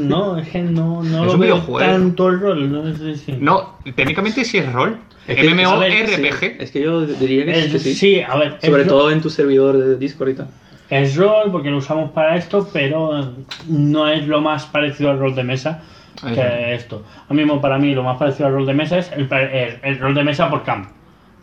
No, 0.00 0.36
es 0.38 0.48
que 0.48 0.62
no, 0.62 1.02
no 1.02 1.24
Es 1.24 1.32
lo 1.32 1.38
veo 1.38 1.54
videojuego. 1.56 1.78
tanto 1.78 2.28
el 2.28 2.40
rol. 2.40 2.72
No, 2.72 2.88
es 2.88 2.98
decir, 3.00 3.38
No, 3.40 3.78
técnicamente 3.94 4.44
sí 4.44 4.58
es 4.58 4.72
rol. 4.72 4.98
Es 5.26 5.36
que- 5.36 5.48
MMO, 5.54 5.70
a 5.70 5.78
ver, 5.78 5.92
RPG. 6.06 6.38
Sí, 6.40 6.52
es 6.58 6.70
que 6.72 6.80
yo 6.82 7.02
diría 7.06 7.44
que, 7.44 7.58
Es- 7.58 7.72
que 7.72 7.78
sí. 7.78 7.94
sí, 7.94 8.20
a 8.20 8.36
ver. 8.36 8.58
Sobre 8.62 8.84
todo 8.84 9.10
en 9.10 9.20
tu 9.20 9.30
servidor 9.30 9.76
de 9.78 9.96
Discord 9.96 10.28
y 10.30 10.34
tal. 10.34 10.48
Es 10.90 11.16
rol 11.16 11.50
porque 11.52 11.70
lo 11.70 11.78
usamos 11.78 12.10
para 12.10 12.36
esto, 12.36 12.68
pero 12.72 13.32
no 13.68 14.08
es 14.08 14.26
lo 14.26 14.40
más 14.40 14.66
parecido 14.66 15.10
al 15.10 15.18
rol 15.18 15.34
de 15.34 15.44
mesa 15.44 15.82
que 16.20 16.30
está. 16.32 16.70
esto. 16.72 17.02
A 17.28 17.32
mí, 17.34 17.44
para 17.62 17.78
mí, 17.78 17.94
lo 17.94 18.02
más 18.02 18.18
parecido 18.18 18.48
al 18.48 18.54
rol 18.54 18.66
de 18.66 18.74
mesa 18.74 18.98
es 18.98 19.10
el, 19.12 19.32
el- 19.32 19.78
el 19.82 19.98
rol 19.98 20.14
de 20.14 20.24
mesa 20.24 20.50
por 20.50 20.64
camp. 20.64 20.88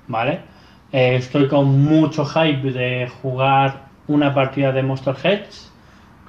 ¿Vale? 0.08 0.40
Eh, 0.92 1.16
estoy 1.18 1.48
con 1.48 1.84
mucho 1.84 2.26
hype 2.26 2.72
de 2.72 3.08
jugar 3.22 3.86
una 4.08 4.34
partida 4.34 4.72
de 4.72 4.82
Monster 4.84 5.16
Heads 5.24 5.69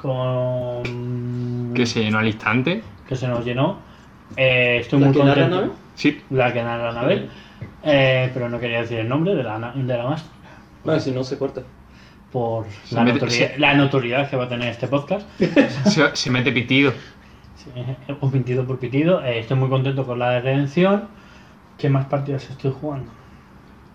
con 0.00 1.72
Que 1.74 1.86
se 1.86 2.02
llenó 2.02 2.18
al 2.18 2.26
instante. 2.26 2.82
que 3.08 3.16
se 3.16 3.28
nos 3.28 3.44
llenó 3.44 3.78
Eh, 4.36 4.78
estoy 4.80 5.00
¿La 5.00 5.06
muy 5.06 5.14
que 5.16 5.22
narra 5.24 5.34
contento. 5.34 5.56
Anabel? 5.58 5.72
Sí. 5.94 6.20
La 6.30 6.52
que 6.52 6.62
narra 6.62 6.90
Anabel. 6.90 7.28
Eh, 7.82 8.30
pero 8.32 8.48
no 8.48 8.60
quería 8.60 8.80
decir 8.82 8.98
el 9.00 9.08
nombre 9.08 9.34
de 9.34 9.42
la, 9.42 9.72
de 9.74 9.96
la 9.96 10.04
más 10.04 10.24
Vale, 10.84 11.00
si 11.00 11.10
no 11.10 11.24
se 11.24 11.36
corta. 11.36 11.62
por 12.32 12.64
Se 12.84 12.94
la, 12.94 13.02
mete- 13.02 13.14
notoriedad, 13.14 13.50
se- 13.54 13.58
la 13.58 13.74
notoriedad 13.74 14.30
que 14.30 14.36
va 14.36 14.44
a 14.44 14.48
tener 14.48 14.68
este 14.68 14.86
podcast. 14.86 15.28
Se, 15.84 16.14
se 16.16 16.30
mete 16.30 16.52
pitido. 16.52 16.92
Sí, 17.56 17.70
un 18.20 18.30
pitido 18.30 18.64
por 18.64 18.78
pitido. 18.78 19.22
Eh, 19.24 19.40
estoy 19.40 19.56
muy 19.58 19.68
contento 19.68 20.06
con 20.06 20.18
la 20.18 20.30
de 20.30 20.40
redención. 20.40 21.08
¿Qué 21.76 21.90
más 21.90 22.06
partidas 22.06 22.48
estoy 22.48 22.72
jugando? 22.80 23.10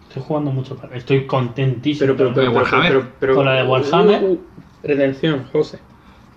Estoy 0.09 0.21
jugando 0.27 0.51
mucho. 0.51 0.77
Estoy 0.93 1.25
contentísimo. 1.25 2.13
Pero, 2.15 2.17
pero, 2.17 2.33
pero, 2.33 2.41
¿De 2.45 2.51
pero, 2.51 2.61
Warhammer? 2.63 2.91
pero, 2.93 3.07
pero- 3.19 3.35
Con 3.35 3.45
la 3.45 3.53
de 3.53 3.63
Warhammer. 3.63 4.23
Uh, 4.23 4.31
uh, 4.33 4.41
redención, 4.83 5.45
José. 5.51 5.79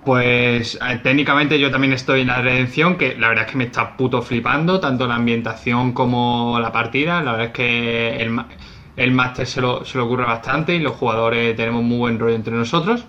Pues 0.09 0.77
eh, 0.81 1.01
técnicamente 1.03 1.59
yo 1.61 1.71
también 1.71 1.93
estoy 1.93 2.23
en 2.23 2.29
la 2.29 2.41
redención, 2.41 2.97
que 2.97 3.15
la 3.19 3.29
verdad 3.29 3.45
es 3.45 3.51
que 3.51 3.59
me 3.59 3.65
está 3.65 3.95
puto 3.95 4.23
flipando, 4.23 4.81
tanto 4.81 5.07
la 5.07 5.17
ambientación 5.17 5.93
como 5.93 6.59
la 6.63 6.73
partida. 6.73 7.21
La 7.23 7.33
verdad 7.33 7.49
es 7.49 7.53
que 7.53 8.17
el, 8.17 8.41
el 8.97 9.13
máster 9.13 9.47
se 9.47 9.61
lo, 9.61 9.85
se 9.85 9.99
lo 9.99 10.07
ocurre 10.07 10.25
bastante 10.25 10.75
y 10.75 10.79
los 10.79 10.95
jugadores 10.95 11.55
tenemos 11.57 11.83
muy 11.83 11.99
buen 11.99 12.19
rollo 12.19 12.35
entre 12.37 12.55
nosotros. 12.55 13.05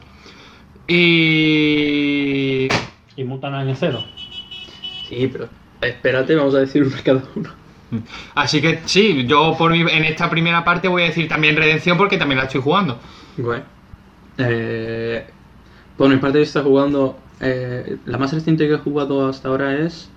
Y... 0.89 2.67
Y 3.15 3.23
mutan 3.23 3.53
año 3.53 3.75
cero. 3.79 4.03
Sí, 5.07 5.29
pero 5.31 5.47
espérate, 5.79 6.35
vamos 6.35 6.53
a 6.53 6.59
decir 6.59 6.83
una 6.83 7.01
cada 7.01 7.23
uno. 7.33 7.49
Así 8.35 8.59
que 8.59 8.81
sí, 8.83 9.25
yo 9.25 9.55
por 9.57 9.71
mi- 9.71 9.89
en 9.89 10.03
esta 10.03 10.29
primera 10.29 10.65
parte 10.65 10.89
voy 10.89 11.03
a 11.03 11.05
decir 11.05 11.29
también 11.29 11.55
redención 11.55 11.97
porque 11.97 12.17
también 12.17 12.39
la 12.39 12.43
estoy 12.47 12.59
jugando. 12.59 12.99
Guay. 13.37 13.61
Eh, 14.37 15.25
por 15.99 16.09
mi 16.09 16.17
parte, 16.17 16.41
está 16.41 16.63
jugando. 16.63 17.29
eh, 17.41 18.01
la 18.05 18.17
más 18.17 18.33
reciente 18.33 18.67
que 18.67 18.75
he 18.75 18.77
jugado 18.79 19.27
hasta 19.27 19.49
ahora 19.49 19.75
es 19.79 20.15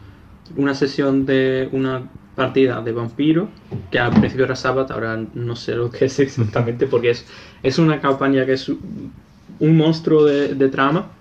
una 0.56 0.74
sesión 0.74 1.26
de 1.26 1.68
una 1.72 2.12
partida 2.34 2.82
de 2.82 2.92
vampiro, 2.92 3.60
que 3.90 3.98
al 3.98 4.18
principio 4.18 4.44
era 4.46 4.56
Sabbath, 4.56 4.90
ahora 4.92 5.16
no 5.34 5.56
sé 5.56 5.74
lo 5.76 5.90
que 5.90 6.06
es 6.06 6.18
exactamente, 6.20 6.86
porque 6.88 7.10
es, 7.10 7.28
es 7.62 7.78
una 7.78 8.00
campaña 8.00 8.46
que 8.46 8.54
es 8.54 8.68
un 8.68 9.76
monstruo 9.76 10.24
de, 10.24 10.54
de 10.54 10.68
trama. 10.68 11.18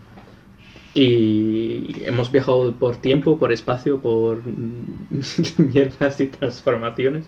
Y 0.94 2.04
hemos 2.06 2.32
viajado 2.34 2.74
por 2.74 2.98
tiempo, 2.98 3.39
por 3.39 3.54
espacio, 3.54 4.00
por 4.02 4.42
mierdas 5.58 6.20
y 6.20 6.28
transformaciones. 6.28 7.24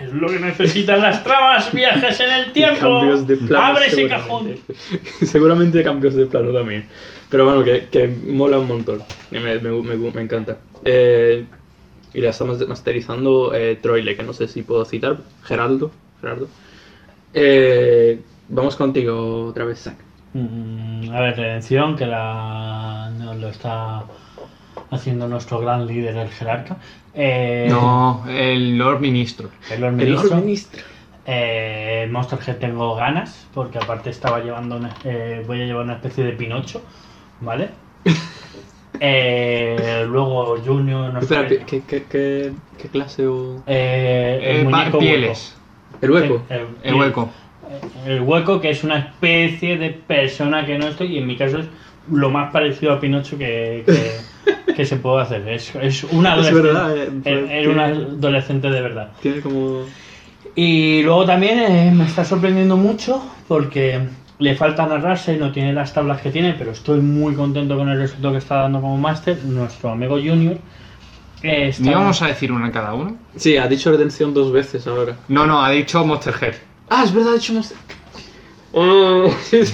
Es 0.00 0.12
lo 0.14 0.28
que 0.28 0.38
necesitan 0.38 1.02
las 1.02 1.22
tramas, 1.22 1.70
viajes 1.72 2.18
en 2.20 2.30
el 2.30 2.52
tiempo. 2.52 2.80
Cambios 2.80 3.26
de 3.26 3.36
plano. 3.36 3.64
Abre 3.66 3.86
ese 3.86 4.08
cajón. 4.08 4.54
seguramente. 5.24 5.82
cambios 5.82 6.14
de 6.14 6.24
plano 6.26 6.52
también. 6.52 6.86
Pero 7.28 7.44
bueno, 7.44 7.62
que, 7.64 7.88
que 7.90 8.08
mola 8.08 8.58
un 8.58 8.68
montón. 8.68 9.02
Me, 9.30 9.40
me, 9.40 9.58
me- 9.58 9.96
me 10.10 10.22
encanta. 10.22 10.58
Eh, 10.84 11.44
y 12.14 12.20
la 12.20 12.30
estamos 12.30 12.66
masterizando 12.66 13.52
eh, 13.54 13.76
Troile, 13.80 14.16
que 14.16 14.22
no 14.22 14.32
sé 14.32 14.48
si 14.48 14.62
puedo 14.62 14.84
citar. 14.86 15.18
Geraldo. 15.44 15.90
Gerardo. 16.20 16.48
Eh, 17.34 18.20
vamos 18.48 18.76
contigo 18.76 19.46
otra 19.46 19.64
vez, 19.66 19.80
Zack. 19.80 19.96
Mm, 20.34 21.10
a 21.12 21.20
ver, 21.20 21.36
redención, 21.36 21.96
que 21.96 22.06
la, 22.06 23.10
nos 23.18 23.36
lo 23.36 23.48
está 23.48 24.04
haciendo 24.90 25.28
nuestro 25.28 25.60
gran 25.60 25.86
líder, 25.86 26.16
el 26.16 26.28
jerarca. 26.30 26.78
Eh, 27.14 27.66
No, 27.70 28.24
el 28.28 28.78
Lord 28.78 29.00
Ministro. 29.00 29.50
El 29.68 29.80
Lord 29.80 29.90
El 29.92 29.96
Ministro. 29.96 30.30
Lord 30.30 30.40
Ministro. 30.44 30.82
Eh, 31.24 32.08
Monster 32.10 32.38
Head 32.46 32.56
tengo 32.58 32.94
ganas, 32.96 33.46
porque 33.54 33.78
aparte 33.78 34.10
estaba 34.10 34.40
llevando 34.40 34.76
una- 34.76 34.94
eh, 35.04 35.44
voy 35.46 35.62
a 35.62 35.66
llevar 35.66 35.84
una 35.84 35.94
especie 35.94 36.24
de 36.24 36.32
Pinocho, 36.32 36.82
¿vale? 37.40 37.70
Eh, 39.04 40.04
luego 40.08 40.56
Junior, 40.64 41.12
no 41.12 41.20
sé. 41.20 41.26
Espera, 41.34 41.48
¿qué, 41.48 41.58
qué, 41.66 41.82
qué, 41.82 42.04
qué- 42.06 42.52
qué 42.78 42.88
clase 42.88 43.26
o...? 43.26 43.62
Eh, 43.66 44.38
el 44.42 44.56
Eh, 44.60 44.64
muñeco 44.64 44.98
pieles. 44.98 45.56
El 46.00 46.10
hueco. 46.12 46.34
hueco. 46.48 46.78
El 46.84 46.94
hueco. 46.94 47.28
El 48.06 48.20
hueco, 48.20 48.60
que 48.60 48.70
es 48.70 48.82
una 48.84 48.98
especie 48.98 49.76
de 49.78 49.90
persona 49.90 50.64
que 50.66 50.78
no 50.78 50.88
estoy, 50.88 51.14
y 51.14 51.18
en 51.18 51.26
mi 51.26 51.36
caso 51.36 51.58
es 51.58 51.66
lo 52.10 52.30
más 52.30 52.50
parecido 52.52 52.92
a 52.92 53.00
Pinocho 53.00 53.38
que, 53.38 53.84
que, 53.86 54.72
que 54.74 54.84
se 54.86 54.96
puede 54.96 55.22
hacer. 55.22 55.46
Es, 55.48 55.74
es 55.76 56.04
un 56.04 56.26
Es 56.26 56.32
adolescente. 56.32 56.62
verdad, 56.62 56.96
eh, 56.96 57.02
es- 57.24 57.50
es 57.50 57.66
un 57.66 57.74
tiene- 57.74 57.82
adolescente 57.82 58.70
de 58.70 58.80
verdad. 58.80 59.10
Tiene 59.20 59.40
como... 59.40 59.84
Y 60.54 61.02
luego 61.02 61.24
también 61.24 61.58
eh, 61.60 61.92
me 61.94 62.04
está 62.04 62.24
sorprendiendo 62.24 62.76
mucho 62.76 63.22
porque 63.48 64.00
le 64.38 64.54
falta 64.56 64.84
narrarse, 64.86 65.36
no 65.36 65.52
tiene 65.52 65.72
las 65.72 65.94
tablas 65.94 66.20
que 66.20 66.30
tiene, 66.30 66.54
pero 66.58 66.72
estoy 66.72 67.00
muy 67.00 67.34
contento 67.34 67.76
con 67.76 67.88
el 67.88 67.98
resultado 67.98 68.32
que 68.32 68.38
está 68.38 68.56
dando 68.56 68.80
como 68.80 68.98
máster. 68.98 69.38
Nuestro 69.44 69.90
amigo 69.90 70.16
Junior 70.16 70.56
eh, 71.42 71.68
está... 71.68 71.84
¿Ni 71.84 71.94
vamos 71.94 72.20
a 72.20 72.26
decir 72.26 72.50
una 72.52 72.70
cada 72.72 72.92
uno? 72.94 73.16
Sí, 73.36 73.56
ha 73.56 73.66
dicho 73.68 73.90
redención 73.92 74.34
dos 74.34 74.52
veces 74.52 74.86
ahora. 74.86 75.16
No, 75.28 75.46
no, 75.46 75.64
ha 75.64 75.70
dicho 75.70 76.04
Monster 76.04 76.34
Head. 76.40 76.54
Ah, 76.88 77.04
es 77.04 77.12
verdad, 77.14 77.32
ha 77.32 77.34
dicho... 77.34 77.52
más- 77.54 77.74
Oh, 78.74 79.26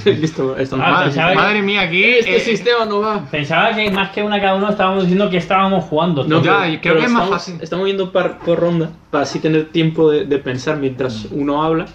listo, 0.06 0.56
esto 0.56 0.76
no 0.76 0.84
Ah, 0.84 0.90
va. 0.90 1.04
pensaba 1.04 1.30
que- 1.30 1.36
Madre 1.36 1.62
mía, 1.62 1.82
aquí... 1.82 2.02
Este 2.04 2.36
eh, 2.36 2.40
sistema 2.40 2.84
no 2.84 2.98
va. 3.00 3.24
Pensaba 3.30 3.72
que 3.74 3.88
más 3.92 4.10
que 4.10 4.24
una 4.24 4.40
cada 4.40 4.56
uno 4.56 4.68
estábamos 4.70 5.02
diciendo 5.04 5.30
que 5.30 5.36
estábamos 5.36 5.84
jugando. 5.84 6.24
No, 6.24 6.42
Ya, 6.42 6.80
creo 6.80 6.96
que 6.96 7.04
es 7.04 7.10
más 7.10 7.22
estamos, 7.22 7.28
fácil. 7.30 7.58
Estamos 7.62 7.86
yendo 7.86 8.10
par- 8.10 8.40
por 8.40 8.58
ronda 8.58 8.90
para 9.12 9.22
así 9.22 9.38
tener 9.38 9.66
tiempo 9.70 10.10
de, 10.10 10.24
de 10.24 10.38
pensar 10.38 10.78
mientras 10.78 11.26
uno 11.30 11.62
habla. 11.62 11.86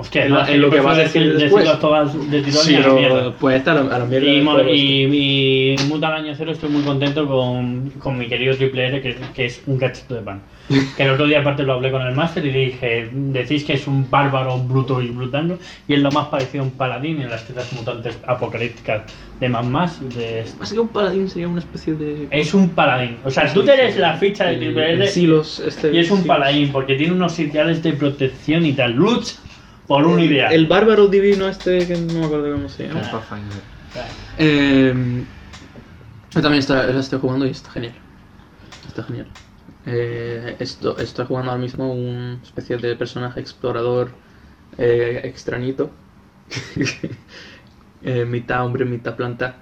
Hostia, 0.00 0.26
en 0.26 0.36
en 0.36 0.60
lo 0.60 0.70
que 0.70 0.80
vas 0.80 0.96
a 0.96 1.02
decir 1.02 1.36
después. 1.36 1.80
todas 1.80 2.14
de 2.30 2.42
tirón 2.42 2.64
Sí, 2.64 2.72
y 2.72 2.76
a 2.76 2.80
la 2.80 2.92
mierda. 2.92 3.32
pues 3.32 3.56
está 3.56 3.72
a 3.72 3.82
la, 3.82 3.96
a 3.96 3.98
la 3.98 4.04
mierda. 4.04 4.28
Y, 4.28 4.44
todo 4.44 4.72
y, 4.72 5.76
año 6.04 6.34
cero 6.36 6.52
estoy 6.52 6.70
muy 6.70 6.82
contento 6.82 7.26
con, 7.26 7.90
con 7.98 8.16
mi 8.16 8.28
querido 8.28 8.56
Triple 8.56 8.86
R, 8.86 9.02
que, 9.02 9.16
que 9.34 9.46
es 9.46 9.60
un 9.66 9.76
cachito 9.76 10.14
de 10.14 10.22
pan. 10.22 10.40
Que 10.96 11.02
el 11.02 11.10
otro 11.10 11.26
día 11.26 11.40
aparte 11.40 11.62
lo 11.64 11.72
hablé 11.72 11.90
con 11.90 12.02
el 12.02 12.14
máster 12.14 12.44
y 12.46 12.52
le 12.52 12.58
dije, 12.66 13.08
decís 13.12 13.64
que 13.64 13.72
es 13.72 13.86
un 13.88 14.08
bárbaro 14.08 14.58
bruto 14.58 15.00
y 15.02 15.08
brutando, 15.08 15.58
y 15.88 15.94
es 15.94 16.00
lo 16.00 16.12
más 16.12 16.28
parecido 16.28 16.62
a 16.62 16.66
un 16.66 16.72
paladín 16.72 17.20
en 17.20 17.30
las 17.30 17.44
tierras 17.44 17.72
mutantes 17.72 18.18
apocalípticas 18.26 19.02
de 19.40 19.48
más 19.48 19.66
más. 19.66 20.14
De... 20.14 20.44
Más 20.60 20.72
que 20.72 20.78
un 20.78 20.88
paladín 20.88 21.28
sería 21.28 21.48
una 21.48 21.60
especie 21.60 21.94
de. 21.94 22.28
Es 22.30 22.54
un 22.54 22.68
paladín. 22.68 23.16
O 23.24 23.30
sea, 23.30 23.52
tú 23.52 23.62
eres 23.62 23.96
la 23.96 24.14
ficha 24.14 24.46
de 24.46 24.58
Triple 24.58 24.92
R 24.92 25.06
Silos, 25.08 25.60
este, 25.60 25.92
y 25.92 25.98
es 25.98 26.10
un 26.10 26.18
silos. 26.18 26.28
paladín, 26.36 26.70
porque 26.70 26.94
tiene 26.94 27.14
unos 27.14 27.38
ideales 27.38 27.82
de 27.82 27.94
protección 27.94 28.64
y 28.66 28.72
tal. 28.72 28.92
Lucha 28.92 29.34
por 29.88 30.06
un 30.06 30.20
ideal. 30.20 30.52
El 30.52 30.66
bárbaro 30.66 31.08
divino 31.08 31.48
este 31.48 31.86
que 31.86 31.96
no 31.96 32.20
me 32.20 32.26
acuerdo 32.26 32.52
cómo 32.52 32.68
se 32.68 32.86
llama. 32.86 33.00
Pathfinder. 33.00 33.62
Eh, 34.36 35.24
yo 36.30 36.42
también 36.42 36.60
está, 36.60 36.86
la 36.86 37.00
estoy 37.00 37.18
jugando 37.18 37.46
y 37.46 37.50
está 37.50 37.70
genial. 37.70 37.94
Está 38.86 39.02
genial. 39.02 39.26
Eh, 39.86 40.56
esto, 40.58 40.98
estoy 40.98 41.24
jugando 41.26 41.50
ahora 41.50 41.62
mismo 41.62 41.92
una 41.92 42.38
especie 42.42 42.76
de 42.76 42.94
personaje 42.94 43.40
explorador 43.40 44.10
eh, 44.76 45.20
extrañito. 45.24 45.90
Eh, 48.00 48.24
mitad 48.24 48.64
hombre, 48.64 48.84
mitad 48.84 49.16
planta. 49.16 49.56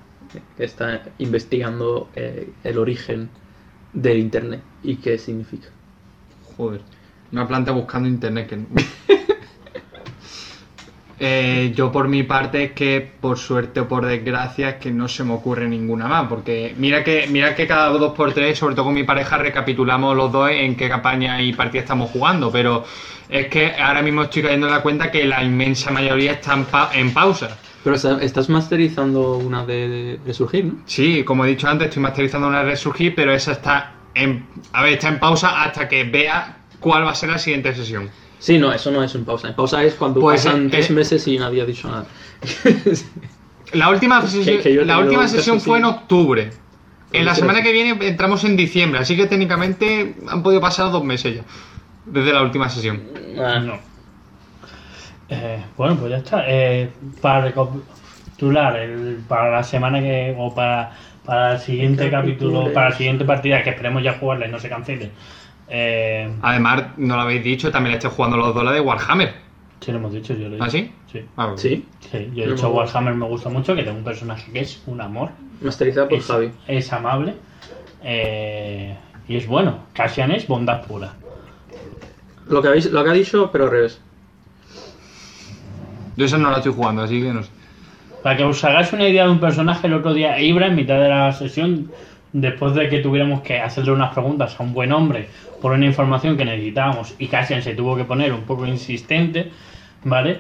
Que 0.59 0.65
está 0.65 1.05
investigando 1.17 2.11
eh, 2.15 2.51
el 2.65 2.77
origen 2.77 3.31
del 3.95 4.19
internet 4.19 4.61
y 4.83 4.97
qué 4.97 5.17
significa. 5.17 5.69
Joder. 6.55 6.83
Una 7.33 7.49
planta 7.49 7.73
buscando 7.73 8.11
internet 8.11 8.47
que... 8.47 8.59
Eh, 11.19 11.73
yo 11.75 11.91
por 11.91 12.09
mi 12.09 12.25
parte 12.25 12.65
es 12.65 12.73
que 12.73 13.01
por 13.21 13.39
suerte 13.39 13.81
o 13.81 13.89
por 13.89 14.05
desgracia 14.05 14.69
es 14.69 14.75
que 14.75 14.91
no 14.91 15.09
se 15.09 15.25
me 15.25 15.33
ocurre 15.33 15.67
ninguna 15.67 16.07
más 16.09 16.29
porque 16.29 16.75
mira 16.77 17.03
que 17.03 17.27
mira 17.27 17.55
que 17.55 17.67
cada 17.67 17.89
dos 17.89 18.13
por 18.13 18.35
tres 18.35 18.59
sobre 18.59 18.75
todo 18.75 18.85
con 18.85 18.95
mi 18.95 19.05
pareja 19.05 19.39
recapitulamos 19.39 20.15
los 20.15 20.31
dos 20.31 20.51
en 20.51 20.77
qué 20.77 20.91
campaña 20.91 21.41
y 21.41 21.55
partida 21.55 21.81
estamos 21.81 22.11
jugando 22.11 22.53
pero 22.53 22.85
es 23.31 23.47
que 23.47 23.73
ahora 23.81 24.03
mismo 24.03 24.25
estoy 24.25 24.43
cayendo 24.43 24.67
en 24.67 24.75
la 24.75 24.83
cuenta 24.83 25.11
que 25.11 25.25
la 25.25 25.43
inmensa 25.43 25.91
mayoría 25.91 26.33
está 26.33 26.53
en, 26.53 26.65
pa- 26.67 26.91
en 26.93 27.15
pausa 27.15 27.57
Pero 27.83 27.97
está- 27.97 28.23
estás 28.23 28.51
masterizando 28.51 29.39
una 29.39 29.65
de, 29.65 29.89
de 29.89 30.21
Resurgir, 30.27 30.67
¿no? 30.67 30.75
Sí, 30.85 31.25
como 31.25 31.47
he 31.47 31.49
dicho 31.49 31.67
antes, 31.67 31.89
estoy 31.89 32.03
masterizando 32.03 32.47
una 32.47 32.63
Resurgir, 32.63 33.15
pero 33.15 33.33
esa 33.33 33.53
está 33.53 33.95
en, 34.15 34.45
a 34.75 34.83
ver, 34.83 34.93
está 34.95 35.09
en 35.09 35.19
pausa 35.19 35.63
hasta 35.63 35.89
que 35.89 36.05
vea 36.05 36.59
cuál 36.79 37.05
va 37.07 37.13
a 37.13 37.15
ser 37.15 37.31
la 37.31 37.39
siguiente 37.39 37.75
sesión. 37.75 38.11
Sí, 38.39 38.59
no, 38.59 38.73
eso 38.73 38.91
no 38.91 39.03
es 39.03 39.15
en 39.15 39.25
pausa. 39.25 39.49
En 39.49 39.55
pausa 39.55 39.83
es 39.83 39.95
cuando 39.95 40.21
Pues, 40.21 40.45
pasan 40.45 40.67
eh, 40.67 40.71
tres 40.71 40.91
eh, 40.91 40.93
meses 40.93 41.27
y 41.27 41.39
nadie 41.39 41.63
ha 41.63 41.65
dicho 41.65 41.89
nada. 41.89 42.07
La 43.73 43.91
última 43.91 44.23
que 44.25 44.85
la 44.85 44.99
última 45.01 45.23
un 45.23 45.29
sesión 45.29 45.61
fue 45.61 45.79
en 45.79 45.85
octubre. 45.87 46.51
En 47.13 47.25
la 47.25 47.35
semana 47.35 47.63
que 47.63 47.73
viene 47.73 48.07
entramos 48.07 48.45
en 48.45 48.57
diciembre, 48.57 49.01
así 49.01 49.17
que 49.17 49.27
técnicamente 49.27 50.15
han 50.29 50.43
podido 50.43 50.61
pasar 50.61 50.93
dos 50.93 51.03
meses 51.05 51.37
ya. 51.37 51.43
Desde 52.05 52.33
la 52.33 52.43
última 52.43 52.69
sesión. 52.69 53.03
Ah, 53.39 53.59
No. 53.59 53.79
Eh, 55.29 55.61
bueno, 55.77 55.97
pues 55.97 56.11
ya 56.13 56.19
está. 56.19 56.45
Eh, 56.47 56.89
para 57.21 57.41
recapitular, 57.47 58.77
el- 58.77 59.19
para 59.27 59.51
la 59.51 59.65
semana 59.65 60.01
que. 60.01 60.35
o 60.39 60.55
para, 60.55 60.93
para 61.25 61.55
el 61.55 61.61
siguiente 61.61 62.09
capítulo, 62.11 62.73
para 62.73 62.91
la 62.91 62.97
siguiente 62.97 63.25
partida, 63.25 63.63
que 63.65 63.71
esperemos 63.71 64.05
ya 64.05 64.13
jugarla 64.19 64.47
y 64.47 64.51
no 64.53 64.61
se 64.61 64.69
cancele. 64.69 65.11
Eh, 65.69 66.33
Además, 66.43 66.85
no 66.97 67.17
lo 67.17 67.23
habéis 67.23 67.43
dicho, 67.45 67.71
también 67.71 67.97
estoy 67.97 68.11
jugando 68.15 68.37
los 68.37 68.55
dólares 68.55 68.81
de 68.81 68.87
Warhammer. 68.87 69.35
sí, 69.81 69.93
lo 69.93 69.99
hemos 69.99 70.13
dicho, 70.13 70.35
yo 70.35 70.49
lo 70.49 70.57
he 70.57 70.59
dicho. 70.59 70.65
¿Ah, 70.65 70.71
sí? 70.71 70.93
Sí. 71.13 71.21
Ah, 71.37 71.45
bueno. 71.47 71.59
Sí, 71.59 71.85
Sí, 72.01 72.31
yo 72.35 72.45
he 72.45 72.49
dicho 72.53 72.69
me- 72.71 72.77
Warhammer 72.77 73.15
me 73.15 73.27
gusta 73.27 73.49
mucho, 73.49 73.75
que 73.75 73.83
tengo 73.83 73.99
un 73.99 74.05
personaje 74.05 74.51
que 74.53 74.61
es 74.61 74.83
un 74.87 75.01
amor. 75.01 75.31
masterizada 75.61 76.09
por 76.09 76.19
es, 76.19 76.27
Javi. 76.27 76.51
es 76.69 76.93
amable. 76.93 77.35
Eh, 78.05 78.97
Y 79.29 79.37
es 79.37 79.47
bueno. 79.49 79.79
Cassian 79.93 80.31
es 80.31 80.47
bondad 80.47 80.83
pura. 80.87 81.13
Lo 82.49 82.63
que, 82.63 82.69
habéis, 82.69 82.93
lo 82.93 83.03
que 83.03 83.11
ha 83.11 83.13
dicho, 83.13 83.51
pero 83.51 83.65
al 83.65 83.71
revés. 83.73 84.01
Yo 86.17 86.25
eso 86.25 86.39
no 86.39 86.51
lo 86.51 86.57
estoy 86.59 86.73
jugando, 86.73 87.03
así 87.03 87.21
que 87.21 87.33
no 87.33 87.43
sé. 87.43 87.51
Para 88.23 88.37
que 88.37 88.45
os 88.45 88.63
hagáis 88.65 88.93
una 88.93 89.09
idea 89.09 89.25
de 89.25 89.31
un 89.31 89.41
personaje, 89.41 89.87
el 89.89 89.95
otro 89.95 90.15
día 90.15 90.41
Ibra, 90.41 90.69
en 90.69 90.77
mitad 90.77 91.01
de 91.01 91.09
la 91.09 91.33
sesión, 91.33 91.91
después 92.41 92.75
de 92.75 92.89
que 92.89 92.99
tuviéramos 92.99 93.41
que 93.41 93.59
hacerle 93.59 93.93
unas 93.93 94.13
preguntas 94.13 94.55
a 94.59 94.63
un 94.63 94.73
buen 94.75 94.93
hombre 94.93 95.29
por 95.63 95.73
una 95.73 95.87
información 95.87 96.37
que 96.37 96.45
necesitábamos 96.45 97.15
y 97.19 97.29
Cassian 97.29 97.63
se 97.63 97.75
tuvo 97.75 97.97
que 97.97 98.05
poner 98.05 98.33
un 98.33 98.43
poco 98.43 98.67
insistente, 98.67 99.51
¿vale? 100.05 100.39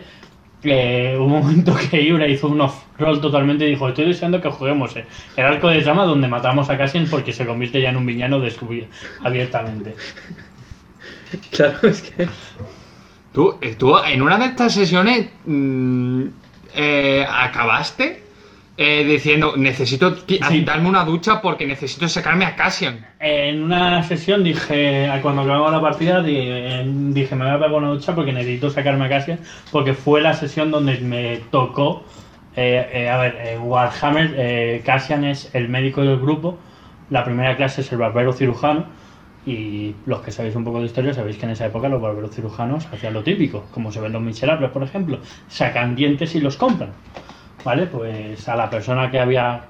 Eh, 0.62 1.14
hubo 1.18 1.24
un 1.27 1.32
momento 1.43 1.74
que 1.90 2.02
Ibra 2.02 2.27
hizo 2.28 2.48
un 2.48 2.60
off-roll 2.60 3.20
totalmente 3.20 3.66
y 3.66 3.70
dijo, 3.70 3.89
estoy 3.89 4.06
deseando 4.06 4.40
que 4.40 4.51
juguemos 4.51 4.94
eh, 4.97 5.05
el 5.36 5.44
arco 5.47 5.68
de 5.68 5.81
trama 5.81 6.05
donde 6.05 6.28
matamos 6.28 6.68
a 6.68 6.77
Cassian 6.77 7.06
porque 7.10 7.32
se 7.32 7.47
convierte 7.47 7.81
ya 7.81 7.90
en 7.90 7.97
un 7.97 8.06
villano 8.06 8.40
descubi- 8.40 8.86
abiertamente. 9.24 9.94
Claro, 11.51 11.89
es 11.89 12.02
que. 12.02 12.28
Tú, 13.32 13.56
eh, 13.60 13.74
tú 13.77 13.97
en 13.98 14.23
una 14.23 14.39
de 14.39 14.47
estas 14.47 14.73
sesiones 14.73 15.28
mm, 15.44 16.23
eh, 16.74 17.27
acabaste 17.28 18.23
eh, 18.78 19.05
diciendo, 19.05 19.55
necesito 19.57 20.15
Sí. 20.27 20.65
darme 20.65 20.89
una 20.89 21.05
ducha 21.05 21.40
porque 21.40 21.66
necesito 21.66 22.09
sacarme 22.09 22.44
a 22.44 22.55
Cassian. 22.57 23.07
En 23.19 23.62
una 23.62 24.03
sesión 24.03 24.44
dije, 24.44 25.09
cuando 25.23 25.43
acabamos 25.43 25.73
la 25.73 25.81
partida, 25.81 26.23
di- 26.23 27.12
dije, 27.12 27.35
me 27.35 27.44
voy 27.47 27.55
a 27.55 27.59
pegar 27.59 27.73
una 27.73 27.89
ducha 27.90 28.15
porque 28.15 28.32
necesito 28.32 28.69
sacarme 28.70 29.07
a 29.07 29.09
Cassian, 29.09 29.40
porque 29.73 29.94
fue 29.94 30.20
la 30.20 30.35
sesión 30.35 30.70
donde 30.70 30.98
me 31.01 31.39
tocó, 31.51 32.05
eh, 32.55 32.86
eh, 32.93 33.09
a 33.09 33.16
ver, 33.19 33.36
eh, 33.44 33.59
Warhammer, 33.59 34.35
eh, 34.36 34.82
Cassian 34.85 35.24
es 35.24 35.55
el 35.55 35.69
médico 35.69 36.03
del 36.03 36.19
grupo, 36.19 36.59
la 37.11 37.24
primera 37.24 37.57
clase 37.57 37.81
es 37.81 37.90
el 37.93 37.98
barbero 37.98 38.32
cirujano, 38.32 38.85
y 39.47 39.94
los 40.07 40.20
que 40.23 40.32
sabéis 40.32 40.57
un 40.57 40.65
poco 40.65 40.81
de 40.81 40.86
historia 40.86 41.15
sabéis 41.15 41.36
que 41.39 41.44
en 41.47 41.53
esa 41.53 41.66
época 41.66 41.89
los 41.89 42.03
barberos 42.03 42.35
cirujanos 42.35 42.86
hacían 42.93 43.15
lo 43.15 43.23
típico, 43.23 43.65
como 43.70 43.93
se 43.93 44.01
ven 44.01 44.12
los 44.12 44.20
miserables, 44.23 44.70
por 44.70 44.82
ejemplo, 44.82 45.20
sacan 45.48 45.94
dientes 45.94 46.35
y 46.35 46.40
los 46.40 46.57
compran. 46.57 46.90
¿Vale? 47.67 47.89
Pues 47.89 48.49
a 48.49 48.55
la 48.55 48.71
persona 48.71 49.11
que 49.11 49.19
había 49.19 49.65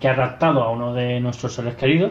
que 0.00 0.08
ha 0.08 0.14
raptado 0.14 0.64
a 0.64 0.70
uno 0.72 0.92
de 0.92 1.20
nuestros 1.20 1.54
seres 1.54 1.76
queridos, 1.76 2.10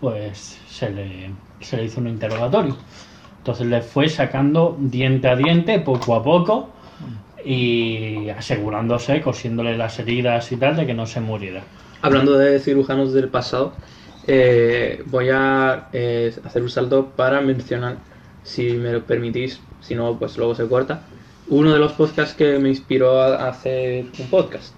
pues 0.00 0.58
se 0.66 0.90
le, 0.90 1.30
se 1.60 1.76
le 1.76 1.84
hizo 1.84 2.00
un 2.00 2.08
interrogatorio. 2.08 2.76
Entonces 3.38 3.68
le 3.68 3.80
fue 3.80 4.08
sacando 4.08 4.76
diente 4.80 5.28
a 5.28 5.36
diente, 5.36 5.78
poco 5.78 6.16
a 6.16 6.24
poco, 6.24 6.70
y 7.44 8.28
asegurándose, 8.30 9.20
cosiéndole 9.20 9.76
las 9.76 10.00
heridas 10.00 10.50
y 10.50 10.56
tal, 10.56 10.74
de 10.74 10.84
que 10.84 10.94
no 10.94 11.06
se 11.06 11.20
muriera. 11.20 11.62
Hablando 12.00 12.36
de 12.36 12.58
cirujanos 12.58 13.12
del 13.12 13.28
pasado, 13.28 13.74
eh, 14.26 15.00
voy 15.06 15.28
a 15.32 15.90
eh, 15.92 16.34
hacer 16.44 16.60
un 16.60 16.70
salto 16.70 17.06
para 17.14 17.40
mencionar, 17.40 17.98
si 18.42 18.72
me 18.72 18.90
lo 18.90 19.04
permitís, 19.04 19.60
si 19.80 19.94
no, 19.94 20.18
pues 20.18 20.36
luego 20.36 20.56
se 20.56 20.66
corta, 20.66 21.02
uno 21.56 21.72
de 21.72 21.78
los 21.78 21.92
podcasts 21.92 22.34
que 22.34 22.58
me 22.58 22.68
inspiró 22.70 23.20
a 23.22 23.48
hacer 23.48 24.06
un 24.18 24.28
podcast, 24.28 24.74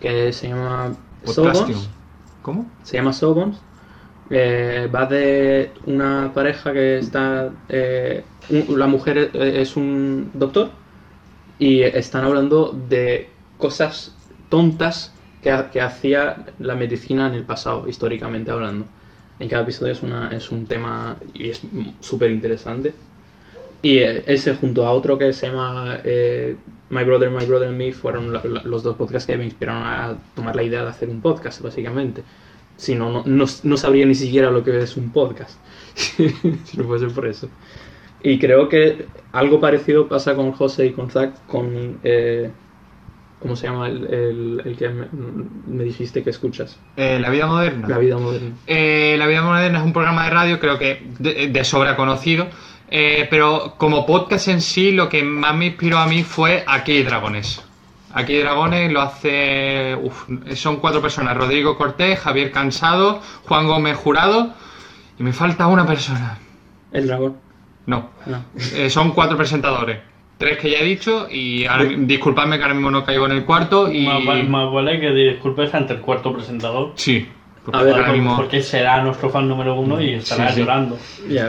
que 0.00 0.32
se 0.32 0.48
llama. 0.48 0.96
Sobons. 1.34 1.90
¿Cómo? 2.42 2.66
Se 2.82 2.96
llama 2.96 3.12
Sobons. 3.12 3.58
Eh, 4.30 4.88
va 4.94 5.06
de 5.06 5.72
una 5.86 6.32
pareja 6.34 6.72
que 6.72 6.98
está. 6.98 7.50
eh, 7.68 8.24
un- 8.50 8.78
la 8.78 8.86
mujer 8.86 9.30
eh, 9.34 9.60
es 9.62 9.76
un 9.76 10.30
doctor 10.34 10.70
y 11.58 11.82
están 11.82 12.24
hablando 12.24 12.72
de 12.88 13.30
cosas 13.58 14.18
tontas 14.48 15.12
que, 15.42 15.50
ha- 15.50 15.70
que 15.70 15.80
hacía 15.80 16.46
la 16.58 16.74
medicina 16.74 17.26
en 17.28 17.34
el 17.34 17.44
pasado, 17.44 17.88
históricamente 17.88 18.50
hablando. 18.50 18.86
En 19.38 19.48
cada 19.48 19.62
episodio 19.62 19.92
es, 19.92 20.02
una, 20.02 20.30
es 20.30 20.50
un 20.50 20.66
tema 20.66 21.16
y 21.34 21.50
es 21.50 21.60
súper 22.00 22.30
interesante. 22.30 22.94
Y 23.84 23.98
eh, 23.98 24.24
ese 24.26 24.54
junto 24.56 24.86
a 24.86 24.90
otro 24.92 25.18
que 25.18 25.32
se 25.32 25.46
llama 25.48 25.98
eh, 26.04 26.56
My 26.90 27.04
Brother, 27.04 27.30
My 27.30 27.44
Brother 27.44 27.68
and 27.68 27.76
Me 27.78 27.92
fueron 27.92 28.32
la- 28.32 28.42
la- 28.44 28.62
los 28.64 28.82
dos 28.82 28.96
podcasts 28.96 29.26
que 29.26 29.36
me 29.36 29.44
inspiraron 29.44 29.82
a 29.82 30.16
tomar 30.34 30.56
la 30.56 30.62
idea 30.62 30.82
de 30.82 30.88
hacer 30.88 31.08
un 31.08 31.20
podcast, 31.20 31.60
básicamente. 31.60 32.22
Si 32.76 32.94
no, 32.96 33.10
no, 33.12 33.22
no, 33.26 33.44
no 33.62 33.76
sabría 33.76 34.06
ni 34.06 34.14
siquiera 34.16 34.50
lo 34.50 34.64
que 34.64 34.76
es 34.78 34.96
un 34.96 35.10
podcast. 35.12 35.58
si 35.94 36.76
no 36.76 36.84
fuese 36.84 37.06
por 37.08 37.26
eso. 37.26 37.48
Y 38.22 38.38
creo 38.38 38.68
que 38.70 39.06
algo 39.32 39.60
parecido 39.60 40.08
pasa 40.08 40.34
con 40.34 40.52
José 40.52 40.86
y 40.86 40.92
con 40.92 41.10
Zach, 41.10 41.34
con... 41.46 41.98
eh, 42.04 42.50
¿Cómo 43.40 43.56
se 43.56 43.66
llama 43.66 43.88
el, 43.88 44.04
el- 44.06 44.62
el 44.64 44.76
que 44.78 44.88
me, 44.88 45.04
me 45.66 45.84
dijiste 45.84 46.22
que 46.22 46.30
escuchas? 46.30 46.78
Eh, 46.96 47.18
la 47.20 47.28
vida 47.28 47.46
moderna. 47.46 47.86
La 47.86 47.98
vida 47.98 48.16
moderna. 48.16 48.52
Eh, 48.66 49.16
La 49.18 49.26
Vida 49.26 49.42
Moderna 49.42 49.80
es 49.80 49.84
un 49.84 49.92
programa 49.92 50.24
de 50.24 50.30
radio, 50.30 50.58
creo 50.58 50.78
que 50.78 51.02
de, 51.18 51.48
de 51.48 51.64
sobra 51.64 51.94
conocido. 51.96 52.46
Eh, 52.90 53.26
pero 53.30 53.74
como 53.78 54.06
podcast 54.06 54.48
en 54.48 54.60
sí, 54.60 54.92
lo 54.92 55.08
que 55.08 55.22
más 55.22 55.54
me 55.54 55.66
inspiró 55.66 55.98
a 55.98 56.06
mí 56.06 56.22
fue 56.22 56.64
Aquí 56.66 56.92
hay 56.92 57.02
Dragones. 57.02 57.62
Aquí 58.12 58.34
hay 58.34 58.42
Dragones 58.42 58.92
lo 58.92 59.00
hace. 59.00 59.96
uf, 60.00 60.28
son 60.54 60.76
cuatro 60.76 61.00
personas: 61.02 61.36
Rodrigo 61.36 61.76
Cortés, 61.76 62.18
Javier 62.20 62.50
Cansado, 62.52 63.20
Juan 63.46 63.66
Gómez 63.66 63.96
Jurado. 63.96 64.52
Y 65.18 65.22
me 65.22 65.32
falta 65.32 65.66
una 65.66 65.86
persona. 65.86 66.38
El 66.92 67.06
dragón. 67.06 67.36
No, 67.86 68.10
No. 68.26 68.44
eh, 68.74 68.88
son 68.88 69.10
cuatro 69.12 69.36
presentadores. 69.36 69.98
Tres 70.38 70.58
que 70.58 70.70
ya 70.70 70.78
he 70.78 70.84
dicho 70.84 71.28
y 71.30 71.64
ahora, 71.66 71.84
disculpadme 71.96 72.56
que 72.56 72.62
ahora 72.64 72.74
mismo 72.74 72.90
no 72.90 73.04
caigo 73.04 73.26
en 73.26 73.32
el 73.32 73.44
cuarto 73.44 73.92
y... 73.92 74.04
Más 74.04 74.72
vale 74.72 74.98
que 74.98 75.10
disculpes 75.12 75.72
ante 75.74 75.92
el 75.94 76.00
cuarto 76.00 76.32
presentador. 76.32 76.92
Sí, 76.96 77.28
porque 77.64 77.78
A 77.78 77.82
ver, 77.82 77.94
ahora 77.94 78.06
Porque- 78.06 78.20
mismo... 78.20 78.36
Porque 78.36 78.62
será 78.62 79.02
nuestro 79.02 79.30
fan 79.30 79.48
número 79.48 79.74
uno 79.74 80.00
y 80.00 80.14
estará 80.14 80.48
Sí, 80.48 80.54
sí. 80.54 80.60
llorando. 80.60 80.98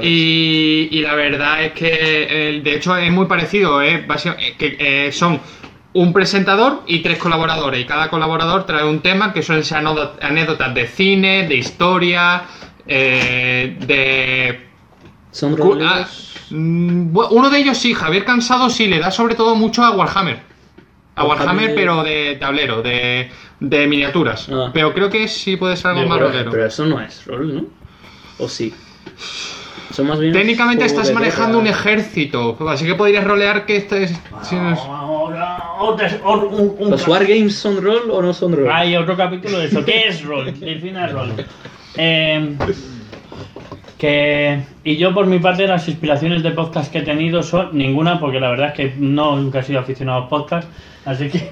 Y, 0.02 0.88
y 0.92 1.02
la 1.02 1.14
verdad 1.16 1.64
es 1.64 1.74
que, 1.74 1.90
eh, 1.92 2.62
de 2.62 2.76
hecho, 2.76 2.96
es 2.96 3.12
muy 3.12 3.26
parecido. 3.26 3.82
¿eh? 3.82 4.06
Eh, 4.08 4.56
que, 4.58 4.78
eh, 4.80 5.12
son 5.12 5.40
un 5.94 6.14
presentador 6.14 6.84
y 6.88 7.00
tres 7.00 7.18
colaboradores. 7.18 7.82
Y 7.82 7.86
cada 7.86 8.10
colaborador 8.10 8.66
trae 8.66 8.86
un 8.86 9.02
tema 9.02 9.34
que 9.34 9.42
suelen 9.42 9.64
ser 9.64 9.80
anécdo- 9.80 10.14
anécdotas 10.22 10.74
de 10.74 10.88
cine, 10.88 11.48
de 11.48 11.56
historia, 11.56 12.44
eh, 12.88 13.76
de... 13.80 14.66
Son 15.32 15.56
ah, 15.84 16.06
mm, 16.50 17.18
uno 17.32 17.50
de 17.50 17.60
ellos 17.60 17.78
sí, 17.78 17.94
Javier 17.94 18.24
Cansado 18.24 18.70
sí, 18.70 18.88
le 18.88 19.00
da 19.00 19.12
sobre 19.12 19.36
todo 19.36 19.56
mucho 19.56 19.84
a 19.84 19.92
Warhammer. 19.92 20.40
A 21.16 21.24
Warhammer 21.26 21.70
de- 21.70 21.74
pero 21.76 22.04
de 22.04 22.38
tablero, 22.40 22.82
de, 22.82 23.30
de 23.60 23.88
miniaturas. 23.88 24.48
Ah. 24.52 24.70
Pero 24.74 24.94
creo 24.94 25.10
que 25.10 25.28
sí 25.28 25.56
puede 25.56 25.76
ser 25.78 25.88
algo 25.92 26.02
De 26.02 26.08
más 26.08 26.18
pero, 26.18 26.30
rolero. 26.30 26.52
pero 26.52 26.66
eso 26.66 26.86
no 26.86 27.00
es 27.02 27.26
rol, 27.26 27.56
¿no? 27.56 27.66
¿O 28.38 28.50
sí? 28.50 28.74
Son 29.92 30.08
más 30.08 30.20
bien 30.20 30.34
Técnicamente 30.34 30.84
estás 30.84 31.14
manejando 31.14 31.58
un 31.60 31.68
ejército, 31.68 32.58
así 32.68 32.86
que 32.86 32.96
podrías 32.96 33.24
rolear 33.24 33.66
que 33.66 33.78
este 33.78 34.04
es... 34.04 34.12
sí, 34.44 34.56
no 34.56 34.74
es- 34.74 34.80
Ahora, 34.80 35.58
otra- 35.80 36.20
or- 36.24 36.46
un- 36.46 36.76
un- 36.78 36.92
¿Los 36.92 37.08
wargames 37.08 37.56
son 37.56 37.82
rol 37.82 38.10
o 38.12 38.22
no 38.22 38.34
son 38.34 38.52
rol? 38.54 38.70
Hay 38.70 38.96
otro 38.98 39.16
capítulo 39.16 39.60
de 39.60 39.68
eso. 39.68 39.86
¿Qué 39.86 40.08
es 40.10 40.24
rol? 40.24 40.54
Defina 40.60 41.08
rol. 41.08 41.32
Eh, 41.98 42.58
que, 43.98 44.64
y 44.84 44.98
yo 44.98 45.14
por 45.14 45.26
mi 45.26 45.40
parte 45.40 45.68
las 45.68 45.88
inspiraciones 45.88 46.44
de 46.44 46.52
podcast 46.52 46.92
que 46.92 47.00
he 47.00 47.04
tenido 47.04 47.44
son 47.44 47.78
ninguna, 47.78 48.20
porque 48.20 48.40
la 48.40 48.50
verdad 48.50 48.68
es 48.68 48.74
que 48.74 48.96
no 48.98 49.36
nunca 49.36 49.60
he 49.60 49.64
sido 49.64 49.80
aficionado 49.80 50.24
a 50.24 50.30
podcast, 50.30 50.70
así 51.06 51.30
que 51.30 51.52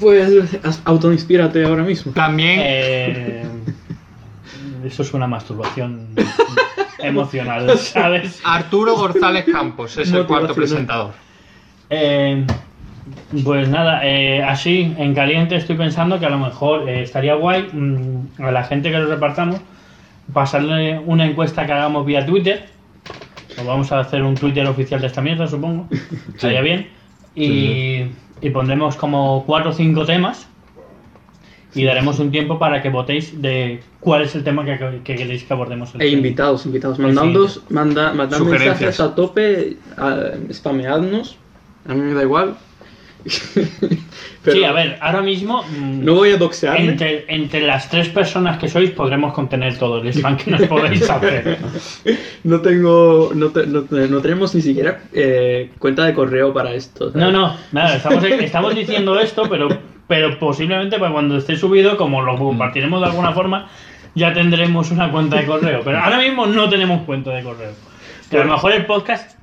Pues 0.00 0.58
autoinspírate 0.84 1.64
ahora 1.64 1.82
mismo. 1.82 2.12
También... 2.12 2.60
eh, 2.62 3.44
eso 4.84 5.02
es 5.02 5.12
una 5.12 5.26
masturbación 5.26 6.08
emocional, 6.98 7.76
¿sabes? 7.78 8.40
Arturo 8.44 8.96
González 8.96 9.44
Campos 9.50 9.96
es 9.98 10.12
el 10.12 10.26
cuarto 10.26 10.54
presentador. 10.54 11.12
Eh, 11.90 12.44
pues 13.44 13.68
nada, 13.68 14.00
eh, 14.04 14.42
así 14.42 14.94
en 14.98 15.14
caliente 15.14 15.56
estoy 15.56 15.76
pensando 15.76 16.18
que 16.18 16.26
a 16.26 16.30
lo 16.30 16.38
mejor 16.38 16.88
eh, 16.88 17.02
estaría 17.02 17.34
guay 17.34 17.68
mm, 17.72 18.42
a 18.42 18.50
la 18.50 18.64
gente 18.64 18.90
que 18.90 18.98
lo 18.98 19.06
repartamos 19.06 19.60
pasarle 20.32 20.98
una 20.98 21.26
encuesta 21.26 21.66
que 21.66 21.72
hagamos 21.72 22.06
vía 22.06 22.24
Twitter. 22.26 22.66
O 23.60 23.64
vamos 23.64 23.90
a 23.92 24.00
hacer 24.00 24.22
un 24.22 24.34
Twitter 24.34 24.66
oficial 24.66 25.00
de 25.00 25.08
esta 25.08 25.20
mierda, 25.20 25.46
supongo. 25.46 25.88
Estaría 26.34 26.60
bien. 26.60 26.88
Y, 27.34 28.06
y 28.40 28.50
pondremos 28.50 28.96
como 28.96 29.44
cuatro 29.46 29.70
o 29.70 29.72
cinco 29.72 30.04
temas. 30.04 30.48
Y 31.74 31.84
daremos 31.84 32.18
un 32.18 32.30
tiempo 32.30 32.58
para 32.58 32.82
que 32.82 32.88
votéis 32.88 33.40
de 33.40 33.80
cuál 34.00 34.22
es 34.22 34.34
el 34.34 34.42
tema 34.42 34.64
que, 34.64 35.00
que 35.04 35.16
queréis 35.16 35.44
que 35.44 35.52
abordemos. 35.52 35.94
el 35.94 36.00
E 36.00 36.08
invitados, 36.08 36.64
invitados. 36.66 36.98
El 36.98 37.06
Mandándonos, 37.06 37.62
manda, 37.68 38.12
mandad 38.14 38.40
mensajes 38.40 39.00
a 39.00 39.14
tope, 39.14 39.76
a, 39.96 40.30
spameadnos. 40.52 41.36
A 41.86 41.94
mí 41.94 42.00
me 42.00 42.14
da 42.14 42.22
igual. 42.22 42.56
Pero 44.44 44.56
Sí, 44.56 44.64
a 44.64 44.72
ver, 44.72 44.96
ahora 45.00 45.20
mismo. 45.22 45.62
mm, 45.64 46.04
No 46.04 46.14
voy 46.14 46.30
a 46.30 46.36
doxearme. 46.36 46.90
Entre, 46.92 47.24
entre 47.28 47.62
las 47.66 47.90
tres 47.90 48.08
personas 48.08 48.58
que 48.58 48.68
sois 48.68 48.90
podremos 48.92 49.32
contener 49.34 49.76
todo 49.78 50.00
el 50.00 50.08
spam 50.08 50.36
que 50.36 50.50
nos 50.50 50.62
podéis 50.62 51.08
hacer. 51.10 51.58
No 52.44 52.60
tengo. 52.60 53.30
No, 53.34 53.48
te- 53.48 53.66
no, 53.66 53.84
no 53.90 54.20
tenemos 54.20 54.54
ni 54.54 54.62
siquiera 54.62 55.00
eh, 55.12 55.70
cuenta 55.78 56.04
de 56.06 56.14
correo 56.14 56.52
para 56.54 56.72
esto. 56.72 57.10
¿sabes? 57.12 57.16
No, 57.26 57.32
no, 57.32 57.56
nada, 57.72 57.96
estamos, 57.96 58.24
estamos 58.24 58.74
diciendo 58.74 59.18
esto, 59.18 59.42
pero, 59.50 59.68
pero 60.06 60.38
posiblemente 60.38 60.98
para 60.98 61.12
cuando 61.12 61.36
esté 61.36 61.56
subido, 61.56 61.96
como 61.96 62.22
lo 62.22 62.36
compartiremos 62.36 63.00
de 63.00 63.06
alguna 63.06 63.32
forma, 63.32 63.68
ya 64.14 64.32
tendremos 64.32 64.90
una 64.90 65.10
cuenta 65.10 65.36
de 65.36 65.46
correo. 65.46 65.80
Pero 65.84 65.98
ahora 65.98 66.18
mismo 66.18 66.46
no 66.46 66.68
tenemos 66.68 67.02
cuenta 67.02 67.32
de 67.32 67.42
correo. 67.42 67.72
Que 68.30 68.38
a 68.38 68.44
lo 68.44 68.52
mejor 68.52 68.72
el 68.72 68.84
podcast 68.86 69.37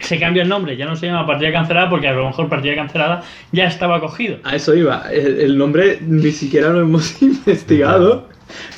se 0.00 0.18
cambia 0.18 0.42
el 0.42 0.48
nombre, 0.48 0.76
ya 0.76 0.86
no 0.86 0.96
se 0.96 1.06
llama 1.06 1.26
Partida 1.26 1.52
Cancelada 1.52 1.90
porque 1.90 2.08
a 2.08 2.12
lo 2.12 2.26
mejor 2.26 2.48
Partida 2.48 2.74
Cancelada 2.74 3.22
ya 3.52 3.66
estaba 3.66 4.00
cogido. 4.00 4.38
A 4.44 4.56
eso 4.56 4.74
iba. 4.74 5.04
El, 5.12 5.40
el 5.40 5.58
nombre 5.58 5.98
ni 6.00 6.30
siquiera 6.32 6.70
lo 6.70 6.80
hemos 6.80 7.20
investigado. 7.22 8.28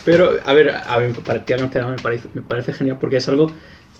Pero, 0.04 0.32
a 0.44 0.52
ver, 0.52 0.70
a 0.84 0.98
ver, 0.98 1.12
partida 1.12 1.56
cancelada 1.58 1.92
me 1.92 1.98
parece, 2.02 2.28
me 2.34 2.42
parece 2.42 2.72
genial 2.72 2.98
porque 3.00 3.18
es 3.18 3.28
algo 3.28 3.52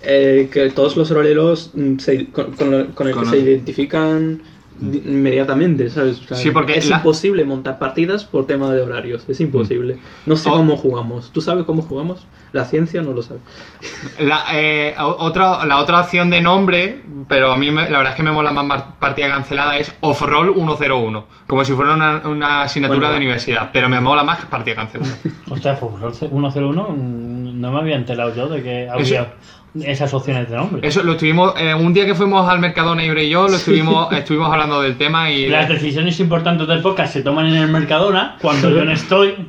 eh, 0.03 0.49
que 0.51 0.69
todos 0.71 0.97
los 0.97 1.09
roleros 1.11 1.71
mm, 1.73 1.97
se- 1.99 2.25
con, 2.27 2.51
con 2.53 2.71
lo- 2.71 2.87
con 2.93 3.07
el 3.07 3.13
Con 3.13 3.23
que 3.23 3.29
se 3.29 3.37
identifican 3.37 4.41
inmediatamente, 4.81 5.89
¿sabes? 5.89 6.19
O 6.21 6.23
sea, 6.27 6.37
Sí, 6.37 6.51
porque 6.51 6.77
es 6.77 6.89
la- 6.89 6.97
imposible 6.97 7.43
montar 7.45 7.77
partidas 7.79 8.25
por 8.25 8.47
tema 8.47 8.71
de 8.73 8.81
horarios, 8.81 9.23
es 9.27 9.39
imposible. 9.39 9.97
No 10.25 10.35
sé 10.35 10.49
cómo 10.49 10.77
jugamos. 10.77 11.31
¿Tú 11.31 11.41
sabes 11.41 11.65
cómo 11.65 11.81
jugamos? 11.81 12.25
La 12.51 12.65
ciencia 12.65 13.01
no 13.01 13.13
lo 13.13 13.21
sabe. 13.21 13.39
La, 14.19 14.43
eh, 14.53 14.93
o- 14.99 15.17
otra, 15.19 15.65
la 15.65 15.77
otra 15.79 16.01
opción 16.01 16.29
de 16.29 16.41
nombre, 16.41 17.01
pero 17.27 17.51
a 17.51 17.57
mí 17.57 17.71
me- 17.71 17.89
la 17.89 17.97
verdad 17.99 18.13
es 18.13 18.17
que 18.17 18.23
me 18.23 18.31
mola 18.31 18.51
más 18.51 18.83
partida 18.99 19.29
cancelada, 19.29 19.77
es 19.77 19.93
Offroll 20.01 20.53
101. 20.53 21.25
Como 21.47 21.63
si 21.63 21.73
fuera 21.73 21.93
una, 21.93 22.21
una 22.25 22.63
asignatura 22.63 22.99
Bueno. 22.99 23.11
de 23.13 23.17
universidad, 23.17 23.69
pero 23.71 23.87
me 23.89 23.99
mola 24.01 24.23
más 24.23 24.39
que 24.39 24.45
partida 24.47 24.75
cancelada. 24.75 25.15
Ostras, 25.49 25.79
pues 25.79 26.17
101, 26.17 26.89
mm, 26.89 27.61
no 27.61 27.71
me 27.71 27.79
había 27.79 27.95
enterado 27.95 28.33
yo 28.35 28.47
de 28.49 28.63
que 28.63 28.89
había 28.89 29.33
esas 29.81 30.13
opciones 30.13 30.49
de 30.49 30.55
nombre. 30.57 30.85
Eso 30.87 31.01
lo 31.03 31.13
estuvimos, 31.13 31.53
eh, 31.57 31.73
un 31.73 31.93
día 31.93 32.05
que 32.05 32.13
fuimos 32.15 32.49
al 32.49 32.59
Mercadona 32.59 33.05
Ibre 33.05 33.23
y 33.23 33.29
yo, 33.29 33.47
lo 33.47 33.55
estuvimos, 33.55 34.11
estuvimos 34.11 34.51
hablando 34.51 34.81
del 34.81 34.97
tema 34.97 35.31
y... 35.31 35.47
Las 35.47 35.69
decisiones 35.69 36.19
importantes 36.19 36.67
del 36.67 36.81
podcast 36.81 37.13
se 37.13 37.21
toman 37.21 37.47
en 37.47 37.55
el 37.55 37.67
Mercadona 37.69 38.37
cuando 38.41 38.69
yo 38.69 38.83
no 38.85 38.91
estoy. 38.91 39.35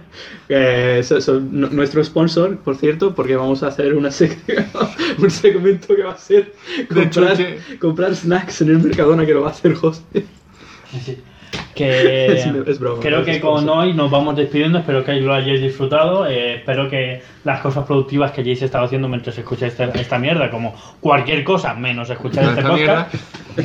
Eh, 0.55 1.01
so- 1.03 1.19
so- 1.23 1.41
nu- 1.41 1.69
nuestro 1.71 2.05
sponsor, 2.05 2.59
por 2.59 2.77
cierto, 2.77 3.15
porque 3.15 3.37
vamos 3.37 3.63
a 3.63 3.69
hacer 3.69 3.95
una 3.95 4.11
sección, 4.11 4.67
un 5.19 5.31
segmento 5.31 5.95
que 5.97 6.03
va 6.03 6.13
a 6.13 6.19
ser 6.19 6.53
comprar, 6.93 7.37
comprar 7.81 8.15
snacks 8.15 8.61
en 8.61 8.69
el 8.71 8.79
Mercadona 8.81 9.25
que 9.25 9.33
lo 9.33 9.41
va 9.43 9.49
a 9.49 9.51
hacer 9.53 9.73
José. 9.75 10.03
Que 11.75 12.27
Es- 12.33 12.47
es 12.47 12.79
broma, 12.79 13.01
creo 13.01 13.25
que 13.25 13.41
con 13.41 13.69
hoy 13.69 13.95
nos 13.95 14.11
vamos 14.11 14.37
despidiendo. 14.37 14.79
Espero 14.79 15.05
que 15.05 15.13
lo 15.15 15.33
hayáis 15.35 15.61
disfrutado. 15.63 16.27
eh, 16.27 16.57
espero 16.57 16.89
que 16.91 17.23
las 17.45 17.61
cosas 17.61 17.85
productivas 17.87 18.31
que 18.33 18.43
hayáis 18.43 18.63
estado 18.63 18.85
haciendo 18.85 19.09
mientras 19.09 19.37
escucháis 19.39 19.73
esta, 19.73 19.85
esta 19.99 20.19
mierda, 20.19 20.51
como 20.51 20.75
cualquier 21.01 21.43
cosa 21.45 21.75
menos 21.75 22.11
escuchar 22.11 22.45
Esta 22.57 22.69
podcast, 22.69 23.15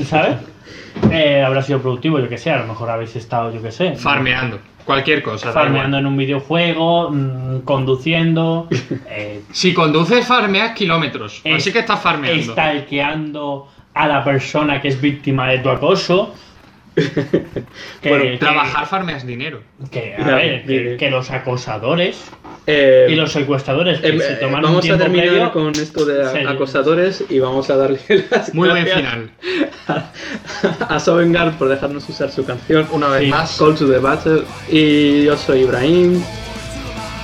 ¿sabes? 0.06 0.38
Eh, 1.12 1.44
habrá 1.46 1.62
sido 1.62 1.80
productivo, 1.80 2.20
yo 2.20 2.28
que 2.30 2.38
sé. 2.38 2.52
A 2.52 2.58
lo 2.60 2.68
mejor 2.68 2.90
habéis 2.90 3.16
estado, 3.16 3.54
yo 3.54 3.62
que 3.62 3.72
sé, 3.72 3.96
Farmeando, 3.96 4.60
cualquier 4.84 5.22
cosa. 5.22 5.52
farmeando 5.52 5.98
en 5.98 6.06
un 6.08 6.18
videojuego, 6.18 7.12
mm, 7.12 7.60
conduciendo, 7.66 8.68
eh, 9.10 9.42
Si 9.52 9.74
conduces, 9.74 10.26
farmeas 10.26 10.72
kilómetros. 10.72 11.42
Es- 11.44 11.58
Así 11.58 11.72
que 11.72 11.80
estás 11.80 12.00
farmeando. 12.02 12.54
stalkeando 12.54 13.68
a 13.94 14.08
la 14.08 14.24
persona 14.24 14.82
que 14.82 14.88
es 14.90 15.00
víctima 15.02 15.50
de 15.50 15.60
tu 15.60 15.70
acoso. 15.70 16.34
Que- 18.02 18.10
Bueno, 18.10 18.24
que- 18.24 18.38
Trabajar, 18.38 18.88
farmeas 18.88 19.26
dinero. 19.26 19.62
Que, 19.92 20.16
a 20.16 20.20
Ya, 20.20 20.36
ver, 20.36 20.66
que, 20.66 20.80
bien. 20.80 20.98
que 20.98 21.10
los 21.12 21.30
acosadores 21.32 22.20
Eh, 22.66 23.08
y 23.10 23.16
los 23.16 23.32
secuestradores 23.32 24.00
que 24.02 24.10
em, 24.10 24.20
se 24.20 24.34
toman 24.36 24.58
un 24.58 24.62
vamos 24.64 24.90
a 24.90 24.98
terminar 24.98 25.52
con 25.54 25.70
esto 25.76 26.06
de 26.06 26.46
acosadores 26.48 27.24
y 27.30 27.40
vamos 27.40 27.70
a 27.70 27.78
darle 27.78 28.00
las 28.32 28.54
Muy 28.54 28.68
buen 28.70 28.86
final. 28.86 29.32
a 30.90 31.00
Sovengard 31.00 31.54
por 31.58 31.70
dejarnos 31.70 32.08
usar 32.10 32.30
su 32.32 32.44
canción 32.46 32.88
Una 32.92 33.08
vez 33.10 33.22
Sí. 33.24 33.28
más. 33.30 33.58
Call 33.58 33.76
to 33.76 33.88
the 33.90 34.00
Battle 34.00 34.42
y 34.70 35.24
yo 35.24 35.38
soy 35.38 35.62
Ibrahim 35.62 36.22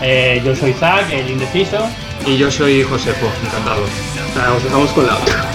eh, 0.02 0.42
yo 0.44 0.54
soy 0.56 0.74
Zack, 0.74 1.12
el 1.14 1.30
indeciso. 1.30 1.78
Y 2.26 2.38
yo 2.38 2.52
soy 2.52 2.84
Josefo, 2.84 3.32
encantado. 3.46 3.82
Nos 4.36 4.64
dejamos 4.64 4.92
con 4.92 5.08
la 5.08 5.16
otra 5.16 5.46